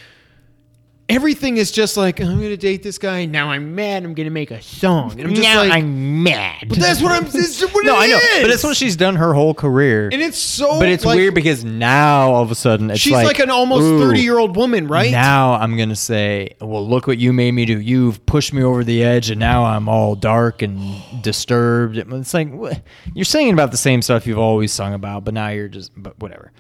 everything 1.10 1.58
is 1.58 1.72
just 1.72 1.98
like 1.98 2.22
oh, 2.22 2.26
I'm 2.26 2.38
going 2.38 2.50
to 2.50 2.58
date 2.58 2.84
this 2.84 2.98
guy. 2.98 3.26
Now 3.26 3.50
I'm 3.50 3.76
mad. 3.76 4.06
I'm 4.06 4.14
going 4.14 4.28
to 4.28 4.32
make 4.32 4.52
a 4.52 4.62
song. 4.62 5.12
And 5.14 5.22
I'm 5.22 5.34
just 5.34 5.56
like, 5.56 5.72
I'm 5.72 6.24
mad. 6.24 6.70
but 6.70 6.78
that's 6.78 7.02
what 7.02 7.12
I'm. 7.12 7.24
This 7.26 7.62
is 7.62 7.70
what 7.74 7.86
no, 7.86 7.98
I 7.98 8.08
know, 8.08 8.18
is. 8.18 8.42
but 8.42 8.48
that's 8.48 8.64
what 8.64 8.78
she's 8.78 8.96
done 8.96 9.16
her 9.16 9.34
whole 9.34 9.54
career. 9.54 10.10
And 10.12 10.22
it's 10.22 10.38
so. 10.38 10.80
but 10.80 10.88
it's 10.88 11.04
like, 11.04 11.16
weird 11.16 11.34
because 11.34 11.66
now 11.66 12.32
all 12.32 12.44
of 12.44 12.52
a 12.52 12.56
sudden 12.56 12.92
it's 12.92 13.00
she's 13.00 13.14
like, 13.14 13.26
like, 13.26 13.40
an 13.40 13.50
almost 13.50 13.82
30 13.82 14.22
year 14.22 14.38
old 14.38 14.56
woman, 14.56 14.88
right? 14.88 15.12
Now 15.12 15.54
I'm 15.54 15.76
gonna 15.76 15.96
say, 15.96 16.56
well, 16.62 16.88
look 16.88 17.08
what 17.08 17.18
you 17.18 17.34
made 17.34 17.52
me 17.52 17.66
do. 17.66 17.80
You've 17.80 18.26
pushed 18.26 18.54
me 18.54 18.64
over 18.64 18.84
the 18.84 19.04
edge, 19.04 19.30
and 19.30 19.40
now 19.40 19.66
I'm 19.66 19.90
all 19.90 20.16
dark 20.16 20.62
and 20.62 21.02
disturbed. 21.22 21.98
It's 21.98 22.34
like 22.34 22.52
what? 22.54 22.82
you're 23.14 23.26
singing 23.26 23.54
about 23.54 23.72
the 23.72 23.78
same 23.78 24.02
stuff 24.02 24.28
you've 24.28 24.40
always 24.40 24.72
sung 24.72 24.94
about, 24.94 25.26
but 25.26 25.34
now 25.34 25.50
you're 25.50 25.68
just, 25.68 25.92
but 25.96 26.20
whatever. 26.20 26.52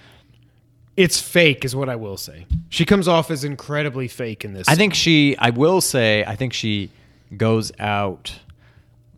It's 0.97 1.21
fake, 1.21 1.63
is 1.63 1.75
what 1.75 1.87
I 1.89 1.95
will 1.95 2.17
say. 2.17 2.45
She 2.69 2.85
comes 2.85 3.07
off 3.07 3.31
as 3.31 3.43
incredibly 3.43 4.07
fake 4.07 4.43
in 4.43 4.53
this. 4.53 4.67
I 4.67 4.75
think 4.75 4.93
she. 4.93 5.37
I 5.37 5.49
will 5.51 5.81
say. 5.81 6.23
I 6.25 6.35
think 6.35 6.53
she 6.53 6.89
goes 7.35 7.71
out 7.79 8.39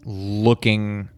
looking. 0.06 1.10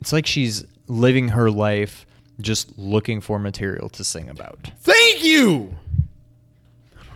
It's 0.00 0.12
like 0.12 0.26
she's 0.26 0.64
living 0.88 1.28
her 1.28 1.50
life 1.50 2.06
just 2.40 2.76
looking 2.78 3.20
for 3.20 3.38
material 3.38 3.88
to 3.90 4.02
sing 4.02 4.28
about. 4.28 4.72
Thank 4.80 5.22
you. 5.22 5.76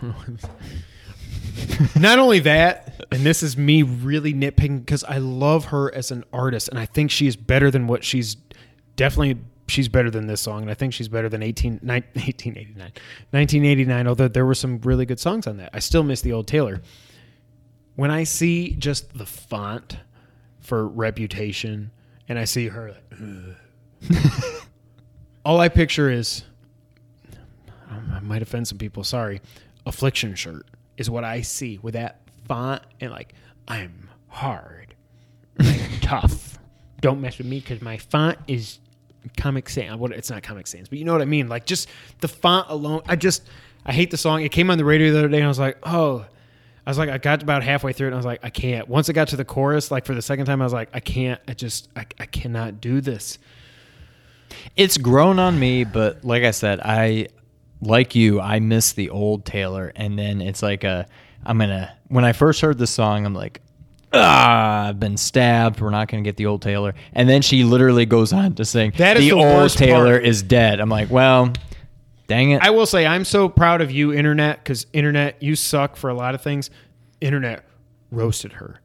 Not 1.95 2.19
only 2.19 2.39
that, 2.39 3.05
and 3.11 3.25
this 3.25 3.41
is 3.41 3.57
me 3.57 3.81
really 3.83 4.33
nitpicking 4.33 4.79
because 4.79 5.03
I 5.03 5.17
love 5.17 5.65
her 5.65 5.93
as 5.93 6.11
an 6.11 6.23
artist, 6.31 6.69
and 6.69 6.77
I 6.77 6.85
think 6.85 7.11
she 7.11 7.27
is 7.27 7.35
better 7.35 7.71
than 7.71 7.87
what 7.87 8.03
she's 8.03 8.35
definitely. 8.95 9.37
She's 9.67 9.87
better 9.87 10.11
than 10.11 10.27
this 10.27 10.41
song, 10.41 10.61
and 10.61 10.71
I 10.71 10.75
think 10.75 10.93
she's 10.93 11.07
better 11.07 11.27
than 11.27 11.41
18, 11.41 11.79
1889, 11.83 12.77
1989, 13.31 14.07
although 14.07 14.27
there 14.27 14.45
were 14.45 14.53
some 14.53 14.79
really 14.79 15.05
good 15.05 15.19
songs 15.19 15.47
on 15.47 15.57
that. 15.57 15.71
I 15.73 15.79
still 15.79 16.03
miss 16.03 16.21
the 16.21 16.33
old 16.33 16.47
Taylor. 16.47 16.81
When 17.95 18.11
I 18.11 18.25
see 18.25 18.75
just 18.75 19.17
the 19.17 19.25
font 19.25 19.97
for 20.59 20.87
Reputation, 20.87 21.91
and 22.27 22.37
I 22.37 22.45
see 22.45 22.67
her, 22.67 22.91
like, 22.91 24.13
all 25.45 25.59
I 25.59 25.69
picture 25.69 26.11
is 26.11 26.43
um, 27.89 28.11
I 28.13 28.19
might 28.19 28.41
offend 28.41 28.67
some 28.67 28.77
people. 28.77 29.03
Sorry, 29.03 29.41
affliction 29.85 30.35
shirt 30.35 30.65
is 30.97 31.09
what 31.09 31.23
I 31.23 31.41
see 31.41 31.79
with 31.81 31.93
that 31.93 32.21
font 32.47 32.81
and 33.01 33.11
like 33.11 33.33
I'm 33.67 34.09
hard, 34.27 34.95
I'm 35.59 35.79
tough. 36.01 36.59
Don't 37.01 37.21
mess 37.21 37.37
with 37.37 37.47
me 37.47 37.59
because 37.59 37.81
my 37.81 37.97
font 37.97 38.37
is 38.47 38.79
Comic 39.37 39.69
Sans. 39.69 39.93
Uh, 39.93 39.97
what 39.97 40.11
it's 40.11 40.29
not 40.29 40.43
Comic 40.43 40.67
Sans, 40.67 40.87
but 40.87 40.97
you 40.97 41.05
know 41.05 41.13
what 41.13 41.21
I 41.21 41.25
mean. 41.25 41.47
Like 41.47 41.65
just 41.65 41.89
the 42.19 42.27
font 42.27 42.69
alone. 42.69 43.01
I 43.07 43.15
just 43.15 43.43
I 43.85 43.93
hate 43.93 44.11
the 44.11 44.17
song. 44.17 44.41
It 44.43 44.51
came 44.51 44.69
on 44.69 44.77
the 44.77 44.85
radio 44.85 45.11
the 45.11 45.19
other 45.19 45.27
day 45.27 45.37
and 45.37 45.45
I 45.45 45.49
was 45.49 45.59
like, 45.59 45.77
oh. 45.83 46.25
I 46.87 46.91
was 46.91 46.99
like, 46.99 47.09
I 47.09 47.17
got 47.17 47.41
about 47.41 47.63
halfway 47.63 47.93
through 47.93 48.07
it 48.07 48.09
and 48.09 48.15
I 48.15 48.17
was 48.17 48.27
like, 48.27 48.41
I 48.43 48.51
can't. 48.51 48.87
Once 48.87 49.09
I 49.09 49.13
got 49.13 49.29
to 49.29 49.35
the 49.35 49.45
chorus, 49.45 49.89
like 49.89 50.05
for 50.05 50.13
the 50.13 50.21
second 50.21 50.45
time, 50.45 50.61
I 50.61 50.65
was 50.65 50.73
like, 50.73 50.89
I 50.93 50.99
can't. 50.99 51.41
I 51.47 51.55
just, 51.55 51.89
I, 51.95 52.05
I 52.19 52.27
cannot 52.27 52.79
do 52.79 53.01
this. 53.01 53.39
It's 54.75 54.99
grown 54.99 55.39
on 55.39 55.59
me, 55.59 55.83
but 55.83 56.23
like 56.23 56.43
I 56.43 56.51
said, 56.51 56.79
I 56.81 57.29
like 57.81 58.13
you, 58.13 58.39
I 58.39 58.59
miss 58.59 58.93
the 58.93 59.09
old 59.09 59.45
Taylor, 59.45 59.91
and 59.95 60.17
then 60.17 60.41
it's 60.41 60.61
like 60.61 60.83
a 60.83 61.07
I'm 61.45 61.59
gonna 61.59 61.95
when 62.07 62.25
I 62.25 62.33
first 62.33 62.61
heard 62.61 62.77
the 62.77 62.87
song, 62.87 63.25
I'm 63.25 63.33
like, 63.33 63.61
ah, 64.17 64.87
I've 64.89 64.99
been 64.99 65.17
stabbed. 65.17 65.79
We're 65.81 65.89
not 65.89 66.07
gonna 66.07 66.23
get 66.23 66.37
the 66.37 66.45
old 66.45 66.61
Taylor, 66.61 66.93
and 67.13 67.27
then 67.29 67.41
she 67.41 67.63
literally 67.63 68.05
goes 68.05 68.33
on 68.33 68.53
to 68.55 68.65
sing 68.65 68.93
That 68.97 69.17
is 69.17 69.23
the, 69.23 69.29
the 69.29 69.35
old 69.35 69.45
worst 69.45 69.77
Taylor 69.77 70.13
part. 70.13 70.25
is 70.25 70.41
dead. 70.43 70.79
I'm 70.79 70.89
like, 70.89 71.09
well, 71.09 71.51
dang 72.27 72.51
it. 72.51 72.61
I 72.61 72.69
will 72.71 72.85
say 72.85 73.05
I'm 73.05 73.25
so 73.25 73.47
proud 73.49 73.81
of 73.81 73.91
you, 73.91 74.13
internet, 74.13 74.63
because 74.63 74.85
internet, 74.93 75.41
you 75.41 75.55
suck 75.55 75.95
for 75.95 76.09
a 76.09 76.13
lot 76.13 76.35
of 76.35 76.41
things. 76.41 76.69
Internet 77.21 77.63
roasted 78.11 78.53
her. 78.53 78.79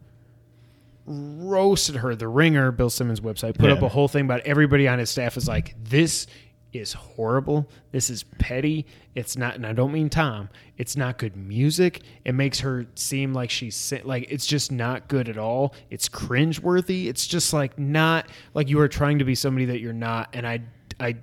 Roasted 1.06 1.96
her. 1.96 2.14
The 2.14 2.28
Ringer, 2.28 2.70
Bill 2.72 2.90
Simmons' 2.90 3.20
website, 3.20 3.56
put 3.58 3.66
Yeah. 3.70 3.76
up 3.76 3.82
a 3.82 3.88
whole 3.88 4.06
thing 4.08 4.24
about 4.24 4.40
everybody 4.42 4.86
on 4.86 4.98
his 4.98 5.10
staff 5.10 5.36
is 5.36 5.48
like, 5.48 5.74
this 5.82 6.26
is 6.72 6.92
horrible. 6.92 7.68
This 7.92 8.10
is 8.10 8.22
petty. 8.38 8.86
It's 9.14 9.36
not, 9.36 9.56
and 9.56 9.66
I 9.66 9.72
don't 9.72 9.92
mean 9.92 10.08
Tom. 10.08 10.48
It's 10.78 10.96
not 10.96 11.18
good 11.18 11.36
music. 11.36 12.02
It 12.24 12.34
makes 12.34 12.60
her 12.60 12.86
seem 12.94 13.32
like 13.32 13.50
she's 13.50 13.92
like 14.04 14.26
it's 14.30 14.46
just 14.46 14.70
not 14.70 15.08
good 15.08 15.28
at 15.28 15.38
all. 15.38 15.74
It's 15.90 16.08
cringeworthy. 16.08 17.06
It's 17.06 17.26
just 17.26 17.52
like 17.52 17.78
not 17.78 18.28
like 18.54 18.68
you 18.68 18.80
are 18.80 18.88
trying 18.88 19.18
to 19.18 19.24
be 19.24 19.34
somebody 19.34 19.66
that 19.66 19.80
you're 19.80 19.92
not. 19.92 20.30
And 20.32 20.46
I, 20.46 20.60
I 20.98 21.16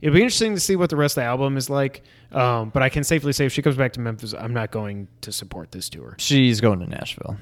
It'll 0.00 0.14
be 0.14 0.20
interesting 0.20 0.54
to 0.54 0.60
see 0.60 0.76
what 0.76 0.90
the 0.90 0.96
rest 0.96 1.16
of 1.16 1.22
the 1.22 1.26
album 1.26 1.56
is 1.56 1.70
like. 1.70 2.02
Um, 2.32 2.70
but 2.70 2.82
I 2.82 2.88
can 2.88 3.04
safely 3.04 3.32
say 3.32 3.46
if 3.46 3.52
she 3.52 3.62
comes 3.62 3.76
back 3.76 3.92
to 3.94 4.00
Memphis, 4.00 4.34
I'm 4.34 4.52
not 4.52 4.70
going 4.70 5.08
to 5.22 5.32
support 5.32 5.72
this 5.72 5.88
tour. 5.88 6.14
She's 6.18 6.60
going 6.60 6.80
to 6.80 6.86
Nashville. 6.86 7.36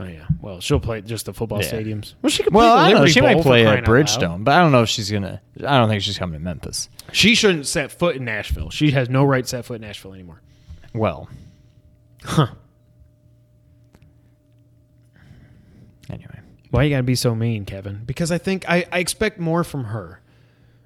Oh 0.00 0.04
yeah, 0.06 0.26
well 0.40 0.60
she'll 0.60 0.80
play 0.80 1.02
just 1.02 1.26
the 1.26 1.34
football 1.34 1.60
Yeah. 1.62 1.70
stadiums. 1.72 2.14
Well, 2.22 2.30
she 2.30 2.42
could 2.42 2.54
Well, 2.54 2.74
play 2.74 2.82
the 2.82 2.88
I 2.88 2.90
don't 2.92 3.00
know. 3.02 3.06
She 3.06 3.20
Bowl 3.20 3.34
might 3.34 3.42
play 3.42 3.66
at. 3.66 3.84
Bridgestone, 3.84 4.44
but 4.44 4.54
I 4.54 4.60
don't 4.60 4.72
know 4.72 4.82
if 4.82 4.88
she's 4.88 5.10
gonna. 5.10 5.42
I 5.58 5.78
don't 5.78 5.90
think 5.90 6.02
she's 6.02 6.16
coming 6.18 6.40
to 6.40 6.42
Memphis. 6.44 6.88
She 7.12 7.34
shouldn't 7.34 7.66
set 7.66 7.92
foot 7.92 8.16
in 8.16 8.24
Nashville. 8.24 8.70
She 8.70 8.92
has 8.92 9.10
no 9.10 9.24
right 9.24 9.44
to 9.44 9.48
set 9.48 9.66
foot 9.66 9.74
in 9.74 9.82
Nashville 9.82 10.14
anymore. 10.14 10.40
Well, 10.94 11.28
Huh? 12.24 12.46
anyway, 16.08 16.40
Why 16.70 16.84
you 16.84 16.90
gotta 16.90 17.02
be 17.02 17.14
so 17.14 17.34
mean, 17.34 17.64
Kevin? 17.64 18.02
Because 18.06 18.32
I 18.32 18.38
think 18.38 18.64
I, 18.68 18.86
I 18.90 18.98
expect 19.00 19.38
more 19.38 19.64
from 19.64 19.84
her. 19.84 20.19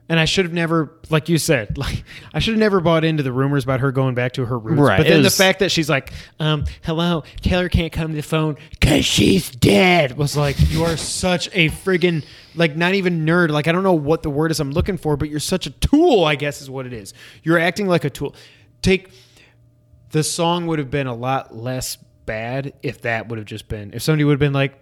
And 0.07 0.21
I 0.21 0.27
should 0.27 0.45
have 0.45 0.53
never, 0.53 0.93
like 1.09 1.31
you 1.31 1.39
said, 1.39 1.79
like 1.79 2.05
I 2.35 2.39
should 2.39 2.53
have 2.53 2.59
never 2.61 2.81
bought 2.81 3.05
into 3.05 3.23
the 3.23 3.33
rumors 3.33 3.65
about 3.65 3.81
her 3.81 3.91
going 3.91 4.15
back 4.15 4.33
to 4.33 4.45
her 4.45 4.59
roots. 4.59 4.79
Right, 4.81 4.99
But 4.99 5.07
then 5.07 5.23
was- 5.23 5.37
the 5.37 5.43
fact 5.43 5.61
that 5.61 5.71
she's 5.71 5.89
like, 5.89 6.13
um, 6.39 6.65
"Hello, 6.83 7.25
Taylor 7.41 7.69
can't 7.71 7.91
come 7.93 8.09
to 8.09 8.15
the 8.15 8.23
phone 8.23 8.57
because 8.71 9.05
she's 9.07 9.51
dead," 9.51 10.19
was 10.19 10.37
like, 10.37 10.57
you 10.71 10.85
are 10.85 10.97
such 10.99 11.49
a 11.55 11.71
friggin' 11.71 12.25
like 12.55 12.77
not 12.77 12.95
even 12.95 13.25
nerd. 13.25 13.49
Like 13.51 13.67
I 13.67 13.73
don't 13.73 13.83
know 13.83 13.95
what 13.95 14.23
the 14.23 14.31
word 14.31 14.51
is 14.51 14.61
I'm 14.61 14.73
looking 14.73 14.99
for, 14.99 15.17
but 15.17 15.31
you're 15.31 15.41
such 15.41 15.67
a 15.67 15.71
tool. 15.71 16.25
I 16.25 16.35
guess 16.35 16.61
is 16.61 16.69
what 16.69 16.85
it 16.87 16.93
is. 16.93 17.15
You're 17.43 17.59
acting 17.59 17.87
like 17.87 18.05
a 18.05 18.11
tool. 18.11 18.35
Take 18.83 19.09
the 20.11 20.23
song 20.23 20.67
would 20.67 20.79
have 20.79 20.91
been 20.91 21.07
a 21.07 21.15
lot 21.15 21.57
less 21.57 21.97
bad 22.27 22.73
if 22.83 23.03
that 23.03 23.29
would 23.29 23.39
have 23.39 23.47
just 23.47 23.69
been 23.69 23.93
if 23.93 24.01
somebody 24.03 24.25
would 24.25 24.33
have 24.33 24.39
been 24.39 24.53
like 24.53 24.79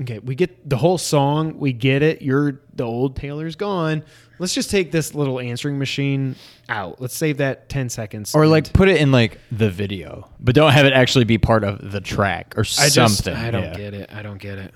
okay 0.00 0.18
we 0.18 0.34
get 0.34 0.68
the 0.68 0.76
whole 0.76 0.98
song 0.98 1.58
we 1.58 1.72
get 1.72 2.02
it 2.02 2.20
you're 2.22 2.60
the 2.74 2.84
old 2.84 3.16
taylor's 3.16 3.56
gone 3.56 4.04
let's 4.38 4.52
just 4.54 4.70
take 4.70 4.92
this 4.92 5.14
little 5.14 5.40
answering 5.40 5.78
machine 5.78 6.36
out 6.68 7.00
let's 7.00 7.16
save 7.16 7.38
that 7.38 7.68
10 7.68 7.88
seconds 7.88 8.34
or 8.34 8.46
like 8.46 8.72
put 8.72 8.88
it 8.88 9.00
in 9.00 9.10
like 9.10 9.38
the 9.50 9.70
video, 9.70 10.28
but 10.38 10.54
don't 10.54 10.72
have 10.72 10.84
it 10.84 10.92
actually 10.92 11.24
be 11.24 11.38
part 11.38 11.64
of 11.64 11.90
the 11.90 12.00
track 12.00 12.54
or 12.56 12.60
I 12.60 12.88
just, 12.88 12.94
something. 12.94 13.34
i 13.34 13.50
don't 13.50 13.62
yeah. 13.62 13.74
get 13.74 13.94
it 13.94 14.12
i 14.12 14.22
don't 14.22 14.38
get 14.38 14.58
it 14.58 14.74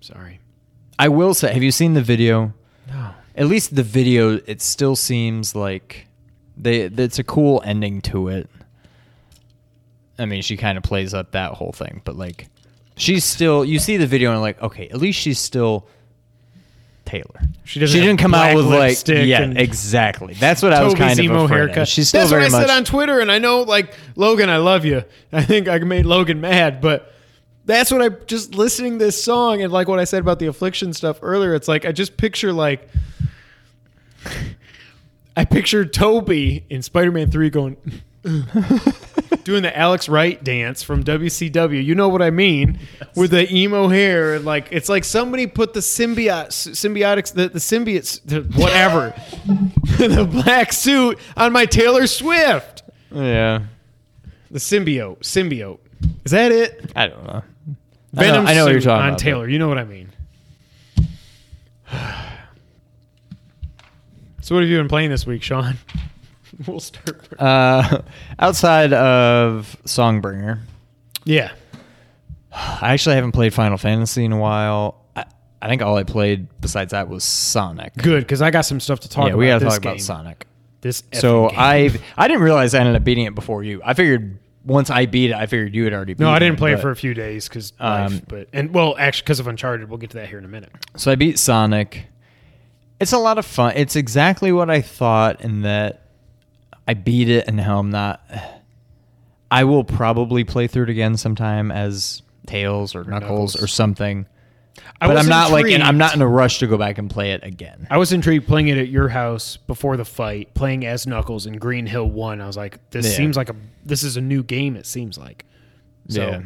sorry 0.00 0.40
I 0.98 1.08
will 1.08 1.34
say, 1.34 1.52
have 1.52 1.62
you 1.62 1.72
seen 1.72 1.94
the 1.94 2.02
video? 2.02 2.52
no 2.88 3.10
At 3.34 3.46
least 3.46 3.74
the 3.74 3.82
video, 3.82 4.40
it 4.46 4.60
still 4.62 4.96
seems 4.96 5.54
like 5.54 6.06
they. 6.56 6.82
It's 6.82 7.18
a 7.18 7.24
cool 7.24 7.62
ending 7.64 8.00
to 8.02 8.28
it. 8.28 8.48
I 10.18 10.26
mean, 10.26 10.42
she 10.42 10.56
kind 10.56 10.78
of 10.78 10.84
plays 10.84 11.12
up 11.12 11.32
that 11.32 11.52
whole 11.52 11.72
thing, 11.72 12.00
but 12.04 12.14
like, 12.16 12.46
she's 12.96 13.24
still. 13.24 13.64
You 13.64 13.78
see 13.78 13.96
the 13.96 14.06
video 14.06 14.32
and 14.32 14.40
like, 14.40 14.60
okay, 14.62 14.88
at 14.88 14.96
least 14.96 15.18
she's 15.20 15.38
still 15.38 15.86
Taylor. 17.04 17.40
She 17.64 17.80
doesn't 17.80 17.98
have 17.98 18.06
didn't 18.06 18.20
come 18.20 18.30
black 18.32 18.52
out 18.52 18.56
with 18.56 18.66
like, 18.66 18.90
lipstick 18.90 19.26
yeah, 19.26 19.42
and 19.42 19.58
exactly. 19.58 20.34
That's 20.34 20.62
what 20.62 20.72
I 20.72 20.82
was 20.82 20.94
Tobey's 20.94 21.06
kind 21.08 21.18
of 21.18 21.24
emo 21.24 21.44
afraid 21.44 21.56
haircut. 21.56 21.78
of. 21.78 21.88
She's 21.88 22.08
still 22.08 22.20
That's 22.20 22.30
very 22.30 22.44
what 22.44 22.54
I 22.54 22.58
much. 22.58 22.68
said 22.68 22.76
on 22.76 22.84
Twitter, 22.84 23.20
and 23.20 23.30
I 23.30 23.38
know, 23.38 23.62
like 23.62 23.94
Logan, 24.16 24.48
I 24.50 24.58
love 24.58 24.84
you. 24.84 25.04
I 25.32 25.42
think 25.44 25.68
I 25.68 25.78
made 25.78 26.06
Logan 26.06 26.40
mad, 26.40 26.80
but 26.80 27.12
that's 27.66 27.90
what 27.90 28.02
I 28.02 28.08
just 28.08 28.54
listening 28.54 28.98
to 28.98 29.04
this 29.04 29.22
song 29.22 29.62
and 29.62 29.72
like 29.72 29.88
what 29.88 29.98
I 29.98 30.04
said 30.04 30.20
about 30.20 30.38
the 30.38 30.46
affliction 30.46 30.92
stuff 30.92 31.18
earlier. 31.22 31.54
It's 31.54 31.68
like 31.68 31.84
I 31.84 31.92
just 31.92 32.16
picture 32.16 32.52
like 32.52 32.88
I 35.36 35.44
picture 35.44 35.84
Tobey 35.84 36.64
in 36.70 36.82
Spider-Man 36.82 37.30
Three 37.30 37.50
going. 37.50 37.76
doing 39.44 39.62
the 39.62 39.76
Alex 39.76 40.08
Wright 40.08 40.42
dance 40.42 40.82
from 40.82 41.04
WCW. 41.04 41.84
You 41.84 41.94
know 41.94 42.08
what 42.08 42.22
I 42.22 42.30
mean? 42.30 42.78
With 43.14 43.30
the 43.32 43.52
emo 43.54 43.88
hair 43.88 44.34
and 44.34 44.44
like 44.44 44.68
it's 44.70 44.88
like 44.88 45.04
somebody 45.04 45.46
put 45.46 45.74
the 45.74 45.80
symbiote 45.80 46.48
symbiotics 46.48 47.34
the, 47.34 47.48
the 47.50 47.58
symbiotes 47.58 48.20
the, 48.24 48.40
whatever 48.58 49.14
the 49.98 50.24
black 50.24 50.72
suit 50.72 51.18
on 51.36 51.52
my 51.52 51.66
Taylor 51.66 52.06
Swift. 52.06 52.82
yeah, 53.12 53.64
The 54.50 54.58
symbiote. 54.58 55.18
Symbiote. 55.20 55.78
Is 56.24 56.32
that 56.32 56.50
it? 56.50 56.92
I 56.96 57.06
don't 57.08 57.24
know. 57.24 57.42
I 58.16 58.20
know, 58.20 58.32
Venom 58.32 58.46
I 58.46 58.54
know 58.54 58.64
what 58.64 58.72
you're 58.72 58.80
talking 58.80 59.02
on 59.02 59.08
about. 59.08 59.18
Taylor. 59.18 59.48
You 59.48 59.58
know 59.58 59.68
what 59.68 59.78
I 59.78 59.84
mean. 59.84 60.10
so 64.40 64.54
what 64.54 64.62
have 64.62 64.70
you 64.70 64.78
been 64.78 64.88
playing 64.88 65.10
this 65.10 65.26
week, 65.26 65.42
Sean? 65.42 65.76
we'll 66.66 66.80
start. 66.80 67.26
Uh, 67.38 68.02
outside 68.38 68.92
of 68.92 69.76
Songbringer, 69.84 70.60
Yeah. 71.24 71.52
I 72.52 72.92
actually 72.92 73.16
haven't 73.16 73.32
played 73.32 73.52
Final 73.52 73.76
Fantasy 73.76 74.24
in 74.24 74.30
a 74.32 74.38
while. 74.38 75.04
I, 75.16 75.24
I 75.60 75.68
think 75.68 75.82
all 75.82 75.96
I 75.96 76.04
played 76.04 76.46
besides 76.60 76.92
that 76.92 77.08
was 77.08 77.24
Sonic. 77.24 77.94
Good, 77.96 78.20
because 78.20 78.42
I 78.42 78.50
got 78.50 78.62
some 78.62 78.78
stuff 78.78 79.00
to 79.00 79.08
talk 79.08 79.24
yeah, 79.24 79.30
about. 79.30 79.38
we 79.38 79.46
got 79.46 79.58
to 79.58 79.64
talk 79.64 79.78
about. 79.78 80.00
Sonic. 80.00 80.46
This 80.80 81.02
So. 81.12 81.50
I 81.50 81.90
I 82.16 82.28
didn't 82.28 82.42
realize 82.42 82.74
I 82.74 82.80
ended 82.80 82.94
up 82.94 83.02
beating 83.02 83.24
it 83.24 83.34
before 83.34 83.64
you. 83.64 83.80
I 83.84 83.94
figured 83.94 84.38
once 84.64 84.88
I 84.88 85.06
beat 85.06 85.30
it, 85.30 85.36
I 85.36 85.46
figured 85.46 85.74
you 85.74 85.84
had 85.84 85.92
already. 85.92 86.14
No, 86.18 86.30
I 86.30 86.38
didn't 86.38 86.58
play 86.58 86.72
it 86.72 86.80
for 86.80 86.90
a 86.90 86.96
few 86.96 87.12
days 87.14 87.48
because 87.48 87.72
Um, 87.80 88.22
but 88.28 88.48
and 88.52 88.72
well, 88.72 88.94
actually, 88.98 89.24
because 89.24 89.40
of 89.40 89.46
Uncharted. 89.46 89.88
We'll 89.88 89.98
get 89.98 90.10
to 90.10 90.18
that 90.18 90.28
here 90.28 90.38
in 90.38 90.44
a 90.44 90.48
minute. 90.48 90.70
So 90.96 91.10
I 91.10 91.16
beat 91.16 91.38
Sonic. 91.38 92.06
It's 93.00 93.12
a 93.12 93.18
lot 93.18 93.38
of 93.38 93.44
fun. 93.44 93.72
It's 93.76 93.96
exactly 93.96 94.52
what 94.52 94.70
I 94.70 94.80
thought 94.80 95.40
in 95.40 95.62
that 95.62 96.03
I 96.86 96.94
beat 96.94 97.28
it 97.28 97.46
and 97.46 97.56
now 97.56 97.78
I'm 97.78 97.90
not. 97.90 98.22
I 99.50 99.64
will 99.64 99.84
probably 99.84 100.44
play 100.44 100.66
through 100.66 100.84
it 100.84 100.90
again 100.90 101.16
sometime 101.16 101.70
as 101.70 102.22
Tails 102.46 102.94
or 102.94 103.04
Knuckles, 103.04 103.54
Knuckles. 103.54 103.62
or 103.62 103.66
something. 103.66 104.26
I 105.00 105.06
but 105.06 105.16
I'm 105.16 105.28
not 105.28 105.52
like, 105.52 105.66
and 105.66 105.82
I'm 105.82 105.98
not 105.98 106.14
in 106.16 106.20
a 106.22 106.26
rush 106.26 106.58
to 106.58 106.66
go 106.66 106.76
back 106.76 106.98
and 106.98 107.08
play 107.08 107.30
it 107.32 107.44
again. 107.44 107.86
I 107.90 107.96
was 107.96 108.12
intrigued 108.12 108.48
playing 108.48 108.68
it 108.68 108.76
at 108.78 108.88
your 108.88 109.08
house 109.08 109.56
before 109.56 109.96
the 109.96 110.04
fight, 110.04 110.52
playing 110.54 110.84
as 110.84 111.06
Knuckles 111.06 111.46
in 111.46 111.58
Green 111.58 111.86
Hill 111.86 112.10
One. 112.10 112.40
I 112.40 112.46
was 112.46 112.56
like, 112.56 112.90
this 112.90 113.06
Yeah. 113.06 113.12
seems 113.16 113.36
like 113.36 113.48
a 113.50 113.56
this 113.84 114.02
is 114.02 114.16
a 114.16 114.20
new 114.20 114.42
game. 114.42 114.74
It 114.76 114.86
seems 114.86 115.16
like. 115.16 115.44
So, 116.08 116.26
Yeah. 116.26 116.42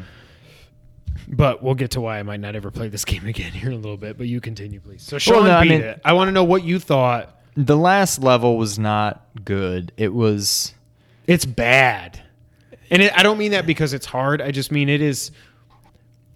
but 1.27 1.63
we'll 1.63 1.75
get 1.75 1.93
to 1.93 2.01
why 2.01 2.19
I 2.19 2.23
might 2.23 2.41
not 2.41 2.55
ever 2.55 2.71
play 2.71 2.89
this 2.89 3.05
game 3.07 3.27
again 3.27 3.53
here 3.53 3.69
in 3.69 3.73
a 3.75 3.77
little 3.79 3.97
bit. 3.97 4.19
But 4.19 4.27
you 4.29 4.41
continue, 4.41 4.81
please. 4.81 5.03
So 5.03 5.19
Sean 5.19 5.45
no, 5.45 5.51
I 5.57 5.63
beat 5.63 5.71
mean- 5.71 5.81
it. 5.83 6.01
I 6.05 6.13
want 6.13 6.29
to 6.29 6.33
know 6.33 6.45
what 6.45 6.63
you 6.65 6.79
thought. 6.79 7.35
The 7.65 7.77
last 7.77 8.21
level 8.23 8.57
was 8.57 8.79
not 8.79 9.27
good. 9.45 9.91
It 9.97 10.15
was. 10.15 10.75
It's 11.27 11.45
bad, 11.45 12.23
and 12.91 13.03
it, 13.03 13.13
I 13.19 13.23
don't 13.25 13.37
mean 13.37 13.51
that 13.51 13.67
because 13.67 13.93
it's 13.93 14.07
hard. 14.07 14.41
I 14.41 14.51
just 14.53 14.71
mean 14.71 14.89
it 14.89 15.03
is. 15.03 15.33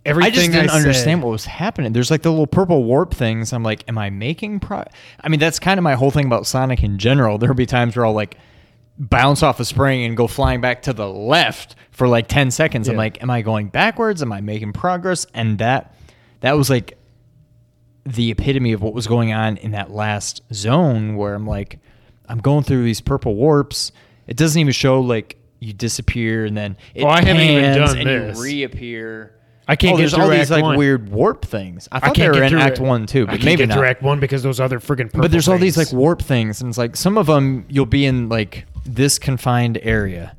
Everything 0.05 0.33
I 0.33 0.35
just 0.35 0.51
didn't 0.51 0.68
said- 0.70 0.77
understand 0.77 1.23
what 1.23 1.31
was 1.31 1.45
happening. 1.45 1.93
There's 1.93 2.11
like 2.11 2.23
the 2.23 2.31
little 2.31 2.49
purple 2.49 2.83
warp 2.83 3.14
things. 3.14 3.53
I'm 3.53 3.62
like, 3.62 3.85
am 3.89 3.99
I 3.99 4.11
making 4.11 4.59
pro? 4.59 4.83
I 5.23 5.29
mean, 5.29 5.39
that's 5.39 5.61
kind 5.61 5.79
of 5.79 5.85
my 5.85 5.95
whole 5.95 6.11
thing 6.11 6.27
about 6.27 6.45
Sonic 6.45 6.83
in 6.83 6.99
general. 6.99 7.39
There'll 7.39 7.55
be 7.55 7.66
times 7.66 7.95
where 7.95 8.05
I'll 8.05 8.12
like 8.12 8.37
bounce 8.99 9.45
off 9.45 9.61
a 9.61 9.64
spring 9.64 10.05
and 10.05 10.16
go 10.16 10.27
flying 10.27 10.61
back 10.61 10.83
to 10.83 10.93
the 10.93 11.09
left 11.09 11.77
for 11.93 12.09
like 12.09 12.27
10 12.27 12.51
seconds. 12.51 12.89
I'm 12.89 12.97
like, 12.97 13.23
am 13.23 13.31
I 13.31 13.43
going 13.43 13.68
backwards? 13.68 14.23
Am 14.23 14.33
I 14.33 14.41
making 14.41 14.73
progress? 14.73 15.25
And 15.35 15.59
that 15.59 15.95
that 16.41 16.57
was 16.57 16.68
like 16.68 16.99
the 18.05 18.30
epitome 18.30 18.72
of 18.72 18.82
what 18.82 18.94
was 18.94 19.07
going 19.07 19.32
on 19.32 19.57
in 19.59 19.72
that 19.72 19.90
last 19.90 20.42
zone 20.53 21.16
where 21.16 21.34
I'm 21.34 21.46
like, 21.46 21.78
I'm 22.28 22.38
going 22.38 22.64
through 22.64 22.84
these 22.84 23.00
purple 23.00 23.34
warps. 23.34 23.92
It 24.26 24.36
doesn't 24.36 24.59
even 24.61 24.72
show 24.72 25.00
like 25.00 25.36
you 25.61 25.72
disappear 25.72 26.44
and 26.44 26.57
then 26.57 26.76
it 26.94 27.05
Oh, 27.05 27.09
I 27.09 27.22
haven't 27.22 27.42
even 27.42 27.76
done 27.78 27.98
and 27.98 28.09
this. 28.09 28.36
you 28.38 28.42
reappear. 28.42 29.34
I 29.68 29.76
can't 29.76 29.94
oh, 29.94 29.96
get 29.96 30.00
there's 30.03 30.14
through 30.14 30.24
all 30.24 30.30
these 30.30 30.50
like 30.50 30.62
One. 30.64 30.76
weird 30.76 31.09
warp 31.09 31.44
things. 31.44 31.88
I 31.92 31.98
I 31.98 32.00
thought 32.00 32.14
they 32.16 32.22
can't 32.22 32.34
were 32.34 32.42
in 32.42 32.55
Act 32.57 32.78
it. 32.78 32.82
One 32.82 33.07
too, 33.07 33.22
I 33.22 33.26
but 33.26 33.30
can't 33.34 33.44
maybe 33.44 33.57
get 33.59 33.68
not. 33.68 33.78
through 33.78 33.86
Act 33.86 34.03
One 34.03 34.18
because 34.18 34.42
those 34.42 34.59
other 34.59 34.80
friggin' 34.80 35.05
purple 35.07 35.20
but 35.22 35.30
there's 35.30 35.46
all 35.46 35.57
these 35.59 35.76
like 35.76 35.92
warp 35.92 36.20
things, 36.20 36.61
and 36.61 36.68
it's 36.68 36.78
like 36.78 36.96
some 36.96 37.16
of 37.16 37.26
them 37.26 37.64
you'll 37.68 37.86
be 37.86 38.05
in 38.05 38.28
like 38.28 38.66
this 38.84 39.20
confined 39.20 39.78
area, 39.82 40.36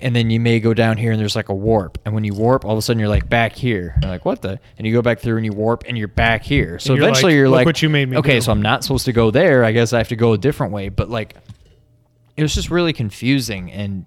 and 0.00 0.14
then 0.14 0.30
you 0.30 0.40
may 0.40 0.60
go 0.60 0.74
down 0.74 0.96
here 0.96 1.12
and 1.12 1.20
there's 1.20 1.36
like 1.36 1.48
a 1.48 1.54
warp, 1.54 1.98
and 2.04 2.14
when 2.14 2.24
you 2.24 2.34
warp, 2.34 2.64
all 2.64 2.72
of 2.72 2.78
a 2.78 2.82
sudden 2.82 2.98
you're 3.00 3.08
like 3.08 3.28
back 3.28 3.54
here. 3.54 3.96
You're 4.02 4.10
like 4.10 4.24
what 4.24 4.42
the? 4.42 4.60
And 4.78 4.86
you 4.86 4.92
go 4.92 5.02
back 5.02 5.20
through 5.20 5.36
and 5.36 5.44
you 5.46 5.52
warp, 5.52 5.84
and 5.86 5.96
you're 5.96 6.08
back 6.08 6.42
here. 6.42 6.78
So 6.78 6.92
And 6.92 7.00
you're 7.00 7.08
eventually 7.08 7.32
like, 7.32 7.36
you're 7.36 7.48
"Look 7.48 7.56
like, 7.56 7.66
what 7.66 7.82
you 7.82 7.88
made 7.88 8.08
me 8.08 8.16
okay, 8.18 8.36
do." 8.36 8.40
so 8.40 8.52
I'm 8.52 8.62
not 8.62 8.82
supposed 8.82 9.04
to 9.06 9.12
go 9.12 9.30
there. 9.30 9.64
I 9.64 9.72
guess 9.72 9.92
I 9.92 9.98
have 9.98 10.08
to 10.08 10.16
go 10.16 10.32
a 10.32 10.38
different 10.38 10.72
way. 10.72 10.88
But 10.88 11.08
like, 11.08 11.36
it 12.36 12.42
was 12.42 12.54
just 12.54 12.70
really 12.70 12.92
confusing 12.92 13.70
and. 13.70 14.06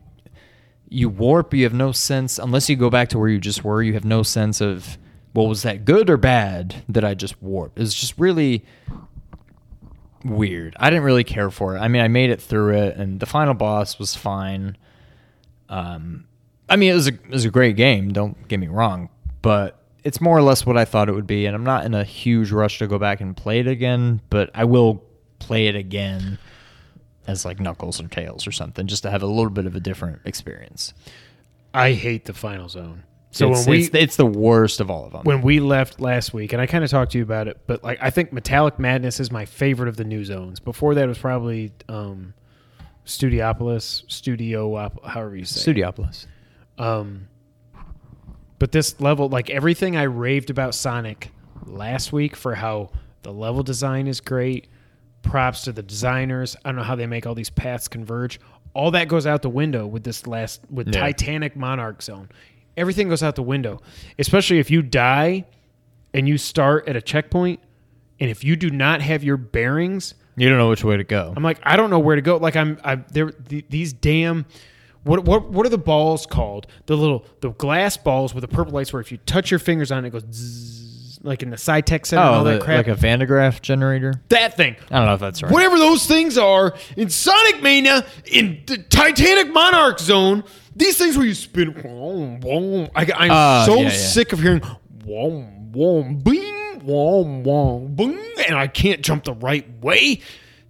You 0.95 1.09
warp, 1.09 1.55
you 1.55 1.63
have 1.63 1.73
no 1.73 1.91
sense 1.91 2.37
unless 2.37 2.69
you 2.69 2.75
go 2.75 2.91
back 2.91 3.09
to 3.09 3.17
where 3.17 3.27
you 3.27 3.39
just 3.39 3.63
were. 3.63 3.81
You 3.81 3.93
have 3.93 4.05
no 4.05 4.21
sense 4.21 4.61
of 4.61 4.99
well, 5.33 5.47
was 5.47 5.63
that 5.63 5.85
good 5.85 6.09
or 6.09 6.17
bad 6.17 6.83
that 6.89 7.03
I 7.03 7.15
just 7.15 7.41
warped? 7.41 7.79
It's 7.79 7.93
just 7.93 8.13
really 8.19 8.63
weird. 10.23 10.75
I 10.79 10.89
didn't 10.89 11.03
really 11.03 11.23
care 11.23 11.49
for 11.49 11.75
it. 11.75 11.79
I 11.79 11.87
mean, 11.87 12.01
I 12.01 12.07
made 12.07 12.29
it 12.29 12.41
through 12.41 12.77
it, 12.77 12.95
and 12.95 13.19
the 13.19 13.25
final 13.25 13.53
boss 13.53 13.97
was 13.99 14.15
fine. 14.15 14.77
Um, 15.69 16.25
I 16.69 16.75
mean, 16.75 16.91
it 16.91 16.95
was 16.95 17.07
a 17.07 17.13
it 17.13 17.29
was 17.29 17.45
a 17.45 17.51
great 17.51 17.75
game. 17.75 18.13
Don't 18.13 18.47
get 18.47 18.59
me 18.59 18.67
wrong, 18.67 19.09
but 19.41 19.79
it's 20.03 20.19
more 20.19 20.37
or 20.37 20.41
less 20.41 20.65
what 20.65 20.77
I 20.77 20.85
thought 20.85 21.09
it 21.09 21.13
would 21.13 21.27
be, 21.27 21.45
and 21.45 21.55
I'm 21.55 21.63
not 21.63 21.85
in 21.85 21.93
a 21.93 22.03
huge 22.03 22.51
rush 22.51 22.79
to 22.79 22.87
go 22.87 22.99
back 22.99 23.21
and 23.21 23.35
play 23.35 23.59
it 23.59 23.67
again. 23.67 24.21
But 24.29 24.49
I 24.53 24.65
will 24.65 25.03
play 25.39 25.67
it 25.67 25.75
again 25.75 26.37
as 27.27 27.45
like 27.45 27.59
Knuckles 27.59 28.01
or 28.01 28.07
Tails 28.07 28.47
or 28.47 28.51
something, 28.51 28.87
just 28.87 29.03
to 29.03 29.11
have 29.11 29.23
a 29.23 29.27
little 29.27 29.49
bit 29.49 29.65
of 29.65 29.75
a 29.75 29.79
different 29.79 30.21
experience. 30.25 30.93
I 31.73 31.93
hate 31.93 32.25
the 32.25 32.33
final 32.33 32.69
zone. 32.69 33.03
So 33.31 33.51
it's, 33.51 33.65
when 33.65 33.69
we 33.69 33.83
it's, 33.85 33.95
it's 33.95 34.15
the 34.15 34.27
worst 34.27 34.79
of 34.79 34.91
all 34.91 35.05
of 35.05 35.11
them. 35.11 35.23
when 35.23 35.41
we 35.41 35.59
left 35.59 35.99
last 35.99 36.33
week, 36.35 36.53
and 36.53 36.61
I 36.61 36.67
kind 36.67 36.83
of 36.83 36.89
talked 36.91 37.13
to 37.13 37.17
you 37.17 37.23
about 37.23 37.47
it, 37.47 37.59
but 37.65 37.83
like 37.83 37.97
I 37.99 38.11
think 38.11 38.31
Metallic 38.31 38.77
Madness 38.77 39.19
is 39.19 39.31
my 39.31 39.45
favorite 39.45 39.89
of 39.89 39.97
the 39.97 40.03
new 40.03 40.23
zones. 40.23 40.59
Before 40.59 40.93
that, 40.93 41.03
it 41.03 41.07
was 41.07 41.17
probably 41.17 41.71
um, 41.89 42.35
Studiopolis, 43.05 44.03
Studio, 44.11 44.89
however 45.03 45.35
you 45.35 45.45
say. 45.45 45.71
it. 45.71 45.75
Studiopolis. 45.77 46.25
Um, 46.77 47.27
but 48.59 48.71
this 48.71 48.99
level, 49.01 49.29
like 49.29 49.49
everything 49.49 49.97
I 49.97 50.03
raved 50.03 50.49
about 50.49 50.73
Sonic 50.73 51.31
last 51.65 52.13
week 52.13 52.35
for 52.35 52.55
how 52.55 52.91
the 53.23 53.31
level 53.33 53.63
design 53.63 54.07
is 54.07 54.21
great. 54.21 54.67
Props 55.21 55.63
to 55.65 55.71
the 55.71 55.83
designers. 55.83 56.55
I 56.63 56.69
don't 56.69 56.77
know 56.77 56.83
how 56.83 56.95
they 56.95 57.07
make 57.07 57.25
all 57.25 57.35
these 57.35 57.49
paths 57.49 57.87
converge. 57.87 58.39
All 58.73 58.91
that 58.91 59.07
goes 59.07 59.27
out 59.27 59.41
the 59.41 59.49
window 59.49 59.85
with 59.85 60.03
this 60.03 60.25
last 60.27 60.61
with 60.69 60.87
Yeah. 60.87 60.99
Titanic 60.99 61.55
Monarch 61.55 62.01
Zone. 62.01 62.29
Everything 62.75 63.07
goes 63.07 63.21
out 63.21 63.35
the 63.35 63.43
window, 63.43 63.81
especially 64.17 64.59
if 64.59 64.71
you 64.71 64.81
die 64.81 65.45
and 66.13 66.27
you 66.27 66.37
start 66.37 66.87
at 66.87 66.95
a 66.95 67.01
checkpoint, 67.01 67.59
and 68.19 68.29
if 68.29 68.43
you 68.43 68.55
do 68.55 68.69
not 68.69 69.01
have 69.01 69.23
your 69.23 69.37
bearings, 69.37 70.15
You 70.35 70.49
don't 70.49 70.57
know 70.57 70.69
which 70.69 70.83
way 70.83 70.97
to 70.97 71.03
go. 71.03 71.33
I'm 71.35 71.43
like, 71.43 71.59
I 71.63 71.75
don't 71.75 71.89
know 71.89 71.99
where 71.99 72.15
to 72.15 72.21
go. 72.21 72.37
Like 72.37 72.55
I'm, 72.55 72.79
I 72.83 72.95
there 72.95 73.29
th- 73.31 73.65
these 73.69 73.93
damn. 73.93 74.45
What, 75.03 75.25
what 75.25 75.49
what 75.49 75.65
are 75.65 75.69
the 75.69 75.77
balls 75.77 76.25
called? 76.25 76.65
The 76.85 76.95
little 76.95 77.25
the 77.41 77.51
glass 77.51 77.97
balls 77.97 78.33
with 78.33 78.41
the 78.41 78.47
purple 78.47 78.73
lights 78.73 78.93
where 78.93 79.01
if 79.01 79.11
you 79.11 79.17
touch 79.25 79.51
your 79.51 79.59
fingers 79.59 79.91
on 79.91 80.05
it, 80.05 80.07
it 80.07 80.11
goes 80.11 80.23
zzz, 80.31 81.19
like 81.23 81.43
in 81.43 81.49
the 81.49 81.57
SciTech 81.57 82.05
Center 82.05 82.21
and 82.23 82.29
Oh, 82.35 82.37
all 82.39 82.43
that 82.45 82.59
the- 82.59 82.65
crap. 82.65 82.77
like 82.77 82.87
a 82.87 82.95
Van 82.95 83.19
de 83.19 83.27
Graaff 83.27 83.61
generator. 83.61 84.13
that 84.29 84.55
thing. 84.55 84.77
I 84.89 84.97
don't 84.99 85.07
know 85.07 85.13
if 85.15 85.19
that's 85.19 85.43
right. 85.43 85.51
Whatever 85.51 85.77
those 85.77 86.05
things 86.05 86.37
are 86.37 86.73
in 86.95 87.09
Sonic 87.09 87.61
Mania 87.61 88.05
in 88.25 88.63
the 88.65 88.77
Titanic 88.77 89.51
Monarch 89.53 89.99
Zone, 89.99 90.45
these 90.75 90.97
things 90.97 91.17
where 91.17 91.25
you 91.25 91.33
spin, 91.33 91.73
whoom, 91.73 92.41
whoom. 92.41 92.89
I, 92.95 93.05
I'm 93.15 93.31
Uh, 93.31 93.65
so 93.65 93.75
yeah, 93.75 93.81
yeah. 93.83 93.89
sick 93.89 94.31
of 94.31 94.39
hearing 94.39 94.61
whoom, 95.05 95.71
whoom, 95.73 96.19
bing, 96.19 96.52
whoom, 96.83 97.43
whoom, 97.43 97.95
bing, 97.95 98.19
and 98.47 98.55
I 98.57 98.67
can't 98.67 99.01
jump 99.01 99.23
the 99.23 99.33
right 99.33 99.67
way. 99.81 100.21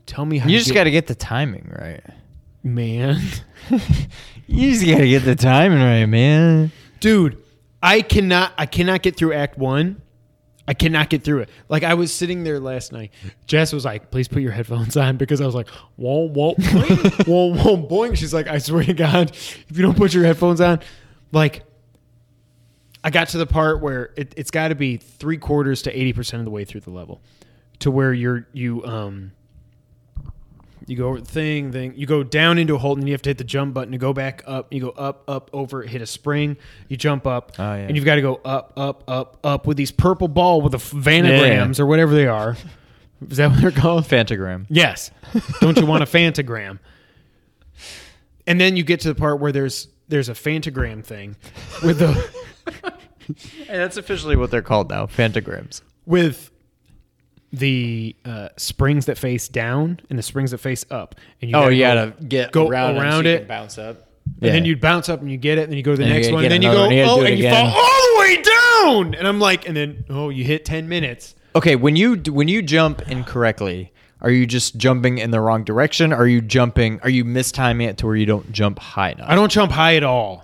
Tell 0.05 0.25
me 0.25 0.37
how 0.37 0.47
You 0.49 0.57
to 0.57 0.59
just 0.59 0.69
get- 0.69 0.79
got 0.79 0.83
to 0.85 0.91
get 0.91 1.07
the 1.07 1.15
timing 1.15 1.71
right. 1.77 2.01
man. 2.63 3.19
You 4.47 4.71
just 4.71 4.85
got 4.85 4.97
to 4.97 5.07
get 5.07 5.23
the 5.23 5.35
timing 5.35 5.79
right, 5.79 6.05
man. 6.05 6.71
dude 6.99 7.37
i 7.81 8.01
cannot 8.01 8.53
i 8.57 8.65
cannot 8.65 9.01
get 9.01 9.15
through 9.17 9.33
act 9.33 9.57
one 9.57 10.01
i 10.67 10.73
cannot 10.73 11.09
get 11.09 11.23
through 11.23 11.39
it 11.39 11.49
like 11.69 11.83
i 11.83 11.93
was 11.93 12.13
sitting 12.13 12.43
there 12.45 12.59
last 12.59 12.91
night 12.93 13.11
jess 13.45 13.73
was 13.73 13.83
like 13.83 14.09
please 14.11 14.27
put 14.29 14.41
your 14.41 14.51
headphones 14.53 14.95
on 14.95 15.17
because 15.17 15.41
i 15.41 15.45
was 15.45 15.53
like 15.55 15.67
whoa 15.97 16.27
whoa 16.29 16.53
boing, 16.55 17.27
whoa 17.27 17.53
whoa 17.53 17.77
boing 17.77 18.15
she's 18.15 18.33
like 18.33 18.47
i 18.47 18.57
swear 18.57 18.83
to 18.83 18.93
god 18.93 19.31
if 19.31 19.71
you 19.75 19.81
don't 19.81 19.97
put 19.97 20.13
your 20.13 20.23
headphones 20.23 20.61
on 20.61 20.79
like 21.33 21.63
i 23.03 23.09
got 23.09 23.29
to 23.29 23.37
the 23.37 23.45
part 23.45 23.81
where 23.81 24.11
it, 24.15 24.33
it's 24.37 24.51
got 24.51 24.69
to 24.69 24.75
be 24.75 24.97
three 24.97 25.37
quarters 25.37 25.81
to 25.83 25.93
80% 25.93 26.39
of 26.39 26.45
the 26.45 26.51
way 26.51 26.65
through 26.65 26.81
the 26.81 26.91
level 26.91 27.21
to 27.79 27.91
where 27.91 28.13
you're 28.13 28.47
you 28.53 28.83
um 28.85 29.31
you 30.85 30.97
go 30.97 31.07
over 31.07 31.21
the 31.21 31.25
thing, 31.25 31.71
thing. 31.71 31.93
You 31.95 32.05
go 32.05 32.23
down 32.23 32.57
into 32.57 32.75
a 32.75 32.77
hole, 32.77 32.97
and 32.97 33.07
you 33.07 33.13
have 33.13 33.21
to 33.21 33.29
hit 33.29 33.37
the 33.37 33.45
jump 33.45 33.73
button 33.73 33.93
to 33.93 33.97
go 33.97 34.11
back 34.11 34.43
up. 34.45 34.73
You 34.73 34.81
go 34.81 34.89
up, 34.89 35.23
up, 35.29 35.49
over, 35.53 35.81
hit 35.83 36.01
a 36.01 36.05
spring. 36.05 36.57
You 36.89 36.97
jump 36.97 37.25
up, 37.25 37.53
Oh, 37.57 37.63
yeah. 37.63 37.75
and 37.83 37.95
you've 37.95 38.03
got 38.03 38.15
to 38.15 38.21
go 38.21 38.41
up, 38.43 38.73
up, 38.75 39.03
up, 39.07 39.37
up 39.45 39.65
with 39.65 39.77
these 39.77 39.91
purple 39.91 40.27
ball 40.27 40.61
with 40.61 40.73
the 40.73 40.77
vanagrams 40.77 41.79
or 41.79 41.85
whatever 41.85 42.13
they 42.13 42.27
are. 42.27 42.57
Is 43.29 43.37
that 43.37 43.51
what 43.51 43.61
they're 43.61 43.71
called? 43.71 44.03
Fantagram. 44.03 44.65
Yes. 44.67 45.09
Don't 45.61 45.77
you 45.79 45.85
want 45.85 46.03
a 46.03 46.05
fantagram? 46.05 46.79
And 48.45 48.59
then 48.59 48.75
you 48.75 48.83
get 48.83 48.99
to 49.01 49.07
the 49.07 49.15
part 49.15 49.39
where 49.39 49.53
there's 49.53 49.87
there's 50.09 50.27
a 50.27 50.33
fantagram 50.33 51.01
thing 51.05 51.37
with 51.81 51.99
the 51.99 52.29
Hey, 53.67 53.77
that's 53.77 53.97
officially 53.97 54.35
what 54.35 54.51
they're 54.51 54.61
called 54.61 54.89
now. 54.89 55.05
Fantagrams. 55.07 55.81
with 56.05 56.51
the 57.51 58.15
uh, 58.25 58.49
springs 58.57 59.05
that 59.05 59.17
face 59.17 59.47
down 59.47 59.99
and 60.09 60.17
the 60.17 60.23
springs 60.23 60.51
that 60.51 60.57
face 60.57 60.85
up. 60.89 61.15
And 61.41 61.51
you 61.51 61.55
Oh, 61.57 61.61
gotta 61.63 61.75
you 61.75 61.81
go- 61.83 61.95
gotta 61.95 62.23
get 62.25 62.51
go 62.51 62.67
around, 62.67 62.95
them 62.95 63.01
so 63.03 63.03
around 63.07 63.25
you 63.25 63.31
it. 63.31 63.37
can 63.39 63.47
bounce 63.47 63.77
up. 63.77 64.09
And 64.41 64.51
then 64.53 64.65
you'd 64.65 64.81
bounce 64.81 65.09
up 65.09 65.21
and 65.21 65.29
you 65.29 65.37
get 65.37 65.57
it, 65.57 65.63
and 65.63 65.71
then 65.71 65.77
you 65.77 65.83
go 65.83 65.91
to 65.91 65.97
the 65.97 66.03
And 66.03 66.09
you 66.11 66.15
next 66.15 66.27
gotta 66.27 66.35
one, 66.35 66.43
get 66.43 66.51
and 66.51 66.53
then 66.53 66.61
you 66.63 66.69
another 66.69 66.87
go, 66.87 66.87
one, 66.89 66.97
you 66.97 67.03
gotta 67.03 67.11
oh, 67.11 67.19
do 67.19 67.25
it 67.25 67.31
and 67.31 67.39
you 67.39 67.47
again. 67.47 67.71
fall 67.71 67.81
all 67.83 68.13
the 68.13 68.19
way 68.19 68.41
down. 68.41 69.15
And 69.15 69.27
I'm 69.27 69.39
like, 69.39 69.67
and 69.67 69.75
then, 69.77 70.05
oh, 70.09 70.29
you 70.29 70.43
hit 70.45 70.65
10 70.65 70.87
minutes. 70.89 71.35
Okay, 71.55 71.75
when 71.75 71.95
you 71.95 72.15
when 72.29 72.47
you 72.47 72.61
jump 72.63 73.01
incorrectly, 73.11 73.91
are 74.21 74.31
you 74.31 74.47
just 74.47 74.77
jumping 74.77 75.19
in 75.19 75.29
the 75.31 75.39
wrong 75.39 75.63
direction? 75.63 76.11
Are 76.11 76.25
you 76.25 76.41
jumping? 76.41 76.99
Are 77.01 77.09
you 77.09 77.23
mistiming 77.25 77.87
it 77.87 77.97
to 77.99 78.07
where 78.07 78.15
you 78.15 78.25
don't 78.25 78.51
jump 78.51 78.79
high 78.79 79.11
enough? 79.11 79.29
I 79.29 79.35
don't 79.35 79.51
jump 79.51 79.71
high 79.71 79.95
at 79.95 80.03
all. 80.03 80.43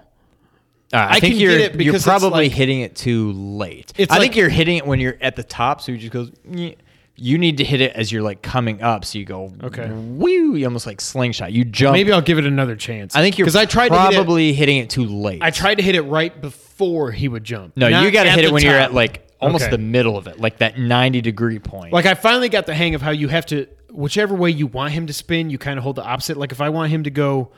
Uh, 0.92 0.98
I, 0.98 1.08
I 1.16 1.20
think 1.20 1.36
you're 1.36 1.52
get 1.58 1.62
it 1.74 1.78
because 1.78 2.06
you're 2.06 2.20
probably 2.20 2.46
like- 2.46 2.52
hitting 2.52 2.82
it 2.82 2.96
too 2.96 3.32
late. 3.34 3.94
I 3.98 4.02
like- 4.04 4.22
think 4.22 4.36
you're 4.36 4.50
hitting 4.50 4.78
it 4.78 4.86
when 4.88 5.00
you're 5.00 5.18
at 5.22 5.36
the 5.36 5.44
top, 5.44 5.82
so 5.82 5.92
you 5.92 5.98
just 5.98 6.12
goes. 6.14 6.32
"Nyeh." 6.50 6.76
You 7.22 7.38
need 7.38 7.58
to 7.58 7.66
hit 7.66 7.82
it 7.82 7.92
as 7.98 8.14
you're 8.14 8.22
like 8.24 8.42
coming 8.42 8.82
up, 8.82 9.04
so 9.04 9.20
you 9.20 9.26
go. 9.26 9.52
Okay. 9.62 9.90
Woo! 9.92 10.56
You 10.56 10.66
almost 10.66 10.88
like 10.88 11.02
slingshot. 11.02 11.52
You 11.52 11.66
jump. 11.66 11.92
Maybe 11.92 12.14
I'll 12.14 12.22
give 12.22 12.38
it 12.38 12.46
another 12.46 12.78
chance. 12.78 13.14
I 13.14 13.20
think 13.22 13.38
you're 13.38 13.44
because 13.44 13.58
I 13.58 13.66
tried 13.66 13.90
to 13.90 14.00
hit 14.00 14.12
it, 14.14 14.16
probably 14.16 14.54
hitting 14.54 14.78
it 14.78 14.90
too 14.90 15.04
late. 15.06 15.42
I 15.44 15.52
tried 15.52 15.76
to 15.76 15.84
hit 15.84 15.96
it 15.96 16.04
right 16.04 16.40
before 16.42 17.12
he 17.12 17.28
would 17.28 17.44
jump. 17.44 17.76
No, 17.76 17.90
not 17.90 18.06
you 18.06 18.12
got 18.12 18.24
to 18.24 18.32
hit 18.32 18.46
it 18.46 18.54
when 18.54 18.64
you're 18.64 18.74
at 18.74 18.94
like 18.94 19.28
almost 19.42 19.66
Okay. 19.66 19.72
the 19.72 19.78
middle 19.80 20.18
of 20.18 20.28
it, 20.28 20.40
like 20.40 20.60
that 20.60 20.80
90 20.80 21.20
degree 21.20 21.60
point. 21.60 21.92
Like 21.92 22.06
I 22.06 22.14
finally 22.14 22.48
got 22.48 22.66
the 22.66 22.74
hang 22.74 22.96
of 22.96 23.02
how 23.02 23.12
you 23.12 23.28
have 23.28 23.46
to 23.48 23.68
whichever 23.92 24.34
way 24.34 24.52
you 24.52 24.68
want 24.68 24.94
him 24.94 25.06
to 25.08 25.14
spin, 25.14 25.50
you 25.50 25.58
kind 25.58 25.78
of 25.78 25.84
hold 25.84 25.98
the 25.98 26.04
opposite. 26.06 26.38
Like 26.38 26.54
if 26.54 26.62
I 26.62 26.70
want 26.70 26.90
him 26.90 27.04
to 27.04 27.10
go 27.10 27.52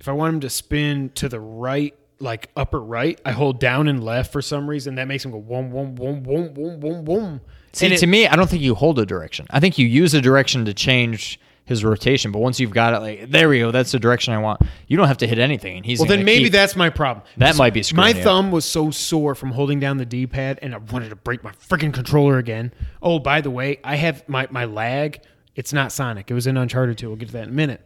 if 0.00 0.06
I 0.06 0.12
want 0.12 0.34
him 0.34 0.40
to 0.40 0.50
spin 0.50 1.10
to 1.14 1.30
the 1.30 1.40
right 1.40 1.94
like 2.20 2.50
upper 2.56 2.80
right, 2.80 3.20
I 3.24 3.32
hold 3.32 3.58
down 3.60 3.88
and 3.88 4.04
left 4.04 4.32
for 4.32 4.42
some 4.42 4.68
reason. 4.68 4.94
That 4.96 5.08
makes 5.08 5.24
him 5.24 5.30
go 5.30 5.40
boom, 5.40 5.70
boom, 5.70 5.94
boom, 5.94 6.22
boom, 6.22 6.52
boom, 6.54 6.78
boom, 6.80 7.04
boom. 7.04 7.40
See, 7.72 7.86
And 7.86 7.94
it- 7.94 7.98
to 7.98 8.06
me, 8.06 8.26
I 8.26 8.36
don't 8.36 8.48
think 8.50 8.62
you 8.62 8.74
hold 8.74 8.98
a 8.98 9.06
direction. 9.06 9.46
I 9.50 9.60
think 9.60 9.78
you 9.78 9.86
use 9.86 10.12
a 10.14 10.20
direction 10.20 10.64
to 10.66 10.74
change 10.74 11.40
his 11.64 11.84
rotation. 11.84 12.32
But 12.32 12.40
once 12.40 12.58
you've 12.58 12.72
got 12.72 12.94
it, 12.94 12.98
like 12.98 13.30
there 13.30 13.48
we 13.48 13.60
go, 13.60 13.70
that's 13.70 13.92
the 13.92 13.98
direction 14.00 14.34
I 14.34 14.38
want. 14.38 14.60
You 14.88 14.96
don't 14.96 15.06
have 15.06 15.18
to 15.18 15.26
hit 15.26 15.38
anything, 15.38 15.76
and 15.76 15.86
he's 15.86 16.00
Well, 16.00 16.08
then 16.08 16.24
maybe 16.24 16.44
keep- 16.44 16.52
that's 16.52 16.74
my 16.74 16.90
problem. 16.90 17.24
That 17.36 17.56
might 17.56 17.72
be 17.72 17.82
My 17.94 18.08
you 18.10 18.16
up. 18.16 18.22
thumb 18.22 18.50
was 18.50 18.64
so 18.64 18.90
sore 18.90 19.34
from 19.36 19.52
holding 19.52 19.78
down 19.78 19.96
the 19.98 20.04
D 20.04 20.26
pad, 20.26 20.58
and 20.62 20.74
I 20.74 20.78
wanted 20.78 21.10
to 21.10 21.16
break 21.16 21.44
my 21.44 21.52
freaking 21.52 21.92
controller 21.94 22.38
again. 22.38 22.72
Oh, 23.00 23.18
by 23.20 23.40
the 23.40 23.50
way, 23.50 23.78
I 23.84 23.96
have 23.96 24.28
my 24.28 24.48
my 24.50 24.64
lag. 24.64 25.20
It's 25.54 25.72
not 25.72 25.92
Sonic. 25.92 26.30
It 26.30 26.34
was 26.34 26.46
in 26.48 26.56
Uncharted 26.56 26.98
2. 26.98 27.06
We'll 27.08 27.16
get 27.16 27.26
to 27.28 27.32
that 27.34 27.44
in 27.44 27.50
a 27.50 27.52
minute. 27.52 27.80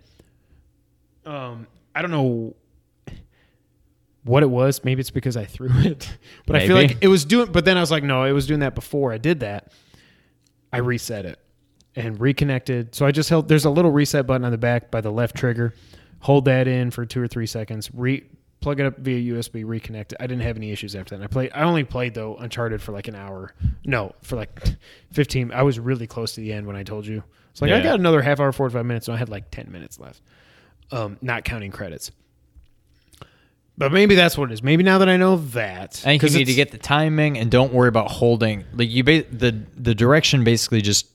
Um, 1.27 1.67
I 1.95 2.03
don't 2.03 2.11
know 2.11 2.55
what 4.25 4.43
it 4.43 4.51
was. 4.51 4.83
Maybe 4.85 5.01
it's 5.01 5.11
because 5.11 5.37
I 5.37 5.45
threw 5.45 5.71
it, 5.73 6.17
but 6.47 6.57
I 6.57 6.67
feel 6.67 6.77
like 6.77 6.99
it 7.01 7.09
was 7.09 7.25
doing. 7.25 7.53
But 7.53 7.65
then 7.65 7.77
I 7.77 7.81
was 7.81 7.91
like, 7.91 8.03
no, 8.03 8.25
it 8.25 8.33
was 8.33 8.47
doing 8.47 8.61
that 8.61 8.75
before 8.75 9.13
I 9.13 9.19
did 9.19 9.41
that. 9.41 9.73
I 10.73 10.79
reset 10.79 11.25
it 11.25 11.39
and 11.95 12.21
reconnected. 12.21 12.95
So 12.95 13.07
I 13.07 13.13
just 13.13 13.29
held. 13.29 13.49
There's 13.49 13.65
a 13.65 13.71
little 13.71 13.91
reset 13.93 14.27
button 14.27 14.45
on 14.45 14.51
the 14.51 14.59
back 14.59 14.91
by 14.91 15.01
the 15.01 15.13
left 15.13 15.37
trigger. 15.37 15.75
Hold 16.21 16.47
that 16.47 16.67
in 16.67 16.91
for 16.91 17.05
two 17.07 17.21
or 17.21 17.29
three 17.29 17.47
seconds. 17.47 17.91
Re 17.95 18.25
plug 18.61 18.81
it 18.81 18.87
up 18.87 18.99
via 18.99 19.35
USB. 19.35 19.65
Reconnect 19.65 20.13
it. 20.13 20.17
I 20.19 20.27
didn't 20.27 20.43
have 20.43 20.57
any 20.57 20.73
issues 20.73 20.97
after 20.97 21.11
that. 21.11 21.17
And 21.17 21.25
I 21.25 21.29
played. 21.29 21.51
I 21.55 21.63
only 21.63 21.85
played 21.85 22.15
though 22.15 22.37
Uncharted 22.37 22.81
for 22.81 22.93
like 22.93 23.09
an 23.09 23.15
hour. 23.15 23.55
No, 23.85 24.15
for 24.23 24.37
like 24.37 24.61
15. 25.13 25.53
I 25.53 25.63
was 25.63 25.79
really 25.79 26.07
close 26.07 26.33
to 26.35 26.41
the 26.41 26.53
end 26.53 26.67
when 26.67 26.77
I 26.77 26.83
told 26.83 27.07
you. 27.07 27.23
It's 27.51 27.63
like 27.63 27.71
I 27.71 27.81
got 27.81 28.01
another 28.01 28.21
half 28.21 28.41
hour, 28.41 28.51
45 28.51 28.85
minutes, 28.85 29.07
and 29.07 29.15
I 29.15 29.19
had 29.19 29.29
like 29.29 29.49
10 29.53 29.71
minutes 29.71 30.01
left. 30.01 30.21
Um, 30.91 31.19
not 31.23 31.45
counting 31.45 31.71
credits. 31.71 32.11
But 33.77 33.93
maybe 33.93 34.15
that's 34.15 34.39
what 34.39 34.51
it 34.51 34.55
is. 34.55 34.63
Maybe 34.63 34.85
now 34.85 34.99
that 34.99 35.09
I 35.09 35.17
know 35.17 35.37
that, 35.37 36.01
I 36.07 36.17
think 36.17 36.23
you 36.23 36.31
need 36.39 36.45
to 36.45 36.55
get 36.55 36.71
the 36.71 36.79
timing 36.79 37.37
and 37.39 37.51
don't 37.51 37.73
worry 37.73 37.89
about 37.89 38.11
holding. 38.11 38.65
Like 38.73 38.89
you, 38.91 39.03
ba- 39.03 39.25
the 39.31 39.63
the 39.77 39.95
direction 39.97 40.45
basically 40.45 40.81
just 40.81 41.09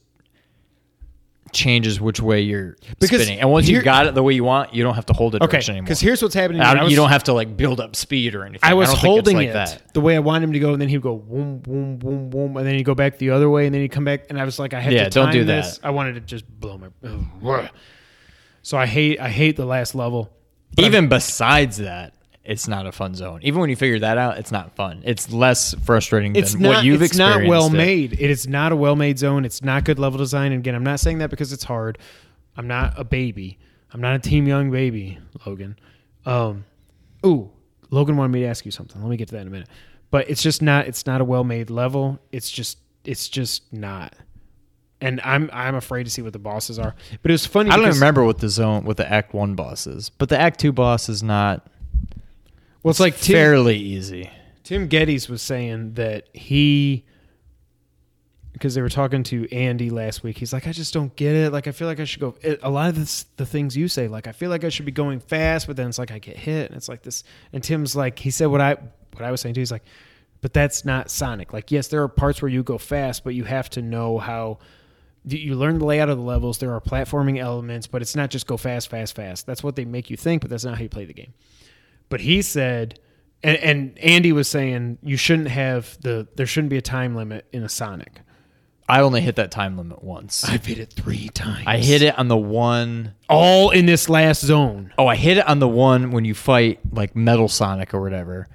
changes 1.52 2.00
which 2.00 2.20
way 2.20 2.42
you're 2.42 2.76
Because 3.00 3.22
spinning. 3.22 3.40
And 3.40 3.50
once 3.50 3.66
here- 3.66 3.76
you've 3.76 3.84
got 3.84 4.06
it 4.06 4.14
the 4.14 4.22
way 4.22 4.34
you 4.34 4.44
want, 4.44 4.72
you 4.72 4.84
don't 4.84 4.94
have 4.94 5.06
to 5.06 5.12
hold 5.12 5.34
it 5.34 5.42
okay. 5.42 5.50
direction 5.50 5.72
anymore. 5.72 5.86
Because 5.86 6.00
here's 6.00 6.22
what's 6.22 6.34
happening. 6.34 6.60
I 6.60 6.70
I 6.70 6.74
don't- 6.74 6.82
was- 6.84 6.92
you 6.92 6.96
don't 6.96 7.08
have 7.08 7.24
to 7.24 7.32
like 7.32 7.56
build 7.56 7.80
up 7.80 7.96
speed 7.96 8.34
or 8.36 8.44
anything. 8.44 8.60
I 8.62 8.74
was 8.74 8.88
don't 8.88 8.94
think 8.96 9.02
it's 9.02 9.06
holding 9.06 9.36
like 9.38 9.48
it 9.48 9.52
that. 9.54 9.82
the 9.94 10.00
way 10.00 10.14
I 10.14 10.20
wanted 10.20 10.44
him 10.44 10.52
to 10.52 10.58
go, 10.60 10.72
and 10.74 10.80
then 10.80 10.88
he'd 10.88 11.02
go 11.02 11.16
boom, 11.16 11.58
boom, 11.58 11.96
boom, 11.96 12.30
boom, 12.30 12.56
and 12.56 12.64
then 12.66 12.74
he'd 12.76 12.84
go 12.84 12.94
back 12.94 13.18
the 13.18 13.30
other 13.30 13.50
way, 13.50 13.66
and 13.66 13.74
then 13.74 13.82
he'd 13.82 13.88
come 13.90 14.04
back, 14.04 14.26
and 14.28 14.38
I 14.40 14.44
was 14.44 14.58
like, 14.60 14.74
I 14.74 14.80
had 14.80 14.92
Yeah, 14.92 15.04
to 15.04 15.10
don't 15.10 15.26
time 15.26 15.32
do 15.32 15.44
this. 15.44 15.78
that. 15.78 15.86
I 15.86 15.90
wanted 15.90 16.14
to 16.14 16.20
just 16.20 16.44
blow 16.60 16.78
my. 16.78 17.68
So 18.62 18.76
I 18.76 18.84
hate, 18.84 19.18
I 19.18 19.30
hate 19.30 19.56
the 19.56 19.64
last 19.64 19.94
level. 19.94 20.30
Even 20.76 21.08
besides 21.08 21.78
that, 21.78 22.12
it's 22.44 22.66
not 22.66 22.86
a 22.86 22.92
fun 22.92 23.14
zone. 23.14 23.40
Even 23.42 23.60
when 23.60 23.70
you 23.70 23.76
figure 23.76 23.98
that 23.98 24.16
out, 24.16 24.38
it's 24.38 24.50
not 24.50 24.74
fun. 24.74 25.02
It's 25.04 25.30
less 25.30 25.74
frustrating 25.84 26.34
it's 26.36 26.52
than 26.52 26.62
not, 26.62 26.68
what 26.68 26.84
you've 26.84 27.02
experienced. 27.02 27.40
it's 27.40 27.46
not 27.46 27.48
well 27.48 27.66
it. 27.66 27.72
made. 27.72 28.12
It 28.14 28.30
is 28.30 28.48
not 28.48 28.72
a 28.72 28.76
well 28.76 28.96
made 28.96 29.18
zone. 29.18 29.44
It's 29.44 29.62
not 29.62 29.84
good 29.84 29.98
level 29.98 30.18
design. 30.18 30.52
And 30.52 30.60
again, 30.60 30.74
I'm 30.74 30.82
not 30.82 31.00
saying 31.00 31.18
that 31.18 31.30
because 31.30 31.52
it's 31.52 31.64
hard. 31.64 31.98
I'm 32.56 32.66
not 32.66 32.98
a 32.98 33.04
baby. 33.04 33.58
I'm 33.92 34.00
not 34.00 34.14
a 34.14 34.18
team 34.18 34.46
young 34.46 34.70
baby, 34.70 35.18
Logan. 35.44 35.78
Um, 36.24 36.64
ooh, 37.26 37.50
Logan 37.90 38.16
wanted 38.16 38.32
me 38.32 38.40
to 38.40 38.46
ask 38.46 38.64
you 38.64 38.70
something. 38.70 39.00
Let 39.02 39.10
me 39.10 39.16
get 39.16 39.28
to 39.28 39.34
that 39.34 39.42
in 39.42 39.48
a 39.48 39.50
minute. 39.50 39.68
But 40.10 40.30
it's 40.30 40.42
just 40.42 40.62
not. 40.62 40.86
It's 40.86 41.06
not 41.06 41.20
a 41.20 41.24
well 41.24 41.44
made 41.44 41.70
level. 41.70 42.18
It's 42.32 42.50
just. 42.50 42.78
It's 43.04 43.28
just 43.28 43.72
not. 43.72 44.14
And 45.00 45.20
I'm 45.24 45.48
I'm 45.52 45.74
afraid 45.74 46.04
to 46.04 46.10
see 46.10 46.22
what 46.22 46.32
the 46.32 46.38
bosses 46.38 46.78
are. 46.78 46.94
But 47.22 47.30
it 47.30 47.32
was 47.32 47.46
funny. 47.46 47.70
I 47.70 47.76
don't 47.76 47.88
remember 47.88 48.24
what 48.24 48.38
the 48.38 48.48
zone, 48.48 48.84
what 48.84 48.96
the 48.96 49.10
Act 49.10 49.32
One 49.32 49.54
boss 49.54 49.86
is, 49.86 50.10
but 50.10 50.28
the 50.28 50.38
Act 50.38 50.60
Two 50.60 50.72
boss 50.72 51.08
is 51.08 51.22
not. 51.22 51.66
Well, 52.82 52.90
it's 52.90 53.00
like 53.00 53.16
Tim, 53.16 53.34
fairly 53.34 53.76
easy. 53.76 54.30
Tim 54.64 54.88
Gettys 54.88 55.28
was 55.28 55.42
saying 55.42 55.94
that 55.94 56.28
he 56.32 57.04
because 58.52 58.74
they 58.74 58.82
were 58.82 58.90
talking 58.90 59.22
to 59.24 59.50
Andy 59.54 59.90
last 59.90 60.22
week. 60.22 60.36
He's 60.36 60.52
like, 60.52 60.66
I 60.66 60.72
just 60.72 60.92
don't 60.92 61.14
get 61.16 61.34
it. 61.34 61.52
Like, 61.52 61.66
I 61.66 61.72
feel 61.72 61.88
like 61.88 61.98
I 61.98 62.04
should 62.04 62.20
go. 62.20 62.34
It, 62.42 62.60
a 62.62 62.70
lot 62.70 62.88
of 62.90 62.94
this, 62.94 63.24
the 63.36 63.46
things 63.46 63.76
you 63.76 63.88
say, 63.88 64.06
like, 64.06 64.26
I 64.26 64.32
feel 64.32 64.50
like 64.50 64.64
I 64.64 64.68
should 64.68 64.84
be 64.84 64.92
going 64.92 65.20
fast, 65.20 65.66
but 65.66 65.76
then 65.76 65.88
it's 65.88 65.98
like 65.98 66.10
I 66.10 66.18
get 66.18 66.36
hit, 66.36 66.68
and 66.68 66.76
it's 66.76 66.88
like 66.88 67.02
this. 67.02 67.24
And 67.52 67.62
Tim's 67.62 67.96
like, 67.96 68.18
he 68.18 68.30
said 68.30 68.46
what 68.46 68.60
I 68.60 68.76
what 69.12 69.24
I 69.24 69.30
was 69.30 69.40
saying 69.40 69.54
too. 69.54 69.60
He's 69.60 69.72
like, 69.72 69.84
but 70.40 70.52
that's 70.52 70.84
not 70.84 71.10
Sonic. 71.10 71.52
Like, 71.52 71.70
yes, 71.70 71.88
there 71.88 72.02
are 72.02 72.08
parts 72.08 72.42
where 72.42 72.50
you 72.50 72.62
go 72.62 72.78
fast, 72.78 73.24
but 73.24 73.34
you 73.34 73.44
have 73.44 73.70
to 73.70 73.82
know 73.82 74.18
how. 74.18 74.58
You 75.26 75.38
you 75.38 75.54
learn 75.54 75.78
the 75.78 75.84
layout 75.84 76.08
of 76.08 76.16
the 76.16 76.24
levels. 76.24 76.58
There 76.58 76.72
are 76.72 76.80
platforming 76.80 77.38
elements, 77.38 77.86
but 77.86 78.00
it's 78.00 78.16
not 78.16 78.30
just 78.30 78.46
go 78.46 78.56
fast, 78.56 78.88
fast, 78.88 79.14
fast. 79.14 79.46
That's 79.46 79.62
what 79.62 79.76
they 79.76 79.84
make 79.84 80.08
you 80.08 80.16
think, 80.16 80.40
but 80.40 80.50
that's 80.50 80.64
not 80.64 80.76
how 80.76 80.82
you 80.82 80.88
play 80.88 81.04
the 81.04 81.12
game. 81.12 81.34
But 82.10 82.20
he 82.20 82.42
said, 82.42 83.00
and, 83.42 83.56
and 83.58 83.98
Andy 84.00 84.32
was 84.32 84.48
saying 84.48 84.98
you 85.02 85.16
shouldn't 85.16 85.48
have 85.48 85.96
the 86.02 86.28
there 86.36 86.44
shouldn't 86.44 86.68
be 86.70 86.76
a 86.76 86.82
time 86.82 87.16
limit 87.16 87.46
in 87.52 87.62
a 87.62 87.68
Sonic. 87.70 88.20
I 88.88 89.00
only 89.02 89.20
hit 89.20 89.36
that 89.36 89.52
time 89.52 89.76
limit 89.78 90.02
once. 90.02 90.44
I've 90.44 90.66
hit 90.66 90.78
it 90.78 90.92
three 90.92 91.28
times. 91.28 91.62
I 91.64 91.78
hit 91.78 92.02
it 92.02 92.18
on 92.18 92.26
the 92.26 92.36
one 92.36 93.14
all 93.28 93.70
in 93.70 93.86
this 93.86 94.08
last 94.08 94.44
zone. 94.44 94.92
Oh, 94.98 95.06
I 95.06 95.14
hit 95.14 95.38
it 95.38 95.48
on 95.48 95.60
the 95.60 95.68
one 95.68 96.10
when 96.10 96.24
you 96.24 96.34
fight 96.34 96.80
like 96.92 97.14
Metal 97.14 97.46
Sonic 97.48 97.94
or 97.94 98.00
whatever, 98.02 98.48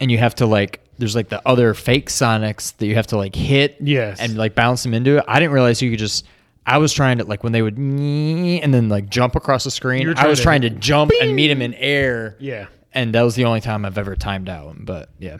and 0.00 0.10
you 0.10 0.18
have 0.18 0.36
to 0.36 0.46
like. 0.46 0.84
There's 0.98 1.14
like 1.16 1.28
the 1.28 1.40
other 1.46 1.74
fake 1.74 2.08
Sonics 2.08 2.76
that 2.78 2.86
you 2.86 2.94
have 2.96 3.08
to 3.08 3.16
like 3.16 3.34
hit, 3.34 3.76
Yes. 3.80 4.18
and 4.20 4.36
like 4.36 4.54
bounce 4.54 4.82
them 4.84 4.94
into 4.94 5.18
it. 5.18 5.24
I 5.28 5.38
didn't 5.40 5.52
realize 5.52 5.82
you 5.82 5.90
could 5.90 5.98
just. 5.98 6.24
I 6.68 6.78
was 6.78 6.92
trying 6.92 7.18
to 7.18 7.24
like 7.24 7.42
when 7.42 7.52
they 7.52 7.62
would 7.62 7.76
and 7.78 8.74
then 8.74 8.88
like 8.88 9.08
jump 9.08 9.34
across 9.36 9.64
the 9.64 9.70
screen. 9.70 10.06
I 10.16 10.26
was 10.26 10.40
trying 10.40 10.60
trying 10.60 10.62
to- 10.62 10.70
to 10.70 10.76
jump 10.76 11.12
and 11.20 11.34
meet 11.34 11.50
him 11.50 11.62
in 11.62 11.74
air. 11.74 12.36
Yeah, 12.38 12.66
and 12.92 13.14
that 13.14 13.22
was 13.22 13.34
the 13.34 13.44
only 13.46 13.60
time 13.60 13.84
I've 13.84 13.98
ever 13.98 14.14
timed 14.16 14.48
out. 14.48 14.76
But 14.78 15.08
yeah, 15.18 15.38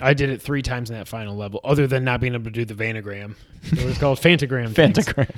I 0.00 0.14
did 0.14 0.30
it 0.30 0.42
three 0.42 0.62
times 0.62 0.90
in 0.90 0.96
that 0.96 1.08
final 1.08 1.34
level. 1.36 1.60
Other 1.64 1.86
than 1.86 2.04
not 2.04 2.20
being 2.20 2.34
able 2.34 2.44
to 2.44 2.50
do 2.50 2.64
the 2.64 2.74
Vanagram, 2.74 3.36
it 3.64 3.84
was 3.84 3.98
called 3.98 4.18
Fantagram. 4.20 4.74
things. 4.74 4.98
Fantagram. 4.98 5.34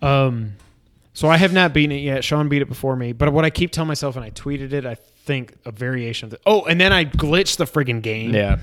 Um, 0.00 0.54
so 1.14 1.28
I 1.28 1.36
have 1.36 1.52
not 1.52 1.74
beaten 1.74 1.92
it 1.92 2.00
yet. 2.00 2.24
Sean 2.24 2.48
beat 2.48 2.62
it 2.62 2.68
before 2.68 2.96
me. 2.96 3.12
But 3.12 3.32
what 3.32 3.44
I 3.44 3.50
keep 3.50 3.70
telling 3.70 3.88
myself, 3.88 4.16
and 4.16 4.24
I 4.24 4.30
tweeted 4.30 4.72
it, 4.72 4.86
I 4.86 4.94
think 4.94 5.54
a 5.64 5.70
variation 5.70 6.26
of 6.26 6.30
the. 6.30 6.38
Oh, 6.46 6.64
and 6.64 6.80
then 6.80 6.92
I 6.92 7.04
glitched 7.04 7.58
the 7.58 7.64
friggin' 7.66 8.00
game. 8.02 8.34
Yeah, 8.34 8.58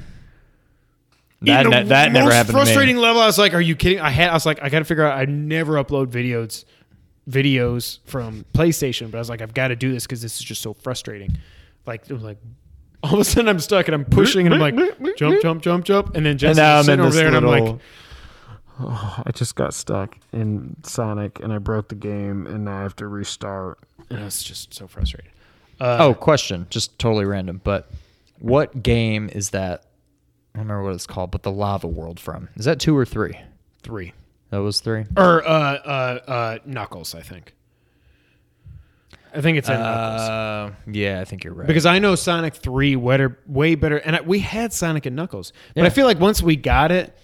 that 1.41 1.63
the 1.63 1.69
that, 1.69 1.87
that 1.89 2.11
never 2.11 2.25
most 2.25 2.33
happened. 2.35 2.53
Frustrating 2.53 2.95
To 2.95 3.01
me. 3.01 3.07
level. 3.07 3.21
I 3.21 3.25
was 3.25 3.37
like, 3.37 3.53
"Are 3.53 3.61
you 3.61 3.75
kidding?" 3.75 3.99
I 3.99 4.09
had. 4.09 4.29
I 4.29 4.33
was 4.33 4.45
like, 4.45 4.61
"I 4.61 4.69
got 4.69 4.79
to 4.79 4.85
figure 4.85 5.05
out." 5.05 5.17
I 5.17 5.25
never 5.25 5.73
upload 5.73 6.07
videos, 6.07 6.65
videos 7.29 7.99
from 8.05 8.45
PlayStation, 8.53 9.11
but 9.11 9.17
I 9.17 9.21
was 9.21 9.29
like, 9.29 9.41
"I've 9.41 9.53
got 9.53 9.69
to 9.69 9.75
do 9.75 9.91
this 9.91 10.05
because 10.05 10.21
this 10.21 10.37
is 10.37 10.43
just 10.43 10.61
so 10.61 10.73
frustrating." 10.73 11.37
Like, 11.85 12.09
it 12.09 12.13
was 12.13 12.23
like, 12.23 12.37
all 13.03 13.13
of 13.15 13.19
a 13.19 13.23
sudden 13.23 13.47
I'm 13.49 13.59
stuck 13.59 13.87
and 13.87 13.95
I'm 13.95 14.05
pushing 14.05 14.45
and 14.45 14.53
I'm 14.53 14.59
like, 14.61 14.75
jump, 15.15 15.41
jump, 15.41 15.61
jump, 15.61 15.85
jump, 15.85 16.07
and 16.15 16.25
then 16.25 16.31
And 16.31 16.39
Jesse's 16.39 16.57
now 16.57 16.75
I'm 16.75 16.79
in 16.81 16.85
sitting 16.85 16.99
over 16.99 17.09
this 17.09 17.15
there 17.17 17.27
and 17.27 17.35
I'm 17.37 17.45
like. 17.45 17.79
Oh, 18.81 19.23
I 19.25 19.31
just 19.31 19.55
got 19.55 19.73
stuck 19.73 20.17
in 20.31 20.75
Sonic 20.83 21.39
and 21.41 21.51
I 21.51 21.57
broke 21.57 21.87
the 21.89 21.95
game 21.95 22.45
and 22.47 22.65
now 22.65 22.79
I 22.79 22.81
have 22.83 22.95
to 22.97 23.07
restart. 23.07 23.79
and 24.09 24.19
it's 24.19 24.43
just 24.43 24.73
so 24.73 24.87
frustrating. 24.87 25.31
Uh, 25.79 25.97
Oh, 26.01 26.13
question. 26.13 26.67
Just 26.69 26.97
totally 26.99 27.25
random. 27.25 27.59
But 27.63 27.89
what 28.39 28.83
game 28.83 29.29
is 29.33 29.49
that? 29.51 29.83
I 30.59 30.61
don't 30.63 30.67
remember 30.67 30.83
what 30.89 30.95
it's 30.95 31.07
called, 31.07 31.31
but 31.31 31.43
the 31.43 31.51
Lava 31.51 31.87
World 31.87 32.19
from. 32.19 32.49
Is 32.57 32.65
that 32.65 32.79
two 32.81 32.97
or 32.97 33.05
three? 33.05 33.39
three 33.81 34.11
That 34.49 34.57
was 34.57 34.81
three. 34.81 35.05
or 35.15 35.41
uh, 35.47 35.49
uh, 35.49 36.19
uh, 36.27 36.57
Knuckles, 36.65 37.15
I 37.15 37.21
think. 37.21 37.53
I 39.33 39.39
think 39.39 39.57
it's 39.57 39.69
in 39.69 39.75
Knuckles. 39.79 40.21
Uh, 40.21 40.71
yeah, 40.91 41.21
I 41.21 41.23
think 41.25 41.45
you're 41.45 41.53
right. 41.53 41.65
Because 41.67 41.85
I 41.85 41.99
know 41.99 42.15
Sonic 42.15 42.55
Three 42.55 42.95
better, 42.97 43.39
way 43.47 43.75
better, 43.75 43.97
and 43.97 44.17
I, 44.17 44.21
we 44.21 44.39
had 44.39 44.73
Sonic 44.73 45.05
and 45.05 45.15
Knuckles, 45.15 45.53
but 45.75 45.81
Yeah. 45.81 45.87
I 45.87 45.91
feel 45.91 46.05
like 46.05 46.19
once 46.19 46.41
we 46.41 46.57
got 46.57 46.91
it, 46.91 47.15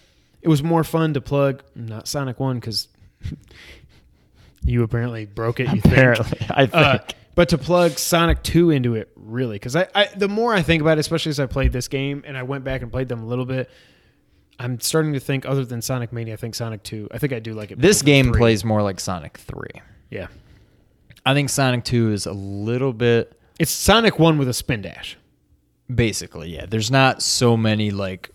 it 0.41 0.47
was 0.47 0.63
more 0.63 0.83
fun 0.85 1.13
to 1.15 1.21
plug 1.21 1.61
not 1.75 2.07
Sonic 2.07 2.39
One 2.39 2.57
because 2.59 2.87
you 4.63 4.83
apparently 4.83 5.25
broke 5.25 5.59
it. 5.59 5.73
You 5.73 5.81
apparently, 5.83 6.25
think, 6.25 6.51
I 6.51 6.65
think. 6.67 6.73
uh, 6.75 6.99
but 7.35 7.49
to 7.49 7.57
plug 7.57 7.99
Sonic 7.99 8.41
Two 8.43 8.71
into 8.71 8.95
it, 8.95 9.11
really, 9.15 9.55
because 9.55 9.75
I, 9.75 9.87
I, 9.93 10.09
the 10.15 10.27
more 10.27 10.53
I 10.53 10.61
think 10.61 10.81
about 10.81 10.97
it, 10.97 11.01
especially 11.01 11.29
as 11.29 11.39
I 11.39 11.45
played 11.45 11.71
this 11.71 11.87
game 11.87 12.23
and 12.25 12.37
I 12.37 12.43
went 12.43 12.63
back 12.63 12.81
and 12.81 12.91
played 12.91 13.07
them 13.09 13.21
a 13.23 13.25
little 13.25 13.45
bit, 13.45 13.69
I'm 14.57 14.79
starting 14.79 15.13
to 15.13 15.19
think 15.19 15.45
other 15.45 15.65
than 15.65 15.81
Sonic 15.81 16.11
Mania, 16.13 16.33
I 16.33 16.37
think 16.37 16.55
Sonic 16.55 16.83
Two. 16.83 17.07
I 17.11 17.17
think 17.17 17.33
I 17.33 17.39
do 17.39 17.53
like 17.53 17.71
it. 17.71 17.79
this 17.79 18.01
game 18.01 18.27
three. 18.27 18.39
plays 18.39 18.63
more 18.65 18.81
like 18.81 18.99
Sonic 18.99 19.37
Three. 19.37 19.81
Yeah, 20.09 20.27
I 21.25 21.33
think 21.33 21.49
Sonic 21.49 21.83
Two 21.83 22.11
is 22.11 22.25
a 22.25 22.33
little 22.33 22.93
bit 22.93 23.39
it's 23.59 23.71
Sonic 23.71 24.19
One 24.19 24.37
with 24.37 24.49
a 24.49 24.53
spin 24.53 24.81
dash. 24.81 25.17
basically. 25.93 26.49
Yeah, 26.53 26.65
there's 26.65 26.91
not 26.91 27.21
so 27.21 27.55
many 27.55 27.91
like. 27.91 28.31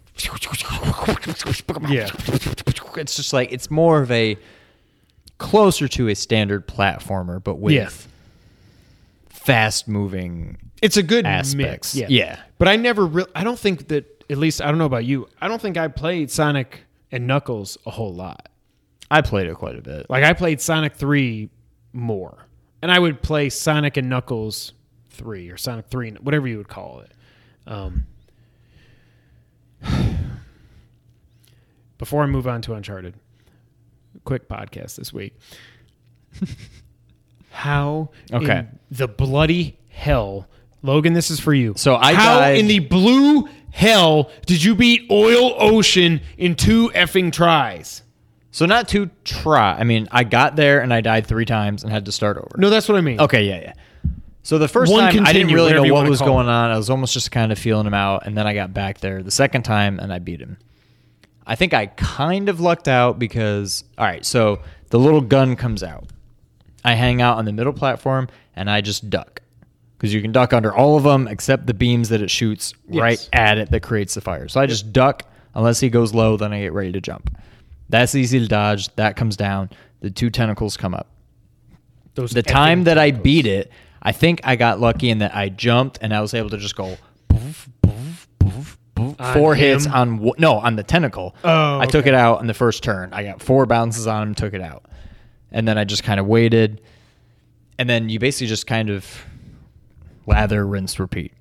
Yeah. 1.88 2.10
it's 2.96 3.16
just 3.16 3.32
like 3.32 3.52
it's 3.52 3.70
more 3.70 4.02
of 4.02 4.10
a 4.10 4.36
closer 5.38 5.88
to 5.88 6.08
a 6.08 6.14
standard 6.14 6.68
platformer, 6.68 7.42
but 7.42 7.54
with 7.56 7.74
Yeah. 7.74 7.88
Fast 9.50 9.88
moving 9.88 10.58
It's 10.80 10.96
a 10.96 11.02
good 11.02 11.26
aspects. 11.26 11.94
mix. 11.94 11.94
Yeah. 11.94 12.06
yeah. 12.08 12.40
But 12.58 12.68
I 12.68 12.76
never 12.76 13.04
really, 13.06 13.30
I 13.34 13.44
don't 13.44 13.58
think 13.58 13.88
that, 13.88 14.24
at 14.30 14.38
least 14.38 14.62
I 14.62 14.66
don't 14.68 14.78
know 14.78 14.84
about 14.86 15.04
you, 15.04 15.28
I 15.40 15.48
don't 15.48 15.60
think 15.60 15.76
I 15.76 15.88
played 15.88 16.30
Sonic 16.30 16.84
and 17.10 17.26
Knuckles 17.26 17.76
a 17.84 17.90
whole 17.90 18.14
lot. 18.14 18.48
I 19.10 19.22
played 19.22 19.48
it 19.48 19.56
quite 19.56 19.76
a 19.76 19.82
bit. 19.82 20.08
Like 20.08 20.22
I 20.22 20.34
played 20.34 20.60
Sonic 20.60 20.94
3 20.94 21.50
more. 21.92 22.46
And 22.82 22.90
I 22.92 22.98
would 22.98 23.20
play 23.22 23.50
Sonic 23.50 23.96
and 23.96 24.08
Knuckles 24.08 24.72
3 25.10 25.50
or 25.50 25.56
Sonic 25.56 25.88
3, 25.88 26.12
whatever 26.20 26.46
you 26.46 26.56
would 26.58 26.68
call 26.68 27.00
it. 27.00 27.12
Um, 27.66 28.06
before 31.98 32.22
I 32.22 32.26
move 32.26 32.46
on 32.46 32.62
to 32.62 32.74
Uncharted, 32.74 33.14
quick 34.24 34.48
podcast 34.48 34.96
this 34.96 35.12
week. 35.12 35.36
How 37.50 38.10
Okay. 38.32 38.58
in 38.60 38.68
the 38.90 39.08
bloody 39.08 39.76
hell, 39.90 40.46
Logan? 40.82 41.12
This 41.12 41.30
is 41.30 41.40
for 41.40 41.52
you. 41.52 41.74
So 41.76 41.96
I 41.96 42.14
how 42.14 42.38
died- 42.40 42.58
in 42.58 42.66
the 42.68 42.78
blue 42.78 43.48
hell 43.70 44.30
did 44.46 44.62
you 44.64 44.74
beat 44.74 45.06
Oil 45.10 45.54
Ocean 45.58 46.20
in 46.38 46.54
two 46.54 46.90
effing 46.94 47.32
tries? 47.32 48.02
So 48.52 48.66
not 48.66 48.88
two 48.88 49.10
try. 49.24 49.74
I 49.78 49.84
mean, 49.84 50.08
I 50.10 50.24
got 50.24 50.56
there 50.56 50.80
and 50.80 50.92
I 50.92 51.00
died 51.00 51.26
three 51.26 51.44
times 51.44 51.82
and 51.84 51.92
had 51.92 52.06
to 52.06 52.12
start 52.12 52.36
over. 52.36 52.48
No, 52.56 52.68
that's 52.70 52.88
what 52.88 52.98
I 52.98 53.00
mean. 53.00 53.20
Okay, 53.20 53.44
yeah, 53.44 53.60
yeah. 53.60 53.72
So 54.42 54.58
the 54.58 54.66
first 54.68 54.90
One 54.90 55.12
time 55.12 55.26
I 55.26 55.32
didn't 55.32 55.52
really 55.52 55.72
know 55.72 55.92
what 55.92 56.08
was 56.08 56.20
going 56.20 56.46
it. 56.46 56.50
on. 56.50 56.70
I 56.70 56.76
was 56.76 56.88
almost 56.90 57.12
just 57.12 57.30
kind 57.30 57.52
of 57.52 57.58
feeling 57.58 57.86
him 57.86 57.94
out, 57.94 58.26
and 58.26 58.36
then 58.36 58.46
I 58.46 58.54
got 58.54 58.72
back 58.72 58.98
there 58.98 59.22
the 59.22 59.30
second 59.30 59.62
time 59.62 60.00
and 60.00 60.12
I 60.12 60.18
beat 60.18 60.40
him. 60.40 60.56
I 61.46 61.54
think 61.56 61.74
I 61.74 61.86
kind 61.86 62.48
of 62.48 62.58
lucked 62.60 62.88
out 62.88 63.18
because 63.18 63.84
all 63.98 64.04
right, 64.06 64.24
so 64.24 64.60
the 64.88 64.98
little 64.98 65.20
gun 65.20 65.56
comes 65.56 65.82
out. 65.82 66.04
I 66.84 66.94
hang 66.94 67.20
out 67.22 67.38
on 67.38 67.44
the 67.44 67.52
middle 67.52 67.72
platform 67.72 68.28
and 68.56 68.70
I 68.70 68.80
just 68.80 69.10
duck 69.10 69.42
because 69.96 70.14
you 70.14 70.22
can 70.22 70.32
duck 70.32 70.52
under 70.52 70.74
all 70.74 70.96
of 70.96 71.02
them 71.04 71.28
except 71.28 71.66
the 71.66 71.74
beams 71.74 72.08
that 72.08 72.22
it 72.22 72.30
shoots 72.30 72.72
right 72.88 73.28
at 73.32 73.58
it 73.58 73.70
that 73.70 73.80
creates 73.82 74.14
the 74.14 74.20
fire. 74.20 74.48
So 74.48 74.60
I 74.60 74.66
just 74.66 74.92
duck 74.92 75.24
unless 75.54 75.80
he 75.80 75.90
goes 75.90 76.14
low, 76.14 76.36
then 76.36 76.52
I 76.52 76.60
get 76.60 76.72
ready 76.72 76.92
to 76.92 77.00
jump. 77.00 77.36
That's 77.88 78.14
easy 78.14 78.38
to 78.40 78.46
dodge. 78.46 78.94
That 78.96 79.16
comes 79.16 79.36
down. 79.36 79.70
The 80.00 80.10
two 80.10 80.30
tentacles 80.30 80.76
come 80.78 80.94
up 80.94 81.08
Those 82.14 82.30
the 82.30 82.42
time 82.42 82.84
that 82.84 82.96
I 82.98 83.10
beat 83.10 83.46
it, 83.46 83.70
I 84.02 84.12
think 84.12 84.40
I 84.44 84.56
got 84.56 84.80
lucky 84.80 85.10
in 85.10 85.18
that 85.18 85.34
I 85.36 85.50
jumped 85.50 85.98
and 86.00 86.14
I 86.14 86.20
was 86.22 86.32
able 86.32 86.48
to 86.50 86.56
just 86.56 86.74
go 86.76 86.96
poof, 87.28 87.68
poof, 87.82 88.28
poof, 88.38 88.78
On 88.96 89.14
four 89.34 89.54
him? 89.54 89.72
hits 89.74 89.86
on 89.86 90.32
no 90.38 90.54
on 90.54 90.76
the 90.76 90.82
tentacle. 90.82 91.34
Oh, 91.44 91.78
I 91.80 91.84
took 91.86 92.06
it 92.06 92.14
out 92.14 92.38
on 92.38 92.46
the 92.46 92.54
first 92.54 92.82
turn. 92.82 93.12
I 93.12 93.24
got 93.24 93.42
four 93.42 93.66
bounces 93.66 94.06
on 94.06 94.22
him, 94.28 94.34
took 94.34 94.54
it 94.54 94.62
out, 94.62 94.84
and 95.52 95.66
then 95.66 95.78
I 95.78 95.84
just 95.84 96.02
kind 96.04 96.20
of 96.20 96.26
waited, 96.26 96.80
and 97.78 97.88
then 97.88 98.08
you 98.08 98.18
basically 98.18 98.46
just 98.48 98.66
kind 98.66 98.90
of 98.90 99.06
lather, 100.26 100.66
rinse, 100.66 100.98
repeat. 100.98 101.32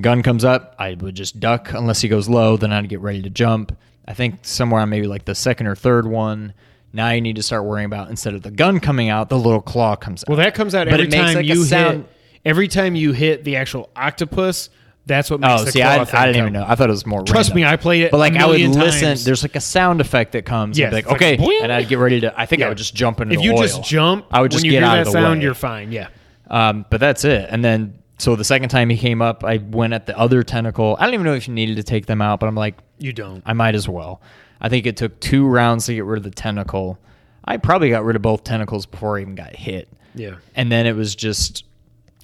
Gun 0.00 0.22
comes 0.22 0.44
up, 0.44 0.74
I 0.78 0.94
would 0.94 1.14
just 1.14 1.38
duck 1.38 1.72
unless 1.72 2.00
he 2.00 2.08
goes 2.08 2.28
low. 2.28 2.56
Then 2.56 2.72
I'd 2.72 2.88
get 2.88 3.00
ready 3.00 3.20
to 3.22 3.30
jump. 3.30 3.76
I 4.08 4.14
think 4.14 4.38
somewhere 4.42 4.80
on 4.80 4.88
maybe 4.88 5.06
like 5.06 5.26
the 5.26 5.34
second 5.34 5.66
or 5.66 5.74
third 5.74 6.06
one. 6.06 6.54
Now 6.94 7.10
you 7.10 7.20
need 7.20 7.36
to 7.36 7.42
start 7.42 7.64
worrying 7.64 7.86
about 7.86 8.08
instead 8.10 8.34
of 8.34 8.42
the 8.42 8.50
gun 8.50 8.80
coming 8.80 9.08
out, 9.08 9.28
the 9.28 9.38
little 9.38 9.60
claw 9.62 9.96
comes 9.96 10.22
out. 10.24 10.28
Well, 10.28 10.38
that 10.38 10.54
comes 10.54 10.74
out 10.74 10.86
But 10.88 10.94
every 11.00 11.08
time 11.08 11.34
like 11.34 11.46
you 11.46 11.64
sound- 11.64 11.98
hit. 12.02 12.06
Every 12.44 12.66
time 12.66 12.96
you 12.96 13.12
hit 13.12 13.44
the 13.44 13.54
actual 13.56 13.88
octopus, 13.94 14.68
that's 15.06 15.30
what 15.30 15.40
makes 15.40 15.62
Oh, 15.62 15.64
the 15.64 15.72
see, 15.72 15.82
I, 15.82 16.00
I 16.02 16.26
didn't 16.26 16.36
even 16.36 16.52
know. 16.52 16.64
I 16.66 16.74
thought 16.76 16.88
it 16.88 16.92
was 16.92 17.04
more. 17.06 17.22
Trust 17.24 17.50
random. 17.50 17.56
me, 17.56 17.72
I 17.72 17.76
played 17.76 18.02
it 18.04 18.10
But 18.12 18.18
like, 18.18 18.34
I 18.36 18.46
would 18.46 18.60
listen. 18.60 19.08
times. 19.08 19.24
There's 19.24 19.42
like 19.42 19.56
a 19.56 19.60
sound 19.60 20.00
effect 20.00 20.32
that 20.32 20.44
comes. 20.44 20.76
Be 20.76 20.84
like, 20.84 20.92
it's 21.04 21.06
like, 21.08 21.16
okay, 21.38 21.58
and 21.62 21.72
I'd 21.72 21.88
get 21.88 21.98
ready 21.98 22.20
to. 22.20 22.40
I 22.40 22.46
think 22.46 22.62
I 22.62 22.68
would 22.68 22.78
just 22.78 22.94
jump 22.94 23.20
into 23.20 23.34
If 23.34 23.40
the 23.40 23.44
you 23.44 23.52
oil. 23.52 23.62
just 23.62 23.82
jump, 23.84 24.26
I 24.30 24.40
would 24.40 24.50
just 24.50 24.64
get 24.64 24.82
out 24.82 24.92
that 24.94 25.00
of 25.00 25.06
the 25.06 25.12
sound, 25.12 25.38
way. 25.40 25.44
you're 25.44 25.54
fine. 25.54 25.90
Yeah. 25.92 26.08
Um, 26.48 26.84
but 26.90 27.00
that's 27.00 27.24
it. 27.24 27.48
And 27.50 27.64
then 27.64 27.98
so 28.18 28.36
the 28.36 28.44
second 28.44 28.68
time 28.68 28.88
he 28.90 28.96
came 28.96 29.20
up, 29.22 29.42
I 29.44 29.56
went 29.56 29.92
at 29.94 30.06
the 30.06 30.16
other 30.16 30.42
tentacle. 30.44 30.96
I 31.00 31.04
don't 31.06 31.14
even 31.14 31.26
know 31.26 31.34
if 31.34 31.48
you 31.48 31.54
needed 31.54 31.76
to 31.76 31.82
take 31.82 32.06
them 32.06 32.22
out, 32.22 32.38
but 32.40 32.46
I'm 32.46 32.54
like, 32.54 32.76
You 32.98 33.12
don't. 33.12 33.42
I 33.46 33.52
might 33.54 33.74
as 33.74 33.88
well. 33.88 34.20
I 34.60 34.68
think 34.68 34.86
it 34.86 34.96
took 34.96 35.18
two 35.18 35.46
rounds 35.48 35.86
to 35.86 35.94
get 35.94 36.04
rid 36.04 36.18
of 36.18 36.22
the 36.22 36.30
tentacle. 36.30 36.98
I 37.44 37.56
probably 37.56 37.90
got 37.90 38.04
rid 38.04 38.14
of 38.14 38.22
both 38.22 38.44
tentacles 38.44 38.86
before 38.86 39.18
I 39.18 39.22
even 39.22 39.34
got 39.34 39.56
hit. 39.56 39.88
Yeah. 40.14 40.36
And 40.54 40.70
then 40.70 40.86
it 40.86 40.94
was 40.94 41.16
just 41.16 41.64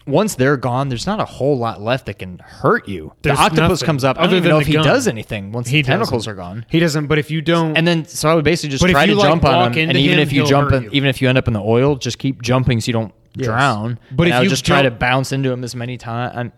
once 0.08 0.34
they're 0.34 0.56
gone, 0.56 0.88
there's 0.88 1.06
not 1.06 1.20
a 1.20 1.24
whole 1.24 1.56
lot 1.58 1.80
left 1.80 2.06
that 2.06 2.18
can 2.18 2.38
hurt 2.38 2.88
you. 2.88 3.12
There's 3.22 3.36
the 3.36 3.42
octopus 3.42 3.82
comes 3.82 4.02
up. 4.04 4.18
I 4.18 4.24
don't 4.26 4.34
even 4.34 4.48
know 4.48 4.58
if 4.58 4.66
he 4.66 4.72
gun. 4.72 4.84
does 4.84 5.06
anything 5.06 5.52
once 5.52 5.68
He 5.68 5.82
the 5.82 5.86
tentacles 5.88 6.24
doesn't. 6.24 6.32
are 6.32 6.36
gone. 6.36 6.66
He 6.68 6.80
doesn't. 6.80 7.06
But 7.06 7.18
if 7.18 7.30
you 7.30 7.40
don't, 7.42 7.76
And 7.76 7.86
then 7.86 8.04
so 8.06 8.28
I 8.28 8.34
would 8.34 8.44
basically 8.44 8.70
just 8.70 8.84
try 8.88 9.06
to 9.06 9.14
like, 9.14 9.28
jump 9.28 9.44
on 9.44 9.72
him, 9.72 9.88
and 9.90 9.98
even 9.98 10.18
him, 10.18 10.22
if 10.22 10.32
you 10.32 10.44
jump 10.46 10.72
in, 10.72 10.84
you. 10.84 10.90
even 10.92 11.08
if 11.08 11.20
you 11.22 11.28
end 11.28 11.38
up 11.38 11.46
in 11.46 11.54
the 11.54 11.60
oil, 11.62 11.94
just 11.96 12.18
keep 12.18 12.42
jumping 12.42 12.80
so 12.80 12.86
you 12.88 12.92
don't 12.94 13.12
Yes. 13.34 13.46
drown. 13.46 14.00
But 14.10 14.22
And 14.24 14.28
if 14.30 14.34
I 14.34 14.38
would 14.38 14.44
you 14.44 14.50
just 14.50 14.64
try 14.66 14.82
to 14.82 14.90
bounce 14.90 15.30
into 15.30 15.52
him 15.52 15.62
as 15.62 15.76
many 15.76 15.96
times. 15.98 16.50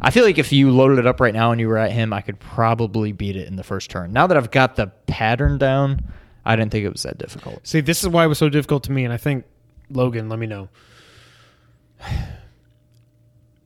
I 0.00 0.10
feel 0.10 0.24
like 0.24 0.38
if 0.38 0.52
you 0.52 0.70
loaded 0.70 0.98
it 0.98 1.06
up 1.06 1.20
right 1.20 1.34
now 1.34 1.52
and 1.52 1.60
you 1.60 1.68
were 1.68 1.76
at 1.76 1.92
him, 1.92 2.12
I 2.14 2.22
could 2.22 2.40
probably 2.40 3.12
beat 3.12 3.36
it 3.36 3.46
in 3.46 3.56
the 3.56 3.62
first 3.64 3.90
turn. 3.90 4.12
Now 4.12 4.26
that 4.26 4.36
I've 4.36 4.50
got 4.50 4.76
the 4.76 4.86
pattern 5.06 5.58
down, 5.58 6.00
I 6.44 6.56
didn't 6.56 6.70
think 6.72 6.86
it 6.86 6.92
was 6.92 7.02
that 7.02 7.18
difficult. 7.18 7.66
see, 7.66 7.80
this 7.82 8.02
is 8.02 8.08
why 8.08 8.24
it 8.24 8.28
was 8.28 8.38
so 8.38 8.48
difficult 8.48 8.84
to 8.84 8.92
me. 8.92 9.04
And 9.04 9.12
I 9.12 9.18
think 9.18 9.44
Logan, 9.90 10.28
let 10.30 10.38
me 10.38 10.46
know. 10.46 10.68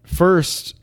First, 0.08 0.74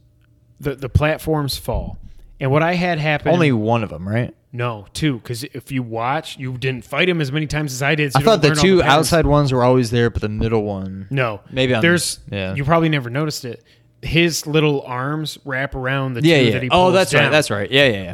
the 0.59 0.75
the 0.75 0.89
platforms 0.89 1.57
fall, 1.57 1.97
and 2.39 2.51
what 2.51 2.63
I 2.63 2.73
had 2.73 2.99
happen 2.99 3.33
Only 3.33 3.51
one 3.51 3.83
of 3.83 3.89
them, 3.89 4.07
right? 4.07 4.33
no 4.53 4.85
two 4.93 5.15
because 5.17 5.43
if 5.43 5.69
you 5.69 5.83
watch, 5.83 6.37
you 6.37 6.57
didn't 6.57 6.85
fight 6.85 7.09
him 7.09 7.19
as 7.19 7.29
many 7.29 7.45
times 7.45 7.73
as 7.73 7.81
I 7.81 7.95
did. 7.95 8.13
So 8.13 8.19
I 8.19 8.23
thought 8.23 8.41
the 8.41 8.55
two 8.55 8.79
patterns. 8.79 8.83
outside 8.83 9.25
ones 9.25 9.51
were 9.51 9.63
always 9.65 9.91
there, 9.91 10.09
but 10.09 10.21
the 10.21 10.29
middle 10.29 10.63
one. 10.63 11.07
No, 11.09 11.41
Maybe 11.51 11.73
on- 11.73 11.81
there's. 11.81 12.19
yeah. 12.31 12.55
You 12.55 12.63
probably 12.63 12.87
never 12.87 13.09
noticed 13.09 13.43
it. 13.43 13.61
His 14.01 14.47
little 14.47 14.81
arms 14.83 15.37
wrap 15.43 15.75
around 15.75 16.13
the 16.13 16.21
Yeah, 16.23 16.37
two 16.39 16.45
yeah. 16.45 16.51
that 16.51 16.63
he 16.63 16.69
Oh, 16.71 16.91
that's 16.91 17.13
right. 17.13 17.29
That's 17.29 17.49
right. 17.51 17.69
Yeah, 17.69 17.87
yeah, 17.87 18.03
yeah. 18.03 18.13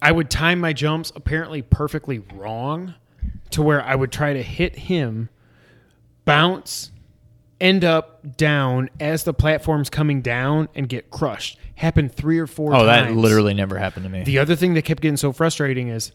I 0.00 0.12
would 0.12 0.30
time 0.30 0.60
my 0.60 0.72
jumps 0.72 1.12
apparently 1.16 1.60
perfectly 1.62 2.20
wrong 2.34 2.94
to 3.50 3.62
where 3.62 3.82
I 3.82 3.94
would 3.94 4.12
try 4.12 4.32
to 4.34 4.42
hit 4.42 4.76
him, 4.76 5.28
bounce, 6.24 6.92
end 7.60 7.84
up 7.84 8.36
down 8.36 8.90
as 9.00 9.24
the 9.24 9.32
platform's 9.34 9.88
coming 9.90 10.20
down 10.22 10.68
and 10.74 10.88
get 10.88 11.10
crushed. 11.10 11.58
Happened 11.76 12.14
three 12.14 12.38
or 12.38 12.46
four 12.46 12.74
Oh, 12.74 12.84
times. 12.86 13.10
Oh, 13.10 13.14
that 13.14 13.18
literally 13.20 13.54
never 13.54 13.78
happened 13.78 14.04
to 14.04 14.10
me. 14.10 14.24
The 14.24 14.38
other 14.38 14.56
thing 14.56 14.74
that 14.74 14.82
kept 14.82 15.02
getting 15.02 15.16
so 15.16 15.32
frustrating 15.32 15.88
is 15.88 16.12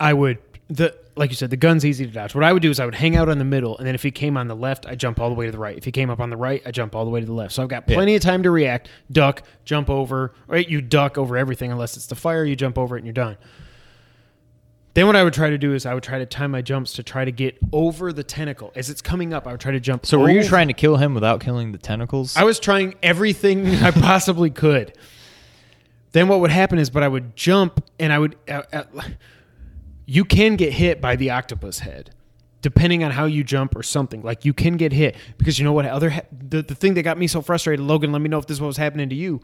I 0.00 0.12
would 0.12 0.38
the 0.68 0.96
like 1.18 1.30
you 1.30 1.36
said, 1.36 1.48
the 1.48 1.56
gun's 1.56 1.86
easy 1.86 2.04
to 2.04 2.12
dodge. 2.12 2.34
What 2.34 2.44
I 2.44 2.52
would 2.52 2.60
do 2.60 2.68
is 2.70 2.78
I 2.78 2.84
would 2.84 2.94
hang 2.94 3.16
out 3.16 3.30
on 3.30 3.38
the 3.38 3.44
middle, 3.44 3.78
and 3.78 3.86
then 3.86 3.94
if 3.94 4.02
he 4.02 4.10
came 4.10 4.36
on 4.36 4.48
the 4.48 4.54
left, 4.54 4.84
I 4.84 4.94
jump 4.96 5.18
all 5.18 5.30
the 5.30 5.34
way 5.34 5.46
to 5.46 5.52
the 5.52 5.58
right. 5.58 5.74
If 5.74 5.84
he 5.86 5.90
came 5.90 6.10
up 6.10 6.20
on 6.20 6.28
the 6.28 6.36
right, 6.36 6.60
I 6.66 6.72
jump 6.72 6.94
all 6.94 7.06
the 7.06 7.10
way 7.10 7.20
to 7.20 7.26
the 7.26 7.32
left. 7.32 7.54
So 7.54 7.62
I've 7.62 7.70
got 7.70 7.86
plenty 7.86 8.14
of 8.16 8.20
time 8.20 8.42
to 8.42 8.50
react, 8.50 8.90
duck, 9.10 9.42
jump 9.64 9.88
over. 9.88 10.34
Right, 10.46 10.68
you 10.68 10.82
duck 10.82 11.16
over 11.16 11.38
everything 11.38 11.72
unless 11.72 11.96
it's 11.96 12.04
the 12.06 12.16
fire. 12.16 12.44
You 12.44 12.54
jump 12.54 12.76
over 12.76 12.96
it 12.96 13.00
and 13.00 13.06
you're 13.06 13.14
done. 13.14 13.38
Then 14.96 15.06
what 15.06 15.14
I 15.14 15.22
would 15.24 15.34
try 15.34 15.50
to 15.50 15.58
do 15.58 15.74
is 15.74 15.84
I 15.84 15.92
would 15.92 16.02
try 16.02 16.18
to 16.20 16.24
time 16.24 16.52
my 16.52 16.62
jumps 16.62 16.94
to 16.94 17.02
try 17.02 17.26
to 17.26 17.30
get 17.30 17.58
over 17.70 18.14
the 18.14 18.24
tentacle 18.24 18.72
as 18.74 18.88
it's 18.88 19.02
coming 19.02 19.34
up. 19.34 19.46
I 19.46 19.50
would 19.50 19.60
try 19.60 19.72
to 19.72 19.78
jump. 19.78 20.06
so 20.06 20.18
were 20.18 20.30
you 20.30 20.38
over- 20.38 20.48
trying 20.48 20.68
to 20.68 20.72
kill 20.72 20.96
him 20.96 21.12
without 21.12 21.40
killing 21.42 21.72
the 21.72 21.78
tentacles? 21.78 22.34
I 22.34 22.44
was 22.44 22.58
trying 22.58 22.94
everything 23.02 23.66
I 23.82 23.90
possibly 23.90 24.48
could. 24.48 24.96
Then 26.12 26.28
what 26.28 26.40
would 26.40 26.50
happen 26.50 26.78
is, 26.78 26.88
but 26.88 27.02
I 27.02 27.08
would 27.08 27.36
jump 27.36 27.84
and 27.98 28.10
I 28.10 28.18
would. 28.18 28.36
Uh, 28.48 28.62
uh, 28.72 28.84
you 30.06 30.24
can 30.24 30.56
get 30.56 30.72
hit 30.72 31.02
by 31.02 31.14
the 31.14 31.28
octopus 31.28 31.80
head, 31.80 32.12
depending 32.62 33.04
on 33.04 33.10
how 33.10 33.26
you 33.26 33.44
jump 33.44 33.76
or 33.76 33.82
something. 33.82 34.22
Like 34.22 34.46
you 34.46 34.54
can 34.54 34.78
get 34.78 34.94
hit 34.94 35.14
because 35.36 35.58
you 35.58 35.66
know 35.66 35.74
what? 35.74 35.84
Other 35.84 36.08
ha- 36.08 36.22
the 36.32 36.62
the 36.62 36.74
thing 36.74 36.94
that 36.94 37.02
got 37.02 37.18
me 37.18 37.26
so 37.26 37.42
frustrated, 37.42 37.84
Logan. 37.84 38.12
Let 38.12 38.22
me 38.22 38.30
know 38.30 38.38
if 38.38 38.46
this 38.46 38.60
was 38.60 38.78
happening 38.78 39.10
to 39.10 39.14
you. 39.14 39.42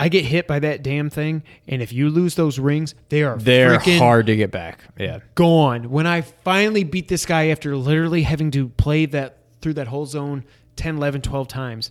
I 0.00 0.08
get 0.08 0.24
hit 0.24 0.46
by 0.46 0.60
that 0.60 0.84
damn 0.84 1.10
thing, 1.10 1.42
and 1.66 1.82
if 1.82 1.92
you 1.92 2.08
lose 2.08 2.36
those 2.36 2.60
rings, 2.60 2.94
they 3.08 3.24
are 3.24 3.36
They're 3.36 3.78
freaking 3.78 3.98
hard 3.98 4.26
to 4.26 4.36
get 4.36 4.52
back. 4.52 4.84
Yeah. 4.96 5.18
gone. 5.34 5.90
When 5.90 6.06
I 6.06 6.20
finally 6.20 6.84
beat 6.84 7.08
this 7.08 7.26
guy 7.26 7.48
after 7.48 7.76
literally 7.76 8.22
having 8.22 8.52
to 8.52 8.68
play 8.68 9.06
that 9.06 9.38
through 9.60 9.74
that 9.74 9.88
whole 9.88 10.06
zone 10.06 10.44
10, 10.76 10.98
11, 10.98 11.22
12 11.22 11.48
times, 11.48 11.90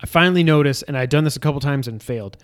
I 0.00 0.06
finally 0.06 0.44
noticed, 0.44 0.84
and 0.86 0.96
I'd 0.96 1.10
done 1.10 1.24
this 1.24 1.34
a 1.34 1.40
couple 1.40 1.60
times 1.60 1.88
and 1.88 2.00
failed. 2.00 2.36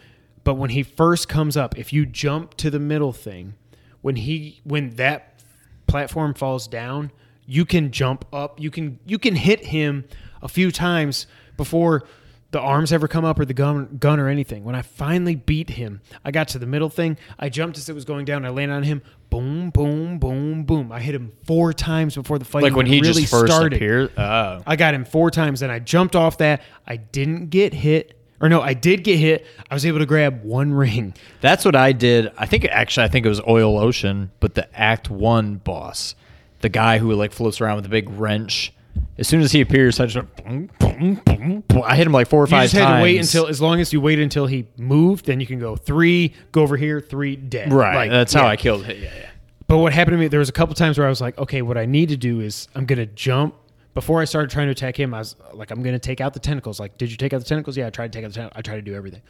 But 0.43 0.55
when 0.55 0.71
he 0.71 0.83
first 0.83 1.29
comes 1.29 1.57
up, 1.57 1.79
if 1.79 1.93
you 1.93 2.05
jump 2.05 2.55
to 2.57 2.69
the 2.69 2.81
middle 2.81 3.13
thing, 3.13 3.55
when 4.01 4.17
he 4.17 4.61
when 4.65 4.97
that 4.97 5.41
platform 5.87 6.35
falls 6.35 6.67
down, 6.67 7.13
you 7.47 7.65
can 7.65 7.93
jump 7.93 8.25
up. 8.33 8.61
You 8.61 8.73
can 8.73 8.99
you 9.07 9.21
can 9.21 9.37
hit 9.37 9.67
him 9.67 10.05
a 10.43 10.49
few 10.49 10.73
times 10.73 11.29
before 11.57 12.05
the 12.53 12.61
arms 12.61 12.93
ever 12.93 13.09
come 13.09 13.25
up 13.25 13.41
or 13.41 13.45
the 13.45 13.55
gun 13.55 13.97
gun 13.99 14.21
or 14.21 14.29
anything. 14.29 14.63
When 14.65 14.75
I 14.75 14.83
finally 14.83 15.35
beat 15.35 15.71
him, 15.71 16.01
I 16.25 16.31
got 16.31 16.49
to 16.49 16.59
the 16.59 16.67
middle 16.67 16.89
thing. 16.91 17.19
I 17.39 17.49
jumped 17.49 17.77
as 17.79 17.89
it 17.89 17.95
was 17.95 18.05
going 18.05 18.25
down. 18.25 18.45
I 18.45 18.51
landed 18.51 18.75
on 18.75 18.83
him. 18.85 19.03
Boom, 19.31 19.71
boom, 19.71 20.19
boom, 20.19 20.65
boom. 20.65 20.93
I 20.93 21.01
hit 21.01 21.15
him 21.15 21.33
four 21.45 21.73
times 21.73 22.15
before 22.15 22.39
the 22.39 22.45
fight 22.45 22.63
Like 22.63 22.77
when 22.77 22.87
he 22.87 23.01
really 23.01 23.23
just 23.23 23.31
first 23.33 23.51
started. 23.53 23.73
appeared. 23.75 24.13
Oh. 24.19 24.63
I 24.67 24.77
got 24.77 24.95
him 24.95 25.05
four 25.05 25.31
times, 25.31 25.63
and 25.63 25.73
I 25.73 25.79
jumped 25.79 26.15
off 26.15 26.39
that. 26.39 26.63
I 26.87 26.97
didn't 26.97 27.47
get 27.49 27.73
hit, 27.73 28.19
or 28.41 28.49
no, 28.51 28.61
I 28.61 28.75
did 28.75 29.03
get 29.05 29.19
hit. 29.19 29.47
I 29.71 29.75
was 29.75 29.87
able 29.87 30.01
to 30.01 30.07
grab 30.07 30.45
one 30.45 30.73
ring. 30.75 31.15
That's 31.41 31.65
what 31.65 31.75
I 31.75 31.93
did. 31.93 32.31
I 32.37 32.45
think 32.45 32.67
actually 32.67 33.05
I 33.05 33.09
think 33.09 33.25
it 33.25 33.31
was 33.31 33.41
Oil 33.49 33.79
Ocean, 33.79 34.31
but 34.41 34.55
the 34.55 34.69
Act 34.79 35.09
One 35.09 35.57
boss, 35.57 36.15
the 36.61 36.69
guy 36.69 36.99
who 36.99 37.11
like 37.15 37.33
floats 37.33 37.63
around 37.63 37.77
with 37.77 37.87
a 37.87 37.91
big 37.91 38.11
wrench. 38.11 38.75
As 39.23 39.29
soon 39.29 39.41
as 39.41 39.53
he 39.53 39.61
appears, 39.61 40.01
I 40.01 40.07
just 40.07 40.17
went 40.17 40.37
boom, 40.37 40.71
boom, 40.81 41.15
boom, 41.25 41.65
boom. 41.69 41.83
I 41.85 41.95
hit 41.95 42.09
him 42.09 42.13
like 42.13 42.27
four 42.27 42.43
or 42.43 42.47
You 42.47 42.51
five 42.51 42.63
just 42.65 42.75
times. 42.75 42.87
had 42.89 42.97
to 42.97 43.03
wait 43.05 43.19
until, 43.21 43.47
as 43.47 43.61
long 43.61 43.81
as 43.81 43.93
you 43.93 44.01
wait 44.01 44.19
until 44.19 44.47
he 44.47 44.67
moved, 44.77 45.27
then 45.27 45.39
you 45.39 45.47
can 45.47 45.61
go 45.61 45.77
three, 45.77 46.35
go 46.51 46.63
over 46.63 46.77
here, 46.77 47.01
three, 47.01 47.37
dead. 47.37 47.73
right. 47.73 47.95
Like, 47.95 48.11
that's 48.11 48.33
how 48.33 48.43
yeah. 48.43 48.49
I 48.49 48.57
killed 48.57 48.89
it. 48.89 48.99
Yeah, 48.99 49.11
yeah. 49.15 49.31
But 49.69 49.79
what 49.79 49.93
happened 49.93 50.15
to 50.15 50.19
me, 50.19 50.27
there 50.27 50.41
was 50.41 50.49
a 50.49 50.53
couple 50.53 50.75
times 50.75 50.99
where 50.99 51.07
I 51.07 51.11
was 51.11 51.21
like, 51.21 51.39
okay, 51.39 51.63
what 51.63 51.79
I 51.79 51.87
need 51.87 52.09
to 52.09 52.17
do 52.17 52.41
is 52.41 52.67
I'm 52.75 52.85
going 52.85 52.99
to 52.99 53.07
jump 53.07 53.55
before 53.95 54.21
I 54.21 54.25
started 54.25 54.51
trying 54.51 54.67
to 54.67 54.73
attack 54.73 54.99
him, 54.99 55.15
I 55.15 55.19
was 55.19 55.37
like, 55.53 55.71
I'm 55.71 55.83
going 55.83 55.95
to 55.95 55.99
take 55.99 56.21
out 56.21 56.35
the 56.35 56.41
tentacles. 56.41 56.81
Like, 56.81 56.97
did 56.99 57.11
you 57.11 57.17
take 57.17 57.33
out 57.33 57.39
the 57.39 57.47
tentacles? 57.47 57.77
Yeah, 57.77 57.87
I 57.87 57.91
tried 57.91 58.13
to 58.13 58.19
take 58.19 58.25
out 58.25 58.31
the 58.31 58.35
tentacles. 58.35 58.59
I 58.59 58.63
tried 58.63 58.77
to 58.77 58.83
do 58.83 58.95
everything. 58.95 59.23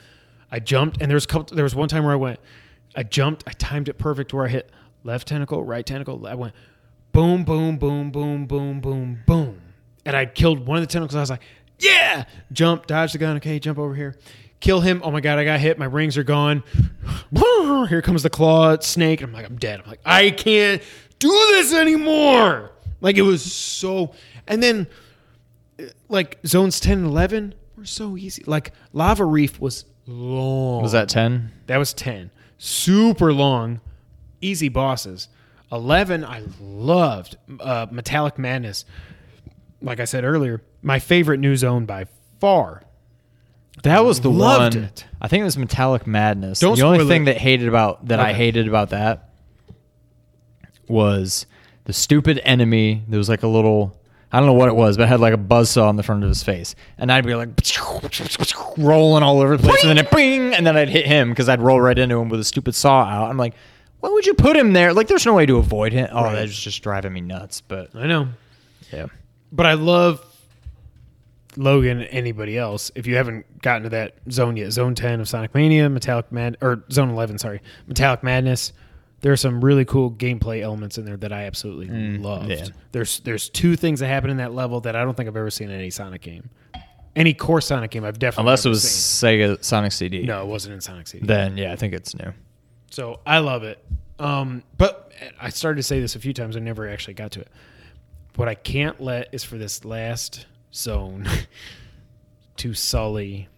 I 0.51 0.59
jumped, 0.59 1.01
and 1.01 1.11
there 1.11 1.16
was 1.16 1.24
a 1.24 1.28
couple, 1.28 1.55
there 1.57 1.64
was 1.64 1.74
one 1.74 1.88
time 1.88 2.05
where 2.05 2.12
I 2.12 2.16
went, 2.16 2.38
I 2.95 3.03
jumped, 3.03 3.45
I 3.47 3.53
timed 3.53 3.88
it 3.88 3.99
perfect 3.99 4.32
where 4.32 4.45
I 4.45 4.49
hit 4.49 4.70
left 5.03 5.28
tentacle, 5.28 5.62
right 5.64 5.84
tentacle. 5.84 6.26
I 6.26 6.34
went 6.34 6.55
boom, 7.12 7.45
boom, 7.45 7.76
boom, 7.76 8.11
boom, 8.11 8.47
boom, 8.47 8.80
boom, 8.80 9.22
boom, 9.26 9.61
and 10.05 10.16
I 10.16 10.26
killed 10.26 10.66
one 10.66 10.78
of 10.78 10.82
the 10.82 10.86
tentacles. 10.92 11.16
I 11.16 11.20
was 11.20 11.30
like, 11.30 11.42
yeah, 11.78 12.24
jump, 12.53 12.86
dodge 12.86 13.12
the 13.12 13.18
gun. 13.18 13.36
Okay, 13.36 13.59
jump 13.59 13.78
over 13.78 13.94
here, 13.94 14.16
kill 14.61 14.80
him. 14.80 15.00
Oh 15.05 15.11
my 15.11 15.20
god, 15.20 15.38
I 15.38 15.44
got 15.44 15.61
hit. 15.61 15.78
My 15.78 15.86
rings 15.86 16.16
are 16.16 16.24
gone. 16.24 16.62
Here 17.88 18.03
comes 18.03 18.22
the 18.22 18.30
claw 18.30 18.78
snake. 18.80 19.20
I'm 19.22 19.32
like, 19.32 19.44
I'm 19.44 19.57
dead. 19.57 19.80
I'm 19.80 19.88
like, 19.88 20.00
I 20.05 20.30
can't 20.30 20.82
do 21.18 21.28
this 21.28 21.74
anymore. 21.74 22.70
Like 23.00 23.16
it 23.16 23.22
was 23.22 23.42
so, 23.53 24.12
and 24.46 24.62
then 24.62 24.86
like 26.09 26.38
zones 26.46 26.78
10 26.78 26.98
and 26.98 27.07
11 27.07 27.55
were 27.76 27.84
so 27.84 28.16
easy. 28.16 28.44
Like 28.46 28.72
Lava 28.92 29.24
Reef 29.24 29.61
was 29.61 29.84
long. 30.07 30.82
Was 30.82 30.92
that 30.92 31.09
ten? 31.09 31.50
That 31.66 31.78
was 31.78 31.92
10. 31.92 32.30
Super 32.59 33.32
long, 33.32 33.80
easy 34.40 34.68
bosses. 34.68 35.28
11, 35.72 36.24
I 36.24 36.42
loved. 36.61 37.38
Uh, 37.59 37.86
Metallic 37.90 38.38
Madness. 38.38 38.84
Like 39.83 40.01
I 40.01 40.05
said 40.05 40.24
earlier, 40.24 40.62
my 40.83 40.99
favorite 40.99 41.39
new 41.39 41.57
zone 41.57 41.87
by 41.87 42.07
far. 42.41 42.83
That 43.83 44.05
was 44.05 44.20
the 44.20 44.30
Loved 44.30 44.74
one. 44.76 44.85
it. 44.85 45.07
I 45.20 45.28
think 45.28 45.41
it 45.41 45.45
was 45.45 45.57
Metallic 45.59 46.07
Madness. 46.07 46.61
Don't 46.61 46.76
the 46.78 46.85
only 46.85 47.07
thing 47.07 47.22
it. 47.22 47.24
that 47.26 47.37
hated 47.39 47.68
about 47.68 48.07
that 48.09 48.20
I 48.20 48.33
hated 48.33 48.68
about 48.68 48.91
that 48.91 49.30
was 50.89 51.47
the 51.85 51.93
stupid 51.93 52.41
enemy. 52.45 53.03
There 53.09 53.18
was 53.18 53.28
like 53.28 53.43
a 53.43 53.49
little 53.49 53.99
I 54.30 54.39
don't 54.39 54.47
know 54.47 54.55
what 54.55 54.68
it 54.68 54.74
was, 54.76 54.97
but 54.97 55.05
it 55.05 55.07
had 55.09 55.20
like 55.20 55.35
a 55.35 55.39
buzzsaw 55.39 55.89
on 55.89 55.97
the 55.97 56.03
front 56.03 56.22
of 56.22 56.28
his 56.28 56.43
face, 56.43 56.74
and 56.97 57.12
I'd 57.12 57.26
be 57.26 57.35
like 57.35 57.49
rolling 58.78 59.22
all 59.22 59.41
over 59.41 59.57
the 59.59 59.62
place, 59.62 59.83
and 59.85 59.91
then 59.91 59.99
it 59.99 60.11
bing, 60.11 60.55
and 60.55 60.66
then 60.66 60.76
I'd 60.76 60.89
hit 60.89 61.07
him 61.07 61.28
because 61.30 61.49
I'd 61.51 61.61
roll 61.61 61.80
right 61.80 61.99
into 61.99 62.16
him 62.18 62.28
with 62.30 62.41
a 62.41 62.45
stupid 62.45 62.74
saw 62.74 63.03
out. 63.03 63.28
I'm 63.28 63.37
like, 63.37 63.55
why 64.01 64.09
would 64.09 64.24
you 64.24 64.33
put 64.35 64.57
him 64.57 64.72
there? 64.72 64.95
Like, 64.95 65.07
there's 65.09 65.26
no 65.26 65.35
way 65.35 65.45
to 65.45 65.59
avoid 65.59 65.93
him. 65.93 66.09
Oh, 66.12 66.24
Right. 66.24 66.35
that's 66.37 66.59
just 66.59 66.83
driving 66.83 67.12
me 67.12 67.20
nuts. 67.20 67.61
But 67.61 67.95
I 67.95 68.07
know. 68.07 68.28
yeah, 68.91 69.07
But 69.53 69.66
I 69.66 69.74
love 69.74 70.24
Logan 71.57 72.00
and 72.00 72.09
anybody 72.11 72.57
else. 72.57 72.90
If 72.94 73.07
you 73.07 73.16
haven't 73.16 73.61
gotten 73.61 73.82
to 73.84 73.88
that 73.90 74.14
zone 74.30 74.57
yet, 74.57 74.72
Zone 74.72 74.94
10 74.94 75.20
of 75.20 75.28
Sonic 75.28 75.55
Mania, 75.55 75.88
Metallic 75.90 76.32
Mad 76.32 76.57
or 76.62 76.84
Zone 76.90 77.11
11, 77.11 77.38
sorry, 77.38 77.61
Metallic 77.86 78.22
Madness. 78.22 78.72
There 79.20 79.30
are 79.32 79.36
some 79.36 79.62
really 79.64 79.84
cool 79.84 80.11
gameplay 80.11 80.62
elements 80.62 80.98
in 80.98 81.05
there 81.05 81.16
that 81.18 81.32
I 81.32 81.44
absolutely 81.44 82.18
loved. 82.18 82.48
yeah. 82.50 82.66
There's 82.90 83.20
there's 83.20 83.48
two 83.50 83.76
things 83.76 84.00
that 84.00 84.09
happen 84.09 84.30
in 84.30 84.38
that 84.38 84.53
level 84.53 84.80
that 84.80 84.96
I 84.96 85.05
don't 85.05 85.16
think 85.16 85.28
I've 85.28 85.36
ever 85.36 85.50
seen 85.50 85.70
in 85.70 85.78
any 85.78 85.90
Sonic 85.90 86.22
game. 86.22 86.50
Any 87.14 87.34
core 87.34 87.61
Sonic 87.61 87.90
game 87.92 88.05
I've 88.05 88.18
definitely 88.18 88.48
unless 88.48 88.64
it 88.66 88.70
was 88.70 88.82
seen. 88.90 89.38
Sega 89.38 89.62
Sonic 89.62 89.92
CD. 89.92 90.22
No, 90.22 90.42
it 90.42 90.46
wasn't 90.46 90.74
in 90.74 90.80
Sonic 90.80 91.07
CD. 91.07 91.24
Then 91.26 91.57
yeah, 91.57 91.72
I 91.72 91.76
think 91.76 91.92
it's 91.94 92.16
new. 92.16 92.32
So 92.90 93.20
I 93.26 93.38
love 93.38 93.62
it. 93.62 93.84
Um, 94.18 94.62
but 94.76 95.12
I 95.40 95.50
started 95.50 95.76
to 95.76 95.82
say 95.82 96.00
this 96.00 96.16
a 96.16 96.18
few 96.18 96.32
times. 96.32 96.57
I 96.57 96.61
never 96.61 96.88
actually 96.88 97.14
got 97.14 97.30
to 97.32 97.40
it. 97.42 97.48
What 98.37 98.49
I 98.49 98.55
can't 98.55 99.01
let 99.01 99.28
is 99.33 99.45
for 99.45 99.59
this 99.59 99.85
last 99.85 100.47
zone 100.74 101.28
to 102.57 102.74
sully 102.74 103.49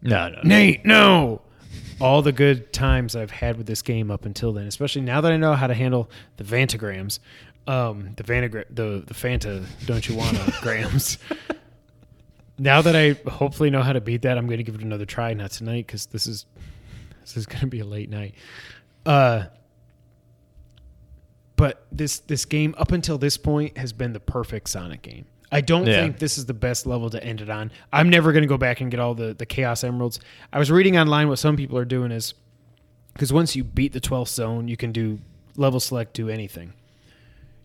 No, 0.00 0.28
no, 0.28 0.36
no. 0.36 0.42
Nate. 0.44 0.84
No, 0.84 1.42
all 2.00 2.22
the 2.22 2.32
good 2.32 2.72
times 2.72 3.16
I've 3.16 3.30
had 3.30 3.56
with 3.56 3.66
this 3.66 3.82
game 3.82 4.10
up 4.10 4.24
until 4.24 4.52
then, 4.52 4.66
especially 4.66 5.02
now 5.02 5.20
that 5.20 5.32
I 5.32 5.36
know 5.36 5.54
how 5.54 5.66
to 5.66 5.74
handle 5.74 6.10
the 6.36 6.44
Vantagrams, 6.44 7.18
um, 7.66 8.10
the 8.16 8.22
Vantagra- 8.24 8.66
the 8.70 9.02
the 9.06 9.14
Fanta, 9.14 9.64
don't 9.86 10.08
you 10.08 10.14
wanna 10.16 10.52
grams. 10.60 11.18
Now 12.58 12.82
that 12.82 12.94
I 12.94 13.12
hopefully 13.28 13.70
know 13.70 13.82
how 13.82 13.92
to 13.92 14.00
beat 14.00 14.22
that, 14.22 14.38
I'm 14.38 14.46
going 14.46 14.58
to 14.58 14.62
give 14.62 14.74
it 14.76 14.82
another 14.82 15.06
try. 15.06 15.32
Not 15.34 15.50
tonight 15.50 15.86
because 15.86 16.06
this 16.06 16.26
is 16.26 16.46
this 17.22 17.36
is 17.36 17.46
going 17.46 17.60
to 17.60 17.66
be 17.66 17.80
a 17.80 17.84
late 17.84 18.10
night. 18.10 18.34
Uh, 19.06 19.44
but 21.56 21.86
this 21.92 22.18
this 22.20 22.44
game 22.44 22.74
up 22.78 22.92
until 22.92 23.18
this 23.18 23.36
point 23.36 23.76
has 23.78 23.92
been 23.92 24.12
the 24.12 24.20
perfect 24.20 24.68
Sonic 24.68 25.02
game. 25.02 25.26
I 25.50 25.60
don't 25.60 25.86
Yeah. 25.86 26.00
think 26.00 26.18
this 26.18 26.38
is 26.38 26.46
the 26.46 26.54
best 26.54 26.86
level 26.86 27.10
to 27.10 27.22
end 27.22 27.40
it 27.42 27.50
on. 27.50 27.70
I'm 27.92 28.08
never 28.08 28.32
going 28.32 28.42
to 28.42 28.48
go 28.48 28.56
back 28.56 28.80
and 28.80 28.90
get 28.90 28.98
all 29.00 29.14
the 29.14 29.34
the 29.34 29.46
Chaos 29.46 29.84
Emeralds. 29.84 30.18
I 30.52 30.58
was 30.58 30.70
reading 30.70 30.96
online 30.96 31.28
what 31.28 31.38
some 31.38 31.56
people 31.56 31.76
are 31.78 31.84
doing 31.84 32.10
is 32.10 32.34
because 33.12 33.32
once 33.32 33.54
you 33.54 33.62
beat 33.64 33.92
the 33.92 34.00
12th 34.00 34.28
zone, 34.28 34.68
you 34.68 34.76
can 34.76 34.92
do 34.92 35.18
level 35.56 35.78
select, 35.80 36.14
do 36.14 36.30
anything. 36.30 36.72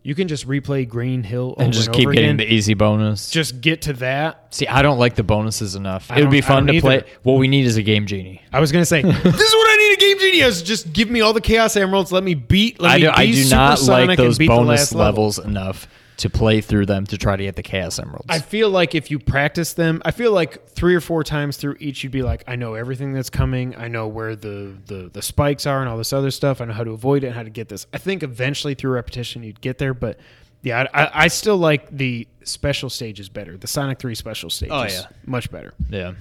You 0.02 0.14
can 0.14 0.28
just 0.28 0.48
replay 0.48 0.88
Green 0.88 1.22
Hill 1.22 1.54
over 1.56 1.62
and 1.62 1.72
just 1.72 1.88
and 1.88 1.96
keep 1.96 2.08
getting 2.10 2.24
again. 2.24 2.36
the 2.38 2.52
easy 2.52 2.74
bonus. 2.74 3.30
just 3.30 3.60
get 3.60 3.82
to 3.82 3.92
that. 3.94 4.54
See, 4.54 4.66
I 4.66 4.82
don't 4.82 4.98
like 4.98 5.16
the 5.16 5.22
bonuses 5.22 5.74
enough. 5.74 6.10
I 6.10 6.18
It 6.18 6.22
would 6.22 6.30
be 6.30 6.40
fun 6.40 6.66
to 6.66 6.80
play. 6.80 7.04
What 7.24 7.34
we 7.34 7.48
need 7.48 7.66
is 7.66 7.76
a 7.76 7.82
game 7.82 8.06
genie. 8.06 8.42
I 8.52 8.60
was 8.60 8.72
going 8.72 8.82
to 8.82 8.86
say, 8.86 9.02
this 9.02 9.14
is 9.24 9.54
what 9.54 9.70
I 9.70 9.76
need 9.76 9.92
a 9.92 10.00
Game 10.00 10.18
Genius. 10.18 10.62
Just 10.62 10.92
give 10.92 11.10
me 11.10 11.20
all 11.20 11.32
the 11.32 11.40
Chaos 11.40 11.76
Emeralds. 11.76 12.12
Let 12.12 12.24
me 12.24 12.34
beat. 12.34 12.80
Let 12.80 12.90
I 12.90 12.94
me 12.94 13.00
do. 13.02 13.10
I 13.10 13.26
do 13.30 13.50
not 13.50 13.82
like 13.82 14.16
those 14.16 14.38
bonus 14.38 14.68
last 14.68 14.92
level. 14.92 15.04
levels 15.04 15.38
enough 15.38 15.88
to 16.18 16.28
play 16.28 16.60
through 16.60 16.84
them 16.84 17.06
to 17.06 17.16
try 17.16 17.36
to 17.36 17.44
get 17.44 17.54
the 17.54 17.62
chaos 17.62 17.98
emeralds. 17.98 18.26
I 18.28 18.40
feel 18.40 18.70
like 18.70 18.94
if 18.96 19.08
you 19.10 19.20
practice 19.20 19.72
them, 19.74 20.02
I 20.04 20.10
feel 20.10 20.32
like 20.32 20.68
three 20.68 20.94
or 20.96 21.00
four 21.00 21.22
times 21.22 21.56
through 21.56 21.76
each, 21.78 22.02
you'd 22.02 22.12
be 22.12 22.22
like, 22.22 22.42
I 22.48 22.56
know 22.56 22.74
everything 22.74 23.12
that's 23.12 23.30
coming. 23.30 23.76
I 23.76 23.86
know 23.86 24.08
where 24.08 24.34
the, 24.34 24.74
the, 24.86 25.10
the 25.12 25.22
spikes 25.22 25.64
are 25.64 25.80
and 25.80 25.88
all 25.88 25.96
this 25.96 26.12
other 26.12 26.32
stuff. 26.32 26.60
I 26.60 26.64
know 26.64 26.72
how 26.72 26.82
to 26.82 26.90
avoid 26.90 27.22
it 27.22 27.28
and 27.28 27.36
how 27.36 27.44
to 27.44 27.50
get 27.50 27.68
this. 27.68 27.86
I 27.92 27.98
think 27.98 28.24
eventually 28.24 28.74
through 28.74 28.92
repetition, 28.92 29.44
you'd 29.44 29.60
get 29.60 29.78
there. 29.78 29.94
But 29.94 30.18
yeah, 30.62 30.86
I, 30.92 31.04
I, 31.04 31.10
I 31.24 31.28
still 31.28 31.56
like 31.56 31.88
the 31.88 32.26
special 32.42 32.90
stages 32.90 33.28
better. 33.28 33.56
The 33.56 33.68
Sonic 33.68 34.00
3 34.00 34.16
special 34.16 34.50
stages. 34.50 34.72
Oh, 34.74 34.84
yeah. 34.84 35.06
Much 35.24 35.52
better. 35.52 35.72
yeah, 35.88 36.14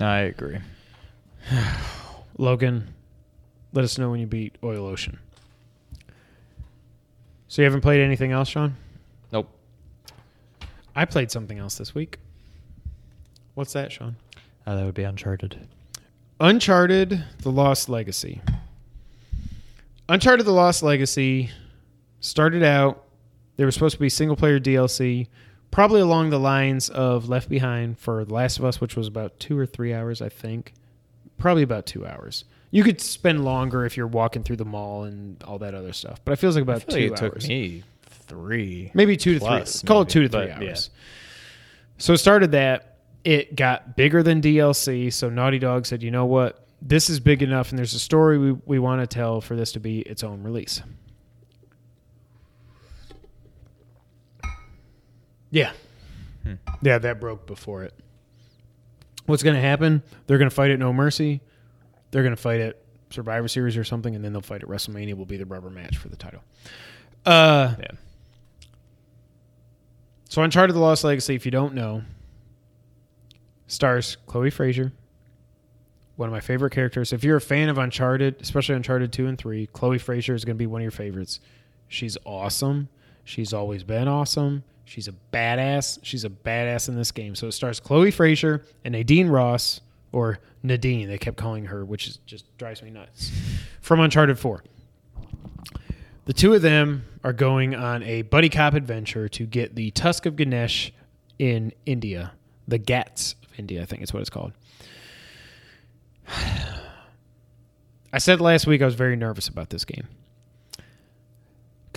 I 0.00 0.18
agree. 0.20 0.58
Logan, 2.36 2.94
let 3.72 3.84
us 3.84 3.96
know 3.96 4.10
when 4.10 4.18
you 4.18 4.26
beat 4.26 4.56
Oil 4.64 4.86
Ocean. 4.86 5.20
So 7.48 7.62
you 7.62 7.64
haven't 7.64 7.80
played 7.80 8.00
anything 8.02 8.30
else, 8.30 8.48
Sean? 8.48 8.76
Nope. 9.32 9.48
I 10.94 11.06
played 11.06 11.30
something 11.30 11.58
else 11.58 11.78
this 11.78 11.94
week. 11.94 12.18
What's 13.54 13.72
that, 13.72 13.90
Sean? 13.90 14.16
Uh, 14.66 14.76
that 14.76 14.84
would 14.84 14.94
be 14.94 15.02
Uncharted. 15.02 15.66
Uncharted: 16.40 17.24
The 17.38 17.50
Lost 17.50 17.88
Legacy. 17.88 18.42
Uncharted: 20.10 20.44
The 20.46 20.52
Lost 20.52 20.82
Legacy 20.82 21.50
started 22.20 22.62
out. 22.62 23.04
There 23.56 23.66
was 23.66 23.74
supposed 23.74 23.94
to 23.94 24.00
be 24.00 24.10
single 24.10 24.36
player 24.36 24.60
DLC, 24.60 25.28
probably 25.70 26.00
along 26.02 26.30
the 26.30 26.38
lines 26.38 26.90
of 26.90 27.28
Left 27.28 27.48
Behind 27.48 27.98
for 27.98 28.24
The 28.24 28.34
Last 28.34 28.58
of 28.58 28.64
Us, 28.64 28.80
which 28.80 28.94
was 28.94 29.08
about 29.08 29.40
two 29.40 29.58
or 29.58 29.66
three 29.66 29.94
hours, 29.94 30.20
I 30.20 30.28
think. 30.28 30.74
Probably 31.38 31.62
about 31.62 31.86
two 31.86 32.06
hours. 32.06 32.44
You 32.70 32.84
could 32.84 33.00
spend 33.00 33.44
longer 33.44 33.86
if 33.86 33.96
you're 33.96 34.06
walking 34.06 34.42
through 34.42 34.56
the 34.56 34.64
mall 34.64 35.04
and 35.04 35.42
all 35.44 35.58
that 35.58 35.74
other 35.74 35.92
stuff, 35.92 36.20
but 36.24 36.32
it 36.32 36.36
feels 36.36 36.54
like 36.54 36.62
about 36.62 36.82
feel 36.82 36.94
two 36.96 37.08
like 37.10 37.18
it 37.18 37.24
hours. 37.24 37.42
took 37.42 37.48
me 37.48 37.82
three. 38.02 38.90
maybe 38.94 39.16
two 39.16 39.34
to 39.34 39.40
Plus, 39.40 39.80
three. 39.80 39.86
Call 39.86 40.02
it 40.02 40.08
two 40.10 40.22
to 40.22 40.28
three 40.28 40.46
but, 40.46 40.62
yeah. 40.62 40.68
hours. 40.68 40.90
So 41.96 42.12
it 42.12 42.18
started 42.18 42.52
that. 42.52 42.98
It 43.24 43.56
got 43.56 43.96
bigger 43.96 44.22
than 44.22 44.40
DLC. 44.40 45.12
So 45.12 45.28
Naughty 45.30 45.58
Dog 45.58 45.86
said, 45.86 46.02
you 46.02 46.10
know 46.10 46.26
what? 46.26 46.66
This 46.80 47.10
is 47.10 47.18
big 47.18 47.42
enough, 47.42 47.70
and 47.70 47.78
there's 47.78 47.94
a 47.94 47.98
story 47.98 48.38
we, 48.38 48.52
we 48.64 48.78
want 48.78 49.00
to 49.00 49.06
tell 49.06 49.40
for 49.40 49.56
this 49.56 49.72
to 49.72 49.80
be 49.80 50.00
its 50.00 50.22
own 50.22 50.42
release. 50.44 50.80
Yeah. 55.50 55.72
Hmm. 56.44 56.54
Yeah, 56.82 56.98
that 56.98 57.20
broke 57.20 57.46
before 57.46 57.84
it. 57.84 57.94
What's 59.26 59.42
going 59.42 59.56
to 59.56 59.60
happen? 59.62 60.02
They're 60.26 60.38
going 60.38 60.48
to 60.50 60.54
fight 60.54 60.70
at 60.70 60.78
No 60.78 60.92
Mercy. 60.92 61.40
They're 62.10 62.22
going 62.22 62.34
to 62.36 62.40
fight 62.40 62.60
at 62.60 62.76
Survivor 63.10 63.48
Series 63.48 63.76
or 63.76 63.84
something, 63.84 64.14
and 64.14 64.24
then 64.24 64.32
they'll 64.32 64.42
fight 64.42 64.62
at 64.62 64.68
WrestleMania. 64.68 65.14
Will 65.14 65.24
be 65.26 65.36
the 65.36 65.46
rubber 65.46 65.70
match 65.70 65.96
for 65.96 66.08
the 66.08 66.16
title. 66.16 66.42
Uh, 67.26 67.74
Yeah. 67.78 67.90
so 70.28 70.42
Uncharted: 70.42 70.74
The 70.74 70.80
Lost 70.80 71.04
Legacy, 71.04 71.34
if 71.34 71.44
you 71.44 71.50
don't 71.50 71.74
know, 71.74 72.02
stars 73.66 74.16
Chloe 74.26 74.50
Frazer, 74.50 74.92
one 76.16 76.28
of 76.28 76.32
my 76.32 76.40
favorite 76.40 76.70
characters. 76.72 77.12
If 77.12 77.24
you're 77.24 77.36
a 77.36 77.40
fan 77.40 77.68
of 77.68 77.78
Uncharted, 77.78 78.36
especially 78.40 78.74
Uncharted 78.74 79.12
two 79.12 79.26
and 79.26 79.38
three, 79.38 79.66
Chloe 79.68 79.98
Frazer 79.98 80.34
is 80.34 80.44
going 80.44 80.56
to 80.56 80.58
be 80.58 80.66
one 80.66 80.80
of 80.80 80.84
your 80.84 80.90
favorites. 80.90 81.40
She's 81.88 82.16
awesome. 82.24 82.88
She's 83.24 83.52
always 83.52 83.82
been 83.82 84.08
awesome. 84.08 84.64
She's 84.84 85.06
a 85.08 85.14
badass. 85.32 85.98
She's 86.02 86.24
a 86.24 86.30
badass 86.30 86.88
in 86.88 86.96
this 86.96 87.12
game. 87.12 87.34
So 87.34 87.48
it 87.48 87.52
stars 87.52 87.78
Chloe 87.80 88.10
Frazer 88.10 88.64
and 88.84 88.92
Nadine 88.92 89.28
Ross, 89.28 89.80
or 90.12 90.38
Nadine. 90.62 91.08
They 91.08 91.18
kept 91.18 91.36
calling 91.36 91.66
her, 91.66 91.84
which 91.84 92.06
is 92.06 92.18
just 92.26 92.56
drives 92.58 92.82
me 92.82 92.90
nuts. 92.90 93.30
From 93.80 94.00
Uncharted 94.00 94.38
four. 94.38 94.64
The 96.26 96.32
two 96.34 96.52
of 96.52 96.62
them 96.62 97.04
are 97.24 97.32
going 97.32 97.74
on 97.74 98.02
a 98.02 98.22
buddy 98.22 98.48
cop 98.48 98.74
adventure 98.74 99.28
to 99.30 99.46
get 99.46 99.74
the 99.74 99.90
Tusk 99.92 100.26
of 100.26 100.36
Ganesh 100.36 100.92
in 101.38 101.72
India, 101.86 102.32
the 102.66 102.78
Ghats 102.78 103.34
of 103.44 103.58
India, 103.58 103.80
I 103.80 103.86
think 103.86 104.02
it's 104.02 104.12
what 104.12 104.20
it's 104.20 104.30
called. 104.30 104.52
I 108.12 108.18
said 108.18 108.40
last 108.40 108.66
week 108.66 108.82
I 108.82 108.84
was 108.84 108.94
very 108.94 109.16
nervous 109.16 109.48
about 109.48 109.70
this 109.70 109.84
game 109.84 110.06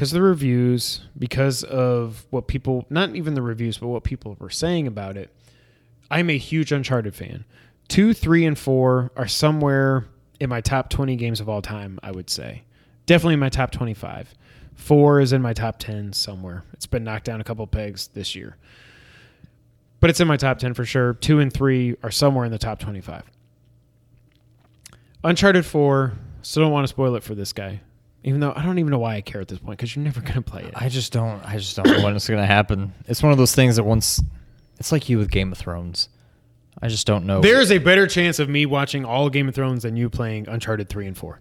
because 0.01 0.11
the 0.11 0.21
reviews, 0.21 1.01
because 1.17 1.63
of 1.63 2.25
what 2.31 2.47
people, 2.47 2.85
not 2.89 3.15
even 3.15 3.35
the 3.35 3.41
reviews, 3.41 3.77
but 3.77 3.87
what 3.87 4.03
people 4.03 4.35
were 4.39 4.49
saying 4.49 4.87
about 4.87 5.15
it, 5.15 5.29
I'm 6.09 6.29
a 6.29 6.37
huge 6.37 6.71
Uncharted 6.71 7.13
fan. 7.13 7.45
Two, 7.91 8.13
three, 8.13 8.45
and 8.45 8.57
four 8.57 9.11
are 9.17 9.27
somewhere 9.27 10.07
in 10.39 10.47
my 10.47 10.61
top 10.61 10.89
20 10.89 11.17
games 11.17 11.41
of 11.41 11.49
all 11.49 11.61
time, 11.61 11.99
I 12.01 12.11
would 12.11 12.29
say. 12.29 12.63
Definitely 13.05 13.33
in 13.33 13.41
my 13.41 13.49
top 13.49 13.69
25. 13.69 14.33
Four 14.75 15.19
is 15.19 15.33
in 15.33 15.41
my 15.41 15.51
top 15.51 15.77
10 15.77 16.13
somewhere. 16.13 16.63
It's 16.71 16.85
been 16.85 17.03
knocked 17.03 17.25
down 17.25 17.41
a 17.41 17.43
couple 17.43 17.67
pegs 17.67 18.07
this 18.07 18.33
year. 18.33 18.55
But 19.99 20.09
it's 20.09 20.21
in 20.21 20.27
my 20.29 20.37
top 20.37 20.59
10 20.59 20.73
for 20.73 20.85
sure. 20.85 21.15
Two 21.15 21.41
and 21.41 21.51
three 21.51 21.97
are 22.01 22.11
somewhere 22.11 22.45
in 22.45 22.51
the 22.53 22.57
top 22.57 22.79
25. 22.79 23.23
Uncharted 25.25 25.65
4, 25.65 26.13
still 26.43 26.63
don't 26.63 26.71
want 26.71 26.85
to 26.85 26.87
spoil 26.87 27.17
it 27.17 27.23
for 27.23 27.35
this 27.35 27.51
guy. 27.51 27.81
Even 28.23 28.39
though 28.39 28.53
I 28.55 28.63
don't 28.63 28.79
even 28.79 28.91
know 28.91 28.99
why 28.99 29.15
I 29.15 29.21
care 29.21 29.41
at 29.41 29.49
this 29.49 29.59
point 29.59 29.77
because 29.77 29.97
you're 29.97 30.05
never 30.05 30.21
going 30.21 30.35
to 30.35 30.41
play 30.41 30.63
it. 30.63 30.71
I 30.77 30.87
just 30.87 31.11
don't. 31.11 31.43
I 31.45 31.57
just 31.57 31.75
don't 31.75 31.87
know 31.87 32.05
when 32.05 32.15
it's 32.15 32.29
gonna 32.29 32.45
happen. 32.45 32.93
It's 33.09 33.21
one 33.21 33.33
of 33.33 33.37
those 33.37 33.53
things 33.53 33.75
that 33.75 33.83
once. 33.83 34.23
It's 34.79 34.93
like 34.93 35.09
you 35.09 35.17
with 35.17 35.29
Game 35.29 35.51
of 35.51 35.57
Thrones. 35.57 36.07
I 36.81 36.87
just 36.87 37.07
don't 37.07 37.25
know. 37.25 37.41
There 37.41 37.59
is 37.59 37.71
a 37.71 37.77
better 37.79 38.05
chance 38.07 38.37
of 38.39 38.49
me 38.49 38.65
watching 38.65 39.05
all 39.05 39.29
Game 39.29 39.47
of 39.47 39.55
Thrones 39.55 39.83
than 39.83 39.95
you 39.95 40.09
playing 40.09 40.47
Uncharted 40.47 40.89
3 40.89 41.07
and 41.07 41.17
4. 41.17 41.39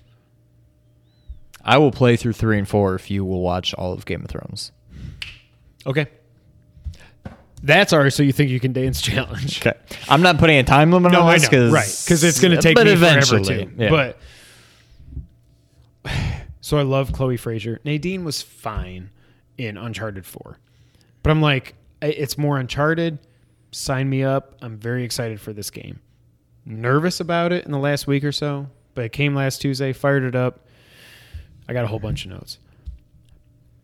I 1.62 1.76
will 1.78 1.92
play 1.92 2.16
through 2.16 2.32
three 2.32 2.56
and 2.58 2.66
four 2.66 2.94
if 2.94 3.10
you 3.10 3.22
will 3.22 3.42
watch 3.42 3.74
all 3.74 3.92
of 3.92 4.06
Game 4.06 4.22
of 4.24 4.30
Thrones. 4.30 4.72
Okay. 5.86 6.06
That's 7.62 7.92
our 7.92 8.08
so 8.08 8.22
you 8.22 8.32
think 8.32 8.50
you 8.50 8.58
can 8.58 8.72
dance 8.72 9.00
challenge. 9.02 9.64
Okay. 9.64 9.78
I'm 10.08 10.22
not 10.22 10.38
putting 10.38 10.56
a 10.56 10.62
time 10.62 10.90
limit 10.90 11.12
No, 11.12 11.20
on 11.22 11.34
this 11.34 11.52
know, 11.52 11.70
right? 11.70 11.84
Because 12.04 12.24
it's 12.24 12.40
going 12.40 12.56
to 12.56 12.62
take 12.62 12.76
but 12.76 12.86
me 12.86 12.92
eventually, 12.92 13.44
forever 13.44 13.64
too. 13.64 13.72
yeah. 13.76 13.90
But 13.90 14.18
so 16.62 16.78
I 16.78 16.82
love 16.82 17.12
Chloe 17.12 17.36
Frazer. 17.36 17.78
Nadine 17.84 18.24
was 18.24 18.40
fine 18.40 19.10
in 19.58 19.76
Uncharted 19.76 20.24
Four, 20.24 20.58
but 21.22 21.30
I'm 21.30 21.42
like, 21.42 21.74
it's 22.00 22.38
more 22.38 22.58
Uncharted. 22.58 23.18
Sign 23.70 24.08
me 24.08 24.22
up. 24.24 24.56
I'm 24.62 24.78
very 24.78 25.04
excited 25.04 25.40
for 25.40 25.52
this 25.52 25.70
game. 25.70 26.00
Nervous 26.64 27.20
about 27.20 27.52
it 27.52 27.64
in 27.64 27.72
the 27.72 27.78
last 27.78 28.06
week 28.06 28.24
or 28.24 28.32
so, 28.32 28.68
but 28.94 29.04
it 29.04 29.12
came 29.12 29.34
last 29.34 29.60
Tuesday. 29.60 29.92
Fired 29.92 30.24
it 30.24 30.34
up. 30.34 30.66
I 31.68 31.72
got 31.72 31.84
a 31.84 31.88
whole 31.88 31.98
bunch 31.98 32.24
of 32.24 32.32
notes. 32.32 32.58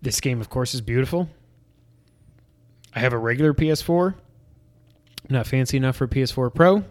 This 0.02 0.20
game, 0.20 0.40
of 0.40 0.50
course, 0.50 0.74
is 0.74 0.80
beautiful. 0.80 1.28
I 2.94 3.00
have 3.00 3.12
a 3.12 3.18
regular 3.18 3.54
PS4. 3.54 4.14
I'm 5.28 5.34
not 5.34 5.46
fancy 5.46 5.76
enough 5.76 5.96
for 5.96 6.06
PS4 6.06 6.54
Pro. 6.54 6.84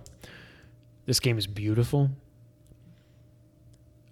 This 1.05 1.19
game 1.19 1.37
is 1.37 1.47
beautiful. 1.47 2.09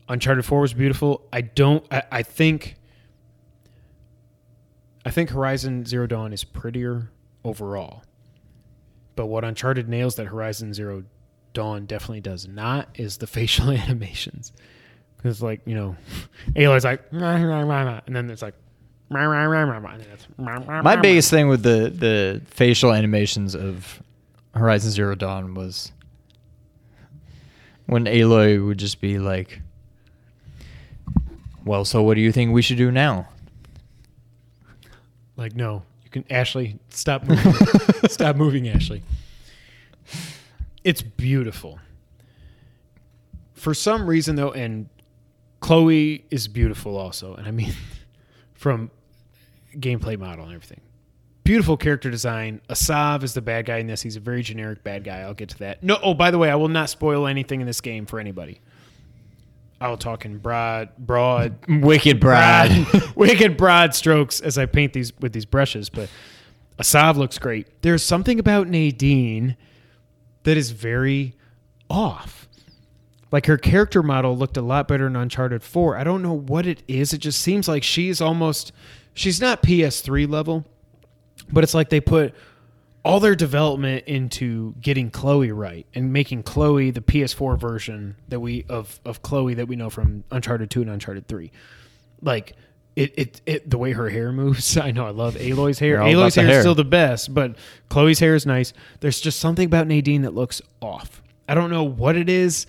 Uncharted 0.07 0.45
4 0.45 0.61
was 0.61 0.73
beautiful. 0.73 1.27
I 1.31 1.41
don't 1.41 1.85
I, 1.91 2.03
I 2.11 2.23
think 2.23 2.75
I 5.05 5.11
think 5.11 5.31
Horizon 5.31 5.85
Zero 5.85 6.07
Dawn 6.07 6.33
is 6.33 6.43
prettier 6.43 7.11
overall. 7.43 8.03
But 9.15 9.27
what 9.27 9.43
Uncharted 9.43 9.87
nails 9.87 10.15
that 10.15 10.25
Horizon 10.25 10.73
Zero 10.73 11.03
Dawn 11.53 11.85
definitely 11.85 12.21
does 12.21 12.47
not 12.47 12.89
is 12.95 13.17
the 13.17 13.27
facial 13.37 13.69
animations. 13.69 14.51
Because 15.17 15.41
like, 15.41 15.61
you 15.65 15.75
know, 15.75 15.95
Aloy's 16.55 16.83
like 16.83 17.01
and 17.11 17.21
then 17.21 18.29
it's 18.29 18.41
like 18.41 18.55
and 19.95 20.01
then 20.01 20.09
it's 20.11 20.27
My 20.37 20.95
biggest 20.95 21.29
thing 21.29 21.47
with 21.47 21.63
the 21.63 21.89
the 21.89 22.41
facial 22.47 22.91
animations 22.91 23.55
of 23.55 24.01
Horizon 24.55 24.91
Zero 24.91 25.15
Dawn 25.15 25.53
was 25.53 25.91
when 27.85 28.05
Aloy 28.05 28.65
would 28.65 28.77
just 28.77 29.01
be 29.01 29.19
like, 29.19 29.61
"Well, 31.65 31.85
so 31.85 32.01
what 32.01 32.15
do 32.15 32.21
you 32.21 32.31
think 32.31 32.53
we 32.53 32.61
should 32.61 32.77
do 32.77 32.91
now?" 32.91 33.27
Like, 35.35 35.55
no, 35.55 35.83
can 36.13 36.23
Ashley 36.29 36.79
stop 36.89 37.23
moving. 37.25 37.53
stop 38.07 38.37
moving, 38.37 38.69
Ashley. 38.69 39.03
It's 40.83 41.01
beautiful. 41.01 41.79
For 43.53 43.73
some 43.73 44.07
reason, 44.07 44.35
though, 44.35 44.51
and 44.51 44.87
Chloe 45.59 46.25
is 46.29 46.47
beautiful 46.47 46.97
also, 46.97 47.35
and 47.35 47.47
I 47.47 47.51
mean, 47.51 47.73
from 48.53 48.91
gameplay 49.75 50.17
model 50.17 50.45
and 50.45 50.53
everything. 50.53 50.81
Beautiful 51.43 51.75
character 51.75 52.09
design. 52.09 52.61
Asav 52.69 53.23
is 53.23 53.33
the 53.33 53.41
bad 53.41 53.65
guy 53.65 53.79
in 53.79 53.87
this. 53.87 54.01
He's 54.01 54.15
a 54.15 54.21
very 54.21 54.43
generic 54.43 54.83
bad 54.83 55.03
guy. 55.03 55.19
I'll 55.21 55.33
get 55.33 55.49
to 55.49 55.59
that. 55.59 55.83
No, 55.83 55.97
oh, 56.01 56.13
by 56.13 56.31
the 56.31 56.37
way, 56.37 56.49
I 56.49 56.55
will 56.55 56.69
not 56.69 56.89
spoil 56.89 57.27
anything 57.27 57.59
in 57.59 57.67
this 57.67 57.81
game 57.81 58.05
for 58.05 58.19
anybody. 58.19 58.61
I 59.83 59.89
will 59.89 59.97
talk 59.97 60.23
in 60.23 60.37
broad, 60.37 60.95
broad, 60.97 61.57
Wicked 61.67 62.21
broad, 62.21 62.71
wicked 63.17 63.57
broad 63.57 63.93
strokes 63.93 64.39
as 64.39 64.57
I 64.57 64.65
paint 64.65 64.93
these 64.93 65.11
with 65.19 65.33
these 65.33 65.43
brushes. 65.43 65.89
But 65.89 66.09
Asav 66.79 67.17
looks 67.17 67.37
great. 67.37 67.81
There's 67.81 68.01
something 68.01 68.39
about 68.39 68.69
Nadine 68.69 69.57
that 70.43 70.55
is 70.55 70.71
very 70.71 71.35
off. 71.89 72.47
Like 73.29 73.47
her 73.47 73.57
character 73.57 74.01
model 74.01 74.37
looked 74.37 74.55
a 74.55 74.61
lot 74.61 74.87
better 74.87 75.05
in 75.05 75.17
Uncharted 75.17 75.61
4. 75.61 75.97
I 75.97 76.05
don't 76.05 76.21
know 76.21 76.31
what 76.31 76.65
it 76.65 76.81
is. 76.87 77.11
It 77.11 77.17
just 77.17 77.41
seems 77.41 77.67
like 77.67 77.83
she's 77.83 78.21
almost 78.21 78.71
she's 79.13 79.41
not 79.41 79.61
PS3 79.63 80.29
level, 80.29 80.63
but 81.51 81.65
it's 81.65 81.73
like 81.73 81.89
they 81.89 81.99
put 81.99 82.33
all 83.03 83.19
their 83.19 83.35
development 83.35 84.05
into 84.05 84.75
getting 84.79 85.11
Chloe 85.11 85.51
right 85.51 85.85
and 85.93 86.13
making 86.13 86.43
Chloe 86.43 86.89
the 86.91 87.01
PS4 87.01 87.59
version 87.59 88.15
that 88.29 88.39
we 88.39 88.65
of 88.69 88.99
of 89.05 89.21
Chloe 89.21 89.53
that 89.55 89.67
we 89.67 89.75
know 89.75 89.89
from 89.89 90.23
Uncharted 90.31 90.69
2 90.69 90.81
and 90.81 90.89
Uncharted 90.89 91.27
3. 91.27 91.51
Like 92.21 92.55
it, 92.95 93.13
it, 93.17 93.41
it 93.45 93.69
the 93.69 93.77
way 93.77 93.91
her 93.91 94.09
hair 94.09 94.31
moves. 94.31 94.77
I 94.77 94.91
know 94.91 95.05
I 95.05 95.09
love 95.11 95.35
Aloy's 95.35 95.79
hair. 95.79 95.89
You're 95.89 96.01
all 96.01 96.09
about 96.09 96.17
Aloy's 96.17 96.35
the 96.35 96.43
hair 96.43 96.59
is 96.59 96.63
still 96.63 96.75
the 96.75 96.85
best, 96.85 97.33
but 97.33 97.55
Chloe's 97.89 98.19
hair 98.19 98.35
is 98.35 98.45
nice. 98.45 98.73
There's 99.01 99.19
just 99.19 99.39
something 99.39 99.65
about 99.65 99.87
Nadine 99.87 100.21
that 100.21 100.33
looks 100.33 100.61
off. 100.81 101.21
I 101.47 101.55
don't 101.55 101.71
know 101.71 101.83
what 101.83 102.15
it 102.15 102.29
is. 102.29 102.67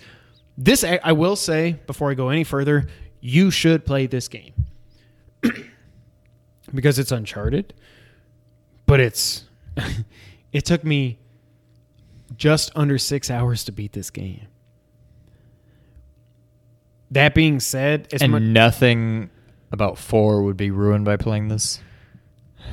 This 0.57 0.83
I, 0.83 0.99
I 1.03 1.13
will 1.13 1.35
say 1.35 1.79
before 1.87 2.11
I 2.11 2.13
go 2.13 2.29
any 2.29 2.43
further, 2.43 2.87
you 3.21 3.51
should 3.51 3.85
play 3.85 4.07
this 4.07 4.27
game 4.27 4.53
because 6.73 6.99
it's 6.99 7.11
Uncharted, 7.11 7.73
but 8.85 8.99
it's 8.99 9.45
it 10.51 10.65
took 10.65 10.83
me 10.83 11.19
just 12.35 12.71
under 12.75 12.97
six 12.97 13.29
hours 13.29 13.63
to 13.65 13.71
beat 13.71 13.93
this 13.93 14.09
game. 14.09 14.47
That 17.11 17.35
being 17.35 17.59
said, 17.59 18.07
it's 18.11 18.21
and 18.23 18.53
nothing 18.53 19.29
about 19.71 19.97
four 19.97 20.41
would 20.43 20.57
be 20.57 20.71
ruined 20.71 21.05
by 21.05 21.17
playing 21.17 21.47
this. 21.49 21.79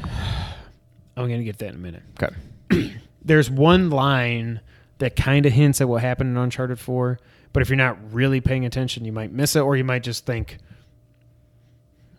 I'm 1.16 1.28
gonna 1.28 1.44
get 1.44 1.58
that 1.58 1.68
in 1.68 1.74
a 1.74 1.78
minute. 1.78 2.02
Okay. 2.20 2.94
There's 3.24 3.50
one 3.50 3.90
line 3.90 4.60
that 4.98 5.16
kind 5.16 5.46
of 5.46 5.52
hints 5.52 5.80
at 5.80 5.88
what 5.88 6.00
happened 6.00 6.30
in 6.30 6.36
Uncharted 6.36 6.78
4, 6.78 7.18
but 7.52 7.60
if 7.60 7.68
you're 7.68 7.76
not 7.76 7.98
really 8.12 8.40
paying 8.40 8.64
attention, 8.64 9.04
you 9.04 9.12
might 9.12 9.32
miss 9.32 9.56
it, 9.56 9.60
or 9.60 9.76
you 9.76 9.84
might 9.84 10.02
just 10.02 10.24
think, 10.24 10.58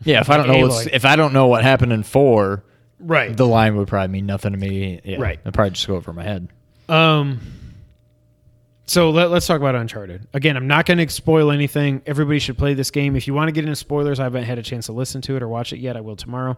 Yeah, 0.04 0.20
if 0.20 0.30
I 0.30 0.38
don't 0.38 0.48
know 0.48 0.60
what's, 0.60 0.86
if 0.88 1.06
I 1.06 1.16
don't 1.16 1.34
know 1.34 1.48
what 1.48 1.64
happened 1.64 1.94
in 1.94 2.04
four, 2.04 2.64
right, 3.00 3.36
the 3.36 3.48
line 3.48 3.76
would 3.78 3.88
probably 3.88 4.12
mean 4.12 4.26
nothing 4.26 4.52
to 4.54 4.58
me. 4.58 5.02
Yeah, 5.04 5.18
Right. 5.20 5.40
It'd 5.40 5.54
probably 5.54 5.72
just 5.72 5.88
go 5.88 5.96
over 5.96 6.14
my 6.14 6.24
head. 6.24 6.48
Um. 6.90 7.40
So 8.86 9.12
let, 9.12 9.32
let's 9.32 9.48
talk 9.48 9.62
about 9.62 9.76
Uncharted. 9.76 10.28
Again, 10.34 10.58
I'm 10.58 10.68
not 10.68 10.86
going 10.86 10.98
to 10.98 11.10
spoil 11.10 11.52
anything. 11.52 12.02
Everybody 12.06 12.40
should 12.40 12.58
play 12.58 12.74
this 12.74 12.92
game. 12.92 13.16
If 13.16 13.28
you 13.28 13.34
want 13.34 13.48
to 13.48 13.54
get 13.54 13.64
into 13.64 13.78
spoilers, 13.78 14.20
I 14.20 14.24
haven't 14.24 14.44
had 14.44 14.60
a 14.60 14.62
chance 14.62 14.88
to 14.88 14.92
listen 14.92 15.22
to 15.22 15.38
it 15.38 15.42
or 15.42 15.48
watch 15.48 15.72
it 15.72 15.80
yet. 15.80 15.96
I 15.96 16.02
will 16.02 16.18
tomorrow. 16.18 16.58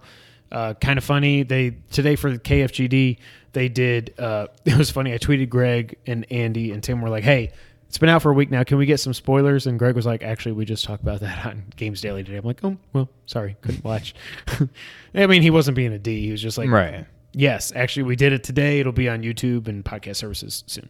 Uh, 0.51 0.73
Kinda 0.73 1.01
Funny. 1.01 1.43
They 1.43 1.77
today 1.91 2.15
for 2.15 2.31
the 2.31 2.39
KFGD 2.39 3.17
they 3.53 3.69
did. 3.69 4.13
Uh, 4.19 4.47
it 4.65 4.75
was 4.77 4.89
funny. 4.91 5.13
I 5.13 5.17
tweeted 5.17 5.49
Greg 5.49 5.97
and 6.07 6.29
Andy 6.31 6.71
and 6.71 6.83
Tim 6.83 7.01
were 7.01 7.09
like, 7.09 7.23
"Hey, 7.23 7.51
it's 7.87 7.97
been 7.97 8.09
out 8.09 8.21
for 8.21 8.31
a 8.31 8.33
week 8.33 8.51
now. 8.51 8.63
Can 8.63 8.77
we 8.77 8.85
get 8.85 8.99
some 8.99 9.13
spoilers?" 9.13 9.67
And 9.67 9.77
Greg 9.79 9.95
was 9.95 10.05
like, 10.05 10.23
"Actually, 10.23 10.53
we 10.53 10.65
just 10.65 10.85
talked 10.85 11.03
about 11.03 11.19
that 11.21 11.45
on 11.47 11.63
Games 11.75 12.01
Daily 12.01 12.23
today." 12.23 12.37
I'm 12.37 12.45
like, 12.45 12.63
"Oh, 12.63 12.77
well, 12.93 13.09
sorry, 13.25 13.55
couldn't 13.61 13.83
watch." 13.83 14.13
I 15.15 15.27
mean, 15.27 15.41
he 15.41 15.49
wasn't 15.49 15.75
being 15.75 15.93
a 15.93 15.99
D. 15.99 16.25
He 16.25 16.31
was 16.31 16.41
just 16.41 16.57
like, 16.57 16.69
Right. 16.69 17.05
Yes, 17.37 17.73
actually, 17.75 18.03
we 18.03 18.15
did 18.15 18.31
it 18.31 18.43
today. 18.45 18.79
It'll 18.79 18.93
be 18.93 19.09
on 19.09 19.21
YouTube 19.21 19.67
and 19.67 19.83
podcast 19.83 20.15
services 20.15 20.63
soon. 20.67 20.87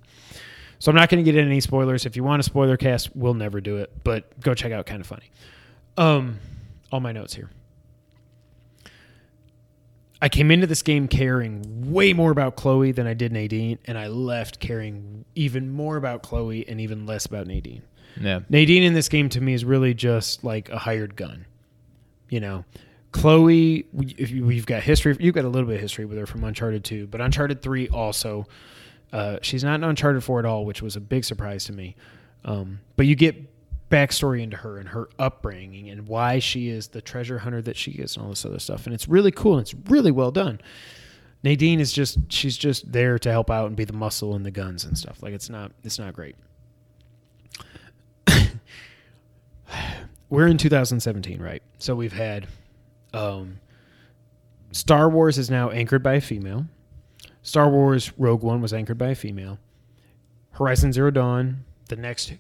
So 0.78 0.92
I'm 0.92 0.96
not 0.96 1.10
going 1.10 1.24
to 1.24 1.32
get 1.32 1.36
into 1.38 1.50
any 1.50 1.60
spoilers. 1.60 2.06
If 2.06 2.16
you 2.16 2.24
want 2.24 2.40
a 2.40 2.44
spoiler 2.44 2.78
cast, 2.78 3.16
we'll 3.16 3.34
never 3.34 3.60
do 3.62 3.78
it. 3.78 3.92
But 4.04 4.40
go 4.42 4.54
check 4.54 4.72
out 4.72 4.86
Kinda 4.86 5.06
Funny. 5.06 5.32
Um, 5.98 6.38
all 6.92 7.00
my 7.00 7.12
notes 7.14 7.34
here. 7.34 7.50
I 10.22 10.30
came 10.30 10.50
into 10.50 10.68
this 10.68 10.82
game 10.82 11.08
caring 11.08 11.92
way 11.92 12.14
more 12.14 12.32
about 12.32 12.56
Chloe 12.56 12.92
than 12.92 13.06
I 13.06 13.14
did 13.14 13.32
Nadine, 13.32 13.80
and 13.86 13.98
I 13.98 14.08
left 14.08 14.60
caring 14.60 15.26
even 15.36 15.70
more 15.70 15.98
about 15.98 16.24
Chloe 16.24 16.68
and 16.68 16.80
even 16.80 17.06
less 17.06 17.26
about 17.26 17.48
Nadine. 17.48 17.82
Yeah. 18.20 18.40
Nadine 18.50 18.84
in 18.84 18.94
this 18.94 19.10
game 19.10 19.30
to 19.30 19.42
me 19.42 19.54
is 19.54 19.66
really 19.66 19.94
just 19.94 20.44
like 20.44 20.70
a 20.70 20.78
hired 20.78 21.16
gun. 21.16 21.46
You 22.30 22.40
know, 22.40 22.66
Chloe, 23.12 23.86
if 24.18 24.32
you, 24.32 24.50
you've 24.50 24.66
got 24.66 24.84
history, 24.84 25.16
you've 25.20 25.36
got 25.36 25.46
a 25.46 25.50
little 25.50 25.68
bit 25.68 25.76
of 25.76 25.82
history 25.82 26.06
with 26.06 26.18
her 26.18 26.26
from 26.26 26.44
Uncharted 26.44 26.84
2, 26.84 27.08
but 27.08 27.22
Uncharted 27.22 27.62
3 27.62 27.90
also. 27.90 28.46
Uh, 29.14 29.38
she's 29.42 29.64
not 29.64 29.76
in 29.76 29.84
Uncharted 29.84 30.24
4 30.24 30.40
at 30.40 30.46
all, 30.46 30.66
which 30.66 30.82
was 30.82 30.96
a 30.96 31.00
big 31.00 31.24
surprise 31.24 31.66
to 31.66 31.74
me. 31.74 31.96
Um, 32.44 32.80
but 32.96 33.06
you 33.06 33.16
get 33.16 33.36
backstory 33.90 34.42
into 34.42 34.58
her 34.58 34.78
and 34.78 34.90
her 34.90 35.10
upbringing 35.20 35.90
and 35.90 36.08
why 36.08 36.40
she 36.40 36.70
is 36.70 36.88
the 36.90 37.02
treasure 37.02 37.40
hunter 37.40 37.62
that 37.62 37.78
she 37.78 37.92
is 37.92 38.16
and 38.16 38.24
all 38.24 38.30
this 38.30 38.46
other 38.46 38.60
stuff. 38.60 38.86
And 38.86 38.94
it's 38.94 39.08
really 39.08 39.32
cool 39.32 39.58
and 39.58 39.62
it's 39.62 39.76
really 39.90 40.12
well 40.12 40.32
done. 40.32 40.60
Nadine 41.44 41.80
is 41.80 41.94
just 41.94 42.18
she's 42.30 42.58
just 42.58 42.92
there 42.92 43.20
to 43.20 43.32
help 43.32 43.52
out 43.52 43.68
and 43.68 43.76
be 43.76 43.86
the 43.86 43.94
muscle 43.94 44.36
and 44.36 44.44
the 44.46 44.52
guns 44.52 44.84
and 44.84 44.98
stuff. 44.98 45.22
Like 45.22 45.34
it's 45.34 45.50
not 45.50 45.72
it's 45.84 46.00
not 46.00 46.14
great. 46.14 46.36
We're 50.30 50.48
in 50.48 50.58
2017, 50.58 51.40
right? 51.40 51.62
So 51.78 51.96
we've 51.96 52.14
had 52.14 52.48
um 53.14 53.60
Star 54.72 55.08
Wars 55.08 55.38
is 55.38 55.52
now 55.52 55.70
anchored 55.70 56.02
by 56.02 56.16
a 56.16 56.22
female. 56.22 56.66
Star 57.44 57.70
Wars 57.70 58.12
Rogue 58.18 58.42
One 58.42 58.62
was 58.62 58.74
anchored 58.74 58.98
by 58.98 59.10
a 59.10 59.16
female. 59.16 59.60
Horizon 60.54 60.92
Zero 60.92 61.12
Dawn, 61.12 61.64
the 61.90 61.96
next 61.96 62.34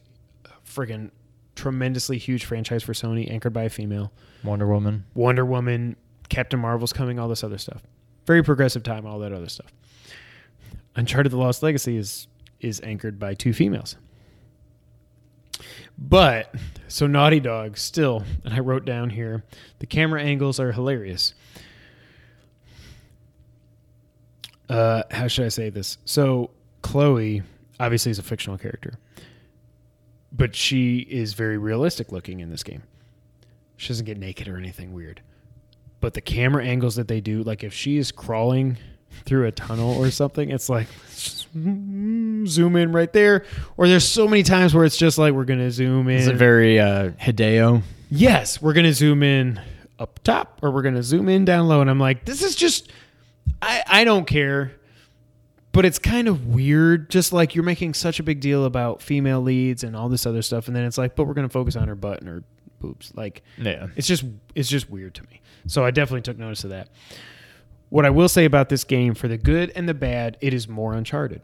friggin' 0.65 1.11
tremendously 1.55 2.17
huge 2.17 2.45
franchise 2.45 2.83
for 2.83 2.93
Sony, 2.93 3.29
anchored 3.29 3.53
by 3.53 3.63
a 3.63 3.69
female. 3.69 4.11
Wonder 4.43 4.67
Woman. 4.67 5.05
Wonder 5.13 5.45
Woman, 5.45 5.95
Captain 6.29 6.59
Marvel's 6.59 6.93
coming, 6.93 7.19
all 7.19 7.27
this 7.27 7.43
other 7.43 7.57
stuff. 7.57 7.81
Very 8.25 8.43
progressive 8.43 8.83
time, 8.83 9.05
all 9.05 9.19
that 9.19 9.31
other 9.31 9.49
stuff. 9.49 9.71
Uncharted: 10.95 11.31
The 11.31 11.37
Lost 11.37 11.63
Legacy 11.63 11.97
is 11.97 12.27
is 12.59 12.81
anchored 12.81 13.19
by 13.19 13.33
two 13.33 13.53
females. 13.53 13.95
But 15.97 16.53
so 16.87 17.07
Naughty 17.07 17.39
Dog 17.39 17.77
still, 17.77 18.23
and 18.43 18.53
I 18.53 18.59
wrote 18.59 18.85
down 18.85 19.09
here, 19.09 19.43
the 19.79 19.85
camera 19.85 20.21
angles 20.21 20.59
are 20.59 20.71
hilarious. 20.71 21.33
Uh, 24.67 25.03
how 25.11 25.27
should 25.27 25.45
I 25.45 25.49
say 25.49 25.69
this? 25.69 25.97
So 26.05 26.49
Chloe 26.81 27.43
obviously 27.79 28.11
is 28.11 28.19
a 28.19 28.23
fictional 28.23 28.57
character, 28.57 28.97
but 30.35 30.55
she 30.55 30.99
is 30.99 31.33
very 31.33 31.57
realistic 31.57 32.11
looking 32.11 32.39
in 32.39 32.49
this 32.49 32.63
game. 32.63 32.83
She 33.77 33.89
doesn't 33.89 34.05
get 34.05 34.17
naked 34.17 34.47
or 34.47 34.57
anything 34.57 34.93
weird. 34.93 35.21
But 36.01 36.13
the 36.13 36.21
camera 36.21 36.63
angles 36.63 36.95
that 36.95 37.07
they 37.07 37.21
do, 37.21 37.43
like 37.43 37.63
if 37.63 37.73
she 37.73 37.97
is 37.97 38.11
crawling 38.11 38.77
through 39.25 39.45
a 39.47 39.51
tunnel 39.51 39.95
or 39.97 40.11
something, 40.11 40.49
it's 40.49 40.69
like 40.69 40.87
zoom 41.09 42.75
in 42.75 42.91
right 42.91 43.11
there. 43.11 43.45
Or 43.77 43.87
there's 43.87 44.07
so 44.07 44.27
many 44.27 44.43
times 44.43 44.73
where 44.73 44.85
it's 44.85 44.97
just 44.97 45.17
like 45.17 45.33
we're 45.33 45.45
gonna 45.45 45.71
zoom 45.71 46.09
in. 46.09 46.17
Is 46.17 46.27
it 46.27 46.35
very 46.35 46.79
uh, 46.79 47.09
Hideo? 47.11 47.81
yes, 48.09 48.61
we're 48.61 48.73
gonna 48.73 48.93
zoom 48.93 49.23
in 49.23 49.59
up 49.97 50.19
top 50.23 50.59
or 50.61 50.71
we're 50.71 50.81
gonna 50.81 51.03
zoom 51.03 51.29
in 51.29 51.45
down 51.45 51.67
low. 51.67 51.81
And 51.81 51.89
I'm 51.89 51.99
like, 51.99 52.25
this 52.25 52.41
is 52.43 52.55
just 52.55 52.91
I, 53.61 53.83
I 53.87 54.03
don't 54.03 54.25
care. 54.25 54.73
But 55.75 55.85
it's 55.85 55.99
kind 55.99 56.27
of 56.27 56.47
weird, 56.47 57.09
just 57.09 57.33
like 57.33 57.53
you're 57.53 57.63
making 57.65 57.93
such 57.93 58.19
a 58.19 58.23
big 58.23 58.39
deal 58.39 58.65
about 58.65 59.01
female 59.01 59.41
leads 59.41 59.83
and 59.83 59.95
all 59.95 60.09
this 60.09 60.25
other 60.25 60.41
stuff, 60.41 60.67
and 60.67 60.75
then 60.75 60.85
it's 60.85 60.97
like, 60.97 61.15
but 61.15 61.25
we're 61.25 61.33
gonna 61.33 61.49
focus 61.49 61.75
on 61.75 61.87
her 61.89 61.95
butt 61.95 62.19
and 62.21 62.29
her 62.29 62.43
boobs. 62.79 63.11
Like 63.15 63.43
Yeah. 63.57 63.87
it's 63.95 64.07
just 64.07 64.23
it's 64.55 64.69
just 64.69 64.89
weird 64.89 65.13
to 65.15 65.23
me. 65.23 65.41
So 65.67 65.83
I 65.83 65.91
definitely 65.91 66.21
took 66.21 66.37
notice 66.37 66.63
of 66.63 66.69
that. 66.71 66.89
What 67.89 68.05
I 68.05 68.09
will 68.09 68.29
say 68.29 68.45
about 68.45 68.69
this 68.69 68.83
game, 68.83 69.13
for 69.13 69.27
the 69.27 69.37
good 69.37 69.71
and 69.75 69.87
the 69.87 69.93
bad, 69.93 70.37
it 70.41 70.53
is 70.53 70.67
more 70.67 70.93
Uncharted. 70.93 71.41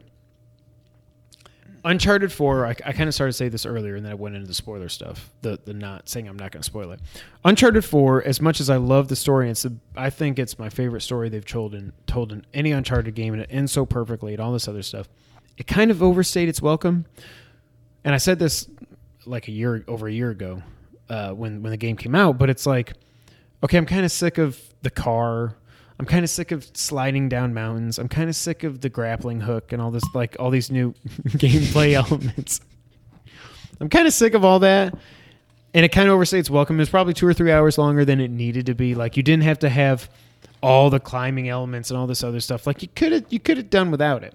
Uncharted 1.84 2.32
Four, 2.32 2.64
I, 2.64 2.70
I 2.86 2.92
kind 2.92 3.08
of 3.08 3.14
started 3.14 3.32
to 3.32 3.36
say 3.36 3.48
this 3.48 3.66
earlier, 3.66 3.96
and 3.96 4.04
then 4.04 4.12
I 4.12 4.14
went 4.14 4.36
into 4.36 4.46
the 4.46 4.54
spoiler 4.54 4.88
stuff. 4.88 5.30
The 5.40 5.58
the 5.64 5.74
not 5.74 6.08
saying 6.08 6.28
I'm 6.28 6.38
not 6.38 6.52
going 6.52 6.62
to 6.62 6.66
spoil 6.66 6.92
it. 6.92 7.00
Uncharted 7.44 7.84
Four, 7.84 8.22
as 8.22 8.40
much 8.40 8.60
as 8.60 8.70
I 8.70 8.76
love 8.76 9.08
the 9.08 9.16
story, 9.16 9.50
it's 9.50 9.64
a, 9.64 9.72
I 9.96 10.08
think 10.10 10.38
it's 10.38 10.58
my 10.58 10.68
favorite 10.68 11.00
story 11.00 11.28
they've 11.28 11.44
told 11.44 11.74
in 11.74 11.92
told 12.06 12.30
in 12.30 12.46
any 12.54 12.70
Uncharted 12.70 13.14
game, 13.16 13.32
and 13.32 13.42
it 13.42 13.48
ends 13.50 13.72
so 13.72 13.84
perfectly 13.84 14.32
and 14.32 14.40
all 14.40 14.52
this 14.52 14.68
other 14.68 14.82
stuff. 14.82 15.08
It 15.58 15.66
kind 15.66 15.90
of 15.90 16.02
overstayed 16.02 16.48
its 16.48 16.62
welcome, 16.62 17.04
and 18.04 18.14
I 18.14 18.18
said 18.18 18.38
this 18.38 18.68
like 19.26 19.48
a 19.48 19.52
year 19.52 19.84
over 19.88 20.06
a 20.06 20.12
year 20.12 20.30
ago 20.30 20.62
uh, 21.08 21.32
when 21.32 21.62
when 21.62 21.72
the 21.72 21.76
game 21.76 21.96
came 21.96 22.14
out. 22.14 22.38
But 22.38 22.48
it's 22.48 22.64
like, 22.64 22.92
okay, 23.64 23.76
I'm 23.76 23.86
kind 23.86 24.04
of 24.04 24.12
sick 24.12 24.38
of 24.38 24.60
the 24.82 24.90
car. 24.90 25.56
I'm 26.02 26.06
kind 26.06 26.24
of 26.24 26.30
sick 26.30 26.50
of 26.50 26.68
sliding 26.74 27.28
down 27.28 27.54
mountains. 27.54 27.96
I'm 27.96 28.08
kind 28.08 28.28
of 28.28 28.34
sick 28.34 28.64
of 28.64 28.80
the 28.80 28.88
grappling 28.88 29.40
hook 29.42 29.72
and 29.72 29.80
all 29.80 29.92
this 29.92 30.02
like 30.14 30.34
all 30.40 30.50
these 30.50 30.68
new 30.68 30.94
gameplay 31.28 31.92
elements. 32.10 32.60
I'm 33.80 33.88
kind 33.88 34.08
of 34.08 34.12
sick 34.12 34.34
of 34.34 34.44
all 34.44 34.58
that. 34.58 34.96
And 35.72 35.84
it 35.84 35.90
kind 35.90 36.08
of 36.08 36.18
overstates 36.18 36.50
welcome. 36.50 36.80
It's 36.80 36.90
probably 36.90 37.14
two 37.14 37.24
or 37.24 37.32
three 37.32 37.52
hours 37.52 37.78
longer 37.78 38.04
than 38.04 38.18
it 38.18 38.32
needed 38.32 38.66
to 38.66 38.74
be. 38.74 38.96
Like 38.96 39.16
you 39.16 39.22
didn't 39.22 39.44
have 39.44 39.60
to 39.60 39.68
have 39.68 40.10
all 40.60 40.90
the 40.90 40.98
climbing 40.98 41.48
elements 41.48 41.88
and 41.92 41.96
all 41.96 42.08
this 42.08 42.24
other 42.24 42.40
stuff. 42.40 42.66
Like 42.66 42.82
you 42.82 42.88
could 42.96 43.12
have 43.12 43.26
you 43.28 43.38
could 43.38 43.56
have 43.56 43.70
done 43.70 43.92
without 43.92 44.24
it. 44.24 44.34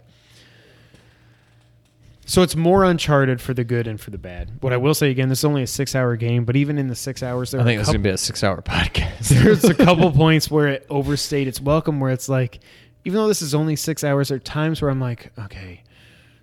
So 2.27 2.41
it's 2.41 2.55
more 2.55 2.83
uncharted 2.83 3.41
for 3.41 3.53
the 3.53 3.63
good 3.63 3.87
and 3.87 3.99
for 3.99 4.11
the 4.11 4.17
bad. 4.17 4.51
What 4.61 4.73
I 4.73 4.77
will 4.77 4.93
say 4.93 5.09
again, 5.09 5.29
this 5.29 5.39
is 5.39 5.45
only 5.45 5.63
a 5.63 5.67
six 5.67 5.95
hour 5.95 6.15
game, 6.17 6.43
but 6.45 6.55
even 6.55 6.77
in 6.77 6.87
the 6.87 6.95
six 6.95 7.23
hours, 7.23 7.51
there 7.51 7.61
I 7.61 7.63
think 7.63 7.79
it's 7.79 7.89
gonna 7.89 7.99
be 7.99 8.09
a 8.09 8.17
six-hour 8.17 8.61
podcast. 8.63 9.29
there's 9.29 9.63
a 9.63 9.73
couple 9.85 10.11
points 10.11 10.51
where 10.51 10.67
it 10.67 10.85
overstayed 10.89 11.47
its 11.47 11.61
welcome 11.61 11.99
where 11.99 12.11
it's 12.11 12.27
like 12.29 12.59
even 13.05 13.17
though 13.21 13.27
this 13.29 13.41
is 13.41 13.55
only 13.55 13.77
six 13.77 14.03
hours 14.03 14.27
there 14.27 14.35
are 14.35 14.39
times 14.39 14.81
where 14.81 14.91
i'm 14.91 14.99
like 14.99 15.31
okay 15.39 15.81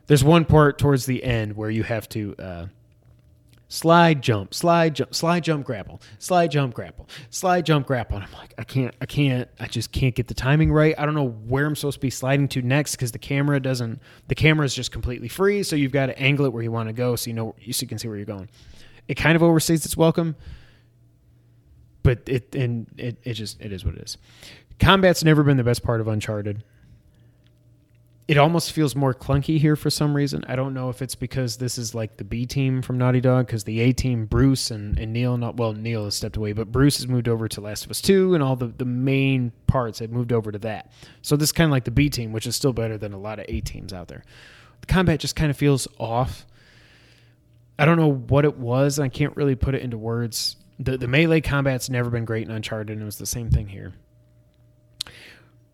there's 0.07 0.25
one 0.25 0.47
part 0.47 0.79
towards 0.79 1.05
the 1.05 1.23
end 1.23 1.55
where 1.55 1.69
you 1.69 1.83
have 1.83 2.09
to 2.09 2.35
uh, 2.39 2.67
slide 3.69 4.23
jump 4.23 4.53
slide 4.53 4.95
jump 4.95 5.15
slide 5.15 5.43
jump 5.43 5.65
grapple 5.65 6.01
slide 6.19 6.51
jump 6.51 6.75
grapple 6.75 7.09
slide 7.31 7.65
jump 7.65 7.87
grapple 7.87 8.17
and 8.17 8.25
i'm 8.25 8.33
like 8.39 8.55
i 8.59 8.65
can't 8.65 8.95
i 9.01 9.07
can't 9.07 9.49
i 9.59 9.67
just 9.67 9.91
can't 9.91 10.15
get 10.15 10.29
the 10.29 10.35
timing 10.35 10.71
right 10.71 10.95
i 10.99 11.05
don't 11.05 11.15
know 11.15 11.29
where 11.29 11.67
i'm 11.67 11.75
supposed 11.75 11.97
to 11.97 12.01
be 12.01 12.11
sliding 12.11 12.47
to 12.47 12.63
next 12.63 12.93
because 12.93 13.13
the 13.13 13.19
camera 13.19 13.59
doesn't 13.59 14.01
the 14.29 14.35
camera 14.35 14.65
is 14.65 14.75
just 14.75 14.93
completely 14.93 15.29
free 15.29 15.63
so 15.63 15.75
you've 15.75 15.93
got 15.93 16.07
to 16.07 16.19
angle 16.19 16.45
it 16.47 16.53
where 16.53 16.63
you 16.63 16.71
want 16.71 16.89
to 16.89 16.93
go 16.93 17.17
so 17.17 17.29
you 17.29 17.35
know 17.35 17.55
so 17.59 17.83
you 17.83 17.89
can 17.89 17.99
see 17.99 18.07
where 18.07 18.17
you're 18.17 18.27
going 18.27 18.49
it 19.09 19.15
kind 19.15 19.35
of 19.35 19.43
overstays 19.43 19.85
its 19.85 19.97
welcome 19.97 20.37
but 22.05 22.21
it 22.27 22.55
and 22.55 22.87
it, 22.97 23.17
it 23.25 23.33
just 23.33 23.61
it 23.61 23.73
is 23.73 23.85
what 23.85 23.97
it 23.97 24.03
is. 24.05 24.17
Combat's 24.79 25.25
never 25.25 25.43
been 25.43 25.57
the 25.57 25.65
best 25.65 25.83
part 25.83 26.01
of 26.01 26.07
Uncharted. 26.07 26.63
It 28.27 28.39
almost 28.39 28.73
feels 28.73 28.97
more 28.97 29.13
clunky 29.13 29.59
here 29.59 29.77
for 29.77 29.91
some 29.91 30.17
reason. 30.17 30.45
I 30.49 30.57
don't 30.57 30.73
know 30.73 30.89
if 30.89 31.03
it's 31.03 31.15
because 31.15 31.59
this 31.59 31.77
is 31.77 31.95
like 31.95 32.17
the 32.17 32.25
B 32.25 32.47
team 32.47 32.81
from 32.81 32.97
Naughty 32.97 33.21
Dog, 33.21 33.47
because 33.47 33.65
the 33.65 33.81
A 33.81 33.93
team, 33.93 34.25
Bruce 34.25 34.71
and, 34.71 34.99
and 34.99 35.13
Neil, 35.13 35.37
not 35.37 35.59
well, 35.59 35.75
Neil 35.75 36.05
has 36.05 36.15
stepped 36.15 36.39
away, 36.39 36.55
but 36.55 36.73
Bruce 36.73 36.97
has 36.97 37.07
moved 37.07 37.29
over 37.29 37.49
to 37.49 37.61
Last 37.61 37.85
of 37.85 37.91
Us 37.91 38.01
2, 38.01 38.33
and 38.33 38.43
all 38.43 38.57
the, 38.57 38.69
the 38.69 38.87
main 38.87 39.53
parts 39.67 39.99
have 39.99 40.11
moved 40.11 40.33
over 40.33 40.51
to 40.51 40.59
that. 40.61 40.91
So 41.21 41.37
this 41.37 41.51
is 41.51 41.53
kind 41.53 41.69
of 41.69 41.73
like 41.73 41.85
the 41.85 41.91
B 41.91 42.09
team, 42.09 42.33
which 42.33 42.47
is 42.47 42.57
still 42.57 42.73
better 42.73 42.97
than 42.97 43.13
a 43.13 43.19
lot 43.19 43.41
of 43.41 43.45
A 43.47 43.61
teams 43.61 43.93
out 43.93 44.09
there. 44.09 44.25
The 44.81 44.87
combat 44.87 45.21
just 45.21 45.37
kind 45.37 45.51
of 45.51 45.57
feels 45.59 45.87
off. 45.99 46.47
I 47.79 47.85
don't 47.85 47.99
know 47.99 48.13
what 48.13 48.45
it 48.45 48.57
was. 48.57 48.99
and 48.99 49.05
I 49.05 49.09
can't 49.09 49.37
really 49.37 49.55
put 49.55 49.75
it 49.75 49.83
into 49.83 49.99
words. 49.99 50.57
The 50.79 50.97
the 50.97 51.09
melee 51.09 51.41
combat's 51.41 51.91
never 51.91 52.11
been 52.11 52.25
great 52.25 52.47
in 52.47 52.51
Uncharted, 52.51 52.91
and 52.91 53.03
it 53.03 53.05
was 53.05 53.19
the 53.19 53.27
same 53.27 53.51
thing 53.51 53.69
here. 53.69 53.93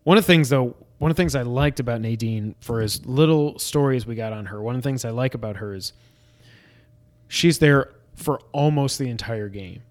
One 0.03 0.17
of 0.17 0.23
the 0.23 0.27
things 0.27 0.49
though, 0.49 0.75
one 1.01 1.09
of 1.09 1.17
the 1.17 1.21
things 1.23 1.33
I 1.33 1.41
liked 1.41 1.79
about 1.79 1.99
Nadine 1.99 2.53
for 2.59 2.79
as 2.79 3.03
little 3.07 3.57
stories 3.57 4.05
we 4.05 4.13
got 4.13 4.33
on 4.33 4.45
her, 4.45 4.61
one 4.61 4.75
of 4.75 4.83
the 4.83 4.87
things 4.87 5.03
I 5.03 5.09
like 5.09 5.33
about 5.33 5.55
her 5.55 5.73
is 5.73 5.93
she's 7.27 7.57
there 7.57 7.89
for 8.13 8.39
almost 8.51 8.99
the 8.99 9.09
entire 9.09 9.49
game. 9.49 9.81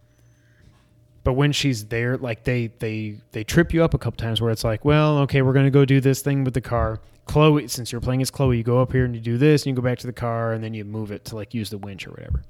But 1.24 1.32
when 1.32 1.50
she's 1.50 1.86
there, 1.86 2.16
like 2.16 2.44
they 2.44 2.68
they 2.78 3.16
they 3.32 3.42
trip 3.42 3.74
you 3.74 3.82
up 3.82 3.92
a 3.92 3.98
couple 3.98 4.18
times 4.18 4.40
where 4.40 4.52
it's 4.52 4.62
like, 4.62 4.84
well, 4.84 5.18
okay, 5.18 5.42
we're 5.42 5.52
gonna 5.52 5.68
go 5.68 5.84
do 5.84 6.00
this 6.00 6.22
thing 6.22 6.44
with 6.44 6.54
the 6.54 6.60
car. 6.60 7.00
Chloe, 7.24 7.66
since 7.66 7.90
you're 7.90 8.00
playing 8.00 8.22
as 8.22 8.30
Chloe, 8.30 8.58
you 8.58 8.62
go 8.62 8.80
up 8.80 8.92
here 8.92 9.04
and 9.04 9.12
you 9.12 9.20
do 9.20 9.36
this, 9.36 9.62
and 9.62 9.70
you 9.70 9.74
go 9.74 9.82
back 9.82 9.98
to 9.98 10.06
the 10.06 10.12
car, 10.12 10.52
and 10.52 10.62
then 10.62 10.74
you 10.74 10.84
move 10.84 11.10
it 11.10 11.24
to 11.24 11.34
like 11.34 11.54
use 11.54 11.70
the 11.70 11.78
winch 11.78 12.06
or 12.06 12.12
whatever. 12.12 12.44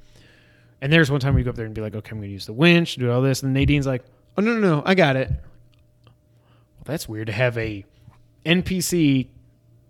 And 0.82 0.92
there's 0.92 1.10
one 1.10 1.20
time 1.20 1.38
you 1.38 1.44
go 1.44 1.50
up 1.50 1.56
there 1.56 1.64
and 1.64 1.74
be 1.74 1.80
like, 1.80 1.94
okay, 1.94 2.10
I'm 2.10 2.20
to 2.20 2.28
use 2.28 2.44
the 2.44 2.52
winch, 2.52 2.96
do 2.96 3.10
all 3.10 3.22
this. 3.22 3.42
And 3.42 3.54
Nadine's 3.54 3.86
like, 3.86 4.04
oh, 4.36 4.42
no, 4.42 4.52
no, 4.52 4.60
no, 4.60 4.82
I 4.84 4.94
got 4.94 5.16
it. 5.16 5.30
Well, 5.30 6.84
that's 6.84 7.08
weird 7.08 7.28
to 7.28 7.32
have 7.32 7.56
a 7.56 7.86
NPC, 8.44 9.28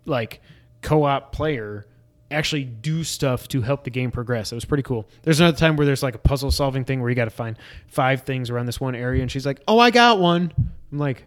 like, 0.06 0.40
co 0.82 1.04
op 1.04 1.32
player 1.32 1.86
actually 2.30 2.64
do 2.64 3.02
stuff 3.02 3.48
to 3.48 3.60
help 3.60 3.84
the 3.84 3.90
game 3.90 4.10
progress. 4.10 4.52
It 4.52 4.54
was 4.54 4.64
pretty 4.64 4.84
cool. 4.84 5.08
There's 5.22 5.40
another 5.40 5.56
time 5.56 5.76
where 5.76 5.84
there's 5.84 6.02
like 6.02 6.14
a 6.14 6.18
puzzle 6.18 6.50
solving 6.50 6.84
thing 6.84 7.00
where 7.00 7.10
you 7.10 7.16
got 7.16 7.24
to 7.24 7.30
find 7.30 7.58
five 7.88 8.22
things 8.22 8.50
around 8.50 8.66
this 8.66 8.80
one 8.80 8.94
area. 8.94 9.22
And 9.22 9.30
she's 9.30 9.44
like, 9.44 9.60
oh, 9.66 9.78
I 9.78 9.90
got 9.90 10.20
one. 10.20 10.52
I'm 10.92 10.98
like, 10.98 11.24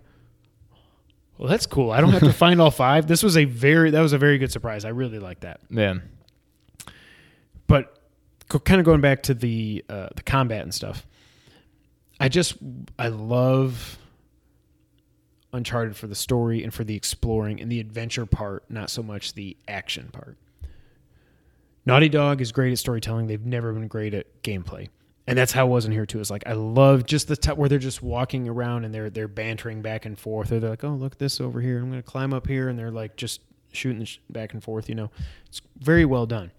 well, 1.37 1.49
that's 1.49 1.65
cool. 1.65 1.91
I 1.91 1.99
don't 1.99 2.11
have 2.11 2.21
to 2.21 2.33
find 2.45 2.61
all 2.61 2.71
five. 2.71 3.05
This 3.05 3.21
was 3.21 3.35
a 3.35 3.43
very, 3.43 3.91
that 3.91 4.01
was 4.01 4.13
a 4.13 4.17
very 4.17 4.37
good 4.37 4.51
surprise. 4.51 4.85
I 4.85 4.89
really 4.89 5.19
like 5.19 5.41
that 5.41 5.59
yeah. 5.69 5.95
but 7.67 7.99
kind 8.63 8.79
of 8.79 8.85
going 8.85 9.01
back 9.01 9.23
to 9.23 9.33
the 9.33 9.83
uh, 9.89 10.09
the 10.15 10.21
combat 10.21 10.61
and 10.61 10.73
stuff 10.73 11.07
i 12.19 12.29
just 12.29 12.55
i 12.99 13.07
love 13.07 13.97
uncharted 15.53 15.95
for 15.95 16.07
the 16.07 16.15
story 16.15 16.63
and 16.63 16.73
for 16.73 16.83
the 16.83 16.95
exploring 16.95 17.61
and 17.61 17.71
the 17.71 17.79
adventure 17.79 18.25
part 18.25 18.63
not 18.69 18.89
so 18.89 19.03
much 19.03 19.33
the 19.33 19.55
action 19.67 20.09
part. 20.11 20.37
Naughty 21.85 22.09
dog 22.09 22.41
is 22.41 22.51
great 22.51 22.71
at 22.71 22.79
storytelling. 22.79 23.27
They've 23.27 23.45
never 23.45 23.73
been 23.73 23.87
great 23.87 24.13
at 24.13 24.41
gameplay. 24.41 24.89
And 25.27 25.37
that's 25.37 25.51
how 25.51 25.67
it 25.67 25.69
was 25.69 25.85
in 25.85 25.91
here 25.91 26.05
too. 26.05 26.19
It's 26.19 26.29
like 26.29 26.43
i 26.47 26.53
love 26.53 27.05
just 27.05 27.27
the 27.29 27.37
t- 27.37 27.51
where 27.51 27.69
they're 27.69 27.79
just 27.79 28.03
walking 28.03 28.49
around 28.49 28.83
and 28.83 28.93
they're 28.93 29.09
they're 29.09 29.29
bantering 29.29 29.81
back 29.81 30.05
and 30.05 30.19
forth 30.19 30.51
or 30.51 30.59
they're 30.59 30.71
like 30.71 30.83
oh 30.83 30.89
look 30.89 31.17
this 31.17 31.39
over 31.39 31.61
here. 31.61 31.79
I'm 31.79 31.89
gonna 31.89 32.03
climb 32.03 32.33
up 32.33 32.47
here 32.47 32.67
and 32.67 32.77
they're 32.77 32.91
like 32.91 33.15
just 33.15 33.41
shooting 33.71 34.03
sh- 34.03 34.19
back 34.29 34.53
and 34.53 34.63
forth 34.63 34.89
you 34.89 34.95
know. 34.95 35.11
It's 35.47 35.61
very 35.79 36.03
well 36.03 36.25
done. 36.25 36.51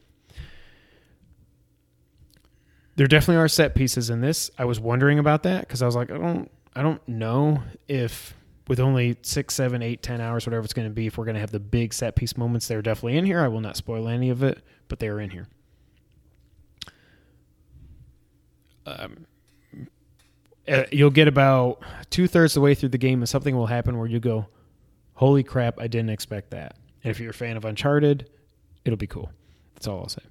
There 2.96 3.06
definitely 3.06 3.42
are 3.42 3.48
set 3.48 3.74
pieces 3.74 4.08
in 4.08 4.20
this. 4.20 4.50
I 4.56 4.64
was 4.66 4.78
wondering 4.78 5.18
about 5.18 5.42
that 5.42 5.62
because 5.62 5.82
I 5.82 5.86
was 5.86 5.96
like, 5.96 6.10
I 6.10 6.18
don't, 6.18 6.50
I 6.76 6.82
don't 6.82 7.06
know 7.08 7.62
if 7.88 8.34
with 8.68 8.80
only 8.80 9.16
six, 9.22 9.54
seven, 9.54 9.82
eight, 9.82 10.02
ten 10.02 10.20
hours, 10.20 10.46
whatever 10.46 10.64
it's 10.64 10.72
going 10.72 10.88
to 10.88 10.94
be, 10.94 11.06
if 11.06 11.18
we're 11.18 11.24
going 11.24 11.34
to 11.34 11.40
have 11.40 11.50
the 11.50 11.60
big 11.60 11.92
set 11.92 12.16
piece 12.16 12.36
moments. 12.36 12.66
They're 12.68 12.82
definitely 12.82 13.18
in 13.18 13.24
here. 13.26 13.40
I 13.40 13.48
will 13.48 13.60
not 13.60 13.76
spoil 13.76 14.08
any 14.08 14.30
of 14.30 14.42
it, 14.42 14.62
but 14.88 14.98
they 14.98 15.08
are 15.08 15.20
in 15.20 15.30
here. 15.30 15.48
Um, 18.86 19.26
uh, 20.68 20.84
you'll 20.92 21.10
get 21.10 21.28
about 21.28 21.82
two 22.10 22.26
thirds 22.26 22.52
of 22.56 22.60
the 22.60 22.64
way 22.64 22.74
through 22.74 22.90
the 22.90 22.98
game, 22.98 23.20
and 23.20 23.28
something 23.28 23.56
will 23.56 23.66
happen 23.66 23.98
where 23.98 24.06
you 24.06 24.20
go, 24.20 24.46
"Holy 25.14 25.42
crap! 25.42 25.78
I 25.80 25.86
didn't 25.86 26.10
expect 26.10 26.50
that." 26.50 26.76
And 27.02 27.10
if 27.10 27.20
you're 27.20 27.30
a 27.30 27.34
fan 27.34 27.56
of 27.56 27.64
Uncharted, 27.64 28.28
it'll 28.84 28.96
be 28.96 29.06
cool. 29.06 29.30
That's 29.74 29.86
all 29.86 30.00
I'll 30.00 30.08
say. 30.08 30.22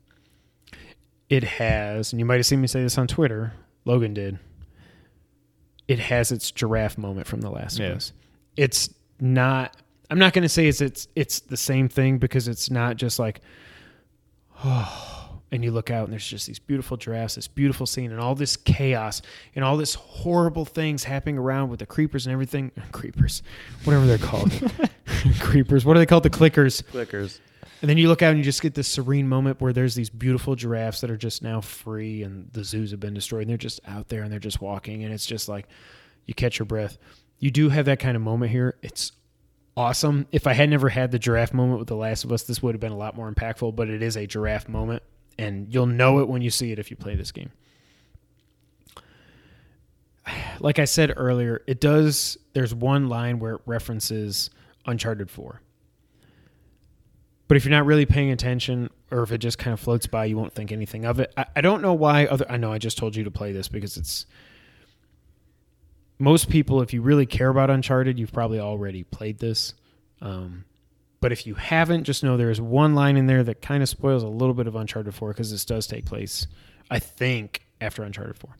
It 1.29 1.43
has, 1.43 2.13
and 2.13 2.19
you 2.19 2.25
might 2.25 2.35
have 2.37 2.45
seen 2.45 2.61
me 2.61 2.67
say 2.67 2.81
this 2.83 2.97
on 2.97 3.07
Twitter. 3.07 3.53
Logan 3.85 4.13
did. 4.13 4.39
It 5.87 5.99
has 5.99 6.31
its 6.31 6.51
giraffe 6.51 6.97
moment 6.97 7.27
from 7.27 7.41
The 7.41 7.49
Last 7.49 7.79
Yeah. 7.79 7.87
of 7.87 7.97
Us. 7.97 8.13
It's 8.57 8.89
not. 9.19 9.75
I'm 10.09 10.19
not 10.19 10.33
going 10.33 10.43
to 10.43 10.49
say 10.49 10.67
it's 10.67 10.81
it's 10.81 11.07
it's 11.15 11.39
the 11.39 11.57
same 11.57 11.89
thing 11.89 12.17
because 12.17 12.47
it's 12.47 12.69
not 12.69 12.97
just 12.97 13.19
like, 13.19 13.41
oh, 14.63 15.39
and 15.51 15.63
you 15.63 15.71
look 15.71 15.91
out 15.91 16.05
and 16.05 16.13
there's 16.13 16.27
just 16.27 16.47
these 16.47 16.59
beautiful 16.59 16.97
giraffes, 16.97 17.35
this 17.35 17.47
beautiful 17.47 17.85
scene, 17.85 18.11
and 18.11 18.19
all 18.19 18.35
this 18.35 18.55
chaos 18.55 19.21
and 19.55 19.63
all 19.63 19.77
this 19.77 19.93
horrible 19.95 20.65
things 20.65 21.03
happening 21.03 21.37
around 21.37 21.69
with 21.69 21.79
the 21.79 21.85
creepers 21.85 22.25
and 22.25 22.33
everything. 22.33 22.71
Creepers, 22.91 23.43
whatever 23.83 24.05
they're 24.05 24.17
called. 24.17 24.51
creepers. 25.39 25.85
What 25.85 25.95
are 25.95 25.99
they 25.99 26.05
called? 26.05 26.23
The 26.23 26.29
clickers. 26.29 26.83
Clickers. 26.83 27.39
And 27.81 27.89
then 27.89 27.97
you 27.97 28.07
look 28.07 28.21
out 28.21 28.29
and 28.29 28.37
you 28.37 28.43
just 28.43 28.61
get 28.61 28.73
this 28.73 28.87
serene 28.87 29.27
moment 29.27 29.59
where 29.59 29.73
there's 29.73 29.93
these 29.93 30.09
beautiful 30.09 30.55
giraffes 30.55 31.01
that 31.01 31.11
are 31.11 31.17
just 31.17 31.43
now 31.43 31.59
free 31.59 32.23
and 32.23 32.49
the 32.53 32.63
zoos 32.63 32.91
have 32.91 33.01
been 33.01 33.13
destroyed 33.13 33.41
and 33.41 33.49
they're 33.49 33.57
just 33.57 33.81
out 33.85 34.07
there 34.07 34.23
and 34.23 34.31
they're 34.31 34.39
just 34.39 34.61
walking 34.61 35.03
and 35.03 35.13
it's 35.13 35.25
just 35.25 35.49
like 35.49 35.67
you 36.25 36.33
catch 36.33 36.59
your 36.59 36.65
breath. 36.65 36.97
You 37.39 37.51
do 37.51 37.69
have 37.69 37.85
that 37.85 37.99
kind 37.99 38.15
of 38.15 38.21
moment 38.21 38.51
here. 38.51 38.77
It's 38.81 39.11
awesome. 39.75 40.27
If 40.31 40.47
I 40.47 40.53
had 40.53 40.69
never 40.69 40.89
had 40.89 41.11
the 41.11 41.19
giraffe 41.19 41.53
moment 41.53 41.79
with 41.79 41.87
The 41.87 41.95
Last 41.95 42.23
of 42.23 42.31
Us, 42.31 42.43
this 42.43 42.61
would 42.61 42.75
have 42.75 42.81
been 42.81 42.91
a 42.91 42.97
lot 42.97 43.15
more 43.15 43.31
impactful, 43.31 43.75
but 43.75 43.89
it 43.89 44.01
is 44.01 44.15
a 44.15 44.25
giraffe 44.27 44.69
moment 44.69 45.03
and 45.37 45.73
you'll 45.73 45.85
know 45.85 46.19
it 46.19 46.27
when 46.27 46.41
you 46.41 46.49
see 46.49 46.71
it 46.71 46.79
if 46.79 46.91
you 46.91 46.97
play 46.97 47.15
this 47.15 47.31
game. 47.31 47.51
Like 50.59 50.79
I 50.79 50.85
said 50.85 51.11
earlier, 51.17 51.61
it 51.67 51.81
does 51.81 52.37
there's 52.53 52.73
one 52.73 53.09
line 53.09 53.39
where 53.39 53.55
it 53.55 53.61
references 53.65 54.49
Uncharted 54.85 55.29
4. 55.29 55.61
But 57.47 57.57
if 57.57 57.65
you're 57.65 57.71
not 57.71 57.85
really 57.85 58.05
paying 58.05 58.31
attention, 58.31 58.89
or 59.11 59.23
if 59.23 59.31
it 59.31 59.39
just 59.39 59.57
kind 59.57 59.73
of 59.73 59.79
floats 59.79 60.07
by, 60.07 60.25
you 60.25 60.37
won't 60.37 60.53
think 60.53 60.71
anything 60.71 61.05
of 61.05 61.19
it. 61.19 61.33
I, 61.35 61.45
I 61.57 61.61
don't 61.61 61.81
know 61.81 61.93
why 61.93 62.27
other. 62.27 62.45
I 62.49 62.57
know 62.57 62.71
I 62.71 62.77
just 62.77 62.97
told 62.97 63.15
you 63.15 63.25
to 63.25 63.31
play 63.31 63.51
this 63.51 63.67
because 63.67 63.97
it's 63.97 64.25
most 66.19 66.49
people. 66.49 66.81
If 66.81 66.93
you 66.93 67.01
really 67.01 67.25
care 67.25 67.49
about 67.49 67.69
Uncharted, 67.69 68.19
you've 68.19 68.31
probably 68.31 68.59
already 68.59 69.03
played 69.03 69.39
this. 69.39 69.73
Um, 70.21 70.65
but 71.19 71.31
if 71.31 71.47
you 71.47 71.55
haven't, 71.55 72.03
just 72.03 72.23
know 72.23 72.37
there 72.37 72.51
is 72.51 72.59
one 72.59 72.95
line 72.95 73.17
in 73.17 73.27
there 73.27 73.43
that 73.43 73.61
kind 73.61 73.81
of 73.81 73.89
spoils 73.89 74.23
a 74.23 74.27
little 74.27 74.53
bit 74.53 74.67
of 74.67 74.75
Uncharted 74.75 75.15
4 75.15 75.29
because 75.29 75.51
this 75.51 75.65
does 75.65 75.87
take 75.87 76.05
place, 76.05 76.47
I 76.91 76.99
think, 76.99 77.65
after 77.79 78.03
Uncharted 78.03 78.37
4. 78.37 78.57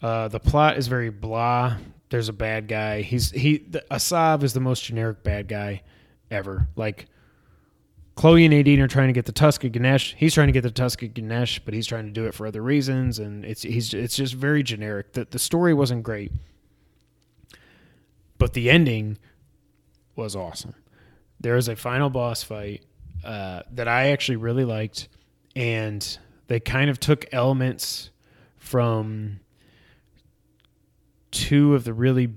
Uh, 0.00 0.28
the 0.28 0.40
plot 0.40 0.78
is 0.78 0.86
very 0.86 1.10
blah. 1.10 1.76
There's 2.10 2.28
a 2.28 2.32
bad 2.32 2.68
guy. 2.68 3.02
He's 3.02 3.30
he. 3.30 3.58
The, 3.58 3.84
Asav 3.90 4.42
is 4.42 4.52
the 4.52 4.60
most 4.60 4.84
generic 4.84 5.22
bad 5.22 5.48
guy 5.48 5.82
ever. 6.30 6.68
Like 6.76 7.06
Chloe 8.18 8.44
and 8.44 8.52
Nadine 8.52 8.80
are 8.80 8.88
trying 8.88 9.06
to 9.06 9.12
get 9.12 9.26
the 9.26 9.32
Tusk 9.32 9.62
of 9.62 9.70
Ganesh. 9.70 10.16
He's 10.18 10.34
trying 10.34 10.48
to 10.48 10.52
get 10.52 10.64
the 10.64 10.72
Tusk 10.72 11.04
of 11.04 11.14
Ganesh, 11.14 11.60
but 11.60 11.72
he's 11.72 11.86
trying 11.86 12.06
to 12.06 12.10
do 12.10 12.26
it 12.26 12.34
for 12.34 12.48
other 12.48 12.60
reasons, 12.60 13.20
and 13.20 13.44
it's 13.44 13.62
he's 13.62 13.94
it's 13.94 14.16
just 14.16 14.34
very 14.34 14.64
generic. 14.64 15.12
The 15.12 15.24
the 15.24 15.38
story 15.38 15.72
wasn't 15.72 16.02
great, 16.02 16.32
but 18.36 18.54
the 18.54 18.70
ending 18.70 19.18
was 20.16 20.34
awesome. 20.34 20.74
There 21.38 21.54
is 21.54 21.68
a 21.68 21.76
final 21.76 22.10
boss 22.10 22.42
fight 22.42 22.84
uh, 23.24 23.62
that 23.70 23.86
I 23.86 24.08
actually 24.08 24.34
really 24.34 24.64
liked, 24.64 25.08
and 25.54 26.18
they 26.48 26.58
kind 26.58 26.90
of 26.90 26.98
took 26.98 27.24
elements 27.30 28.10
from 28.56 29.38
two 31.30 31.76
of 31.76 31.84
the 31.84 31.92
really 31.92 32.34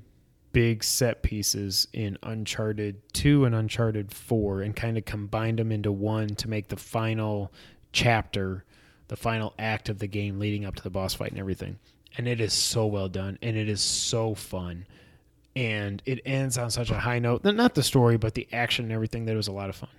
big 0.51 0.83
set 0.83 1.21
pieces 1.23 1.87
in 1.93 2.17
Uncharted 2.23 3.01
2 3.13 3.45
and 3.45 3.55
Uncharted 3.55 4.11
4 4.13 4.61
and 4.61 4.75
kind 4.75 4.97
of 4.97 5.05
combined 5.05 5.59
them 5.59 5.71
into 5.71 5.91
one 5.91 6.29
to 6.35 6.49
make 6.49 6.67
the 6.67 6.77
final 6.77 7.51
chapter, 7.91 8.65
the 9.07 9.15
final 9.15 9.53
act 9.57 9.89
of 9.89 9.99
the 9.99 10.07
game 10.07 10.39
leading 10.39 10.65
up 10.65 10.75
to 10.75 10.83
the 10.83 10.89
boss 10.89 11.13
fight 11.13 11.31
and 11.31 11.39
everything. 11.39 11.77
And 12.17 12.27
it 12.27 12.41
is 12.41 12.53
so 12.53 12.85
well 12.85 13.07
done 13.07 13.37
and 13.41 13.55
it 13.55 13.69
is 13.69 13.81
so 13.81 14.35
fun. 14.35 14.85
And 15.55 16.01
it 16.05 16.21
ends 16.25 16.57
on 16.57 16.71
such 16.71 16.91
a 16.91 16.99
high 16.99 17.19
note. 17.19 17.43
Not 17.43 17.75
the 17.75 17.83
story, 17.83 18.17
but 18.17 18.35
the 18.35 18.47
action 18.53 18.85
and 18.85 18.93
everything 18.93 19.25
that 19.25 19.35
was 19.35 19.47
a 19.47 19.51
lot 19.51 19.69
of 19.69 19.75
fun. 19.75 19.89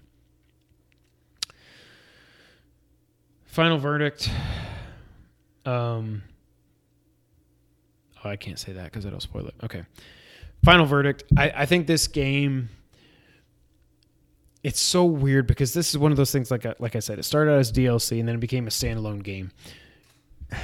Final 3.44 3.76
verdict. 3.76 4.30
Um, 5.66 6.22
oh, 8.24 8.30
I 8.30 8.36
can't 8.36 8.58
say 8.58 8.72
that 8.72 8.84
because 8.84 9.04
that'll 9.04 9.20
spoil 9.20 9.46
it. 9.46 9.54
Okay. 9.62 9.84
Final 10.64 10.86
verdict. 10.86 11.24
I, 11.36 11.52
I 11.56 11.66
think 11.66 11.86
this 11.86 12.06
game. 12.06 12.68
It's 14.62 14.78
so 14.78 15.04
weird 15.04 15.48
because 15.48 15.72
this 15.74 15.90
is 15.90 15.98
one 15.98 16.12
of 16.12 16.16
those 16.16 16.30
things. 16.30 16.50
Like 16.50 16.64
I, 16.64 16.74
like 16.78 16.94
I 16.94 17.00
said, 17.00 17.18
it 17.18 17.24
started 17.24 17.52
out 17.52 17.58
as 17.58 17.72
DLC 17.72 18.20
and 18.20 18.28
then 18.28 18.36
it 18.36 18.40
became 18.40 18.66
a 18.66 18.70
standalone 18.70 19.22
game. 19.22 19.50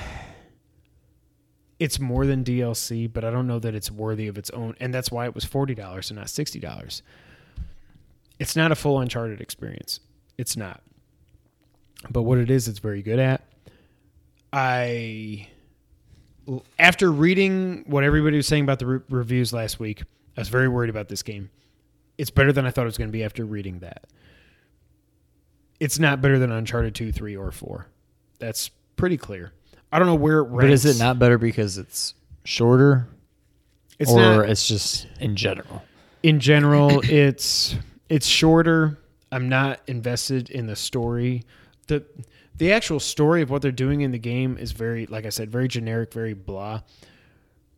It's 1.81 2.01
more 2.01 2.27
than 2.27 2.43
DLC, 2.43 3.09
but 3.13 3.25
I 3.25 3.31
don't 3.31 3.47
know 3.47 3.61
that 3.61 3.73
it's 3.73 3.89
worthy 3.89 4.27
of 4.27 4.37
its 4.37 4.51
own, 4.51 4.75
and 4.81 4.93
that's 4.93 5.13
why 5.13 5.27
it 5.27 5.35
was 5.37 5.45
forty 5.45 5.77
dollars 5.77 6.11
and 6.11 6.19
not 6.19 6.29
sixty 6.29 6.59
dollars. 6.59 7.05
It's 8.41 8.57
not 8.57 8.73
a 8.73 8.75
full 8.75 8.99
Uncharted 8.99 9.41
experience. 9.41 10.01
It's 10.37 10.57
not. 10.57 10.83
But 12.11 12.23
what 12.23 12.39
it 12.39 12.51
is, 12.51 12.67
it's 12.67 12.81
very 12.81 13.01
good 13.01 13.21
at. 13.21 13.43
I 14.53 15.47
after 16.79 17.11
reading 17.11 17.85
what 17.87 18.05
everybody 18.05 18.37
was 18.37 18.47
saying 18.47 18.65
about 18.65 18.79
the 18.79 18.87
re- 18.87 19.01
reviews 19.11 19.53
last 19.53 19.79
week, 19.81 20.03
I 20.37 20.41
was 20.41 20.49
very 20.49 20.69
worried 20.69 20.91
about 20.91 21.09
this 21.09 21.23
game. 21.23 21.51
It's 22.17 22.31
better 22.31 22.53
than 22.53 22.67
I 22.67 22.71
thought 22.71 22.83
it 22.83 22.87
was 22.87 22.99
going 22.99 23.09
to 23.09 23.13
be 23.13 23.23
after 23.25 23.45
reading 23.45 23.81
that. 23.81 24.05
It's 25.81 25.99
not 25.99 26.21
better 26.21 26.39
than 26.39 26.51
Uncharted 26.51 26.95
2, 26.95 27.13
3, 27.13 27.37
or 27.37 27.53
4. 27.53 27.87
That's 28.39 28.71
pretty 28.97 29.17
clear. 29.17 29.53
I 29.93 29.99
don't 29.99 30.09
know 30.09 30.15
where 30.17 30.39
it 30.41 30.49
ranks. 30.49 30.63
But 30.63 30.71
is 30.71 30.85
it 30.85 30.99
not 30.99 31.19
better 31.19 31.39
because 31.39 31.79
it's 31.79 32.15
shorter, 32.45 33.09
It's 33.99 34.11
or 34.11 34.21
not 34.21 34.49
it's 34.49 34.67
just 34.67 35.07
in 35.21 35.37
general? 35.37 35.83
in 36.23 36.41
general 36.41 37.01
it's 37.05 37.77
it's 38.09 38.27
shorter 38.27 38.99
i'm 39.31 39.49
not 39.49 39.79
invested 39.87 40.51
in 40.51 40.67
the 40.67 40.75
story 40.75 41.45
the 41.87 42.05
the 42.59 42.73
actual 42.73 43.01
story 43.01 43.41
of 43.41 43.51
what 43.51 43.63
they're 43.63 43.73
doing 43.73 44.03
in 44.03 44.11
the 44.11 44.19
game 44.19 44.59
is 44.59 44.73
very 44.73 45.07
like 45.07 45.25
i 45.25 45.31
said 45.31 45.51
very 45.51 45.69
generic 45.69 46.13
very 46.13 46.35
blah. 46.35 46.83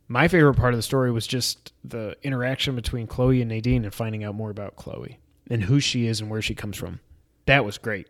My 0.09 0.27
favorite 0.27 0.55
part 0.55 0.75
of 0.75 0.79
the 0.79 0.83
story 0.83 1.13
was 1.13 1.25
just 1.25 1.73
the 1.85 2.17
interaction 2.25 2.75
between 2.75 3.07
chloe 3.07 3.41
and 3.41 3.49
nadine 3.49 3.85
and 3.85 3.95
finding 3.95 4.25
out 4.25 4.35
more 4.35 4.51
about 4.51 4.75
chloe 4.75 5.21
and 5.49 5.63
who 5.63 5.79
she 5.79 6.07
is 6.07 6.21
and 6.21 6.29
where 6.29 6.43
she 6.43 6.53
comes 6.53 6.77
from. 6.77 6.99
That 7.47 7.65
was 7.65 7.79
great. 7.79 8.09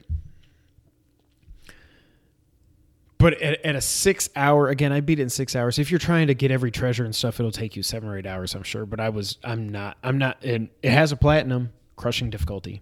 But 3.19 3.35
at, 3.43 3.63
at 3.67 3.77
a 3.77 3.83
six 3.83 4.31
hour 4.35 4.69
again 4.69 4.93
i 4.93 5.01
beat 5.01 5.19
it 5.19 5.25
in 5.25 5.29
six 5.29 5.55
hours. 5.55 5.79
If 5.79 5.91
you're 5.91 5.99
trying 5.99 6.29
to 6.29 6.35
get 6.35 6.51
every 6.51 6.71
treasure 6.71 7.05
and 7.05 7.15
stuff 7.15 7.39
it'll 7.39 7.53
take 7.53 7.77
you 7.77 7.83
seven 7.83 8.09
or 8.09 8.17
eight 8.17 8.27
hours 8.27 8.55
i'm 8.55 8.63
sure. 8.63 8.87
But 8.87 9.01
i 9.01 9.09
was 9.09 9.37
i'm 9.45 9.69
not 9.69 9.99
i'm 10.03 10.17
not 10.19 10.43
and 10.43 10.69
it 10.83 10.93
has 10.93 11.13
a 11.13 11.17
platinum 11.17 11.73
crushing 11.97 12.31
difficulty. 12.31 12.81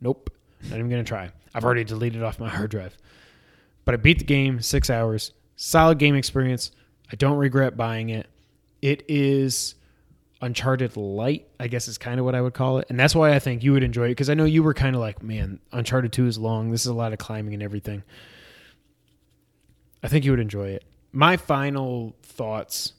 Nope. 0.00 0.30
Not 0.62 0.78
even 0.78 0.90
gonna 0.90 1.02
try 1.02 1.32
i've 1.54 1.64
already 1.64 1.84
deleted 1.84 2.22
off 2.22 2.38
my 2.38 2.48
hard 2.48 2.70
drive. 2.70 2.96
But 3.84 3.94
i 3.94 3.96
beat 3.96 4.18
the 4.18 4.24
game 4.24 4.60
six 4.60 4.90
hours. 4.90 5.32
Solid 5.56 5.98
game 5.98 6.14
experience. 6.14 6.70
I 7.12 7.16
don't 7.16 7.36
regret 7.36 7.76
buying 7.76 8.10
it. 8.10 8.26
It 8.80 9.04
is 9.08 9.74
uncharted 10.42 10.96
light 10.96 11.46
i 11.58 11.68
guess 11.68 11.86
is 11.86 11.98
kind 11.98 12.18
of 12.18 12.24
what 12.24 12.34
i 12.34 12.40
would 12.40 12.54
call 12.54 12.78
it. 12.78 12.86
And 12.88 12.98
that's 12.98 13.14
why 13.14 13.34
i 13.34 13.38
think 13.38 13.62
you 13.62 13.72
would 13.72 13.82
enjoy 13.82 14.06
it 14.06 14.12
because 14.12 14.30
i 14.30 14.34
know 14.34 14.46
you 14.46 14.62
were 14.62 14.72
kind 14.72 14.96
of 14.96 15.00
like 15.00 15.22
man 15.22 15.60
uncharted 15.72 16.12
2 16.12 16.26
is 16.26 16.38
long. 16.38 16.70
This 16.70 16.80
is 16.82 16.86
a 16.86 16.94
lot 16.94 17.12
of 17.12 17.18
climbing 17.18 17.52
and 17.54 17.62
everything. 17.62 18.02
I 20.02 20.08
think 20.08 20.24
you 20.24 20.30
would 20.30 20.40
enjoy 20.40 20.68
it. 20.68 20.84
My 21.12 21.36
final 21.36 22.16
thoughts, 22.22 22.94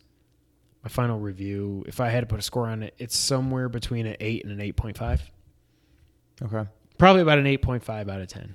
my 0.83 0.89
final 0.89 1.19
review, 1.19 1.83
if 1.87 1.99
I 1.99 2.09
had 2.09 2.21
to 2.21 2.27
put 2.27 2.39
a 2.39 2.43
score 2.43 2.67
on 2.67 2.83
it, 2.83 2.93
it's 2.97 3.17
somewhere 3.17 3.69
between 3.69 4.05
an 4.05 4.17
8 4.19 4.45
and 4.45 4.59
an 4.59 4.73
8.5. 4.73 5.21
Okay. 6.43 6.69
Probably 7.01 7.23
about 7.23 7.39
an 7.39 7.45
8.5 7.45 8.11
out 8.11 8.21
of 8.21 8.27
10. 8.27 8.53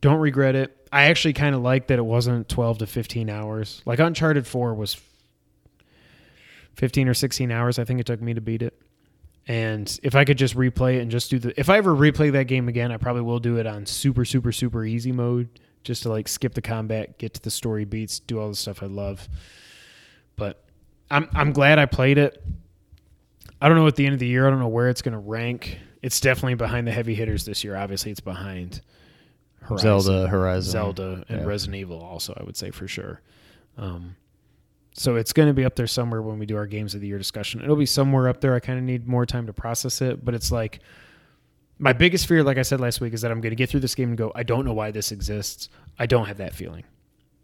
Don't 0.00 0.18
regret 0.18 0.56
it. 0.56 0.76
I 0.90 1.04
actually 1.04 1.34
kind 1.34 1.54
of 1.54 1.62
like 1.62 1.86
that 1.86 2.00
it 2.00 2.04
wasn't 2.04 2.48
12 2.48 2.78
to 2.78 2.86
15 2.88 3.30
hours. 3.30 3.80
Like 3.86 4.00
Uncharted 4.00 4.44
4 4.44 4.74
was 4.74 5.00
15 6.74 7.06
or 7.06 7.14
16 7.14 7.52
hours, 7.52 7.78
I 7.78 7.84
think 7.84 8.00
it 8.00 8.06
took 8.06 8.20
me 8.20 8.34
to 8.34 8.40
beat 8.40 8.62
it. 8.62 8.76
And 9.46 10.00
if 10.02 10.16
I 10.16 10.24
could 10.24 10.36
just 10.36 10.56
replay 10.56 10.96
it 10.96 11.02
and 11.02 11.12
just 11.12 11.30
do 11.30 11.38
the. 11.38 11.54
If 11.56 11.70
I 11.70 11.78
ever 11.78 11.94
replay 11.94 12.32
that 12.32 12.48
game 12.48 12.66
again, 12.66 12.90
I 12.90 12.96
probably 12.96 13.22
will 13.22 13.38
do 13.38 13.56
it 13.58 13.68
on 13.68 13.86
super, 13.86 14.24
super, 14.24 14.50
super 14.50 14.84
easy 14.84 15.12
mode 15.12 15.48
just 15.84 16.02
to 16.02 16.08
like 16.08 16.26
skip 16.26 16.54
the 16.54 16.60
combat, 16.60 17.18
get 17.18 17.34
to 17.34 17.40
the 17.40 17.52
story 17.52 17.84
beats, 17.84 18.18
do 18.18 18.40
all 18.40 18.48
the 18.48 18.56
stuff 18.56 18.82
I 18.82 18.86
love. 18.86 19.28
But 20.34 20.64
I'm 21.08 21.28
I'm 21.34 21.52
glad 21.52 21.78
I 21.78 21.86
played 21.86 22.18
it. 22.18 22.42
I 23.62 23.68
don't 23.68 23.76
know 23.76 23.86
at 23.86 23.94
the 23.94 24.06
end 24.06 24.14
of 24.14 24.18
the 24.18 24.26
year. 24.26 24.44
I 24.44 24.50
don't 24.50 24.58
know 24.58 24.66
where 24.66 24.88
it's 24.88 25.02
going 25.02 25.12
to 25.12 25.18
rank. 25.20 25.78
It's 26.02 26.20
definitely 26.20 26.54
behind 26.54 26.86
the 26.86 26.92
heavy 26.92 27.14
hitters 27.14 27.44
this 27.44 27.64
year. 27.64 27.76
Obviously, 27.76 28.10
it's 28.10 28.20
behind 28.20 28.80
Horizon, 29.60 30.00
Zelda, 30.00 30.28
Horizon, 30.28 30.70
Zelda, 30.72 31.24
and 31.28 31.40
Yeah. 31.40 31.46
Resident 31.46 31.76
Evil. 31.76 32.00
Also, 32.00 32.34
I 32.38 32.44
would 32.44 32.56
say 32.56 32.70
for 32.70 32.86
sure. 32.86 33.20
Um, 33.76 34.16
so 34.94 35.16
it's 35.16 35.32
going 35.32 35.48
to 35.48 35.54
be 35.54 35.64
up 35.64 35.76
there 35.76 35.86
somewhere 35.86 36.22
when 36.22 36.38
we 36.38 36.46
do 36.46 36.56
our 36.56 36.66
games 36.66 36.94
of 36.94 37.00
the 37.00 37.06
year 37.06 37.18
discussion. 37.18 37.60
It'll 37.62 37.76
be 37.76 37.86
somewhere 37.86 38.28
up 38.28 38.40
there. 38.40 38.54
I 38.54 38.60
kind 38.60 38.78
of 38.78 38.84
need 38.84 39.06
more 39.06 39.26
time 39.26 39.46
to 39.46 39.52
process 39.52 40.00
it, 40.00 40.24
but 40.24 40.34
it's 40.34 40.50
like 40.50 40.80
my 41.78 41.92
biggest 41.92 42.26
fear, 42.26 42.42
like 42.42 42.58
I 42.58 42.62
said 42.62 42.80
last 42.80 43.00
week, 43.00 43.12
is 43.14 43.20
that 43.22 43.30
I'm 43.30 43.40
going 43.40 43.50
to 43.50 43.56
get 43.56 43.68
through 43.70 43.80
this 43.80 43.94
game 43.94 44.08
and 44.08 44.18
go, 44.18 44.32
I 44.34 44.42
don't 44.42 44.64
know 44.64 44.72
why 44.72 44.90
this 44.90 45.12
exists. 45.12 45.68
I 45.98 46.06
don't 46.06 46.26
have 46.26 46.38
that 46.38 46.54
feeling. 46.54 46.84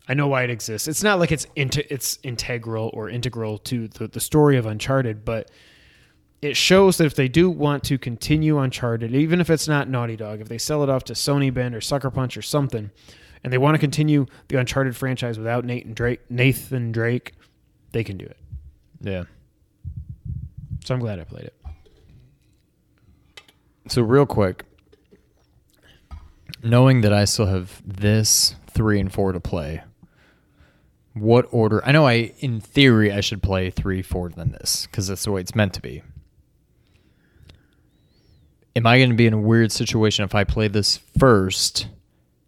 I 0.09 0.15
know 0.15 0.27
why 0.29 0.43
it 0.43 0.51
exists. 0.51 0.89
It's 0.89 1.03
not 1.03 1.19
like 1.19 1.31
it's 1.33 1.47
into 1.57 1.93
it's 1.93 2.19
integral 2.25 2.91
or 2.93 3.09
integral 3.09 3.59
to 3.59 3.89
the, 3.89 4.09
the 4.09 4.21
story 4.21 4.57
of 4.57 4.67
Uncharted, 4.67 5.25
but 5.25 5.51
it 6.45 6.59
shows 6.59 6.99
that 6.99 7.07
if 7.07 7.15
they 7.15 7.27
do 7.27 7.49
want 7.49 7.83
to 7.85 7.97
continue 7.97 8.59
Uncharted, 8.59 9.15
even 9.15 9.41
if 9.41 9.49
it's 9.49 9.67
not 9.67 9.89
Naughty 9.89 10.15
Dog, 10.15 10.43
if 10.43 10.49
they 10.49 10.59
sell 10.59 10.83
it 10.83 10.91
off 10.91 11.03
to 11.05 11.15
Sony 11.15 11.53
Bend 11.53 11.75
or 11.75 11.81
Sucker 11.81 12.11
Punch 12.11 12.37
or 12.37 12.43
something, 12.43 12.91
and 13.43 13.51
they 13.51 13.57
want 13.57 13.75
to 13.77 13.79
continue 13.79 14.27
the 14.49 14.59
Uncharted 14.59 14.95
franchise 14.95 15.39
without 15.39 15.65
Nathan 15.65 15.95
Drake, 15.95 16.21
Nathan 16.29 16.93
Drake, 16.93 17.33
they 17.93 18.05
can 18.05 18.19
do 18.19 18.27
it. 18.27 18.37
Yeah. 19.01 19.25
So 20.85 20.93
I'm 20.93 21.01
glad 21.01 21.19
I 21.19 21.25
played 21.25 21.45
it. 21.45 21.55
So 23.89 24.03
real 24.03 24.27
quick, 24.27 24.67
knowing 26.63 27.01
that 27.01 27.15
I 27.15 27.25
still 27.25 27.47
have 27.47 27.81
this 27.87 28.55
three 28.67 29.01
and 29.01 29.11
four 29.11 29.33
to 29.33 29.41
play, 29.41 29.83
what 31.15 31.47
order? 31.51 31.83
I 31.87 31.93
know 31.93 32.07
I, 32.07 32.35
in 32.41 32.61
theory, 32.61 33.11
I 33.11 33.23
should 33.23 33.43
play 33.43 33.71
three, 33.71 34.03
four, 34.03 34.29
then 34.29 34.53
this 34.53 34.87
because 34.91 35.09
that's 35.09 35.25
the 35.25 35.33
way 35.33 35.41
it's 35.41 35.55
meant 35.55 35.73
to 35.73 35.81
be. 35.81 36.03
Am 38.77 38.87
I 38.87 38.99
going 38.99 39.11
to 39.11 39.17
be 39.17 39.27
in 39.27 39.33
a 39.33 39.39
weird 39.39 39.71
situation 39.71 40.25
if 40.25 40.35
I 40.35 40.45
play 40.45 40.69
this 40.69 40.99
first 41.19 41.87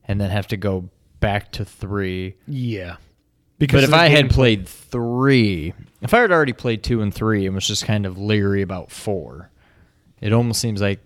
and 0.06 0.20
then 0.20 0.30
have 0.30 0.48
to 0.48 0.56
go 0.56 0.88
back 1.20 1.52
to 1.52 1.64
three? 1.64 2.34
Yeah. 2.48 2.96
but 3.58 3.74
if 3.84 3.92
I 3.92 4.08
had 4.08 4.30
played 4.30 4.68
three, 4.68 5.72
if 6.02 6.12
I 6.12 6.20
had 6.20 6.32
already 6.32 6.52
played 6.52 6.82
two 6.82 7.00
and 7.00 7.14
three 7.14 7.46
and 7.46 7.54
was 7.54 7.66
just 7.66 7.84
kind 7.84 8.06
of 8.06 8.18
leery 8.18 8.62
about 8.62 8.90
four, 8.90 9.50
it 10.20 10.32
almost 10.32 10.60
seems 10.60 10.80
like 10.80 11.00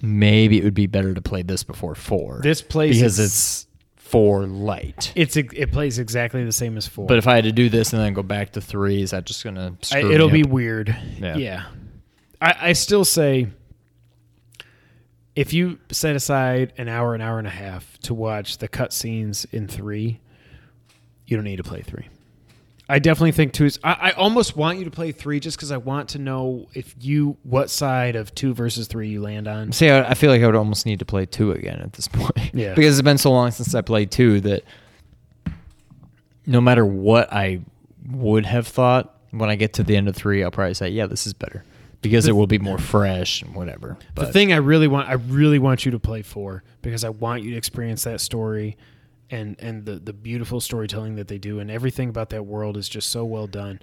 maybe 0.00 0.58
it 0.58 0.64
would 0.64 0.74
be 0.74 0.86
better 0.86 1.14
to 1.14 1.20
play 1.20 1.42
this 1.42 1.64
before 1.64 1.94
four. 1.94 2.40
This 2.42 2.62
plays 2.62 2.96
because 2.98 3.18
it's 3.18 3.66
four 3.96 4.46
light. 4.46 5.12
it's 5.16 5.36
it 5.36 5.72
plays 5.72 5.98
exactly 5.98 6.44
the 6.44 6.52
same 6.52 6.76
as 6.76 6.86
four. 6.86 7.06
But 7.06 7.18
if 7.18 7.26
I 7.26 7.34
had 7.34 7.44
to 7.44 7.52
do 7.52 7.68
this 7.68 7.92
and 7.92 8.00
then 8.00 8.14
go 8.14 8.22
back 8.22 8.52
to 8.52 8.60
three, 8.60 9.02
is 9.02 9.10
that 9.10 9.24
just 9.24 9.42
gonna 9.42 9.74
I, 9.92 10.00
it'll 10.00 10.30
be 10.30 10.44
up? 10.44 10.50
weird. 10.50 10.96
Yeah. 11.18 11.36
Yeah. 11.36 11.64
I, 12.40 12.54
I 12.60 12.72
still 12.74 13.04
say 13.04 13.48
if 15.36 15.52
you 15.52 15.78
set 15.90 16.14
aside 16.16 16.72
an 16.78 16.88
hour, 16.88 17.14
an 17.14 17.20
hour 17.20 17.38
and 17.38 17.46
a 17.46 17.50
half 17.50 17.98
to 18.02 18.14
watch 18.14 18.58
the 18.58 18.68
cutscenes 18.68 19.46
in 19.52 19.66
three, 19.66 20.20
you 21.26 21.36
don't 21.36 21.44
need 21.44 21.56
to 21.56 21.64
play 21.64 21.82
three. 21.82 22.08
I 22.88 22.98
definitely 22.98 23.32
think 23.32 23.54
two 23.54 23.64
is. 23.64 23.78
I, 23.82 23.92
I 23.92 24.10
almost 24.12 24.56
want 24.56 24.78
you 24.78 24.84
to 24.84 24.90
play 24.90 25.10
three 25.10 25.40
just 25.40 25.56
because 25.56 25.72
I 25.72 25.78
want 25.78 26.10
to 26.10 26.18
know 26.18 26.68
if 26.74 26.94
you 27.00 27.38
what 27.42 27.70
side 27.70 28.14
of 28.14 28.34
two 28.34 28.52
versus 28.52 28.86
three 28.88 29.08
you 29.08 29.22
land 29.22 29.48
on. 29.48 29.72
See, 29.72 29.88
I, 29.88 30.10
I 30.10 30.14
feel 30.14 30.30
like 30.30 30.42
I 30.42 30.46
would 30.46 30.54
almost 30.54 30.84
need 30.84 30.98
to 30.98 31.06
play 31.06 31.24
two 31.24 31.52
again 31.52 31.80
at 31.80 31.94
this 31.94 32.08
point. 32.12 32.54
Yeah. 32.54 32.74
because 32.74 32.98
it's 32.98 33.04
been 33.04 33.16
so 33.18 33.32
long 33.32 33.50
since 33.52 33.74
I 33.74 33.80
played 33.80 34.10
two 34.10 34.40
that 34.42 34.64
no 36.46 36.60
matter 36.60 36.84
what 36.84 37.32
I 37.32 37.62
would 38.10 38.44
have 38.44 38.66
thought, 38.66 39.18
when 39.30 39.48
I 39.48 39.56
get 39.56 39.72
to 39.74 39.82
the 39.82 39.96
end 39.96 40.06
of 40.08 40.14
three, 40.14 40.44
I'll 40.44 40.50
probably 40.50 40.74
say, 40.74 40.90
"Yeah, 40.90 41.06
this 41.06 41.26
is 41.26 41.32
better," 41.32 41.64
because 42.04 42.28
it 42.28 42.32
will 42.32 42.46
be 42.46 42.58
more 42.58 42.78
fresh 42.78 43.42
and 43.42 43.54
whatever. 43.54 43.96
But 44.14 44.26
the 44.26 44.32
thing 44.32 44.52
I 44.52 44.56
really 44.56 44.86
want, 44.86 45.08
I 45.08 45.14
really 45.14 45.58
want 45.58 45.84
you 45.84 45.90
to 45.90 45.98
play 45.98 46.22
four 46.22 46.62
because 46.82 47.02
I 47.02 47.08
want 47.08 47.42
you 47.42 47.50
to 47.50 47.56
experience 47.56 48.04
that 48.04 48.20
story, 48.20 48.76
and 49.30 49.56
and 49.58 49.84
the 49.84 49.96
the 49.98 50.12
beautiful 50.12 50.60
storytelling 50.60 51.16
that 51.16 51.26
they 51.28 51.38
do, 51.38 51.58
and 51.58 51.70
everything 51.70 52.08
about 52.08 52.30
that 52.30 52.44
world 52.44 52.76
is 52.76 52.88
just 52.88 53.10
so 53.10 53.24
well 53.24 53.46
done. 53.48 53.80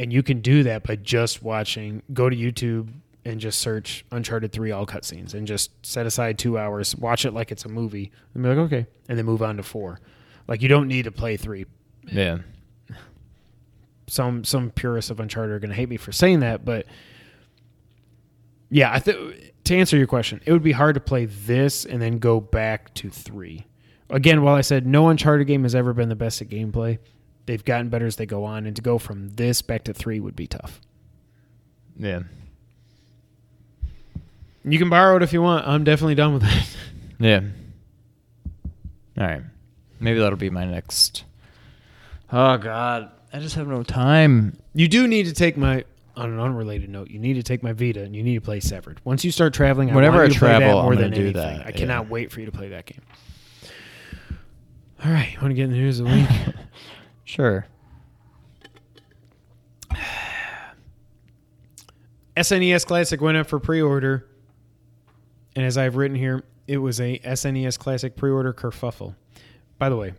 And 0.00 0.12
you 0.12 0.22
can 0.22 0.40
do 0.40 0.62
that 0.64 0.82
by 0.82 0.96
just 0.96 1.42
watching. 1.42 2.02
Go 2.12 2.28
to 2.28 2.34
YouTube 2.36 2.88
and 3.24 3.40
just 3.40 3.60
search 3.60 4.04
Uncharted 4.10 4.52
Three 4.52 4.70
all 4.70 4.86
cutscenes, 4.86 5.34
and 5.34 5.46
just 5.46 5.70
set 5.86 6.06
aside 6.06 6.38
two 6.38 6.58
hours, 6.58 6.96
watch 6.96 7.24
it 7.24 7.32
like 7.32 7.52
it's 7.52 7.64
a 7.64 7.68
movie, 7.68 8.10
and 8.34 8.42
be 8.42 8.48
like, 8.48 8.58
okay, 8.58 8.86
and 9.08 9.16
then 9.18 9.24
move 9.26 9.42
on 9.42 9.56
to 9.58 9.62
four. 9.62 10.00
Like 10.48 10.62
you 10.62 10.68
don't 10.68 10.88
need 10.88 11.04
to 11.04 11.12
play 11.12 11.36
three. 11.36 11.66
yeah, 12.06 12.38
Some 14.06 14.44
some 14.44 14.70
purists 14.70 15.10
of 15.10 15.18
Uncharted 15.20 15.54
are 15.54 15.58
going 15.58 15.70
to 15.70 15.76
hate 15.76 15.88
me 15.88 15.96
for 15.96 16.12
saying 16.12 16.40
that, 16.40 16.64
but 16.64 16.86
yeah, 18.70 18.92
I 18.92 18.98
think 18.98 19.52
to 19.64 19.76
answer 19.76 19.96
your 19.96 20.06
question, 20.06 20.40
it 20.44 20.52
would 20.52 20.62
be 20.62 20.72
hard 20.72 20.94
to 20.96 21.00
play 21.00 21.24
this 21.24 21.84
and 21.84 22.02
then 22.02 22.18
go 22.18 22.40
back 22.40 22.92
to 22.94 23.08
three. 23.08 23.66
Again, 24.10 24.42
while 24.42 24.54
I 24.54 24.60
said 24.60 24.86
no 24.86 25.08
Uncharted 25.08 25.46
game 25.46 25.62
has 25.62 25.74
ever 25.74 25.94
been 25.94 26.08
the 26.10 26.14
best 26.16 26.42
at 26.42 26.48
gameplay, 26.48 26.98
they've 27.46 27.64
gotten 27.64 27.88
better 27.88 28.06
as 28.06 28.16
they 28.16 28.26
go 28.26 28.44
on, 28.44 28.66
and 28.66 28.76
to 28.76 28.82
go 28.82 28.98
from 28.98 29.30
this 29.30 29.62
back 29.62 29.84
to 29.84 29.94
three 29.94 30.20
would 30.20 30.36
be 30.36 30.46
tough. 30.46 30.80
yeah, 31.96 32.20
You 34.64 34.78
can 34.78 34.90
borrow 34.90 35.16
it 35.16 35.22
if 35.22 35.32
you 35.32 35.40
want. 35.42 35.66
I'm 35.66 35.84
definitely 35.84 36.14
done 36.14 36.34
with 36.34 36.44
it. 36.44 36.76
yeah. 37.18 37.40
All 39.16 39.26
right, 39.26 39.42
maybe 40.00 40.18
that'll 40.18 40.36
be 40.36 40.50
my 40.50 40.64
next. 40.64 41.24
Oh 42.32 42.56
God, 42.58 43.10
I 43.34 43.40
just 43.40 43.56
have 43.56 43.66
no 43.66 43.82
time. 43.82 44.56
You 44.74 44.86
do 44.86 45.08
need 45.08 45.26
to 45.26 45.32
take 45.32 45.56
my. 45.56 45.84
On 46.16 46.30
an 46.30 46.38
unrelated 46.38 46.88
note, 46.88 47.10
you 47.10 47.18
need 47.18 47.34
to 47.34 47.42
take 47.42 47.64
my 47.64 47.72
Vita 47.72 48.00
and 48.00 48.14
you 48.14 48.22
need 48.22 48.36
to 48.36 48.40
play 48.40 48.60
Severed. 48.60 49.00
Once 49.02 49.24
you 49.24 49.32
start 49.32 49.52
traveling, 49.52 49.90
I 49.90 49.96
Whenever 49.96 50.18
want 50.18 50.26
I 50.26 50.28
you 50.28 50.34
to 50.34 50.38
play 50.38 50.48
that 50.50 50.58
travel, 50.60 50.82
more 50.82 50.92
I'm 50.92 50.98
than 51.00 51.10
gonna 51.10 51.16
do 51.16 51.22
anything. 51.40 51.58
that, 51.58 51.66
I 51.66 51.72
cannot 51.72 52.08
wait 52.08 52.30
for 52.30 52.38
you 52.38 52.46
to 52.46 52.52
play 52.52 52.68
that 52.68 52.86
game. 52.86 53.00
All 55.04 55.10
right, 55.10 55.36
want 55.42 55.50
to 55.50 55.54
get 55.54 55.64
in 55.64 55.72
the 55.72 55.76
news 55.76 55.98
of 55.98 56.06
the 56.06 56.12
week? 56.14 56.28
Sure. 57.26 57.66
SNES 62.36 62.86
Classic 62.86 63.20
went 63.20 63.36
up 63.38 63.46
for 63.48 63.58
pre-order, 63.58 64.26
and 65.56 65.64
as 65.64 65.76
I've 65.78 65.96
written 65.96 66.16
here, 66.16 66.44
it 66.68 66.78
was 66.78 67.00
a 67.00 67.18
SNES 67.18 67.78
Classic 67.78 68.14
pre-order 68.14 68.52
kerfuffle. 68.52 69.16
By 69.78 69.88
the 69.88 69.96
way, 69.96 70.12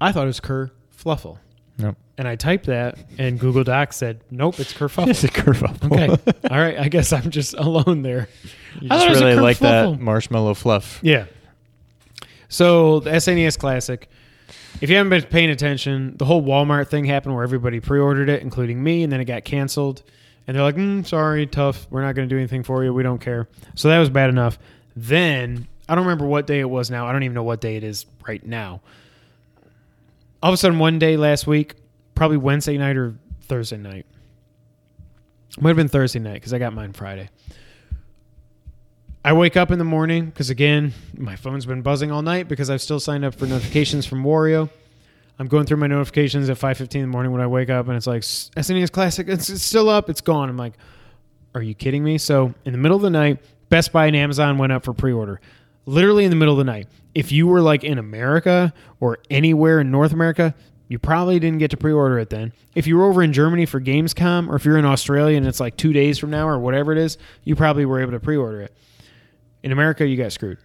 I 0.00 0.12
thought 0.12 0.24
it 0.24 0.26
was 0.26 0.40
kerfluffle, 0.40 1.38
Nope. 1.80 1.96
and 2.18 2.28
I 2.28 2.36
typed 2.36 2.66
that, 2.66 2.98
and 3.18 3.38
Google 3.38 3.64
Docs 3.64 3.96
said, 3.96 4.20
"Nope, 4.30 4.60
it's 4.60 4.72
kerfuffle." 4.72 5.08
It's 5.10 5.24
a 5.24 5.28
curve 5.28 5.62
up. 5.64 5.82
okay, 5.92 6.08
all 6.50 6.58
right. 6.58 6.78
I 6.78 6.88
guess 6.88 7.12
I'm 7.12 7.30
just 7.30 7.54
alone 7.58 8.02
there. 8.02 8.28
You 8.80 8.88
I 8.90 9.08
just 9.08 9.20
really 9.20 9.34
like 9.36 9.58
that 9.58 10.00
marshmallow 10.00 10.54
fluff. 10.54 11.00
Yeah. 11.02 11.26
So 12.48 13.00
the 13.00 13.10
SNES 13.10 13.58
Classic. 13.58 14.08
If 14.80 14.88
you 14.88 14.96
haven't 14.96 15.10
been 15.10 15.22
paying 15.24 15.50
attention, 15.50 16.16
the 16.16 16.24
whole 16.24 16.42
Walmart 16.42 16.88
thing 16.88 17.04
happened 17.04 17.34
where 17.34 17.44
everybody 17.44 17.80
pre-ordered 17.80 18.28
it, 18.28 18.40
including 18.42 18.82
me, 18.82 19.02
and 19.02 19.12
then 19.12 19.20
it 19.20 19.26
got 19.26 19.44
canceled. 19.44 20.02
And 20.46 20.56
they're 20.56 20.64
like, 20.64 20.76
mm, 20.76 21.06
"Sorry, 21.06 21.46
tough. 21.46 21.86
We're 21.90 22.02
not 22.02 22.14
going 22.14 22.28
to 22.28 22.34
do 22.34 22.38
anything 22.38 22.62
for 22.62 22.82
you. 22.82 22.94
We 22.94 23.02
don't 23.02 23.20
care." 23.20 23.48
So 23.74 23.88
that 23.88 23.98
was 23.98 24.08
bad 24.10 24.30
enough. 24.30 24.58
Then 24.96 25.66
I 25.88 25.94
don't 25.94 26.04
remember 26.04 26.26
what 26.26 26.46
day 26.46 26.60
it 26.60 26.68
was. 26.70 26.90
Now 26.90 27.06
I 27.06 27.12
don't 27.12 27.22
even 27.24 27.34
know 27.34 27.42
what 27.42 27.60
day 27.60 27.76
it 27.76 27.84
is 27.84 28.06
right 28.26 28.44
now. 28.44 28.80
All 30.42 30.50
of 30.50 30.54
a 30.54 30.56
sudden, 30.56 30.78
one 30.78 30.98
day 30.98 31.16
last 31.16 31.46
week, 31.46 31.74
probably 32.14 32.36
Wednesday 32.36 32.78
night 32.78 32.96
or 32.96 33.14
Thursday 33.42 33.76
night, 33.76 34.06
might 35.60 35.70
have 35.70 35.76
been 35.76 35.88
Thursday 35.88 36.18
night 36.18 36.34
because 36.34 36.54
I 36.54 36.58
got 36.58 36.72
mine 36.72 36.92
Friday. 36.92 37.28
I 39.22 39.34
wake 39.34 39.56
up 39.56 39.70
in 39.70 39.78
the 39.78 39.84
morning 39.84 40.26
because 40.26 40.48
again, 40.48 40.94
my 41.14 41.36
phone's 41.36 41.66
been 41.66 41.82
buzzing 41.82 42.10
all 42.10 42.22
night 42.22 42.48
because 42.48 42.70
I've 42.70 42.80
still 42.80 43.00
signed 43.00 43.24
up 43.24 43.34
for 43.34 43.46
notifications 43.46 44.06
from 44.06 44.24
Wario. 44.24 44.70
I'm 45.38 45.46
going 45.46 45.66
through 45.66 45.76
my 45.78 45.86
notifications 45.86 46.48
at 46.48 46.58
5:15 46.58 46.94
in 46.96 47.00
the 47.02 47.06
morning 47.08 47.32
when 47.32 47.40
I 47.40 47.46
wake 47.46 47.68
up, 47.68 47.88
and 47.88 47.96
it's 47.96 48.06
like 48.06 48.22
SNES 48.22 48.90
Classic. 48.92 49.28
It's, 49.28 49.50
it's 49.50 49.62
still 49.62 49.88
up. 49.88 50.08
It's 50.08 50.20
gone. 50.20 50.48
I'm 50.48 50.56
like, 50.56 50.74
are 51.54 51.62
you 51.62 51.74
kidding 51.74 52.04
me? 52.04 52.16
So 52.18 52.54
in 52.64 52.72
the 52.72 52.78
middle 52.78 52.96
of 52.96 53.02
the 53.02 53.10
night, 53.10 53.38
Best 53.68 53.92
Buy 53.92 54.06
and 54.06 54.16
Amazon 54.16 54.58
went 54.58 54.72
up 54.72 54.84
for 54.84 54.92
pre-order. 54.92 55.40
Literally 55.86 56.24
in 56.24 56.30
the 56.30 56.36
middle 56.36 56.54
of 56.54 56.58
the 56.58 56.70
night. 56.70 56.88
If 57.14 57.32
you 57.32 57.46
were 57.46 57.60
like 57.60 57.82
in 57.82 57.98
America 57.98 58.72
or 59.00 59.18
anywhere 59.30 59.80
in 59.80 59.90
North 59.90 60.12
America, 60.12 60.54
you 60.90 60.98
probably 60.98 61.38
didn't 61.38 61.58
get 61.58 61.70
to 61.70 61.76
pre-order 61.76 62.18
it 62.18 62.30
then. 62.30 62.52
If 62.74 62.86
you 62.86 62.96
were 62.96 63.04
over 63.04 63.22
in 63.22 63.32
Germany 63.32 63.64
for 63.64 63.80
Gamescom, 63.80 64.48
or 64.48 64.56
if 64.56 64.64
you're 64.64 64.76
in 64.76 64.84
Australia 64.84 65.36
and 65.36 65.46
it's 65.46 65.60
like 65.60 65.76
two 65.76 65.92
days 65.92 66.18
from 66.18 66.30
now 66.30 66.48
or 66.48 66.58
whatever 66.58 66.90
it 66.90 66.98
is, 66.98 67.16
you 67.44 67.54
probably 67.54 67.84
were 67.84 68.00
able 68.00 68.12
to 68.12 68.20
pre-order 68.20 68.62
it. 68.62 68.76
In 69.62 69.70
America, 69.70 70.06
you 70.06 70.16
got 70.16 70.32
screwed. 70.32 70.58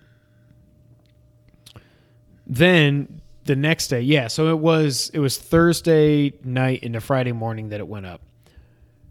Then 2.48 3.22
the 3.46 3.56
next 3.56 3.88
day, 3.88 4.02
yeah, 4.02 4.28
so 4.28 4.50
it 4.50 4.58
was 4.58 5.12
it 5.14 5.20
was 5.20 5.38
Thursday 5.38 6.34
night 6.44 6.84
into 6.84 7.02
Friday 7.02 7.32
morning 7.32 7.70
that 7.70 7.80
it 7.80 7.88
went 7.88 8.08
up. 8.08 8.22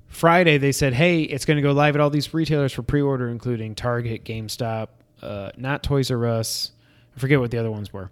Friday 0.09 0.59
they 0.59 0.72
said, 0.72 0.94
"Hey, 0.94 1.22
it's 1.22 1.44
going 1.44 1.56
to 1.56 1.62
go 1.62 1.72
live 1.72 1.94
at 1.94 2.01
all 2.01 2.10
these 2.10 2.32
retailers 2.35 2.72
for 2.72 2.82
pre-order, 2.82 3.28
including 3.28 3.74
Target, 3.74 4.24
GameStop, 4.24 4.89
uh, 5.24 5.51
not 5.56 5.82
Toys 5.82 6.10
R 6.10 6.26
Us, 6.26 6.72
I 7.16 7.20
forget 7.20 7.40
what 7.40 7.51
the 7.51 7.59
other 7.59 7.70
ones 7.70 7.92
were. 7.92 8.10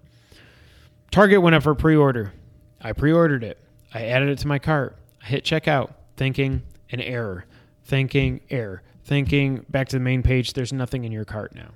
Target 1.11 1.43
went 1.43 1.55
up 1.55 1.63
for 1.63 1.75
pre-order. 1.75 2.33
I 2.81 2.93
pre-ordered 2.93 3.45
it. 3.45 3.59
I 3.93 4.07
added 4.07 4.31
it 4.31 4.39
to 4.39 4.49
my 4.49 4.59
cart. 4.59 4.97
I 5.23 5.27
hit 5.27 5.45
checkout, 5.45 5.93
thinking 6.17 6.63
an 6.91 7.01
error, 7.01 7.45
thinking 7.85 8.41
error, 8.51 8.83
thinking 9.05 9.65
back 9.69 9.89
to 9.89 9.97
the 9.97 10.01
main 10.01 10.23
page. 10.23 10.55
There's 10.55 10.73
nothing 10.73 11.05
in 11.05 11.13
your 11.13 11.25
cart 11.25 11.55
now. 11.55 11.71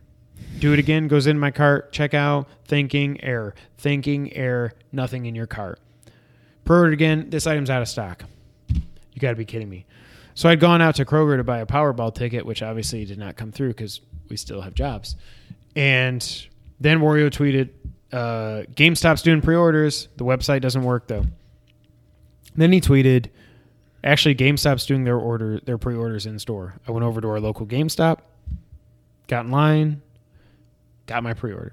Do 0.58 0.72
it 0.72 0.78
again. 0.78 1.08
Goes 1.08 1.26
in 1.26 1.38
my 1.38 1.50
cart. 1.50 1.92
Checkout, 1.92 2.46
thinking 2.64 3.22
error, 3.22 3.54
thinking 3.76 4.32
error. 4.32 4.72
Nothing 4.92 5.26
in 5.26 5.34
your 5.34 5.46
cart. 5.46 5.80
Pre-ordered 6.64 6.94
again. 6.94 7.30
This 7.30 7.46
item's 7.46 7.70
out 7.70 7.82
of 7.82 7.88
stock. 7.88 8.24
You 8.68 9.20
got 9.20 9.30
to 9.30 9.36
be 9.36 9.44
kidding 9.44 9.68
me. 9.68 9.86
So 10.36 10.50
I'd 10.50 10.60
gone 10.60 10.82
out 10.82 10.96
to 10.96 11.06
Kroger 11.06 11.38
to 11.38 11.44
buy 11.44 11.60
a 11.60 11.66
Powerball 11.66 12.14
ticket, 12.14 12.44
which 12.44 12.62
obviously 12.62 13.06
did 13.06 13.18
not 13.18 13.36
come 13.36 13.50
through 13.50 13.68
because 13.68 14.02
we 14.28 14.36
still 14.36 14.60
have 14.60 14.74
jobs. 14.74 15.16
And 15.74 16.46
then 16.78 17.00
Wario 17.00 17.30
tweeted, 17.30 17.70
uh, 18.12 18.64
GameStop's 18.74 19.22
doing 19.22 19.40
pre-orders. 19.40 20.08
The 20.16 20.24
website 20.24 20.60
doesn't 20.60 20.82
work 20.82 21.08
though. 21.08 21.24
Then 22.54 22.70
he 22.70 22.82
tweeted, 22.82 23.30
actually 24.04 24.34
GameStop's 24.34 24.84
doing 24.84 25.04
their 25.04 25.16
order, 25.16 25.58
their 25.60 25.78
pre-orders 25.78 26.26
in 26.26 26.38
store. 26.38 26.74
I 26.86 26.90
went 26.90 27.04
over 27.04 27.22
to 27.22 27.28
our 27.28 27.40
local 27.40 27.64
GameStop, 27.66 28.18
got 29.28 29.46
in 29.46 29.50
line, 29.50 30.02
got 31.06 31.22
my 31.22 31.32
pre-order. 31.32 31.72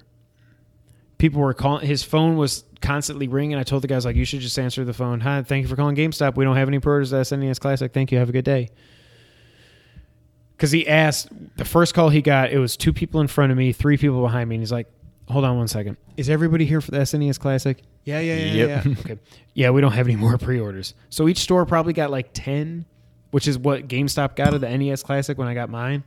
People 1.18 1.42
were 1.42 1.54
calling. 1.54 1.86
His 1.86 2.02
phone 2.02 2.38
was 2.38 2.64
constantly 2.84 3.28
ringing. 3.28 3.58
I 3.58 3.64
told 3.64 3.82
the 3.82 3.88
guys 3.88 4.06
like, 4.06 4.16
you 4.16 4.26
should 4.26 4.42
just 4.42 4.60
answer 4.60 4.86
the 4.86 4.94
phone. 4.94 5.20
Hi, 5.22 5.42
thank 5.42 5.64
you 5.64 5.68
for 5.68 5.76
calling 5.76 5.96
GameStop. 5.96 6.36
We 6.36 6.44
don't 6.46 6.56
have 6.56 6.68
any 6.68 6.78
pre-orders 6.80 7.12
at 7.14 7.26
SNES 7.26 7.60
Classic. 7.60 7.92
Thank 7.92 8.12
you. 8.12 8.20
Have 8.20 8.30
a 8.30 8.34
good 8.34 8.46
day. 8.46 8.70
Because 10.56 10.72
he 10.72 10.88
asked 10.88 11.30
the 11.58 11.66
first 11.66 11.94
call 11.96 12.10
he 12.10 12.22
got, 12.22 12.52
it 12.52 12.60
was 12.60 12.78
two 12.78 12.94
people 12.94 13.22
in 13.22 13.28
front 13.28 13.52
of 13.52 13.58
me, 13.58 13.74
three 13.74 13.98
people 13.98 14.22
behind 14.22 14.50
me, 14.50 14.56
and 14.56 14.62
he's 14.62 14.72
like, 14.72 14.88
"Hold 15.28 15.44
on 15.46 15.58
one 15.58 15.68
second. 15.68 15.98
Is 16.16 16.30
everybody 16.30 16.66
here 16.66 16.80
for 16.80 16.92
the 16.92 17.00
SNES 17.00 17.40
Classic?" 17.40 17.82
Yeah, 18.06 18.20
yeah, 18.20 18.36
yeah, 18.36 18.54
Yep. 18.54 18.86
yeah. 18.86 18.92
okay. 19.00 19.20
Yeah, 19.56 19.70
we 19.72 19.82
don't 19.82 19.92
have 19.94 20.06
any 20.08 20.16
more 20.16 20.38
pre-orders. 20.38 20.94
So 21.10 21.28
each 21.28 21.40
store 21.40 21.66
probably 21.66 21.94
got 21.94 22.12
like 22.12 22.30
ten, 22.34 22.86
which 23.32 23.48
is 23.48 23.58
what 23.58 23.88
GameStop 23.88 24.36
got 24.36 24.54
of 24.54 24.62
the 24.62 24.70
NES 24.78 25.04
Classic 25.04 25.38
when 25.38 25.48
I 25.48 25.54
got 25.54 25.70
mine. 25.70 26.04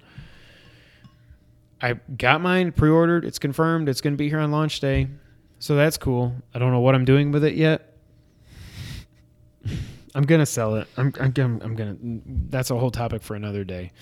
I 1.82 1.94
got 2.16 2.40
mine 2.40 2.72
pre-ordered. 2.72 3.24
It's 3.24 3.38
confirmed. 3.38 3.88
It's 3.88 4.00
going 4.00 4.14
to 4.14 4.18
be 4.18 4.28
here 4.30 4.38
on 4.38 4.50
launch 4.50 4.80
day, 4.80 5.08
so 5.58 5.76
that's 5.76 5.96
cool. 5.96 6.34
I 6.54 6.58
don't 6.58 6.72
know 6.72 6.80
what 6.80 6.94
I'm 6.94 7.04
doing 7.04 7.32
with 7.32 7.44
it 7.44 7.54
yet. 7.54 7.92
I'm 10.14 10.24
gonna 10.24 10.46
sell 10.46 10.76
it. 10.76 10.88
I'm 10.96 11.12
I'm 11.20 11.32
gonna, 11.32 11.58
I'm 11.62 11.76
gonna. 11.76 11.96
That's 12.00 12.70
a 12.70 12.76
whole 12.78 12.90
topic 12.90 13.22
for 13.22 13.34
another 13.34 13.64
day. 13.64 13.92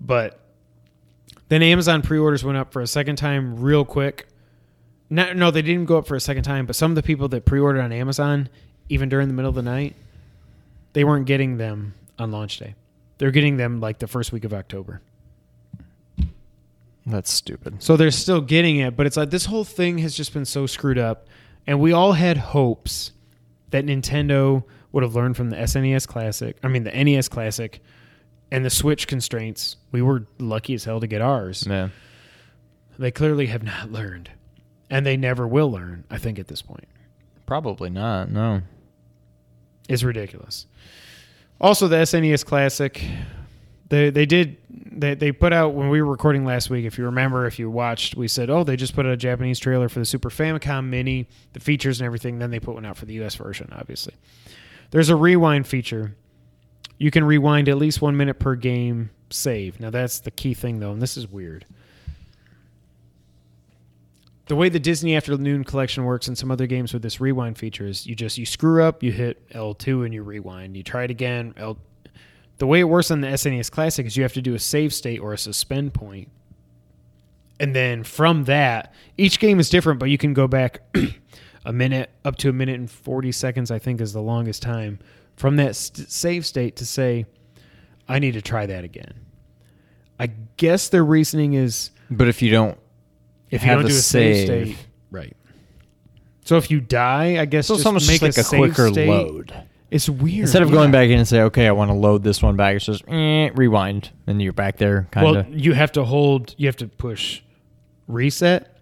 But 0.00 0.40
then 1.48 1.62
Amazon 1.62 2.02
pre-orders 2.02 2.42
went 2.42 2.58
up 2.58 2.72
for 2.72 2.80
a 2.80 2.86
second 2.86 3.16
time 3.16 3.60
real 3.60 3.84
quick. 3.84 4.28
No, 5.10 5.32
no, 5.32 5.50
they 5.50 5.62
didn't 5.62 5.84
go 5.84 5.98
up 5.98 6.06
for 6.06 6.16
a 6.16 6.20
second 6.20 6.42
time. 6.42 6.66
But 6.66 6.74
some 6.74 6.90
of 6.90 6.94
the 6.96 7.02
people 7.02 7.28
that 7.28 7.44
pre-ordered 7.44 7.80
on 7.80 7.92
Amazon, 7.92 8.48
even 8.88 9.08
during 9.08 9.28
the 9.28 9.34
middle 9.34 9.48
of 9.48 9.54
the 9.54 9.62
night, 9.62 9.94
they 10.94 11.04
weren't 11.04 11.26
getting 11.26 11.58
them 11.58 11.94
on 12.18 12.32
launch 12.32 12.58
day. 12.58 12.74
They're 13.18 13.30
getting 13.30 13.56
them 13.56 13.80
like 13.80 13.98
the 13.98 14.06
first 14.06 14.32
week 14.32 14.44
of 14.44 14.52
October. 14.52 15.00
That's 17.06 17.30
stupid. 17.30 17.82
So 17.82 17.96
they're 17.96 18.10
still 18.10 18.40
getting 18.40 18.78
it, 18.78 18.96
but 18.96 19.06
it's 19.06 19.16
like 19.16 19.30
this 19.30 19.46
whole 19.46 19.64
thing 19.64 19.98
has 19.98 20.14
just 20.16 20.34
been 20.34 20.44
so 20.44 20.66
screwed 20.66 20.98
up. 20.98 21.28
And 21.66 21.80
we 21.80 21.92
all 21.92 22.12
had 22.12 22.36
hopes 22.36 23.12
that 23.70 23.84
Nintendo 23.84 24.64
would 24.92 25.02
have 25.02 25.14
learned 25.14 25.36
from 25.36 25.50
the 25.50 25.56
SNES 25.56 26.06
Classic, 26.06 26.56
I 26.62 26.68
mean, 26.68 26.84
the 26.84 26.90
NES 26.90 27.28
Classic, 27.28 27.80
and 28.50 28.64
the 28.64 28.70
Switch 28.70 29.06
constraints. 29.06 29.76
We 29.92 30.02
were 30.02 30.26
lucky 30.38 30.74
as 30.74 30.84
hell 30.84 31.00
to 31.00 31.06
get 31.06 31.20
ours. 31.20 31.66
Yeah. 31.68 31.88
They 32.98 33.10
clearly 33.10 33.46
have 33.46 33.62
not 33.62 33.90
learned. 33.90 34.30
And 34.88 35.04
they 35.04 35.16
never 35.16 35.46
will 35.46 35.70
learn, 35.70 36.04
I 36.10 36.18
think, 36.18 36.38
at 36.38 36.46
this 36.46 36.62
point. 36.62 36.86
Probably 37.44 37.90
not. 37.90 38.30
No. 38.30 38.62
It's 39.88 40.02
ridiculous. 40.02 40.66
Also, 41.60 41.88
the 41.88 41.96
SNES 41.96 42.44
Classic, 42.44 43.02
they 43.88 44.10
they 44.10 44.26
did 44.26 44.56
they 44.96 45.14
they 45.14 45.32
put 45.32 45.52
out 45.52 45.74
when 45.74 45.88
we 45.88 46.00
were 46.00 46.10
recording 46.10 46.44
last 46.44 46.70
week. 46.70 46.84
If 46.84 46.98
you 46.98 47.04
remember, 47.04 47.46
if 47.46 47.58
you 47.58 47.70
watched, 47.70 48.16
we 48.16 48.28
said, 48.28 48.50
oh, 48.50 48.64
they 48.64 48.76
just 48.76 48.94
put 48.94 49.06
out 49.06 49.12
a 49.12 49.16
Japanese 49.16 49.58
trailer 49.58 49.88
for 49.88 49.98
the 49.98 50.04
Super 50.04 50.30
Famicom 50.30 50.86
Mini, 50.86 51.28
the 51.52 51.60
features 51.60 52.00
and 52.00 52.06
everything. 52.06 52.38
Then 52.38 52.50
they 52.50 52.60
put 52.60 52.74
one 52.74 52.84
out 52.84 52.96
for 52.96 53.06
the 53.06 53.14
US 53.22 53.34
version. 53.34 53.72
Obviously, 53.72 54.14
there's 54.90 55.08
a 55.08 55.16
rewind 55.16 55.66
feature. 55.66 56.16
You 56.98 57.10
can 57.10 57.24
rewind 57.24 57.68
at 57.68 57.76
least 57.76 58.00
one 58.00 58.16
minute 58.16 58.38
per 58.38 58.54
game 58.54 59.10
save. 59.30 59.80
Now 59.80 59.90
that's 59.90 60.20
the 60.20 60.30
key 60.30 60.54
thing, 60.54 60.80
though, 60.80 60.92
and 60.92 61.02
this 61.02 61.16
is 61.16 61.28
weird. 61.28 61.66
The 64.46 64.54
way 64.54 64.68
the 64.68 64.78
Disney 64.78 65.16
Afternoon 65.16 65.64
Collection 65.64 66.04
works 66.04 66.28
and 66.28 66.38
some 66.38 66.52
other 66.52 66.68
games 66.68 66.92
with 66.92 67.02
this 67.02 67.20
rewind 67.20 67.58
feature 67.58 67.84
is 67.84 68.06
you 68.06 68.14
just 68.14 68.38
you 68.38 68.46
screw 68.46 68.82
up, 68.82 69.02
you 69.02 69.10
hit 69.10 69.48
L2 69.50 70.04
and 70.04 70.14
you 70.14 70.22
rewind. 70.22 70.76
You 70.76 70.84
try 70.84 71.02
it 71.02 71.10
again. 71.10 71.52
L. 71.56 71.78
The 72.58 72.66
way 72.66 72.80
it 72.80 72.84
works 72.84 73.10
on 73.10 73.20
the 73.20 73.28
SNES 73.28 73.70
Classic 73.70 74.06
is 74.06 74.16
you 74.16 74.22
have 74.22 74.32
to 74.34 74.42
do 74.42 74.54
a 74.54 74.58
save 74.58 74.94
state 74.94 75.20
or 75.20 75.32
a 75.32 75.38
suspend 75.38 75.92
point, 75.94 76.28
and 77.60 77.74
then 77.74 78.02
from 78.04 78.44
that, 78.44 78.94
each 79.18 79.38
game 79.38 79.58
is 79.60 79.68
different, 79.68 80.00
but 80.00 80.08
you 80.10 80.18
can 80.18 80.32
go 80.34 80.46
back 80.48 80.80
a 81.64 81.72
minute 81.72 82.10
up 82.24 82.36
to 82.36 82.48
a 82.48 82.52
minute 82.52 82.78
and 82.78 82.90
forty 82.90 83.32
seconds. 83.32 83.70
I 83.70 83.78
think 83.78 84.00
is 84.00 84.12
the 84.12 84.22
longest 84.22 84.62
time 84.62 84.98
from 85.36 85.56
that 85.56 85.76
st- 85.76 86.10
save 86.10 86.46
state 86.46 86.76
to 86.76 86.86
say, 86.86 87.26
I 88.08 88.18
need 88.18 88.32
to 88.32 88.42
try 88.42 88.64
that 88.66 88.84
again. 88.84 89.12
I 90.18 90.28
guess 90.56 90.88
their 90.88 91.04
reasoning 91.04 91.52
is 91.52 91.90
But 92.10 92.28
if 92.28 92.40
you 92.40 92.50
don't, 92.50 92.78
if 93.50 93.62
you 93.62 93.68
don't 93.68 93.80
a 93.84 93.88
do 93.88 93.94
a 93.94 93.98
save, 93.98 94.46
save. 94.46 94.66
state, 94.68 94.86
right? 95.10 95.36
So 96.46 96.56
if 96.56 96.70
you 96.70 96.80
die, 96.80 97.38
I 97.38 97.44
guess 97.44 97.66
so 97.66 97.74
just 97.74 97.80
it's 97.80 97.86
almost 97.86 98.08
make 98.08 98.22
like 98.22 98.36
a, 98.38 98.44
save 98.44 98.58
quicker 98.60 98.88
state. 98.88 99.08
load. 99.10 99.52
It's 99.90 100.08
weird. 100.08 100.40
Instead 100.40 100.62
of 100.62 100.70
going 100.70 100.90
back 100.90 101.08
in 101.08 101.18
and 101.18 101.28
say, 101.28 101.42
okay, 101.42 101.68
I 101.68 101.72
want 101.72 101.90
to 101.90 101.94
load 101.94 102.24
this 102.24 102.42
one 102.42 102.56
back, 102.56 102.76
it's 102.76 102.86
just 102.86 103.04
eh, 103.08 103.50
rewind, 103.54 104.10
and 104.26 104.42
you're 104.42 104.52
back 104.52 104.78
there, 104.78 105.06
kind 105.12 105.36
of. 105.36 105.46
Well, 105.46 105.56
you 105.56 105.74
have 105.74 105.92
to 105.92 106.04
hold. 106.04 106.54
You 106.58 106.66
have 106.66 106.76
to 106.76 106.88
push 106.88 107.42
reset. 108.08 108.72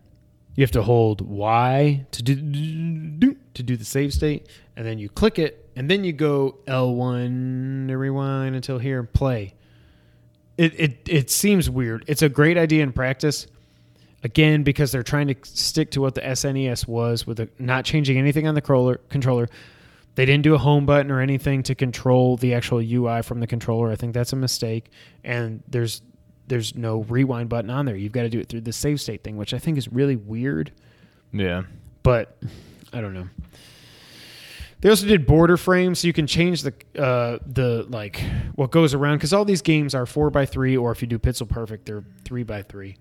You 0.55 0.63
have 0.63 0.71
to 0.73 0.83
hold 0.83 1.21
Y 1.21 2.07
to 2.13 2.23
do 2.23 3.37
to 3.55 3.63
do 3.63 3.77
the 3.77 3.85
save 3.85 4.15
state, 4.15 4.49
and 4.77 4.87
then 4.87 4.99
you 4.99 5.09
click 5.09 5.39
it, 5.39 5.69
and 5.77 5.91
then 5.91 6.05
you 6.05 6.13
go 6.13 6.59
L1 6.67 7.89
to 7.89 7.99
rewind 7.99 8.55
until 8.55 8.79
here 8.79 9.01
and 9.01 9.13
play. 9.13 9.55
It 10.57 10.79
it 10.79 11.09
it 11.09 11.31
seems 11.31 11.69
weird. 11.69 12.05
It's 12.07 12.23
a 12.23 12.29
great 12.29 12.57
idea 12.57 12.83
in 12.83 12.93
practice. 12.93 13.47
Again, 14.23 14.63
because 14.63 14.91
they're 14.91 15.03
trying 15.03 15.29
to 15.29 15.35
stick 15.43 15.91
to 15.91 16.01
what 16.01 16.15
the 16.15 16.23
SNES 16.23 16.89
was 16.89 17.27
with 17.27 17.37
the, 17.37 17.51
not 17.59 17.85
changing 17.85 18.17
anything 18.17 18.47
on 18.47 18.55
the 18.55 18.63
controller. 18.63 18.97
Controller, 19.11 19.51
they 20.15 20.25
didn't 20.25 20.43
do 20.43 20.55
a 20.55 20.59
home 20.59 20.87
button 20.87 21.11
or 21.11 21.21
anything 21.21 21.63
to 21.65 21.75
control 21.75 22.37
the 22.37 22.55
actual 22.55 22.79
UI 22.79 23.23
from 23.23 23.41
the 23.41 23.47
controller. 23.47 23.91
I 23.91 23.97
think 23.97 24.15
that's 24.15 24.33
a 24.33 24.37
mistake. 24.37 24.91
And 25.25 25.63
there's 25.69 26.03
there's 26.47 26.75
no 26.75 27.03
rewind 27.05 27.49
button 27.49 27.71
on 27.71 27.87
there. 27.87 27.97
You've 27.97 28.13
got 28.13 28.23
to 28.23 28.29
do 28.29 28.39
it 28.39 28.49
through 28.49 28.61
the 28.61 28.73
save 28.73 29.01
state 29.01 29.25
thing, 29.25 29.37
which 29.37 29.55
I 29.55 29.59
think 29.59 29.79
is 29.79 29.89
really 29.89 30.17
weird. 30.17 30.73
yeah. 31.33 31.63
But 32.03 32.37
I 32.93 33.01
don't 33.01 33.15
know. 33.15 33.29
They 34.83 34.91
also 34.91 35.07
did 35.07 35.25
border 35.27 35.57
frames, 35.57 36.01
so 36.01 36.07
you 36.07 36.13
can 36.13 36.27
change 36.27 36.63
the 36.63 36.75
uh, 36.99 37.39
the 37.47 37.87
like 37.89 38.23
what 38.55 38.71
goes 38.71 38.93
around 38.93 39.17
because 39.17 39.33
all 39.33 39.47
these 39.47 39.63
games 39.63 39.95
are 39.95 40.05
four 40.05 40.29
by 40.29 40.45
three, 40.45 40.77
or 40.77 40.93
if 40.93 41.01
you 41.01 41.09
do 41.09 41.19
Pixel 41.19 41.49
Perfect, 41.49 41.87
they're 41.87 42.05
three 42.27 42.43
by 42.43 42.61
three. 42.61 42.99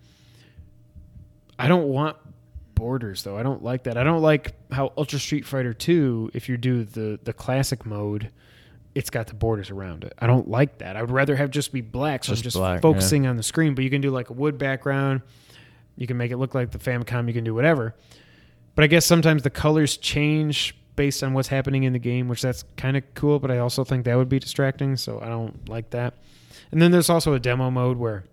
I 1.59 1.67
don't 1.67 1.89
want 1.89 2.15
borders 2.83 3.23
though. 3.23 3.37
I 3.37 3.43
don't 3.43 3.63
like 3.63 3.83
that. 3.83 3.95
I 3.95 4.03
don't 4.03 4.21
like 4.21 4.51
how 4.69 4.91
Ultra 4.97 5.17
Street 5.17 5.45
Fighter 5.45 5.73
Two, 5.73 6.29
if 6.33 6.49
you 6.49 6.57
do 6.57 6.83
the 6.83 7.17
the 7.23 7.31
classic 7.31 7.85
mode, 7.85 8.29
it's 8.93 9.09
got 9.09 9.27
the 9.27 9.33
borders 9.33 9.69
around 9.69 10.03
it. 10.03 10.11
I 10.19 10.27
don't 10.27 10.49
like 10.49 10.79
that. 10.79 10.97
I 10.97 11.01
would 11.01 11.09
rather 11.09 11.37
have 11.37 11.49
just 11.49 11.71
be 11.71 11.79
black, 11.79 12.25
so 12.25 12.33
Just 12.33 12.41
I'm 12.41 12.43
just 12.43 12.57
black, 12.57 12.81
focusing 12.81 13.25
on 13.25 13.37
the 13.37 13.43
screen. 13.43 13.73
But 13.73 13.85
you 13.85 13.89
can 13.89 14.01
do 14.01 14.09
like 14.09 14.29
a 14.29 14.33
wood 14.33 14.57
background. 14.57 15.21
You 15.95 16.07
can 16.07 16.17
make 16.17 16.31
it 16.31 16.37
look 16.37 16.53
like 16.53 16.71
the 16.71 16.77
Famicom. 16.77 17.29
You 17.29 17.33
can 17.33 17.45
do 17.45 17.55
whatever. 17.55 17.95
But 18.75 18.83
I 18.83 18.87
guess 18.87 19.05
sometimes 19.05 19.43
the 19.43 19.49
colors 19.49 19.95
change 19.95 20.75
based 20.97 21.23
on 21.23 21.33
what's 21.33 21.47
happening 21.47 21.83
in 21.83 21.93
the 21.93 21.99
game, 21.99 22.27
which 22.27 22.41
that's 22.41 22.65
kind 22.75 22.97
of 22.97 23.03
cool. 23.13 23.39
But 23.39 23.49
I 23.49 23.59
also 23.59 23.85
think 23.85 24.03
that 24.03 24.17
would 24.17 24.27
be 24.27 24.39
distracting, 24.39 24.97
so 24.97 25.21
I 25.21 25.29
don't 25.29 25.69
like 25.69 25.91
that. 25.91 26.15
And 26.69 26.81
then 26.81 26.91
there's 26.91 27.09
also 27.09 27.33
a 27.33 27.39
demo 27.39 27.71
mode 27.71 27.95
where 27.95 28.25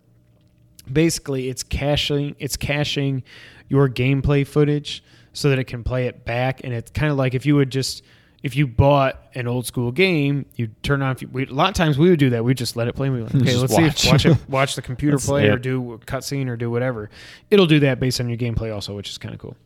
basically 0.90 1.48
it's 1.48 1.62
caching 1.62 2.34
it's 2.38 2.56
caching 2.56 3.22
your 3.70 3.88
gameplay 3.88 4.46
footage 4.46 5.02
so 5.32 5.48
that 5.48 5.58
it 5.58 5.64
can 5.64 5.82
play 5.82 6.06
it 6.08 6.26
back. 6.26 6.60
And 6.62 6.74
it's 6.74 6.90
kind 6.90 7.10
of 7.10 7.16
like 7.16 7.32
if 7.32 7.46
you 7.46 7.56
would 7.56 7.70
just 7.70 8.02
if 8.42 8.56
you 8.56 8.66
bought 8.66 9.22
an 9.34 9.46
old 9.46 9.66
school 9.66 9.92
game, 9.92 10.46
you 10.56 10.68
turn 10.82 11.02
on. 11.02 11.16
We, 11.30 11.46
a 11.46 11.52
lot 11.52 11.68
of 11.68 11.74
times 11.74 11.98
we 11.98 12.10
would 12.10 12.18
do 12.18 12.30
that. 12.30 12.44
We 12.44 12.54
just 12.54 12.74
let 12.76 12.88
it 12.88 12.94
play. 12.94 13.08
We 13.08 13.22
like, 13.22 13.34
okay, 13.34 13.56
let's 13.56 13.72
watch. 13.72 13.98
see 13.98 14.08
if 14.08 14.12
watch 14.12 14.26
it, 14.26 14.38
watch 14.48 14.74
the 14.76 14.82
computer 14.82 15.18
play 15.18 15.48
or 15.48 15.56
do 15.56 15.94
a 15.94 15.98
cutscene 15.98 16.48
or 16.48 16.56
do 16.56 16.70
whatever. 16.70 17.08
It'll 17.50 17.66
do 17.66 17.80
that 17.80 18.00
based 18.00 18.20
on 18.20 18.28
your 18.28 18.38
gameplay 18.38 18.74
also, 18.74 18.94
which 18.94 19.08
is 19.08 19.18
kind 19.18 19.34
of 19.34 19.40
cool. 19.40 19.56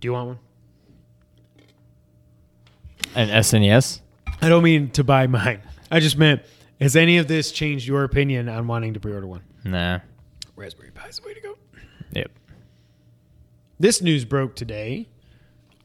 Do 0.00 0.08
you 0.08 0.12
want 0.12 0.28
one? 0.28 0.38
And 3.14 3.30
SNES? 3.30 4.00
I 4.40 4.48
don't 4.48 4.62
mean 4.62 4.90
to 4.90 5.02
buy 5.02 5.26
mine. 5.26 5.60
I 5.90 6.00
just 6.00 6.16
meant 6.18 6.42
has 6.80 6.94
any 6.94 7.18
of 7.18 7.26
this 7.26 7.50
changed 7.50 7.86
your 7.86 8.04
opinion 8.04 8.48
on 8.48 8.66
wanting 8.66 8.94
to 8.94 9.00
pre-order 9.00 9.26
one? 9.26 9.42
Nah. 9.64 10.00
Raspberry 10.54 10.90
Pi 10.92 11.08
is 11.08 11.18
the 11.18 11.26
way 11.26 11.34
to 11.34 11.40
go. 11.40 11.58
Yep. 12.12 12.30
This 13.80 14.02
news 14.02 14.24
broke 14.24 14.56
today. 14.56 15.08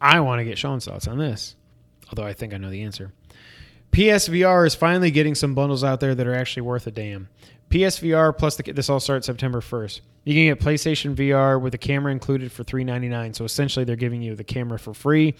I 0.01 0.19
want 0.21 0.39
to 0.39 0.43
get 0.43 0.57
Sean's 0.57 0.85
thoughts 0.85 1.07
on 1.07 1.19
this, 1.19 1.55
although 2.09 2.25
I 2.25 2.33
think 2.33 2.53
I 2.53 2.57
know 2.57 2.71
the 2.71 2.81
answer. 2.81 3.13
PSVR 3.91 4.65
is 4.65 4.73
finally 4.73 5.11
getting 5.11 5.35
some 5.35 5.53
bundles 5.53 5.83
out 5.83 5.99
there 5.99 6.15
that 6.15 6.25
are 6.25 6.33
actually 6.33 6.63
worth 6.63 6.87
a 6.87 6.91
damn. 6.91 7.29
PSVR 7.69 8.35
plus 8.35 8.55
the 8.55 8.71
this 8.71 8.89
all 8.89 8.99
starts 8.99 9.27
September 9.27 9.61
1st. 9.61 10.01
You 10.23 10.33
can 10.33 10.45
get 10.45 10.59
PlayStation 10.59 11.15
VR 11.15 11.61
with 11.61 11.75
a 11.75 11.77
camera 11.77 12.11
included 12.11 12.51
for 12.51 12.63
$3.99. 12.63 13.35
So 13.35 13.45
essentially, 13.45 13.85
they're 13.85 13.95
giving 13.95 14.23
you 14.23 14.35
the 14.35 14.43
camera 14.43 14.79
for 14.79 14.95
free. 14.95 15.35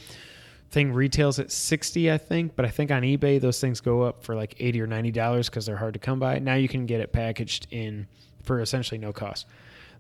Thing 0.70 0.94
retails 0.94 1.40
at 1.40 1.52
60, 1.52 2.12
I 2.12 2.18
think, 2.18 2.56
but 2.56 2.66
I 2.66 2.70
think 2.70 2.92
on 2.92 3.02
eBay 3.02 3.42
those 3.42 3.60
things 3.60 3.82
go 3.82 4.04
up 4.04 4.24
for 4.24 4.36
like 4.36 4.56
80 4.60 4.82
or 4.82 4.88
90 4.88 5.12
dollars 5.12 5.50
because 5.50 5.66
they're 5.66 5.78
hard 5.78 5.94
to 5.94 6.00
come 6.00 6.20
by. 6.20 6.38
Now 6.38 6.56
you 6.56 6.68
can 6.68 6.86
get 6.86 7.02
it 7.02 7.12
packaged 7.12 7.66
in 7.72 8.08
for 8.44 8.60
essentially 8.60 9.00
no 9.00 9.12
cost. 9.12 9.48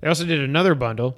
They 0.02 0.08
also 0.08 0.26
did 0.26 0.40
another 0.40 0.76
bundle 0.76 1.18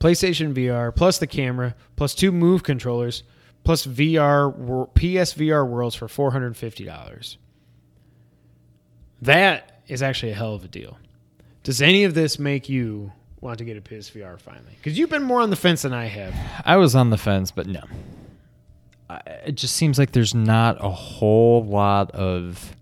PlayStation 0.00 0.54
VR 0.54 0.94
plus 0.94 1.18
the 1.18 1.26
camera 1.26 1.74
plus 1.94 2.14
two 2.14 2.32
Move 2.32 2.62
controllers 2.62 3.22
plus 3.62 3.86
VR 3.86 4.52
PSVR 4.94 5.68
Worlds 5.68 5.94
for 5.94 6.08
four 6.08 6.32
hundred 6.32 6.56
fifty 6.56 6.84
dollars. 6.84 7.38
That 9.22 9.82
is 9.86 10.02
actually 10.02 10.32
a 10.32 10.34
hell 10.34 10.54
of 10.54 10.64
a 10.64 10.68
deal. 10.68 10.98
Does 11.62 11.82
any 11.82 12.04
of 12.04 12.14
this 12.14 12.38
make 12.38 12.68
you 12.68 13.12
want 13.42 13.58
to 13.58 13.64
get 13.64 13.76
a 13.76 13.80
PSVR 13.82 14.40
finally? 14.40 14.72
Because 14.76 14.98
you've 14.98 15.10
been 15.10 15.22
more 15.22 15.42
on 15.42 15.50
the 15.50 15.56
fence 15.56 15.82
than 15.82 15.92
I 15.92 16.06
have. 16.06 16.34
I 16.64 16.76
was 16.76 16.94
on 16.94 17.10
the 17.10 17.18
fence, 17.18 17.50
but 17.50 17.66
no. 17.66 17.82
It 19.44 19.56
just 19.56 19.74
seems 19.76 19.98
like 19.98 20.12
there's 20.12 20.34
not 20.34 20.82
a 20.82 20.88
whole 20.88 21.64
lot 21.64 22.10
of. 22.12 22.74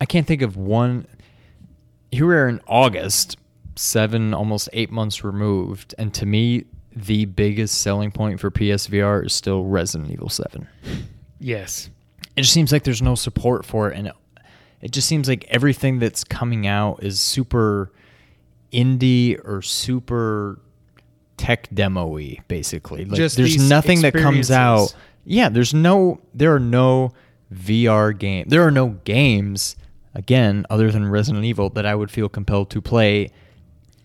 I 0.00 0.06
can't 0.06 0.26
think 0.26 0.40
of 0.40 0.56
one. 0.56 1.06
Here 2.10 2.26
we 2.26 2.34
are 2.34 2.48
in 2.48 2.60
August, 2.66 3.36
seven, 3.76 4.34
almost 4.34 4.68
eight 4.72 4.90
months 4.90 5.24
removed, 5.24 5.94
and 5.98 6.12
to 6.14 6.26
me, 6.26 6.64
the 6.94 7.24
biggest 7.24 7.80
selling 7.80 8.10
point 8.10 8.40
for 8.40 8.50
PSVR 8.50 9.26
is 9.26 9.32
still 9.32 9.64
Resident 9.64 10.10
Evil 10.10 10.28
7. 10.28 10.68
Yes. 11.40 11.90
It 12.36 12.42
just 12.42 12.52
seems 12.52 12.72
like 12.72 12.84
there's 12.84 13.02
no 13.02 13.14
support 13.14 13.64
for 13.64 13.90
it, 13.90 13.98
and 13.98 14.08
it, 14.08 14.14
it 14.80 14.90
just 14.92 15.08
seems 15.08 15.28
like 15.28 15.44
everything 15.48 15.98
that's 15.98 16.24
coming 16.24 16.66
out 16.66 17.02
is 17.02 17.20
super 17.20 17.92
indie 18.72 19.40
or 19.44 19.62
super 19.62 20.60
tech 21.36 21.68
demo-y, 21.74 22.38
basically. 22.48 23.04
Like, 23.04 23.16
Just 23.16 23.36
there's 23.36 23.68
nothing 23.68 24.02
that 24.02 24.14
comes 24.14 24.50
out. 24.50 24.94
Yeah, 25.24 25.48
there's 25.48 25.74
no, 25.74 26.20
there 26.34 26.54
are 26.54 26.60
no 26.60 27.12
VR 27.52 28.16
game. 28.16 28.46
There 28.48 28.62
are 28.62 28.70
no 28.70 28.88
games 29.04 29.76
again 30.14 30.64
other 30.70 30.90
than 30.90 31.08
Resident 31.08 31.44
Evil 31.44 31.70
that 31.70 31.86
I 31.86 31.94
would 31.94 32.10
feel 32.10 32.28
compelled 32.28 32.70
to 32.70 32.80
play 32.80 33.30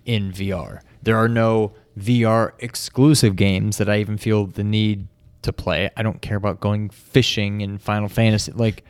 in 0.10 0.32
VR. 0.32 0.82
There 1.04 1.16
are 1.16 1.28
no 1.28 1.74
VR 1.96 2.54
exclusive 2.58 3.36
games 3.36 3.78
that 3.78 3.88
I 3.88 4.00
even 4.00 4.18
feel 4.18 4.48
the 4.48 4.64
need 4.64 5.08
to 5.44 5.54
play. 5.54 5.92
I 5.96 6.02
don't 6.02 6.20
care 6.20 6.36
about 6.36 6.60
going 6.60 6.90
fishing 6.90 7.62
in 7.62 7.78
Final 7.78 8.10
Fantasy. 8.10 8.52
Like, 8.52 8.84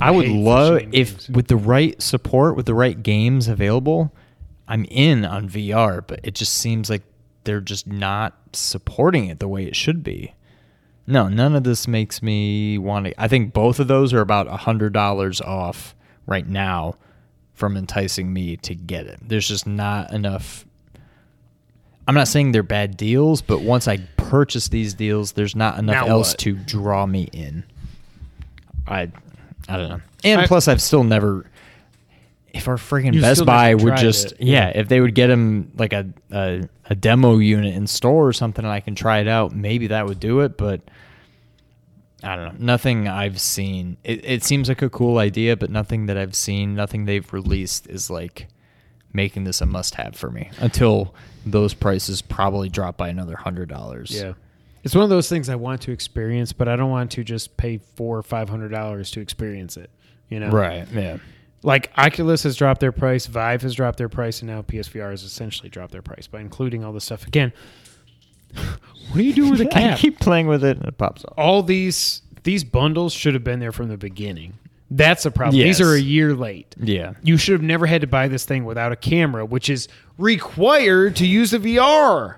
I 0.00 0.12
would 0.12 0.28
love 0.28 0.82
if 0.92 1.10
games. 1.10 1.30
with 1.30 1.48
the 1.48 1.56
right 1.56 2.00
support, 2.00 2.54
with 2.54 2.66
the 2.66 2.74
right 2.74 3.02
games 3.02 3.48
available, 3.48 4.14
I'm 4.68 4.84
in 4.84 5.24
on 5.24 5.48
VR, 5.48 6.06
but 6.06 6.20
it 6.22 6.36
just 6.36 6.54
seems 6.54 6.88
like 6.88 7.02
they're 7.42 7.60
just 7.60 7.88
not 7.88 8.38
supporting 8.52 9.26
it 9.26 9.40
the 9.40 9.48
way 9.48 9.64
it 9.64 9.74
should 9.74 10.04
be. 10.04 10.34
No, 11.04 11.26
none 11.26 11.56
of 11.56 11.64
this 11.64 11.88
makes 11.88 12.22
me 12.22 12.78
want 12.78 13.06
to. 13.06 13.20
I 13.20 13.26
think 13.26 13.52
both 13.52 13.80
of 13.80 13.88
those 13.88 14.12
are 14.12 14.20
about 14.20 14.46
a 14.46 14.58
hundred 14.58 14.92
dollars 14.92 15.40
off 15.40 15.96
right 16.26 16.46
now 16.46 16.94
from 17.60 17.76
enticing 17.76 18.32
me 18.32 18.56
to 18.56 18.74
get 18.74 19.06
it. 19.06 19.20
There's 19.22 19.46
just 19.46 19.66
not 19.66 20.12
enough. 20.12 20.64
I'm 22.08 22.14
not 22.14 22.26
saying 22.26 22.50
they're 22.52 22.62
bad 22.64 22.96
deals, 22.96 23.42
but 23.42 23.60
once 23.60 23.86
I 23.86 23.98
purchase 24.16 24.68
these 24.68 24.94
deals, 24.94 25.32
there's 25.32 25.54
not 25.54 25.78
enough 25.78 26.06
Now 26.06 26.06
else 26.08 26.32
what? 26.32 26.38
to 26.38 26.54
draw 26.54 27.06
me 27.06 27.28
in. 27.32 27.62
I, 28.88 29.12
I 29.68 29.76
don't 29.76 29.88
know. 29.90 30.00
And 30.24 30.40
I- 30.40 30.46
plus, 30.46 30.66
I've 30.66 30.82
still 30.82 31.04
never. 31.04 31.46
If 32.52 32.66
our 32.66 32.76
freaking 32.76 33.20
Best 33.20 33.36
still 33.36 33.46
Buy 33.46 33.68
never 33.70 33.84
would 33.84 33.90
tried 33.90 34.00
just, 34.00 34.32
it. 34.32 34.40
yeah, 34.40 34.68
if 34.74 34.88
they 34.88 35.00
would 35.00 35.14
get 35.14 35.30
him 35.30 35.70
like 35.76 35.92
a, 35.92 36.08
a 36.32 36.68
a 36.86 36.94
demo 36.96 37.38
unit 37.38 37.76
in 37.76 37.86
store 37.86 38.26
or 38.26 38.32
something, 38.32 38.64
and 38.64 38.72
I 38.72 38.80
can 38.80 38.96
try 38.96 39.18
it 39.18 39.28
out, 39.28 39.54
maybe 39.54 39.86
that 39.88 40.06
would 40.06 40.18
do 40.18 40.40
it. 40.40 40.56
But 40.58 40.80
I 42.22 42.36
don't 42.36 42.44
know. 42.60 42.64
Nothing 42.66 43.08
I've 43.08 43.40
seen. 43.40 43.96
It, 44.04 44.24
it 44.24 44.44
seems 44.44 44.68
like 44.68 44.82
a 44.82 44.90
cool 44.90 45.18
idea, 45.18 45.56
but 45.56 45.70
nothing 45.70 46.06
that 46.06 46.16
I've 46.16 46.34
seen, 46.34 46.74
nothing 46.74 47.04
they've 47.04 47.30
released 47.32 47.86
is 47.88 48.10
like 48.10 48.48
making 49.12 49.44
this 49.44 49.60
a 49.60 49.66
must-have 49.66 50.14
for 50.14 50.30
me 50.30 50.50
until 50.58 51.14
those 51.44 51.74
prices 51.74 52.22
probably 52.22 52.68
drop 52.68 52.96
by 52.96 53.08
another 53.08 53.36
hundred 53.36 53.68
dollars. 53.68 54.10
Yeah. 54.10 54.34
It's 54.82 54.94
one 54.94 55.04
of 55.04 55.10
those 55.10 55.28
things 55.28 55.48
I 55.48 55.56
want 55.56 55.82
to 55.82 55.92
experience, 55.92 56.52
but 56.52 56.66
I 56.68 56.76
don't 56.76 56.90
want 56.90 57.10
to 57.12 57.24
just 57.24 57.56
pay 57.56 57.78
four 57.78 58.16
or 58.18 58.22
five 58.22 58.48
hundred 58.48 58.70
dollars 58.70 59.10
to 59.12 59.20
experience 59.20 59.76
it. 59.76 59.90
You 60.28 60.40
know, 60.40 60.50
Right. 60.50 60.86
Yeah. 60.92 61.18
Like 61.62 61.90
Oculus 61.98 62.44
has 62.44 62.56
dropped 62.56 62.80
their 62.80 62.92
price, 62.92 63.26
Vive 63.26 63.60
has 63.62 63.74
dropped 63.74 63.98
their 63.98 64.08
price, 64.08 64.40
and 64.40 64.50
now 64.50 64.62
PSVR 64.62 65.10
has 65.10 65.22
essentially 65.22 65.68
dropped 65.68 65.92
their 65.92 66.00
price 66.00 66.26
by 66.26 66.40
including 66.40 66.82
all 66.84 66.92
this 66.92 67.04
stuff. 67.04 67.26
Again, 67.26 67.52
what 68.54 69.16
are 69.18 69.22
you 69.22 69.32
doing 69.34 69.50
with 69.50 69.58
the 69.60 69.68
I 69.76 69.80
cap? 69.80 69.98
keep 69.98 70.18
playing 70.20 70.46
with 70.46 70.64
it 70.64 70.76
and 70.76 70.86
it 70.86 70.98
pops 70.98 71.24
off. 71.24 71.34
all 71.36 71.62
these 71.62 72.22
these 72.42 72.64
bundles 72.64 73.12
should 73.12 73.34
have 73.34 73.44
been 73.44 73.60
there 73.60 73.72
from 73.72 73.88
the 73.88 73.96
beginning. 73.98 74.54
That's 74.92 75.24
a 75.24 75.30
problem. 75.30 75.62
These 75.62 75.80
are 75.80 75.92
a 75.94 76.00
year 76.00 76.34
late. 76.34 76.74
Yeah. 76.78 77.12
You 77.22 77.36
should 77.36 77.52
have 77.52 77.62
never 77.62 77.86
had 77.86 78.00
to 78.00 78.06
buy 78.08 78.26
this 78.28 78.44
thing 78.44 78.64
without 78.64 78.90
a 78.90 78.96
camera, 78.96 79.44
which 79.44 79.70
is 79.70 79.86
required 80.18 81.14
to 81.16 81.26
use 81.26 81.52
the 81.52 81.58
VR. 81.58 82.36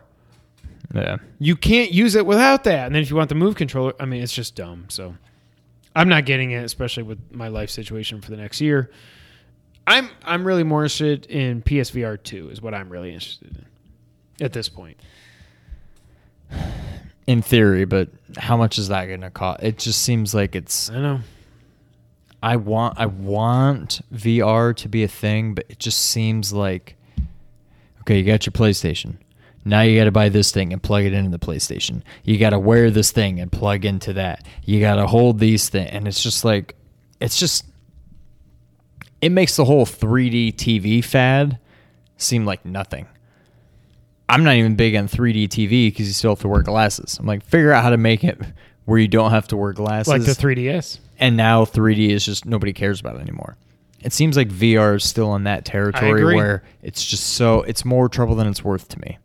Yeah. 0.95 1.17
You 1.39 1.57
can't 1.57 1.93
use 1.93 2.15
it 2.15 2.27
without 2.27 2.65
that. 2.65 2.87
And 2.87 2.95
then 2.95 3.01
if 3.03 3.09
you 3.09 3.17
want 3.17 3.31
the 3.31 3.35
move 3.35 3.55
controller, 3.55 3.95
I 3.99 4.05
mean, 4.05 4.23
it's 4.23 4.35
just 4.35 4.55
dumb. 4.55 4.85
So 4.89 5.15
I'm 5.97 6.09
not 6.11 6.27
getting 6.27 6.51
it, 6.51 6.63
especially 6.65 7.05
with 7.05 7.19
my 7.33 7.49
life 7.49 7.71
situation 7.71 8.21
for 8.21 8.31
the 8.31 8.37
next 8.37 8.61
year. 8.61 8.91
I'm 9.87 10.11
I'm 10.25 10.45
really 10.47 10.63
more 10.65 10.83
interested 10.85 11.27
in 11.27 11.63
PSVR 11.63 12.23
two 12.23 12.51
is 12.51 12.61
what 12.61 12.75
I'm 12.75 12.89
really 12.91 13.15
interested 13.15 13.57
in 13.57 14.45
at 14.45 14.53
this 14.53 14.69
point. 14.69 14.99
In 17.27 17.41
theory, 17.41 17.85
but 17.85 18.09
how 18.37 18.57
much 18.57 18.79
is 18.79 18.89
that 18.89 19.07
going 19.07 19.21
to 19.21 19.31
cost? 19.31 19.63
It 19.63 19.79
just 19.79 20.03
seems 20.03 20.35
like 20.35 20.57
it's 20.57 20.91
I 20.91 21.01
know. 21.01 21.21
I 22.43 22.57
want 22.57 22.99
I 22.99 23.07
want 23.07 24.01
VR 24.13 24.75
to 24.77 24.89
be 24.89 25.05
a 25.05 25.09
thing, 25.09 25.55
but 25.55 25.67
it 25.69 25.79
just 25.79 25.99
seems 25.99 26.53
like 26.53 26.97
okay, 28.01 28.19
you 28.19 28.25
got 28.25 28.45
your 28.45 28.53
PlayStation. 28.53 29.19
Now 29.65 29.83
you 29.83 29.97
got 29.97 30.05
to 30.05 30.11
buy 30.11 30.29
this 30.29 30.51
thing 30.51 30.73
and 30.73 30.83
plug 30.83 31.05
it 31.05 31.13
into 31.13 31.31
the 31.31 31.39
PlayStation. 31.39 32.03
You 32.25 32.37
got 32.39 32.51
to 32.51 32.59
wear 32.59 32.91
this 32.91 33.13
thing 33.13 33.39
and 33.39 33.53
plug 33.53 33.85
into 33.85 34.13
that. 34.15 34.45
You 34.65 34.81
got 34.81 34.97
to 34.97 35.07
hold 35.07 35.39
these 35.39 35.69
things, 35.69 35.91
and 35.93 36.09
it's 36.09 36.23
just 36.23 36.45
like 36.45 36.75
it's 37.21 37.39
just 37.39 37.65
it 39.21 39.31
makes 39.31 39.55
the 39.55 39.65
whole 39.65 39.87
3D 39.87 40.55
TV 40.55 41.05
fad 41.05 41.59
seem 42.17 42.45
like 42.45 42.65
nothing. 42.65 43.07
I'm 44.33 44.45
not 44.45 44.55
even 44.55 44.77
big 44.77 44.97
on 44.97 45.09
3D 45.09 45.49
TV 45.49 45.89
because 45.89 46.07
you 46.07 46.13
still 46.15 46.33
have 46.33 46.41
to 46.41 46.49
wear 46.49 46.63
glasses. 46.63 47.19
I'm 47.19 47.27
like, 47.27 47.45
figure 47.45 47.73
out 47.73 47.83
how 47.83 47.91
to 47.91 47.97
make 47.99 48.25
it 48.25 48.41
where 48.87 48.99
you 48.99 49.07
don't 49.09 49.31
have 49.31 49.47
to 49.49 49.57
wear 49.57 49.73
glasses 49.73 50.09
Like 50.09 50.23
the 50.25 50.33
3DS. 50.33 50.99
and 51.19 51.37
now 51.37 51.65
3D 51.65 52.09
is 52.11 52.25
just 52.25 52.47
nobody 52.47 52.73
cares 52.73 52.99
about 53.01 53.17
it 53.17 53.21
anymore. 53.21 53.57
It 54.01 54.13
seems 54.13 54.37
like 54.37 54.49
VR 54.49 54.97
is 54.97 55.05
still 55.05 55.35
in 55.37 55.45
that 55.45 55.65
territory 55.65 56.25
where 56.35 56.65
it's 56.83 57.05
just 57.05 57.35
so 57.35 57.63
it's 57.63 57.85
more 57.85 58.09
trouble 58.09 58.35
than 58.35 58.49
it's 58.49 58.65
worth 58.65 58.89
to 58.89 59.01
me. 59.01 59.19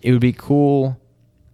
It 0.00 0.10
would 0.10 0.20
be 0.20 0.32
cool 0.32 0.98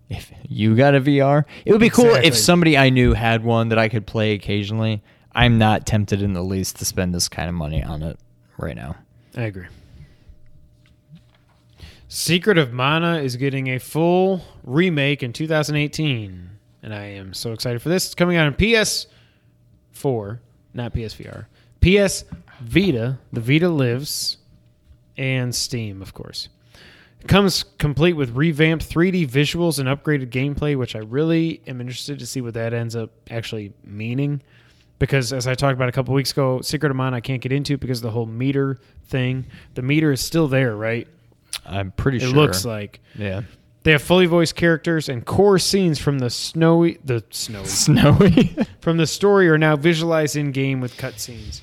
if 0.09 0.33
you 0.49 0.75
got 0.75 0.95
a 0.95 1.01
VR. 1.01 1.45
It 1.67 1.73
would 1.73 1.81
be 1.83 1.91
cool 1.91 2.07
Exactly. 2.07 2.29
if 2.29 2.37
somebody 2.37 2.79
I 2.79 2.89
knew 2.89 3.13
had 3.13 3.45
one 3.45 3.69
that 3.69 3.79
I 3.79 3.89
could 3.91 4.07
play 4.07 4.33
occasionally. 4.33 5.03
I'm 5.33 5.59
not 5.59 5.85
tempted 5.87 6.23
in 6.23 6.33
the 6.33 6.43
least 6.43 6.79
to 6.79 6.85
spend 6.87 7.15
this 7.15 7.29
kind 7.29 7.49
of 7.49 7.55
money 7.55 7.83
on 7.83 8.03
it 8.03 8.19
right 8.57 8.75
now. 8.75 8.97
I 9.37 9.43
agree. 9.43 9.67
Secret 12.11 12.57
of 12.57 12.73
Mana 12.73 13.19
is 13.19 13.37
getting 13.37 13.67
a 13.67 13.79
full 13.79 14.41
remake 14.65 15.23
in 15.23 15.35
2018, 15.35 16.49
and 16.83 16.95
I 16.95 17.05
am 17.05 17.35
so 17.35 17.53
excited 17.53 17.83
for 17.83 17.91
this. 17.91 18.07
It's 18.07 18.15
coming 18.15 18.39
out 18.39 18.47
on 18.47 18.55
PS4, 18.55 20.39
not 20.73 20.95
PSVR, 20.95 21.45
PS 21.83 22.25
Vita, 22.63 23.19
the 23.31 23.43
Vita 23.43 23.69
lives, 23.69 24.39
and 25.19 25.55
Steam, 25.55 26.01
of 26.01 26.15
course. 26.15 26.49
It 27.21 27.29
comes 27.29 27.67
complete 27.77 28.15
with 28.15 28.35
revamped 28.35 28.89
3D 28.89 29.29
visuals 29.29 29.79
and 29.79 29.87
upgraded 29.87 30.31
gameplay, 30.31 30.79
which 30.79 30.97
I 30.97 31.01
really 31.01 31.61
am 31.67 31.79
interested 31.79 32.19
to 32.21 32.27
see 32.27 32.41
what 32.41 32.55
that 32.55 32.73
ends 32.73 32.97
up 32.97 33.11
actually 33.31 33.75
meaning. 33.85 34.41
Because 34.99 35.35
as 35.35 35.47
I 35.47 35.55
talked 35.55 35.75
about 35.75 35.91
a 35.91 35.93
couple 35.93 36.15
weeks 36.15 36.33
ago, 36.33 36.63
Secret 36.63 36.89
of 36.89 36.97
Mana 36.97 37.19
I 37.19 37.21
can't 37.21 37.43
get 37.43 37.53
into 37.53 37.77
because 37.77 37.99
of 37.99 38.05
the 38.05 38.13
whole 38.13 38.25
meter 38.25 38.79
thing. 39.09 39.45
The 39.75 39.83
meter 39.83 40.11
is 40.11 40.23
still 40.23 40.49
there, 40.49 40.75
right? 40.75 41.07
I'm 41.67 41.91
pretty 41.93 42.19
sure. 42.21 42.29
It 42.29 42.33
looks 42.33 42.65
like 42.65 43.01
yeah. 43.15 43.43
they 43.83 43.93
have 43.93 44.03
fully 44.03 44.27
voiced 44.27 44.57
characters 44.57 45.09
and 45.09 45.25
core 45.25 45.59
scenes 45.59 45.99
from 45.99 46.19
the 46.19 46.31
snowy, 46.31 46.99
the 47.05 47.25
snowy, 47.31 47.65
Snowy. 47.67 48.57
from 48.81 48.97
the 48.97 49.07
story 49.07 49.49
are 49.49 49.59
now 49.59 49.77
visualized 49.77 50.37
in 50.37 50.53
game 50.53 50.81
with 50.81 50.97
cutscenes. 50.97 51.61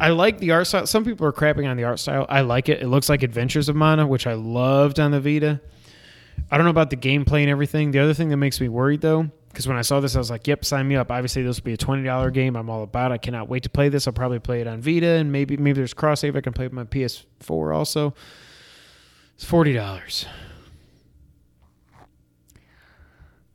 I 0.00 0.10
like 0.10 0.38
the 0.38 0.52
art 0.52 0.68
style. 0.68 0.86
Some 0.86 1.04
people 1.04 1.26
are 1.26 1.32
crapping 1.32 1.68
on 1.68 1.76
the 1.76 1.84
art 1.84 1.98
style. 1.98 2.24
I 2.28 2.42
like 2.42 2.68
it. 2.68 2.80
It 2.82 2.86
looks 2.86 3.08
like 3.08 3.24
Adventures 3.24 3.68
of 3.68 3.74
Mana, 3.74 4.06
which 4.06 4.28
I 4.28 4.34
loved 4.34 5.00
on 5.00 5.10
the 5.10 5.20
Vita. 5.20 5.60
I 6.50 6.56
don't 6.56 6.64
know 6.64 6.70
about 6.70 6.90
the 6.90 6.96
gameplay 6.96 7.40
and 7.40 7.50
everything. 7.50 7.90
The 7.90 7.98
other 7.98 8.14
thing 8.14 8.28
that 8.28 8.36
makes 8.36 8.60
me 8.60 8.68
worried 8.68 9.00
though, 9.00 9.28
because 9.48 9.66
when 9.66 9.76
I 9.76 9.82
saw 9.82 9.98
this, 9.98 10.14
I 10.14 10.18
was 10.18 10.30
like, 10.30 10.46
"Yep, 10.46 10.64
sign 10.64 10.86
me 10.86 10.94
up." 10.94 11.10
Obviously, 11.10 11.42
this 11.42 11.56
will 11.56 11.64
be 11.64 11.72
a 11.72 11.76
twenty 11.76 12.04
dollar 12.04 12.30
game. 12.30 12.54
I'm 12.54 12.70
all 12.70 12.84
about. 12.84 13.10
it. 13.10 13.14
I 13.14 13.18
cannot 13.18 13.48
wait 13.48 13.64
to 13.64 13.70
play 13.70 13.88
this. 13.88 14.06
I'll 14.06 14.12
probably 14.12 14.38
play 14.38 14.60
it 14.60 14.68
on 14.68 14.80
Vita, 14.80 15.06
and 15.06 15.32
maybe 15.32 15.56
maybe 15.56 15.78
there's 15.80 15.94
cross 15.94 16.20
save. 16.20 16.36
I 16.36 16.42
can 16.42 16.52
play 16.52 16.66
with 16.66 16.72
my 16.72 16.84
PS4 16.84 17.74
also. 17.74 18.14
It's 19.38 19.44
forty 19.44 19.72
dollars. 19.72 20.26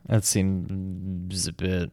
That 0.07 0.23
seems 0.23 1.45
a 1.45 1.51
bit 1.51 1.91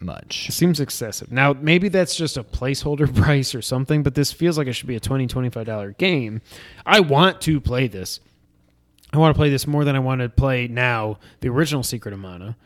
much. 0.00 0.48
It 0.48 0.52
seems 0.52 0.80
excessive. 0.80 1.30
Now, 1.30 1.52
maybe 1.52 1.88
that's 1.88 2.16
just 2.16 2.36
a 2.36 2.42
placeholder 2.42 3.14
price 3.22 3.54
or 3.54 3.62
something, 3.62 4.02
but 4.02 4.16
this 4.16 4.32
feels 4.32 4.58
like 4.58 4.66
it 4.66 4.72
should 4.72 4.88
be 4.88 4.96
a 4.96 5.00
$20, 5.00 5.28
$25 5.28 5.96
game. 5.96 6.40
I 6.84 7.00
want 7.00 7.40
to 7.42 7.60
play 7.60 7.86
this. 7.86 8.18
I 9.12 9.18
want 9.18 9.34
to 9.34 9.38
play 9.38 9.50
this 9.50 9.66
more 9.66 9.84
than 9.84 9.94
I 9.94 10.00
want 10.00 10.22
to 10.22 10.28
play 10.28 10.68
now 10.68 11.18
the 11.40 11.48
original 11.50 11.82
Secret 11.82 12.12
of 12.14 12.20
Mana. 12.20 12.56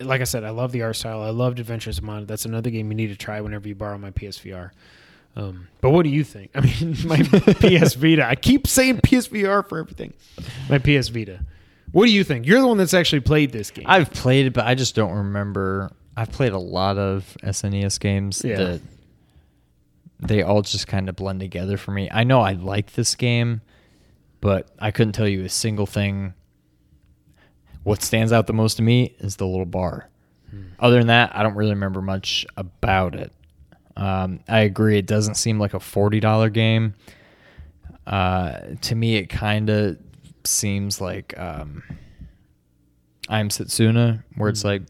Like 0.00 0.20
I 0.20 0.24
said, 0.24 0.44
I 0.44 0.50
love 0.50 0.72
the 0.72 0.82
art 0.82 0.96
style. 0.96 1.22
I 1.22 1.30
loved 1.30 1.60
Adventures 1.60 1.98
of 1.98 2.04
Mana. 2.04 2.26
That's 2.26 2.46
another 2.46 2.70
game 2.70 2.90
you 2.90 2.96
need 2.96 3.08
to 3.08 3.16
try 3.16 3.40
whenever 3.40 3.68
you 3.68 3.74
borrow 3.74 3.96
my 3.98 4.10
PSVR. 4.10 4.70
Um, 5.36 5.68
but 5.80 5.90
what 5.90 6.04
do 6.04 6.10
you 6.10 6.22
think? 6.24 6.50
I 6.54 6.60
mean, 6.60 6.96
my 7.06 7.22
PS 7.22 7.94
Vita. 7.94 8.26
I 8.26 8.34
keep 8.36 8.66
saying 8.66 8.98
PSVR 8.98 9.68
for 9.68 9.78
everything. 9.78 10.14
My 10.68 10.78
PS 10.78 11.08
Vita. 11.08 11.40
What 11.92 12.06
do 12.06 12.12
you 12.12 12.24
think? 12.24 12.46
You're 12.46 12.60
the 12.60 12.66
one 12.68 12.78
that's 12.78 12.94
actually 12.94 13.20
played 13.20 13.52
this 13.52 13.70
game. 13.70 13.84
I've 13.88 14.12
played 14.12 14.46
it, 14.46 14.52
but 14.52 14.64
I 14.66 14.74
just 14.74 14.94
don't 14.94 15.12
remember. 15.12 15.90
I've 16.16 16.30
played 16.30 16.52
a 16.52 16.58
lot 16.58 16.98
of 16.98 17.36
SNES 17.42 17.98
games 18.00 18.42
Yeah. 18.44 18.56
that 18.56 18.80
they 20.20 20.42
all 20.42 20.62
just 20.62 20.86
kind 20.86 21.08
of 21.08 21.16
blend 21.16 21.40
together 21.40 21.76
for 21.76 21.90
me. 21.90 22.08
I 22.10 22.24
know 22.24 22.40
I 22.40 22.52
like 22.52 22.92
this 22.94 23.14
game, 23.14 23.60
but 24.40 24.68
I 24.78 24.90
couldn't 24.90 25.12
tell 25.12 25.28
you 25.28 25.44
a 25.44 25.48
single 25.48 25.86
thing. 25.86 26.34
What 27.82 28.02
stands 28.02 28.32
out 28.32 28.46
the 28.46 28.52
most 28.54 28.76
to 28.76 28.82
me 28.82 29.14
is 29.18 29.36
the 29.36 29.46
little 29.46 29.66
bar. 29.66 30.08
Other 30.78 30.98
than 30.98 31.08
that, 31.08 31.34
I 31.36 31.42
don't 31.42 31.54
really 31.56 31.70
remember 31.72 32.00
much 32.00 32.46
about 32.56 33.14
it. 33.16 33.32
Um, 33.96 34.40
I 34.48 34.60
agree, 34.60 34.98
it 34.98 35.06
doesn't 35.06 35.36
seem 35.36 35.58
like 35.58 35.74
a 35.74 35.80
forty 35.80 36.20
dollar 36.20 36.50
game. 36.50 36.94
Uh, 38.06 38.58
to 38.82 38.94
me, 38.94 39.16
it 39.16 39.28
kind 39.28 39.70
of 39.70 39.98
seems 40.44 41.00
like 41.00 41.38
um, 41.38 41.82
I'm 43.28 43.48
Setsuna, 43.48 44.22
where 44.36 44.48
it's 44.50 44.64
like 44.64 44.82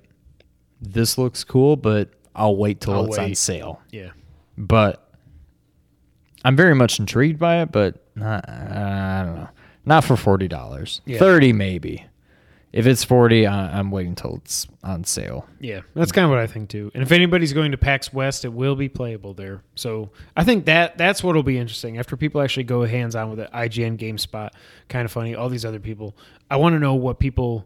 this 0.81 1.17
looks 1.19 1.45
cool, 1.45 1.77
but 1.77 2.11
I'll 2.35 2.57
wait 2.57 2.81
till 2.81 2.95
I'll 2.95 3.07
it's 3.07 3.19
on 3.19 3.35
sale. 3.35 3.81
yeah. 3.91 4.11
But 4.57 5.07
I'm 6.45 6.57
very 6.57 6.75
much 6.75 6.99
intrigued 6.99 7.39
by 7.39 7.63
it, 7.63 7.73
but 7.73 7.97
not, 8.15 8.49
I 8.49 9.23
don't 9.25 9.35
know, 9.37 9.49
not 9.85 10.05
for 10.05 10.17
forty 10.17 10.49
dollars. 10.49 11.01
Yeah. 11.05 11.19
Thirty 11.19 11.53
maybe. 11.53 12.07
If 12.75 12.89
it's 12.89 13.05
forty, 13.05 13.47
I, 13.47 13.79
I'm 13.79 13.93
waiting 13.93 14.11
until 14.11 14.35
it's 14.39 14.67
on 14.83 15.05
sale. 15.05 15.47
Yeah, 15.61 15.83
that's 15.95 16.11
kind 16.11 16.25
of 16.25 16.31
what 16.31 16.41
I 16.41 16.49
think 16.49 16.71
too. 16.71 16.91
And 16.93 17.05
if 17.05 17.13
anybody's 17.13 17.53
going 17.53 17.71
to 17.71 17.79
PAX 17.79 18.13
West, 18.13 18.45
it 18.45 18.53
will 18.53 18.75
be 18.75 18.89
playable 18.89 19.33
there. 19.33 19.63
So 19.77 20.11
I 20.37 20.43
think 20.43 20.65
that 20.65 20.99
that's 20.99 21.23
what'll 21.23 21.45
be 21.45 21.57
interesting 21.57 21.99
after 21.99 22.17
people 22.17 22.41
actually 22.41 22.65
go 22.65 22.85
hands 22.85 23.15
on 23.15 23.31
with 23.31 23.39
it. 23.39 23.49
IGN, 23.53 23.97
GameSpot, 23.97 24.51
Kinda 24.89 25.09
Funny. 25.09 25.37
All 25.37 25.49
these 25.49 25.65
other 25.65 25.79
people. 25.79 26.17
I 26.51 26.57
want 26.57 26.73
to 26.73 26.81
know 26.81 26.95
what 26.95 27.21
people. 27.21 27.65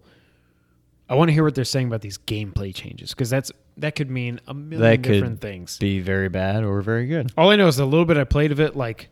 I 1.09 1.15
want 1.15 1.29
to 1.31 1.33
hear 1.33 1.43
what 1.43 1.55
they're 1.55 1.65
saying 1.65 1.87
about 1.87 2.03
these 2.03 2.19
gameplay 2.19 2.75
changes 2.75 3.13
because 3.13 3.31
that's 3.31 3.51
that 3.79 3.97
could 3.97 4.11
mean 4.11 4.41
a 4.47 4.53
million 4.53 4.91
That 4.91 5.03
could 5.03 5.13
different 5.15 5.41
things. 5.41 5.79
Be 5.79 6.01
very 6.01 6.29
bad 6.29 6.65
or 6.65 6.83
very 6.83 7.07
good. 7.07 7.33
All 7.35 7.51
I 7.51 7.57
know 7.57 7.67
is 7.67 7.77
the 7.77 7.87
little 7.87 8.05
bit 8.05 8.19
I 8.19 8.25
played 8.25 8.53
of 8.53 8.61
it, 8.61 8.77
like 8.77 9.09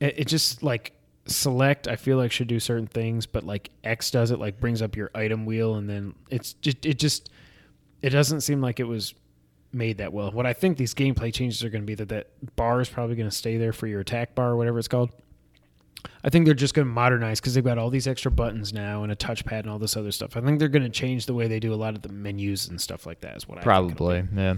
it, 0.00 0.20
it 0.20 0.28
just 0.28 0.62
like 0.62 0.94
select. 1.26 1.88
I 1.88 1.96
feel 1.96 2.16
like 2.16 2.32
should 2.32 2.48
do 2.48 2.60
certain 2.60 2.86
things, 2.86 3.26
but 3.26 3.44
like 3.44 3.70
X 3.82 4.10
does 4.10 4.30
it, 4.30 4.38
like 4.38 4.60
brings 4.60 4.82
up 4.82 4.96
your 4.96 5.10
item 5.14 5.46
wheel, 5.46 5.76
and 5.76 5.88
then 5.88 6.14
it's 6.30 6.54
just 6.54 6.84
it 6.84 6.98
just 6.98 7.30
it 8.02 8.10
doesn't 8.10 8.42
seem 8.42 8.60
like 8.60 8.80
it 8.80 8.84
was 8.84 9.14
made 9.72 9.98
that 9.98 10.12
well. 10.12 10.30
What 10.30 10.46
I 10.46 10.52
think 10.52 10.76
these 10.76 10.94
gameplay 10.94 11.32
changes 11.32 11.64
are 11.64 11.70
going 11.70 11.82
to 11.82 11.86
be 11.86 11.94
that 11.96 12.08
that 12.10 12.56
bar 12.56 12.80
is 12.80 12.88
probably 12.88 13.16
going 13.16 13.28
to 13.28 13.34
stay 13.34 13.56
there 13.56 13.72
for 13.72 13.86
your 13.86 14.00
attack 14.00 14.34
bar 14.34 14.50
or 14.50 14.56
whatever 14.56 14.78
it's 14.78 14.88
called. 14.88 15.10
I 16.22 16.28
think 16.28 16.44
they're 16.44 16.54
just 16.54 16.74
going 16.74 16.86
to 16.86 16.92
modernize 16.92 17.40
because 17.40 17.54
they've 17.54 17.64
got 17.64 17.78
all 17.78 17.90
these 17.90 18.06
extra 18.06 18.30
buttons 18.30 18.72
now 18.72 19.02
and 19.02 19.12
a 19.12 19.16
touchpad 19.16 19.60
and 19.60 19.70
all 19.70 19.78
this 19.78 19.96
other 19.96 20.12
stuff. 20.12 20.36
I 20.36 20.42
think 20.42 20.58
they're 20.58 20.68
going 20.68 20.82
to 20.82 20.90
change 20.90 21.26
the 21.26 21.34
way 21.34 21.48
they 21.48 21.60
do 21.60 21.72
a 21.72 21.76
lot 21.76 21.94
of 21.94 22.02
the 22.02 22.10
menus 22.10 22.68
and 22.68 22.80
stuff 22.80 23.06
like 23.06 23.20
that. 23.22 23.36
Is 23.36 23.48
what 23.48 23.58
I 23.58 23.62
think 23.62 23.72
it'll 23.72 23.88
be. 23.88 23.94
Probably, 23.94 24.28
yeah. 24.36 24.54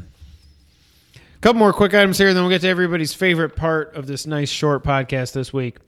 Couple 1.41 1.59
more 1.59 1.73
quick 1.73 1.95
items 1.95 2.19
here, 2.19 2.29
and 2.29 2.37
then 2.37 2.43
we'll 2.45 2.53
get 2.53 2.63
to 2.63 2.69
everybody's 2.69 3.15
favorite 3.15 3.55
part 3.55 3.95
of 3.95 4.07
this 4.07 4.27
nice 4.27 4.49
short 4.49 4.83
podcast 4.83 5.33
this 5.33 5.53
week. 5.53 5.79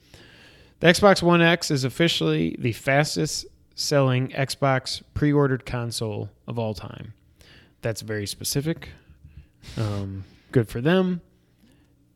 The 0.81 0.87
Xbox 0.87 1.23
One 1.23 1.43
X 1.43 1.71
is 1.71 1.85
officially 1.85 2.57
the 2.59 2.73
fastest 2.73 3.47
selling 3.75 4.29
Xbox 4.29 5.03
pre 5.15 5.33
ordered 5.33 5.67
console 5.67 6.31
of 6.47 6.59
all 6.59 6.75
time. 6.75 7.15
That's 7.83 8.01
very 8.01 8.27
specific. 8.27 8.91
Um, 9.77 10.25
good 10.53 10.69
for 10.69 10.81
them. 10.81 11.21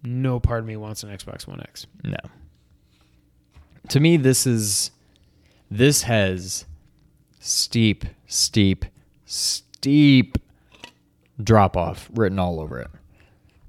No 0.05 0.41
part 0.41 0.61
of 0.61 0.67
me 0.67 0.77
wants 0.77 1.03
an 1.03 1.11
Xbox 1.11 1.47
One 1.47 1.61
X. 1.61 1.87
No. 2.05 2.17
To 3.89 4.01
me, 4.01 4.17
this 4.17 4.47
is 4.47 4.93
this 5.71 6.03
has 6.03 6.65
steep, 7.41 8.05
steep, 8.27 8.85
steep 9.27 10.39
drop 11.43 11.77
off 11.77 12.09
written 12.15 12.39
all 12.39 12.61
over 12.61 12.79
it. 12.79 12.91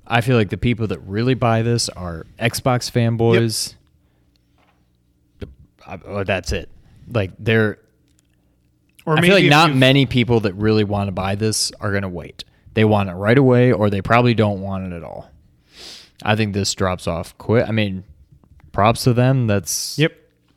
I 0.06 0.22
feel 0.22 0.38
like 0.38 0.50
the 0.50 0.58
people 0.58 0.86
that 0.88 1.00
really 1.00 1.34
buy 1.34 1.62
this 1.64 1.90
are 1.90 2.26
Xbox 2.38 2.92
fanboys. 2.92 3.76
I- 5.88 6.00
oh, 6.06 6.24
that's 6.24 6.52
it. 6.52 6.70
Like 7.12 7.32
they're 7.40 7.80
Or 9.06 9.18
I 9.18 9.22
feel 9.22 9.34
like 9.36 9.46
not 9.46 9.76
many 9.76 10.06
people 10.06 10.40
that 10.42 10.54
really 10.54 10.84
want 10.84 11.08
to 11.08 11.12
buy 11.12 11.36
this 11.36 11.72
are 11.82 11.92
going 11.92 12.04
to 12.04 12.10
wait. 12.10 12.44
They 12.74 12.86
want 12.86 13.10
it 13.10 13.14
right 13.14 13.38
away, 13.38 13.72
or 13.72 13.90
they 13.90 14.02
probably 14.02 14.34
don't 14.34 14.62
want 14.62 14.86
it 14.92 14.96
at 14.96 15.04
all. 15.04 15.30
I 16.24 16.36
think 16.36 16.54
this 16.54 16.74
drops 16.74 17.06
off 17.08 17.38
quick. 17.38 17.68
I 17.68 17.72
mean, 17.72 18.04
props 18.72 19.04
to 19.04 19.14
them. 19.14 19.46
That's 19.48 20.00
Yep. 20.00 20.14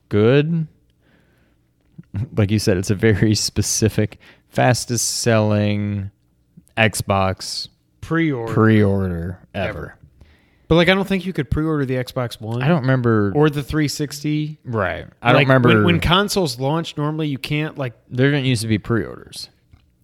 good. 0.09 0.66
Like 2.36 2.51
you 2.51 2.59
said, 2.59 2.77
it's 2.78 2.90
a 2.90 2.94
very 2.94 3.35
specific, 3.35 4.19
fastest 4.48 5.20
selling 5.20 6.11
Xbox 6.77 7.69
Pre 8.01 8.31
order. 8.32 8.53
pre 8.55 8.82
order 8.82 9.39
ever. 9.55 9.69
Ever. 9.69 9.98
But 10.68 10.74
like, 10.76 10.88
I 10.88 10.94
don't 10.94 11.06
think 11.06 11.26
you 11.26 11.32
could 11.32 11.51
pre 11.51 11.64
order 11.64 11.84
the 11.84 11.94
Xbox 11.94 12.40
One. 12.40 12.62
I 12.62 12.68
don't 12.68 12.82
remember. 12.82 13.32
Or 13.34 13.48
the 13.51 13.62
360. 13.62 14.59
right. 14.64 15.06
I 15.22 15.28
don't 15.28 15.36
Like, 15.36 15.47
remember. 15.48 15.68
When, 15.68 15.84
when 15.84 16.01
consoles 16.01 16.59
launch, 16.59 16.97
normally 16.97 17.28
you 17.28 17.38
can't, 17.38 17.76
like, 17.78 17.94
there 18.09 18.30
didn't 18.30 18.47
used 18.47 18.62
to 18.62 18.68
be 18.68 18.78
pre 18.78 19.05
orders. 19.05 19.48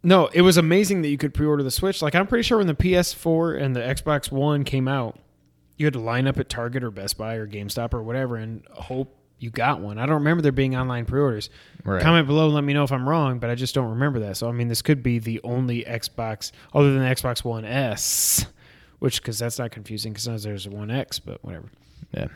No, 0.04 0.26
it 0.32 0.42
was 0.42 0.56
amazing 0.56 1.02
that 1.02 1.08
you 1.08 1.16
could 1.18 1.32
pre-order 1.32 1.62
the 1.62 1.70
Switch. 1.70 2.02
Like 2.02 2.14
I'm 2.16 2.26
pretty 2.26 2.42
sure 2.42 2.58
when 2.58 2.66
the 2.66 2.74
PS4 2.74 3.62
and 3.62 3.76
the 3.76 3.80
Xbox 3.80 4.32
One 4.32 4.64
came 4.64 4.88
out, 4.88 5.16
you 5.76 5.86
had 5.86 5.92
to 5.92 6.00
line 6.00 6.26
up 6.26 6.38
at 6.38 6.48
Target 6.48 6.82
or 6.82 6.90
Best 6.90 7.16
Buy 7.16 7.34
or 7.34 7.46
GameStop 7.46 7.94
or 7.94 8.02
whatever 8.02 8.34
and 8.34 8.66
hope 8.72 9.16
you 9.38 9.50
got 9.50 9.80
one. 9.80 9.98
I 9.98 10.06
don't 10.06 10.16
remember 10.16 10.42
there 10.42 10.50
being 10.50 10.74
online 10.76 11.04
pre-orders. 11.04 11.50
Right. 11.84 12.02
Comment 12.02 12.26
below 12.26 12.46
and 12.46 12.54
let 12.54 12.64
me 12.64 12.74
know 12.74 12.82
if 12.82 12.90
I'm 12.90 13.08
wrong, 13.08 13.38
but 13.38 13.48
I 13.48 13.54
just 13.54 13.76
don't 13.76 13.90
remember 13.90 14.18
that. 14.20 14.36
So 14.36 14.48
I 14.48 14.52
mean, 14.52 14.66
this 14.66 14.82
could 14.82 15.04
be 15.04 15.20
the 15.20 15.40
only 15.44 15.84
Xbox 15.84 16.50
other 16.74 16.92
than 16.92 17.04
the 17.04 17.08
Xbox 17.14 17.44
One 17.44 17.64
S, 17.64 18.44
which 19.02 19.20
because 19.20 19.36
that's 19.36 19.58
not 19.58 19.72
confusing 19.72 20.12
because 20.12 20.44
there's 20.44 20.66
a 20.66 20.70
One 20.70 20.88
X, 20.88 21.18
but 21.18 21.42
whatever. 21.44 21.68
Yeah. 22.14 22.28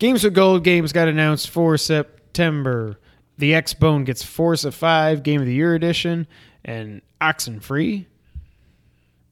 Games 0.00 0.24
with 0.24 0.34
Gold 0.34 0.64
games 0.64 0.92
got 0.92 1.06
announced 1.06 1.48
for 1.48 1.78
September. 1.78 2.98
The 3.38 3.54
X 3.54 3.72
Bone 3.72 4.02
gets 4.02 4.20
Forza 4.20 4.72
5 4.72 5.22
Game 5.22 5.40
of 5.40 5.46
the 5.46 5.54
Year 5.54 5.76
edition 5.76 6.26
and 6.64 7.02
Oxenfree. 7.20 8.06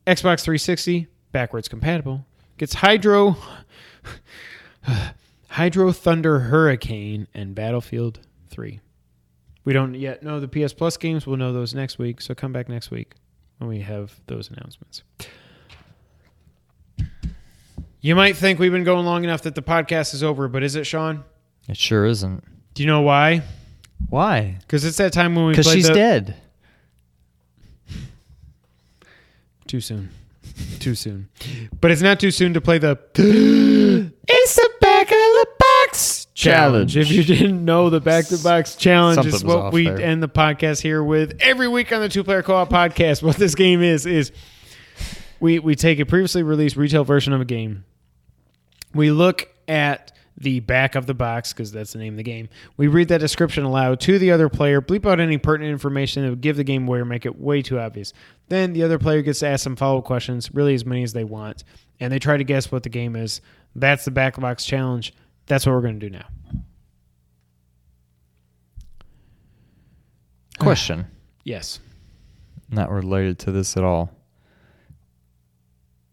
Xbox 0.07 0.45
360 0.45 1.09
backwards 1.33 1.67
compatible 1.67 2.25
gets 2.57 2.75
Hydro 2.75 3.37
Hydro 5.49 5.91
Thunder 5.91 6.39
Hurricane 6.39 7.27
and 7.35 7.57
Battlefield 7.57 8.21
3. 8.51 8.79
We 9.65 9.73
don't 9.73 9.95
yet 9.95 10.23
know 10.23 10.39
the 10.39 10.47
PS 10.47 10.73
Plus 10.73 10.97
games. 10.99 11.27
We'll 11.27 11.37
know 11.37 11.53
those 11.53 11.75
next 11.75 11.99
week, 11.99 12.21
so 12.21 12.33
come 12.33 12.53
back 12.53 12.69
next 12.69 12.93
week 12.93 13.15
when 13.59 13.69
we 13.69 13.81
have 13.81 14.21
those 14.29 14.51
announcements. 14.51 15.03
You 18.05 18.15
might 18.15 18.37
think 18.37 18.59
we've 18.59 18.71
been 18.71 18.85
going 18.85 19.07
long 19.07 19.25
enough 19.25 19.41
that 19.45 19.55
the 19.55 19.63
podcast 19.63 20.13
is 20.13 20.23
over, 20.23 20.47
but 20.47 20.63
is 20.63 20.77
it, 20.77 20.85
Sean? 20.85 21.25
It 21.71 21.79
sure 21.79 22.05
isn't. 22.05 22.45
Do 22.75 22.83
you 22.83 22.87
know 22.87 23.01
why? 23.01 23.41
Why? 24.11 24.59
Because 24.61 24.85
it's 24.85 24.99
that 24.99 25.15
time 25.15 25.35
when 25.35 25.47
we 25.47 25.53
Because 25.53 25.73
she's 25.73 25.89
the- 25.89 25.95
dead. 25.95 26.37
Too 29.67 29.81
soon. 29.81 30.11
too 30.81 30.95
soon. 30.95 31.31
But 31.81 31.93
it's 31.93 32.03
not 32.03 32.21
too 32.21 32.31
soon 32.31 32.53
to 32.53 32.61
play 32.61 32.77
the 32.77 32.99
It's 34.29 34.55
the 34.55 34.71
back 34.83 35.07
of 35.07 35.09
the 35.09 35.47
box 35.59 36.27
challenge. 36.35 36.93
Challenge. 36.93 36.97
If 36.99 37.11
you 37.11 37.25
didn't 37.25 37.65
know, 37.65 37.89
the 37.89 38.01
back 38.03 38.25
of 38.25 38.43
the 38.43 38.47
box 38.47 38.77
challenge 38.77 39.15
Something 39.17 39.35
is 39.35 39.43
what 39.43 39.73
we 39.73 39.87
there. 39.87 39.99
end 39.99 40.23
the 40.23 40.29
podcast 40.29 40.83
here 40.83 41.03
with 41.03 41.39
every 41.41 41.69
week 41.69 41.91
on 41.91 42.03
the 42.03 42.11
two 42.11 42.23
player 42.23 42.43
co 42.43 42.55
op 42.57 42.69
podcast. 42.69 43.23
What 43.23 43.37
this 43.37 43.55
game 43.55 43.83
is 43.83 44.05
is 44.05 44.31
we 45.41 45.59
we 45.59 45.75
take 45.75 45.99
a 46.01 46.05
previously 46.05 46.43
released 46.43 46.77
retail 46.77 47.05
version 47.05 47.33
of 47.33 47.41
a 47.41 47.47
game 47.47 47.85
We 48.95 49.11
look 49.11 49.49
at 49.69 50.13
the 50.37 50.61
back 50.61 50.95
of 50.95 51.07
the 51.07 51.15
box 51.15 51.53
because 51.53 51.71
that's 51.71 51.93
the 51.93 51.99
name 51.99 52.15
of 52.15 52.17
the 52.17 52.25
game. 52.25 52.49
We 52.77 52.89
read 52.89 53.09
that 53.09 53.19
description 53.19 53.65
aloud 53.65 54.01
to 54.01 54.19
the 54.19 54.33
other 54.33 54.49
player, 54.49 54.81
bleep 54.81 55.09
out 55.09 55.21
any 55.21 55.39
pertinent 55.39 55.73
information 55.73 56.23
that 56.23 56.31
would 56.31 56.41
give 56.41 56.57
the 56.57 56.65
game 56.65 56.89
away 56.89 56.99
or 56.99 57.05
make 57.05 57.25
it 57.25 57.39
way 57.39 57.63
too 57.63 57.79
obvious. 57.79 58.13
Then 58.49 58.73
the 58.73 58.83
other 58.83 58.99
player 58.99 59.23
gets 59.23 59.41
to 59.41 59.49
ask 59.49 59.63
some 59.63 59.77
follow 59.77 59.99
up 59.99 60.05
questions, 60.05 60.53
really 60.53 60.75
as 60.75 60.85
many 60.85 61.03
as 61.03 61.13
they 61.13 61.25
want, 61.25 61.65
and 62.01 62.13
they 62.13 62.19
try 62.19 62.37
to 62.37 62.45
guess 62.45 62.73
what 62.73 62.83
the 62.83 62.89
game 62.89 63.17
is. 63.17 63.41
That's 63.77 64.05
the 64.05 64.11
back 64.11 64.35
of 64.35 64.41
the 64.41 64.47
box 64.47 64.65
challenge. 64.65 65.15
That's 65.47 65.67
what 65.67 65.73
we're 65.73 65.83
going 65.83 66.01
to 66.01 66.11
do 66.11 66.11
now. 66.11 66.27
Question. 70.59 71.07
Yes. 71.45 71.81
Not 72.71 72.91
related 72.91 73.39
to 73.41 73.53
this 73.53 73.77
at 73.77 73.85
all. 73.85 74.11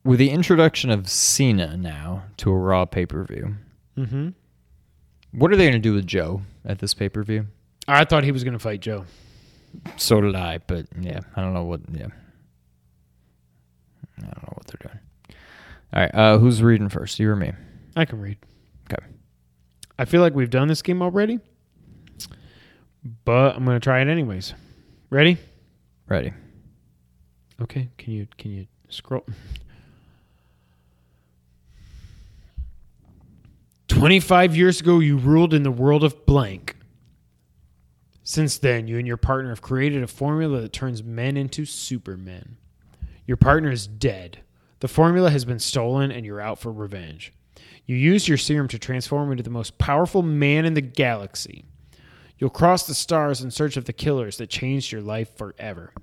With 0.03 0.19
the 0.19 0.29
introduction 0.31 0.89
of 0.89 1.09
Cena 1.09 1.77
now 1.77 2.23
to 2.37 2.49
a 2.51 2.57
Raw 2.57 2.85
pay 2.85 3.05
per 3.05 3.23
view, 3.23 3.55
Mm-hmm. 3.97 4.29
what 5.33 5.51
are 5.51 5.55
they 5.55 5.65
going 5.69 5.73
to 5.73 5.79
do 5.79 5.93
with 5.93 6.07
Joe 6.07 6.41
at 6.65 6.79
this 6.79 6.93
pay 6.93 7.09
per 7.09 7.23
view? 7.23 7.47
I 7.87 8.05
thought 8.05 8.23
he 8.23 8.31
was 8.31 8.43
going 8.43 8.53
to 8.53 8.59
fight 8.59 8.79
Joe. 8.79 9.05
So 9.97 10.19
did 10.21 10.35
I, 10.35 10.59
but 10.65 10.85
yeah, 10.99 11.19
I 11.35 11.41
don't 11.41 11.53
know 11.53 11.63
what. 11.63 11.81
Yeah, 11.91 12.07
I 14.19 14.21
don't 14.21 14.43
know 14.43 14.53
what 14.55 14.67
they're 14.67 14.89
doing. 14.91 14.99
All 15.93 16.01
right, 16.01 16.15
uh, 16.15 16.37
who's 16.39 16.61
reading 16.63 16.89
first? 16.89 17.19
You 17.19 17.29
or 17.31 17.35
me? 17.35 17.51
I 17.95 18.05
can 18.05 18.19
read. 18.19 18.37
Okay. 18.91 19.03
I 19.99 20.05
feel 20.05 20.21
like 20.21 20.33
we've 20.33 20.49
done 20.49 20.67
this 20.67 20.81
game 20.81 21.01
already, 21.01 21.39
but 23.25 23.55
I'm 23.55 23.65
going 23.65 23.75
to 23.75 23.83
try 23.83 24.01
it 24.01 24.07
anyways. 24.07 24.53
Ready? 25.09 25.37
Ready. 26.07 26.33
Okay. 27.61 27.89
Can 27.97 28.13
you 28.13 28.27
can 28.37 28.51
you 28.51 28.67
scroll? 28.89 29.25
25 34.01 34.57
years 34.57 34.81
ago, 34.81 34.97
you 34.97 35.15
ruled 35.15 35.53
in 35.53 35.61
the 35.61 35.69
world 35.69 36.03
of 36.03 36.25
blank. 36.25 36.75
Since 38.23 38.57
then, 38.57 38.87
you 38.87 38.97
and 38.97 39.05
your 39.05 39.15
partner 39.15 39.49
have 39.51 39.61
created 39.61 40.01
a 40.01 40.07
formula 40.07 40.59
that 40.61 40.73
turns 40.73 41.03
men 41.03 41.37
into 41.37 41.65
supermen. 41.65 42.57
Your 43.27 43.37
partner 43.37 43.69
is 43.69 43.85
dead. 43.85 44.39
The 44.79 44.87
formula 44.87 45.29
has 45.29 45.45
been 45.45 45.59
stolen, 45.59 46.11
and 46.11 46.25
you're 46.25 46.41
out 46.41 46.57
for 46.57 46.71
revenge. 46.71 47.31
You 47.85 47.95
use 47.95 48.27
your 48.27 48.39
serum 48.39 48.67
to 48.69 48.79
transform 48.79 49.29
into 49.29 49.43
the 49.43 49.51
most 49.51 49.77
powerful 49.77 50.23
man 50.23 50.65
in 50.65 50.73
the 50.73 50.81
galaxy. 50.81 51.65
You'll 52.39 52.49
cross 52.49 52.87
the 52.87 52.95
stars 52.95 53.43
in 53.43 53.51
search 53.51 53.77
of 53.77 53.85
the 53.85 53.93
killers 53.93 54.37
that 54.37 54.49
changed 54.49 54.91
your 54.91 55.01
life 55.01 55.37
forever. 55.37 55.93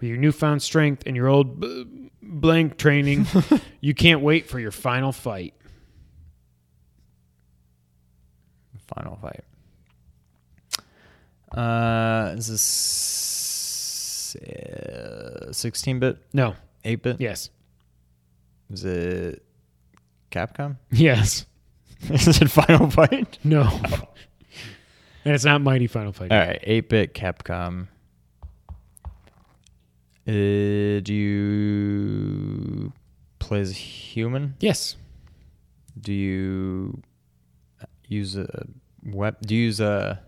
With 0.00 0.08
your 0.08 0.16
newfound 0.16 0.62
strength 0.62 1.02
and 1.04 1.14
your 1.14 1.28
old 1.28 1.60
b- 1.60 2.10
blank 2.22 2.78
training, 2.78 3.26
you 3.82 3.92
can't 3.92 4.22
wait 4.22 4.48
for 4.48 4.58
your 4.58 4.72
final 4.72 5.12
fight. 5.12 5.52
Final 8.94 9.16
fight. 9.16 9.44
Uh, 11.56 12.34
is 12.36 12.46
this 12.48 14.36
uh, 14.36 15.52
sixteen 15.52 15.98
bit, 15.98 16.18
No. 16.32 16.54
eight 16.84 17.02
bit? 17.02 17.20
Yes. 17.20 17.50
Is 18.70 18.84
it 18.84 19.42
Capcom? 20.30 20.76
Yes. 20.90 21.46
is 22.10 22.40
it 22.40 22.48
Final 22.50 22.90
Fight? 22.90 23.38
No. 23.44 23.62
and 25.24 25.34
it's 25.34 25.44
not 25.44 25.60
Mighty 25.60 25.86
Final 25.86 26.12
Fight. 26.12 26.32
All 26.32 26.38
right, 26.38 26.58
eight 26.62 26.88
bit 26.88 27.14
Capcom. 27.14 27.88
Uh, 30.26 31.00
do 31.00 31.12
you 31.12 32.92
play 33.40 33.60
as 33.60 33.70
a 33.70 33.74
human? 33.74 34.54
Yes. 34.60 34.96
Do 36.00 36.12
you 36.12 37.02
use 38.08 38.36
a 38.36 38.66
web? 39.04 39.36
Do 39.42 39.54
you 39.54 39.62
use 39.64 39.80
a? 39.80 40.20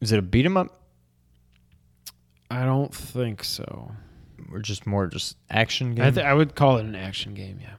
Is 0.00 0.10
it 0.12 0.18
a 0.18 0.22
beat 0.22 0.44
'em 0.44 0.56
up 0.56 0.82
I 2.50 2.64
don't 2.64 2.94
think 2.94 3.44
so. 3.44 3.92
or 4.50 4.58
just 4.58 4.86
more 4.86 5.06
just 5.06 5.36
action 5.48 5.94
game? 5.94 6.04
I, 6.04 6.10
th- 6.10 6.26
I 6.26 6.34
would 6.34 6.54
call 6.54 6.76
it 6.78 6.84
an 6.84 6.94
action 6.94 7.32
game, 7.34 7.58
yeah. 7.62 7.76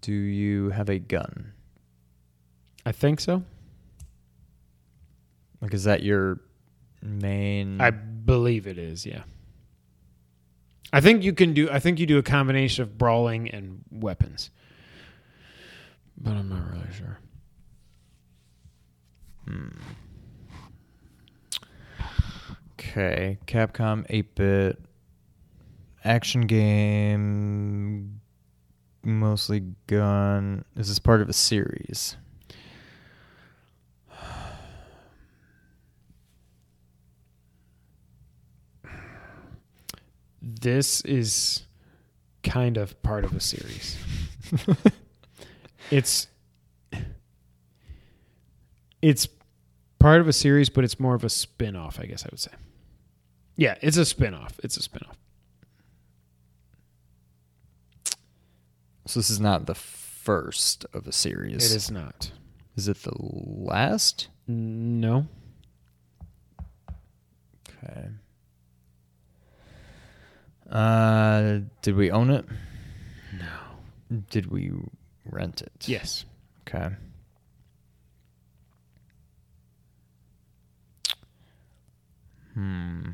do 0.00 0.12
you 0.12 0.70
have 0.70 0.88
a 0.88 0.98
gun? 0.98 1.52
I 2.86 2.92
think 2.92 3.20
so. 3.20 3.42
Like, 5.60 5.74
is 5.74 5.84
that 5.84 6.02
your 6.02 6.40
main? 7.02 7.80
I 7.80 7.90
believe 7.90 8.66
it 8.66 8.78
is, 8.78 9.04
yeah. 9.04 9.22
I 10.92 11.00
think 11.02 11.22
you 11.22 11.32
can 11.34 11.52
do 11.52 11.68
I 11.70 11.78
think 11.78 12.00
you 12.00 12.06
do 12.06 12.18
a 12.18 12.22
combination 12.22 12.82
of 12.82 12.96
brawling 12.96 13.50
and 13.50 13.80
weapons. 13.90 14.50
But 16.20 16.36
I'm 16.36 16.48
not 16.48 16.70
really 16.70 16.92
sure. 16.92 17.18
Hmm. 19.48 19.68
Okay, 22.72 23.38
Capcom 23.46 24.04
8 24.08 24.34
bit 24.34 24.78
action 26.04 26.42
game, 26.42 28.20
mostly 29.02 29.64
gun. 29.86 30.64
Is 30.76 30.88
this 30.88 30.98
part 30.98 31.20
of 31.20 31.28
a 31.28 31.32
series? 31.32 32.16
This 40.42 41.02
is 41.02 41.66
kind 42.42 42.76
of 42.76 43.00
part 43.02 43.24
of 43.24 43.34
a 43.36 43.40
series. 43.40 43.96
it's 45.90 46.28
it's 49.02 49.28
part 49.98 50.20
of 50.20 50.28
a 50.28 50.32
series, 50.32 50.68
but 50.68 50.84
it's 50.84 50.98
more 51.00 51.14
of 51.14 51.24
a 51.24 51.28
spin-off, 51.28 51.98
I 52.00 52.06
guess 52.06 52.24
I 52.24 52.28
would 52.30 52.40
say. 52.40 52.52
Yeah, 53.56 53.76
it's 53.80 53.96
a 53.96 54.04
spin-off. 54.04 54.58
It's 54.62 54.76
a 54.76 54.82
spin-off. 54.82 55.16
So 59.06 59.18
this 59.20 59.30
is 59.30 59.40
not 59.40 59.66
the 59.66 59.74
first 59.74 60.86
of 60.92 61.06
a 61.06 61.12
series. 61.12 61.70
It 61.70 61.76
is 61.76 61.90
not. 61.90 62.30
Is 62.76 62.88
it 62.88 63.02
the 63.02 63.14
last? 63.18 64.28
No. 64.46 65.26
Okay. 67.68 68.08
Uh, 70.70 71.60
did 71.82 71.96
we 71.96 72.10
own 72.10 72.30
it? 72.30 72.44
No. 73.36 74.20
Did 74.30 74.50
we 74.50 74.72
rent 75.30 75.62
it? 75.62 75.88
Yes. 75.88 76.24
Okay. 76.68 76.90
Hmm. 82.54 83.10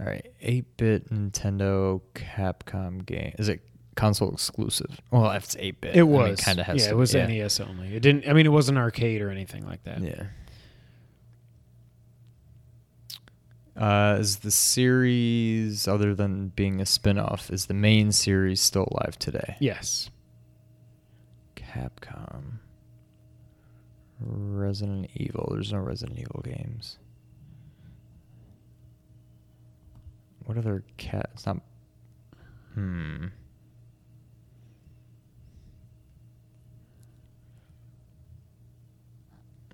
All 0.00 0.06
right, 0.06 0.26
eight 0.40 0.76
bit 0.76 1.10
Nintendo 1.10 2.00
Capcom 2.14 3.04
game. 3.04 3.34
Is 3.38 3.48
it 3.48 3.60
console 3.96 4.32
exclusive? 4.32 5.00
Well, 5.10 5.28
if 5.32 5.42
it's 5.44 5.56
eight 5.58 5.80
bit, 5.80 5.96
It 5.96 6.04
was. 6.04 6.40
kind 6.40 6.60
of 6.60 6.66
has. 6.66 6.82
yeah, 6.82 6.88
to 6.88 6.90
it 6.92 6.96
was 6.96 7.14
yeah. 7.14 7.26
NES 7.26 7.58
only. 7.60 7.96
It 7.96 8.00
didn't 8.00 8.28
I 8.28 8.32
mean 8.32 8.46
it 8.46 8.50
wasn't 8.52 8.78
arcade 8.78 9.22
or 9.22 9.30
anything 9.30 9.66
like 9.66 9.82
that. 9.84 10.00
Yeah. 10.00 10.24
Uh, 13.78 14.16
is 14.18 14.38
the 14.38 14.50
series, 14.50 15.86
other 15.86 16.12
than 16.14 16.48
being 16.48 16.80
a 16.80 16.86
spin-off, 16.86 17.48
is 17.50 17.66
the 17.66 17.74
main 17.74 18.10
series 18.10 18.60
still 18.60 18.88
alive 18.90 19.16
today? 19.18 19.56
Yes. 19.60 20.10
Capcom. 21.54 22.58
Resident 24.20 25.08
Evil. 25.14 25.50
There's 25.52 25.72
no 25.72 25.78
Resident 25.78 26.18
Evil 26.18 26.42
games. 26.44 26.98
What 30.44 30.58
other 30.58 30.82
cat? 30.96 31.30
It's 31.34 31.46
not. 31.46 31.58
Hmm. 32.74 33.26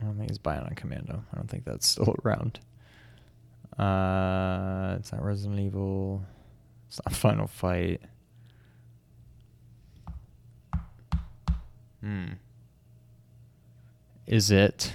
I 0.00 0.04
don't 0.04 0.18
think 0.18 0.28
it's 0.28 0.38
Bionic 0.38 0.76
Commando. 0.76 1.24
I 1.32 1.36
don't 1.36 1.48
think 1.48 1.64
that's 1.64 1.88
still 1.88 2.14
around. 2.24 2.60
Uh, 3.78 4.96
it's 4.98 5.10
that 5.10 5.20
Resident 5.22 5.60
Evil. 5.60 6.24
It's 6.88 7.00
that 7.04 7.14
Final 7.14 7.46
Fight. 7.46 8.00
Hmm. 12.00 12.24
Is 14.26 14.50
it 14.50 14.92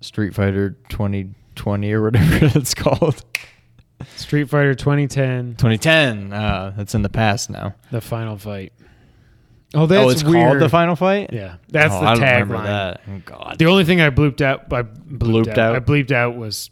Street 0.00 0.34
Fighter 0.34 0.70
2020 0.88 1.92
or 1.92 2.02
whatever 2.02 2.38
it's 2.58 2.74
called? 2.74 3.22
Street 4.16 4.48
Fighter 4.48 4.74
2010, 4.74 5.56
2010. 5.56 6.32
Uh, 6.32 6.72
that's 6.76 6.94
in 6.94 7.02
the 7.02 7.08
past 7.08 7.48
now. 7.50 7.74
the 7.90 8.00
final 8.00 8.36
fight. 8.36 8.72
Oh, 9.74 9.82
oh, 9.82 9.86
that's 9.86 10.04
oh, 10.06 10.08
it's 10.10 10.24
weird. 10.24 10.44
called 10.46 10.60
the 10.60 10.68
Final 10.68 10.96
Fight. 10.96 11.32
Yeah, 11.32 11.56
that's 11.68 11.92
Oh, 11.92 12.00
the 12.00 12.06
I 12.06 12.14
don't 12.14 12.48
tagline. 12.48 12.64
that. 12.64 13.00
Oh, 13.08 13.22
God. 13.24 13.56
The 13.58 13.66
only 13.66 13.84
thing 13.84 14.00
I 14.00 14.10
blooped 14.10 14.40
out, 14.40 14.72
I 14.72 14.82
bleeped, 14.82 15.18
Blooped 15.18 15.48
out, 15.48 15.58
out? 15.58 15.76
I 15.76 15.80
bleeped 15.80 16.12
out 16.12 16.36
was 16.36 16.70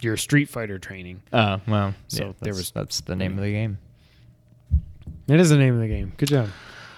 your 0.00 0.16
Street 0.16 0.48
Fighter 0.48 0.78
training. 0.78 1.22
Oh 1.32 1.60
well, 1.66 1.94
So 2.08 2.16
so 2.16 2.24
there 2.24 2.34
there 2.42 2.52
was- 2.52 2.58
was 2.58 2.70
that's 2.72 3.00
the 3.02 3.16
name 3.16 3.36
of 3.38 3.44
the 3.44 3.50
game. 3.50 3.78
That 5.26 5.40
is 5.40 5.50
the 5.50 5.56
name 5.58 5.74
of 5.74 5.80
the 5.80 5.88
game. 5.88 6.12
Good 6.16 6.28
job. 6.28 6.48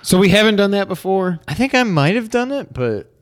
So 0.03 0.19
we 0.19 0.29
haven't 0.29 0.57
done 0.57 0.73
that 0.73 0.89
before. 0.89 1.39
I 1.49 1.55
think 1.55 1.75
I 1.75 1.83
might 1.83 2.15
have 2.15 2.31
done 2.31 2.53
it, 2.53 2.73
but 2.73 3.13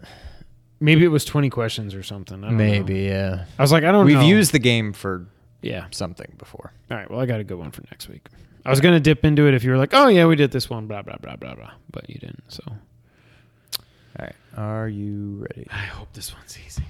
Maybe 0.80 1.04
it 1.04 1.08
was 1.08 1.24
twenty 1.24 1.48
questions 1.50 1.94
or 1.94 2.02
something. 2.02 2.42
I 2.44 2.48
don't 2.48 2.58
know. 2.58 2.64
maybe 2.64 3.00
yeah. 3.02 3.44
I 3.58 3.62
was 3.62 3.72
like, 3.72 3.84
I 3.84 3.92
don't 3.92 4.00
know. 4.02 4.06
We've 4.06 4.16
know. 4.16 4.26
used 4.26 4.52
the 4.52 4.58
game 4.58 4.92
for 4.92 5.26
yeah. 5.62 5.86
something 5.92 6.34
before. 6.36 6.72
All 6.90 6.96
right. 6.96 7.10
Well, 7.10 7.20
I 7.20 7.26
got 7.26 7.40
a 7.40 7.44
good 7.44 7.58
one 7.58 7.70
for 7.70 7.82
next 7.90 8.08
week. 8.08 8.26
I 8.64 8.70
was 8.70 8.80
gonna 8.80 9.00
dip 9.00 9.24
into 9.24 9.46
it 9.46 9.54
if 9.54 9.62
you 9.64 9.70
were 9.70 9.76
like, 9.76 9.92
oh 9.92 10.08
yeah, 10.08 10.26
we 10.26 10.36
did 10.36 10.50
this 10.50 10.70
one, 10.70 10.86
blah 10.86 11.02
blah 11.02 11.16
blah 11.20 11.36
blah 11.36 11.54
blah, 11.54 11.72
but 11.90 12.08
you 12.08 12.18
didn't. 12.18 12.42
So 12.48 12.62
All 12.66 12.76
right, 14.18 14.34
are 14.56 14.88
you 14.88 15.46
ready? 15.50 15.66
I 15.70 15.84
hope 15.86 16.12
this 16.14 16.32
one's 16.34 16.58
easy. 16.66 16.84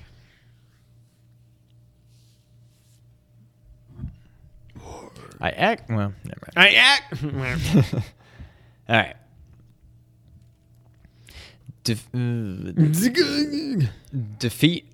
I 5.41 5.51
act 5.51 5.91
well. 5.91 6.13
Never 6.25 6.41
mind. 6.57 6.57
I 6.57 6.71
act. 6.75 7.25
All 7.95 8.03
right. 8.97 9.17
Def- 11.83 12.11
defeat 14.39 14.87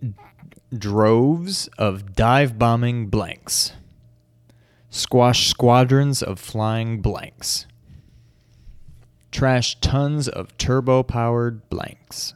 droves 0.77 1.69
of 1.79 2.17
dive 2.17 2.59
bombing 2.59 3.07
blanks. 3.07 3.73
Squash 4.91 5.47
squadrons 5.47 6.21
of 6.21 6.41
flying 6.41 7.01
blanks. 7.01 7.67
Trash 9.31 9.79
tons 9.81 10.29
of 10.29 10.57
turbo 10.59 11.05
powered 11.05 11.69
blanks. 11.71 12.35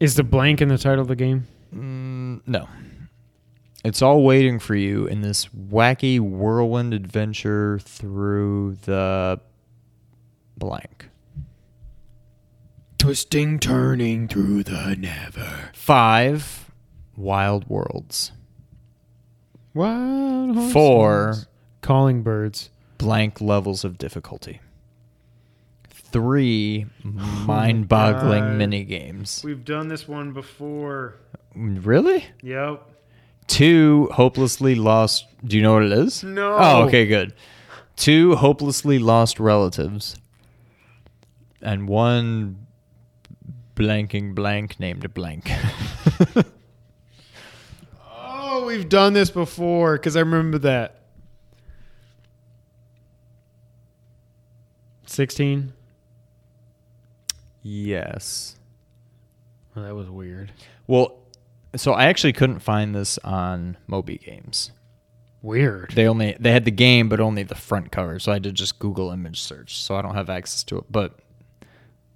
is 0.00 0.14
the 0.14 0.22
blank 0.22 0.62
in 0.62 0.68
the 0.68 0.78
title 0.78 1.02
of 1.02 1.08
the 1.08 1.16
game? 1.16 1.46
Mm, 1.74 2.40
no. 2.46 2.68
It's 3.84 4.00
all 4.00 4.24
waiting 4.24 4.58
for 4.58 4.74
you 4.74 5.06
in 5.06 5.20
this 5.20 5.46
wacky 5.46 6.18
whirlwind 6.18 6.94
adventure 6.94 7.78
through 7.78 8.78
the 8.86 9.40
blank. 10.56 11.10
Twisting, 12.98 13.58
turning 13.58 14.28
through 14.28 14.64
the 14.64 14.96
never. 14.98 15.70
Five 15.74 16.70
wild 17.16 17.68
worlds. 17.68 18.32
Wild 19.78 20.56
horses. 20.56 20.72
Four 20.72 21.34
calling 21.82 22.22
birds. 22.24 22.70
blank 22.98 23.40
levels 23.40 23.84
of 23.84 23.96
difficulty. 23.96 24.60
Three 25.88 26.86
oh 27.04 27.08
mind 27.46 27.86
boggling 27.86 28.42
God. 28.42 28.56
mini 28.56 28.82
games. 28.82 29.40
We've 29.44 29.64
done 29.64 29.86
this 29.86 30.08
one 30.08 30.32
before. 30.32 31.14
Really? 31.54 32.26
Yep. 32.42 32.90
Two 33.46 34.08
hopelessly 34.14 34.74
lost. 34.74 35.26
Do 35.44 35.56
you 35.56 35.62
know 35.62 35.74
what 35.74 35.84
it 35.84 35.92
is? 35.92 36.24
No. 36.24 36.56
Oh, 36.58 36.82
okay, 36.88 37.06
good. 37.06 37.32
Two 37.94 38.34
hopelessly 38.34 38.98
lost 38.98 39.38
relatives, 39.38 40.16
and 41.62 41.88
one 41.88 42.66
blanking 43.76 44.34
blank 44.34 44.80
named 44.80 45.14
blank. 45.14 45.52
We've 48.68 48.86
done 48.86 49.14
this 49.14 49.30
before 49.30 49.94
because 49.96 50.14
I 50.14 50.20
remember 50.20 50.58
that. 50.58 51.00
Sixteen. 55.06 55.72
yes. 57.62 58.56
Oh, 59.74 59.82
that 59.82 59.94
was 59.94 60.10
weird. 60.10 60.52
Well, 60.86 61.18
so 61.76 61.92
I 61.94 62.04
actually 62.06 62.34
couldn't 62.34 62.58
find 62.58 62.94
this 62.94 63.16
on 63.18 63.78
Moby 63.86 64.18
Games. 64.18 64.70
Weird. 65.40 65.92
They 65.94 66.06
only 66.06 66.36
they 66.38 66.52
had 66.52 66.66
the 66.66 66.70
game, 66.70 67.08
but 67.08 67.20
only 67.20 67.44
the 67.44 67.54
front 67.54 67.90
cover. 67.90 68.18
So 68.18 68.32
I 68.32 68.38
did 68.38 68.54
just 68.54 68.78
Google 68.78 69.10
image 69.12 69.40
search. 69.40 69.82
So 69.82 69.96
I 69.96 70.02
don't 70.02 70.14
have 70.14 70.28
access 70.28 70.62
to 70.64 70.76
it. 70.76 70.84
But 70.90 71.18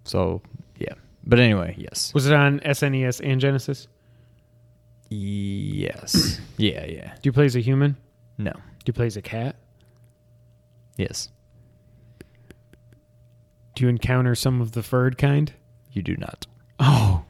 so 0.04 0.42
yeah. 0.76 0.94
But 1.24 1.38
anyway, 1.38 1.76
yes, 1.78 2.12
was 2.12 2.26
it 2.26 2.34
on 2.34 2.60
SNES 2.60 3.22
and 3.24 3.40
Genesis? 3.40 3.88
Yes, 5.12 6.40
yeah, 6.56 6.84
yeah. 6.86 7.14
Do 7.14 7.20
you 7.28 7.32
play 7.32 7.44
as 7.46 7.56
a 7.56 7.60
human? 7.60 7.96
No, 8.38 8.52
Do 8.52 8.60
you 8.86 8.92
play 8.92 9.06
as 9.06 9.16
a 9.16 9.22
cat? 9.22 9.56
yes, 10.96 11.28
Do 13.74 13.84
you 13.84 13.88
encounter 13.88 14.34
some 14.34 14.60
of 14.60 14.72
the 14.72 14.82
furred 14.82 15.16
kind? 15.18 15.52
you 15.92 16.02
do 16.02 16.16
not. 16.16 16.46
Oh. 16.78 17.24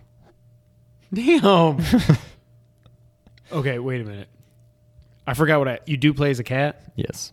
Damn. 1.12 1.78
okay, 3.52 3.78
wait 3.80 4.00
a 4.00 4.04
minute. 4.04 4.28
I 5.26 5.34
forgot 5.34 5.58
what 5.58 5.68
I. 5.68 5.78
You 5.84 5.96
do 5.96 6.14
play 6.14 6.30
as 6.30 6.38
a 6.38 6.44
cat? 6.44 6.80
Yes, 6.96 7.32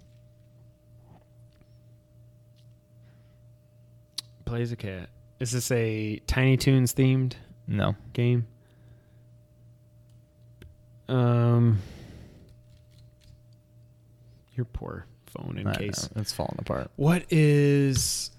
Play 4.46 4.62
as 4.64 4.72
a 4.72 4.76
cat. 4.76 5.10
Is 5.40 5.52
this 5.52 5.70
a 5.72 6.18
Tiny 6.26 6.58
Toons 6.58 6.94
themed 6.94 7.34
no. 7.68 7.96
game? 8.14 8.48
Um. 11.10 11.80
Your 14.56 14.66
poor 14.66 15.06
phone 15.28 15.58
in 15.58 15.68
I 15.68 15.76
case. 15.76 16.10
know, 16.16 16.22
it's 16.22 16.34
falling 16.34 16.58
apart. 16.60 16.92
What 16.96 17.24
is. 17.32 18.32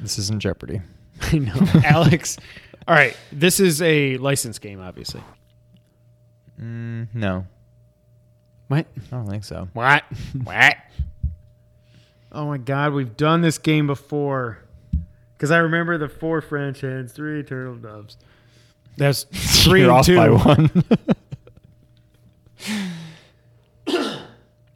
This 0.00 0.18
isn't 0.18 0.40
Jeopardy. 0.40 0.80
I 1.22 1.38
know. 1.38 1.54
Alex. 1.84 2.36
All 2.88 2.94
right. 2.94 3.16
This 3.30 3.60
is 3.60 3.80
a 3.82 4.16
licensed 4.16 4.60
game, 4.60 4.80
obviously. 4.80 5.22
Mm, 6.60 7.08
no, 7.14 7.46
What? 8.68 8.86
I 8.96 9.16
don't 9.16 9.28
think 9.28 9.44
so. 9.44 9.68
What? 9.72 10.02
what? 10.42 10.76
Oh 12.32 12.46
my 12.46 12.58
god, 12.58 12.92
we've 12.92 13.16
done 13.16 13.40
this 13.40 13.56
game 13.58 13.86
before. 13.86 14.58
Because 15.36 15.50
I 15.50 15.58
remember 15.58 15.96
the 15.96 16.08
four 16.08 16.40
French 16.42 16.80
hens, 16.82 17.12
three 17.12 17.42
turtle 17.42 17.76
doves. 17.76 18.18
That's 18.98 19.22
3 19.64 19.80
You're 19.82 19.92
off 19.92 20.04
two. 20.06 20.16
by 20.16 20.28
one. 20.30 20.70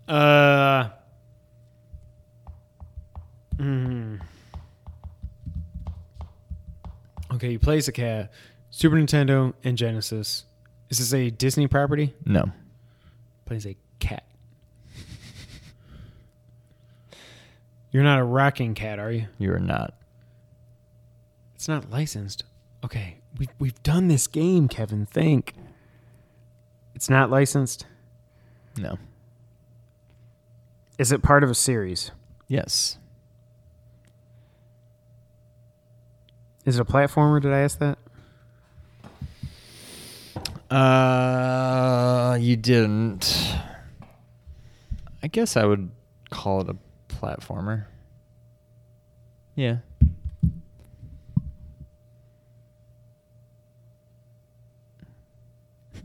Uh. 0.07 0.89
mm. 3.57 4.21
Okay, 7.33 7.51
you 7.53 7.59
play 7.59 7.79
as 7.79 7.89
a 7.89 7.93
cat. 7.93 8.31
Super 8.71 8.97
Nintendo 8.97 9.55
and 9.65 9.77
Genesis. 9.79 10.45
Is 10.91 10.99
this 10.99 11.13
a 11.15 11.31
Disney 11.31 11.67
property? 11.67 12.15
no, 12.25 12.51
Plays 13.47 13.67
a 13.67 13.77
cat. 13.99 14.25
You're 17.91 18.03
not 18.03 18.19
a 18.19 18.25
rocking 18.25 18.75
cat, 18.75 18.99
are 18.99 19.13
you? 19.13 19.27
you 19.39 19.53
are 19.53 19.61
not. 19.61 19.95
It's 21.55 21.69
not 21.69 21.91
licensed. 21.91 22.43
Okay, 22.85 23.19
we 23.39 23.49
we've 23.59 23.81
done 23.83 24.09
this 24.09 24.27
game, 24.27 24.69
Kevin. 24.69 25.07
Think. 25.07 25.55
It's 26.95 27.09
not 27.09 27.31
licensed. 27.31 27.87
No. 28.77 28.99
Is 30.99 31.11
it 31.11 31.23
part 31.23 31.43
of 31.43 31.51
a 31.51 31.55
series? 31.55 32.13
Yes. 32.47 32.99
Is 36.65 36.79
it 36.79 36.83
a 36.83 36.85
platformer? 36.85 37.43
Did 37.43 37.53
I 37.53 37.61
ask 37.61 37.79
that? 37.81 37.99
Uh, 40.75 42.39
you 42.41 42.57
didn't. 42.57 43.55
I 45.23 45.27
guess 45.29 45.57
I 45.57 45.65
would 45.65 45.91
call 46.31 46.61
it 46.61 46.69
a 46.69 46.77
platformer. 47.09 47.87
Yeah. 49.57 49.79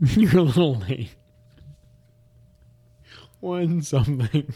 You're 0.00 0.38
a 0.38 0.42
little 0.42 0.76
late. 0.76 1.14
One 3.40 3.82
something. 3.82 4.52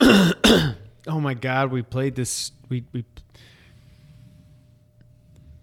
oh 0.00 0.74
my 1.20 1.34
god, 1.34 1.70
we 1.70 1.82
played 1.82 2.14
this. 2.14 2.52
We 2.68 2.84
we. 2.92 3.04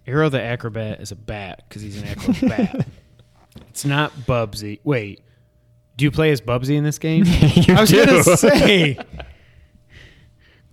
Aero 0.06 0.28
the 0.30 0.42
acrobat 0.42 1.00
is 1.00 1.12
a 1.12 1.16
bat 1.16 1.64
because 1.68 1.82
he's 1.82 2.00
an 2.00 2.08
acrobat. 2.08 2.86
it's 3.68 3.84
not 3.84 4.12
Bubsy. 4.26 4.80
Wait, 4.82 5.20
do 5.96 6.04
you 6.04 6.10
play 6.10 6.30
as 6.30 6.40
Bubsy 6.40 6.76
in 6.76 6.84
this 6.84 6.98
game? 6.98 7.24
I 7.26 7.80
was 7.80 7.90
do. 7.90 8.06
gonna 8.06 8.36
say. 8.36 8.98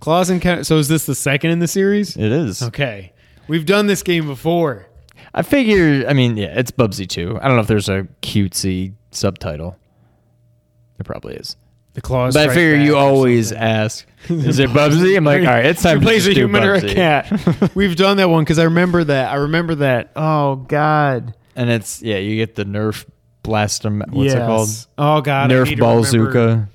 Claws 0.00 0.30
and 0.30 0.66
so 0.66 0.78
is 0.78 0.88
this 0.88 1.06
the 1.06 1.14
second 1.14 1.50
in 1.50 1.58
the 1.58 1.68
series? 1.68 2.16
It 2.16 2.30
is. 2.30 2.62
Okay, 2.62 3.12
we've 3.48 3.66
done 3.66 3.86
this 3.86 4.02
game 4.02 4.26
before. 4.26 4.86
I 5.34 5.42
figure. 5.42 6.06
I 6.08 6.12
mean, 6.12 6.36
yeah, 6.36 6.58
it's 6.58 6.70
Bubsy 6.70 7.08
2. 7.08 7.38
I 7.42 7.46
don't 7.46 7.56
know 7.56 7.62
if 7.62 7.66
there's 7.66 7.88
a 7.88 8.06
cutesy 8.22 8.94
subtitle. 9.10 9.76
There 10.96 11.04
probably 11.04 11.34
is. 11.34 11.56
The 11.96 12.00
claws. 12.02 12.34
But 12.34 12.48
I 12.50 12.54
figure 12.54 12.76
you 12.76 12.96
always 12.96 13.50
ask, 13.52 14.06
"Is 14.28 14.58
it 14.60 14.70
Bubsy?" 14.70 15.16
I'm 15.16 15.24
like, 15.24 15.40
"All 15.40 15.46
right, 15.46 15.66
it's 15.66 15.82
time 15.82 15.94
Who 15.96 16.00
to 16.00 16.06
plays 16.06 16.24
just 16.24 16.32
a 16.32 16.34
do 16.34 16.40
human 16.42 16.62
or 16.62 16.74
a 16.74 16.80
Bubsy." 16.80 16.94
cat. 16.94 17.70
We've 17.74 17.96
done 17.96 18.18
that 18.18 18.30
one 18.30 18.44
because 18.44 18.58
I 18.58 18.64
remember 18.64 19.02
that. 19.04 19.32
I 19.32 19.36
remember 19.36 19.74
that. 19.76 20.12
Oh 20.14 20.56
God. 20.56 21.34
and 21.56 21.68
it's 21.70 22.02
yeah, 22.02 22.18
you 22.18 22.36
get 22.36 22.54
the 22.54 22.64
Nerf 22.64 23.04
Blaster. 23.42 23.90
What's 23.90 24.34
it 24.34 24.38
called? 24.38 24.68
Yes. 24.68 24.86
Oh 24.98 25.20
God, 25.22 25.50
I 25.50 25.54
need 25.54 25.60
Nerf 25.60 25.64
to 25.68 25.74
remember- 25.76 26.00
Bazooka. 26.02 26.68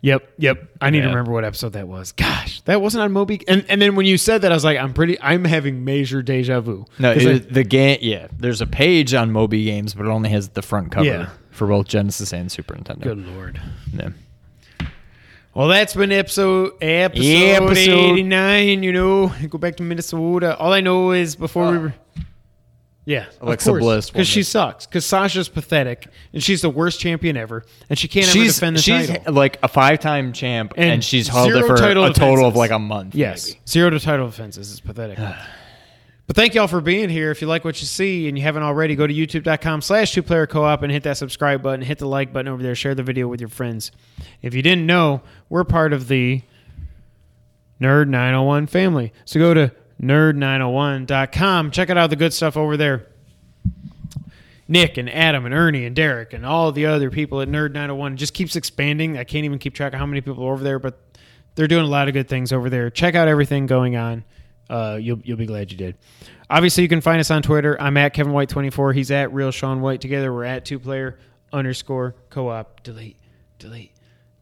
Yep, 0.00 0.32
yep. 0.38 0.76
I 0.80 0.90
need 0.90 0.98
to 1.00 1.04
Yeah. 1.06 1.08
remember 1.10 1.32
what 1.32 1.44
episode 1.44 1.72
that 1.72 1.88
was. 1.88 2.12
Gosh, 2.12 2.60
that 2.62 2.80
wasn't 2.80 3.02
on 3.02 3.10
Moby. 3.12 3.40
And 3.48 3.64
and 3.68 3.82
then 3.82 3.96
when 3.96 4.06
you 4.06 4.16
said 4.16 4.42
that, 4.42 4.52
I 4.52 4.54
was 4.54 4.64
like, 4.64 4.78
I'm 4.78 4.92
pretty. 4.94 5.20
I'm 5.20 5.44
having 5.44 5.84
major 5.84 6.22
deja 6.22 6.60
vu. 6.60 6.84
No, 7.00 7.14
'Cause 7.14 7.26
I- 7.26 7.30
it, 7.30 7.52
the 7.52 7.64
game. 7.64 7.98
Yeah, 8.00 8.28
there's 8.36 8.60
a 8.60 8.66
page 8.66 9.12
on 9.14 9.30
Moby 9.32 9.64
Games, 9.64 9.94
but 9.94 10.06
it 10.06 10.08
only 10.08 10.30
has 10.30 10.48
the 10.50 10.62
front 10.62 10.92
cover 10.92 11.04
Yeah. 11.06 11.28
for 11.50 11.66
both 11.66 11.88
Genesis 11.88 12.32
and 12.32 12.50
Super 12.50 12.74
Nintendo. 12.74 13.02
good 13.02 13.26
lord. 13.34 13.60
Yeah. 13.92 14.10
Well, 15.54 15.68
that's 15.68 15.94
been 15.94 16.12
episode 16.12 16.74
episode, 16.80 17.22
Episode- 17.22 18.12
89. 18.12 18.82
You 18.82 18.92
know, 18.92 19.32
go 19.48 19.58
back 19.58 19.76
to 19.76 19.82
Minnesota. 19.82 20.56
All 20.56 20.72
I 20.72 20.80
know 20.80 21.12
is 21.12 21.36
before 21.36 21.70
we 21.70 21.76
oh. 21.78 21.80
were. 21.80 21.94
Yeah, 23.04 23.24
Alexa 23.40 23.72
Bliss 23.72 24.10
because 24.10 24.28
she 24.28 24.42
sucks. 24.42 24.84
Because 24.84 25.06
Sasha's 25.06 25.48
pathetic, 25.48 26.08
and 26.34 26.42
she's 26.42 26.60
the 26.60 26.68
worst 26.68 27.00
champion 27.00 27.38
ever, 27.38 27.64
and 27.88 27.98
she 27.98 28.06
can't 28.06 28.26
ever 28.26 28.34
She's 28.34 28.56
defend 28.56 28.76
the 28.76 28.82
she's 28.82 29.08
title. 29.08 29.32
like 29.32 29.58
a 29.62 29.68
five 29.68 30.00
time 30.00 30.34
champ, 30.34 30.74
And 30.76 30.90
and, 30.90 31.04
she's 31.04 31.26
held 31.26 31.50
it 31.50 31.64
for 31.64 31.76
a 31.76 32.12
total 32.12 32.44
of 32.44 32.54
like 32.54 32.70
a 32.70 32.78
month. 32.78 33.14
Yes, 33.14 33.48
maybe. 33.48 33.60
zero 33.66 33.88
to 33.88 33.98
title 33.98 34.26
defenses 34.26 34.70
is 34.70 34.80
pathetic. 34.80 35.18
but 36.28 36.36
thank 36.36 36.54
y'all 36.54 36.68
for 36.68 36.82
being 36.82 37.08
here. 37.08 37.30
If 37.30 37.40
you 37.40 37.48
like 37.48 37.64
what 37.64 37.80
you 37.80 37.86
see 37.86 38.28
and 38.28 38.36
you 38.36 38.44
haven't 38.44 38.62
already, 38.62 38.94
go 38.94 39.06
to 39.06 39.14
youtube.com 39.14 39.80
slash 39.80 40.12
two 40.12 40.22
player 40.22 40.46
co 40.46 40.62
op 40.62 40.82
and 40.82 40.92
hit 40.92 41.02
that 41.02 41.16
subscribe 41.16 41.62
button, 41.62 41.80
hit 41.80 41.98
the 41.98 42.06
like 42.06 42.32
button 42.32 42.52
over 42.52 42.62
there, 42.62 42.74
share 42.74 42.94
the 42.94 43.02
video 43.02 43.26
with 43.26 43.40
your 43.40 43.48
friends. 43.48 43.90
If 44.42 44.54
you 44.54 44.62
didn't 44.62 44.84
know, 44.84 45.22
we're 45.48 45.64
part 45.64 45.94
of 45.94 46.06
the 46.06 46.42
Nerd 47.80 48.08
901 48.08 48.66
family. 48.66 49.12
So 49.24 49.40
go 49.40 49.54
to 49.54 49.72
nerd901.com, 50.02 51.70
check 51.70 51.88
out 51.88 51.96
all 51.96 52.08
the 52.08 52.16
good 52.16 52.34
stuff 52.34 52.58
over 52.58 52.76
there. 52.76 53.06
Nick 54.70 54.98
and 54.98 55.08
Adam 55.08 55.46
and 55.46 55.54
Ernie 55.54 55.86
and 55.86 55.96
Derek 55.96 56.34
and 56.34 56.44
all 56.44 56.72
the 56.72 56.84
other 56.84 57.10
people 57.10 57.40
at 57.40 57.48
Nerd 57.48 57.72
901 57.72 58.12
It 58.12 58.16
just 58.16 58.34
keeps 58.34 58.54
expanding. 58.54 59.16
I 59.16 59.24
can't 59.24 59.46
even 59.46 59.58
keep 59.58 59.72
track 59.72 59.94
of 59.94 59.98
how 59.98 60.04
many 60.04 60.20
people 60.20 60.44
are 60.44 60.52
over 60.52 60.62
there, 60.62 60.78
but 60.78 61.00
they're 61.54 61.66
doing 61.66 61.86
a 61.86 61.88
lot 61.88 62.06
of 62.06 62.14
good 62.14 62.28
things 62.28 62.52
over 62.52 62.68
there. 62.68 62.90
Check 62.90 63.14
out 63.14 63.28
everything 63.28 63.66
going 63.66 63.96
on. 63.96 64.24
Uh, 64.70 64.98
you'll 65.00 65.20
you'll 65.24 65.36
be 65.38 65.46
glad 65.46 65.70
you 65.70 65.78
did. 65.78 65.96
Obviously, 66.50 66.82
you 66.82 66.88
can 66.88 67.00
find 67.00 67.20
us 67.20 67.30
on 67.30 67.42
Twitter. 67.42 67.80
I'm 67.80 67.96
at 67.96 68.12
Kevin 68.14 68.32
White 68.32 68.48
24. 68.48 68.92
He's 68.92 69.10
at 69.10 69.32
Real 69.32 69.50
Sean 69.50 69.80
White. 69.80 70.00
Together, 70.00 70.32
we're 70.32 70.44
at 70.44 70.64
two 70.64 70.78
player 70.78 71.18
underscore 71.52 72.14
co 72.30 72.48
op. 72.48 72.82
Delete, 72.82 73.16
delete, 73.58 73.92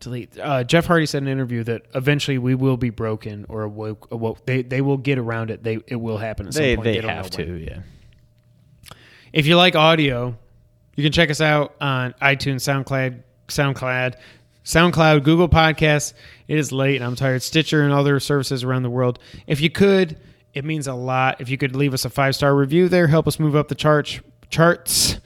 delete. 0.01 0.39
Uh, 0.39 0.65
Jeff 0.65 0.87
Hardy 0.87 1.07
said 1.07 1.23
in 1.23 1.29
an 1.29 1.33
interview 1.33 1.63
that 1.65 1.83
eventually 1.95 2.39
we 2.39 2.55
will 2.55 2.77
be 2.77 2.91
broken 2.91 3.47
or 3.49 3.63
awoke. 3.63 4.09
awoke. 4.11 4.45
They 4.47 4.63
they 4.63 4.81
will 4.81 4.97
get 4.99 5.19
around 5.19 5.51
it. 5.51 5.63
They 5.63 5.79
it 5.87 5.97
will 5.97 6.19
happen. 6.19 6.49
At 6.49 6.55
some 6.55 6.63
They 6.63 6.77
point. 6.77 6.85
they 6.85 7.01
don't 7.01 7.11
have 7.11 7.39
know 7.39 7.45
when. 7.45 7.59
to. 7.59 7.65
Yeah. 7.65 7.79
If 9.33 9.47
you 9.47 9.57
like 9.57 9.77
audio, 9.77 10.37
you 10.97 11.03
can 11.03 11.13
check 11.13 11.31
us 11.31 11.41
out 11.41 11.75
on 11.81 12.15
iTunes, 12.23 12.63
SoundCloud, 12.63 13.23
SoundCloud, 13.49 14.15
SoundCloud, 14.67 15.23
Google 15.23 15.49
Podcasts. 15.49 16.13
It 16.49 16.59
is 16.59 16.73
late 16.73 16.97
and 16.97 17.05
I'm 17.05 17.17
tired. 17.17 17.43
Stitcher 17.43 17.83
and 17.83 17.93
other 17.93 18.21
services 18.21 18.65
around 18.65 18.83
the 18.83 18.91
world. 18.91 19.19
If 19.47 19.61
you 19.61 19.71
could, 19.71 20.19
it 20.55 20.65
means 20.65 20.87
a 20.89 20.95
lot. 20.95 21.41
If 21.41 21.49
you 21.49 21.57
could 21.57 21.75
leave 21.75 21.95
us 21.95 22.05
a 22.05 22.11
five 22.11 22.35
star 22.35 22.55
review 22.55 22.89
there, 22.89 23.07
help 23.07 23.27
us 23.29 23.39
move 23.39 23.55
up 23.57 23.69
the 23.69 23.75
charts, 23.77 24.21
charts, 24.51 25.19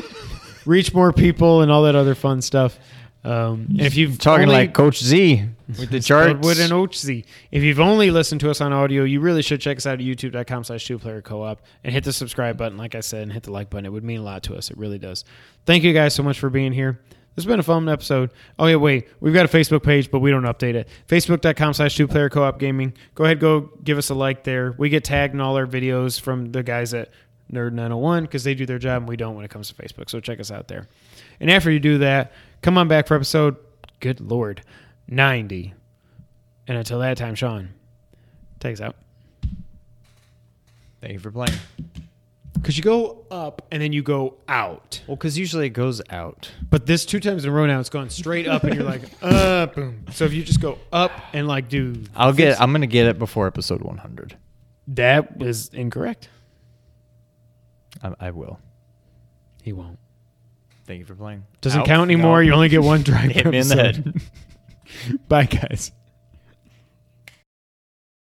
reach 0.66 0.94
more 0.94 1.12
people, 1.12 1.62
and 1.62 1.70
all 1.70 1.82
that 1.84 1.94
other 1.94 2.14
fun 2.14 2.40
stuff. 2.42 2.78
Um, 3.22 3.66
and 3.70 3.82
if 3.82 3.96
you've 3.96 4.18
Talking 4.18 4.44
only- 4.44 4.54
like 4.54 4.72
Coach 4.72 5.02
Z 5.02 5.44
with 5.78 5.90
the 5.90 6.00
charts. 6.00 6.46
with 6.46 6.58
an 6.58 6.72
OC. 6.72 7.24
If 7.50 7.62
you've 7.62 7.80
only 7.80 8.10
listened 8.10 8.40
to 8.40 8.50
us 8.50 8.62
on 8.62 8.72
audio, 8.72 9.04
you 9.04 9.20
really 9.20 9.42
should 9.42 9.60
check 9.60 9.76
us 9.76 9.84
out 9.86 9.94
at 9.94 10.00
youtube.com 10.00 10.64
slash 10.64 10.86
two 10.86 10.98
player 10.98 11.20
co 11.20 11.42
op 11.42 11.60
and 11.84 11.92
hit 11.92 12.04
the 12.04 12.14
subscribe 12.14 12.56
button, 12.56 12.78
like 12.78 12.94
I 12.94 13.00
said, 13.00 13.24
and 13.24 13.32
hit 13.32 13.42
the 13.42 13.52
like 13.52 13.68
button. 13.68 13.84
It 13.84 13.92
would 13.92 14.04
mean 14.04 14.20
a 14.20 14.22
lot 14.22 14.42
to 14.44 14.56
us. 14.56 14.70
It 14.70 14.78
really 14.78 14.98
does. 14.98 15.26
Thank 15.66 15.84
you 15.84 15.92
guys 15.92 16.14
so 16.14 16.22
much 16.22 16.38
for 16.38 16.48
being 16.48 16.72
here. 16.72 16.98
Has 17.40 17.46
been 17.46 17.58
a 17.58 17.62
fun 17.62 17.88
episode. 17.88 18.32
Oh, 18.58 18.66
yeah, 18.66 18.76
wait. 18.76 19.08
We've 19.18 19.32
got 19.32 19.46
a 19.46 19.48
Facebook 19.48 19.82
page, 19.82 20.10
but 20.10 20.18
we 20.18 20.30
don't 20.30 20.42
update 20.42 20.74
it. 20.74 20.88
Facebook.com 21.08 21.72
slash 21.72 21.96
two 21.96 22.06
player 22.06 22.28
co 22.28 22.44
op 22.44 22.58
gaming. 22.58 22.92
Go 23.14 23.24
ahead, 23.24 23.40
go 23.40 23.70
give 23.82 23.96
us 23.96 24.10
a 24.10 24.14
like 24.14 24.44
there. 24.44 24.74
We 24.76 24.90
get 24.90 25.04
tagged 25.04 25.32
in 25.32 25.40
all 25.40 25.56
our 25.56 25.66
videos 25.66 26.20
from 26.20 26.52
the 26.52 26.62
guys 26.62 26.92
at 26.92 27.08
Nerd 27.50 27.72
901 27.72 28.24
because 28.24 28.44
they 28.44 28.54
do 28.54 28.66
their 28.66 28.78
job 28.78 29.02
and 29.02 29.08
we 29.08 29.16
don't 29.16 29.34
when 29.36 29.46
it 29.46 29.50
comes 29.50 29.68
to 29.68 29.74
Facebook. 29.74 30.10
So 30.10 30.20
check 30.20 30.38
us 30.38 30.50
out 30.50 30.68
there. 30.68 30.86
And 31.40 31.50
after 31.50 31.70
you 31.70 31.80
do 31.80 31.96
that, 31.98 32.32
come 32.60 32.76
on 32.76 32.88
back 32.88 33.06
for 33.06 33.14
episode, 33.14 33.56
good 34.00 34.20
Lord, 34.20 34.62
90. 35.08 35.72
And 36.68 36.76
until 36.76 36.98
that 36.98 37.16
time, 37.16 37.34
Sean, 37.34 37.70
take 38.58 38.74
us 38.74 38.82
out. 38.82 38.96
Thank 41.00 41.14
you 41.14 41.18
for 41.18 41.30
playing. 41.30 41.58
Because 42.54 42.76
you 42.76 42.82
go 42.82 43.24
up 43.30 43.66
and 43.70 43.80
then 43.80 43.92
you 43.92 44.02
go 44.02 44.36
out. 44.48 45.02
Well, 45.06 45.16
because 45.16 45.38
usually 45.38 45.66
it 45.66 45.70
goes 45.70 46.02
out. 46.10 46.50
But 46.68 46.84
this 46.86 47.04
two 47.06 47.20
times 47.20 47.44
in 47.44 47.50
a 47.50 47.52
row 47.52 47.64
now, 47.66 47.80
it's 47.80 47.88
gone 47.88 48.10
straight 48.10 48.46
up 48.46 48.64
and 48.64 48.74
you're 48.74 48.84
like, 48.84 49.02
uh, 49.22 49.66
boom. 49.66 50.04
So 50.12 50.24
if 50.24 50.32
you 50.34 50.42
just 50.42 50.60
go 50.60 50.78
up 50.92 51.12
and 51.32 51.46
like 51.48 51.68
do 51.68 52.02
I'll 52.14 52.32
get. 52.32 52.60
I'm 52.60 52.72
gonna 52.72 52.86
get 52.86 53.06
it 53.06 53.18
before 53.18 53.46
episode 53.46 53.82
100. 53.82 54.36
that 54.88 55.40
is 55.40 55.68
incorrect. 55.72 56.28
I, 58.02 58.12
I 58.20 58.30
will. 58.32 58.58
He 59.62 59.72
won't. 59.72 59.98
Thank 60.86 61.00
you 61.00 61.06
for 61.06 61.14
playing. 61.14 61.44
Doesn't 61.60 61.80
Out. 61.80 61.86
count 61.86 62.10
anymore. 62.10 62.42
No. 62.42 62.46
You 62.48 62.52
only 62.54 62.68
get 62.68 62.82
one 62.82 63.02
drive. 63.04 63.30
Hit 63.30 63.46
me 63.46 63.58
in 63.58 63.68
the 63.68 63.76
head. 63.76 64.20
Bye, 65.28 65.44
guys. 65.44 65.92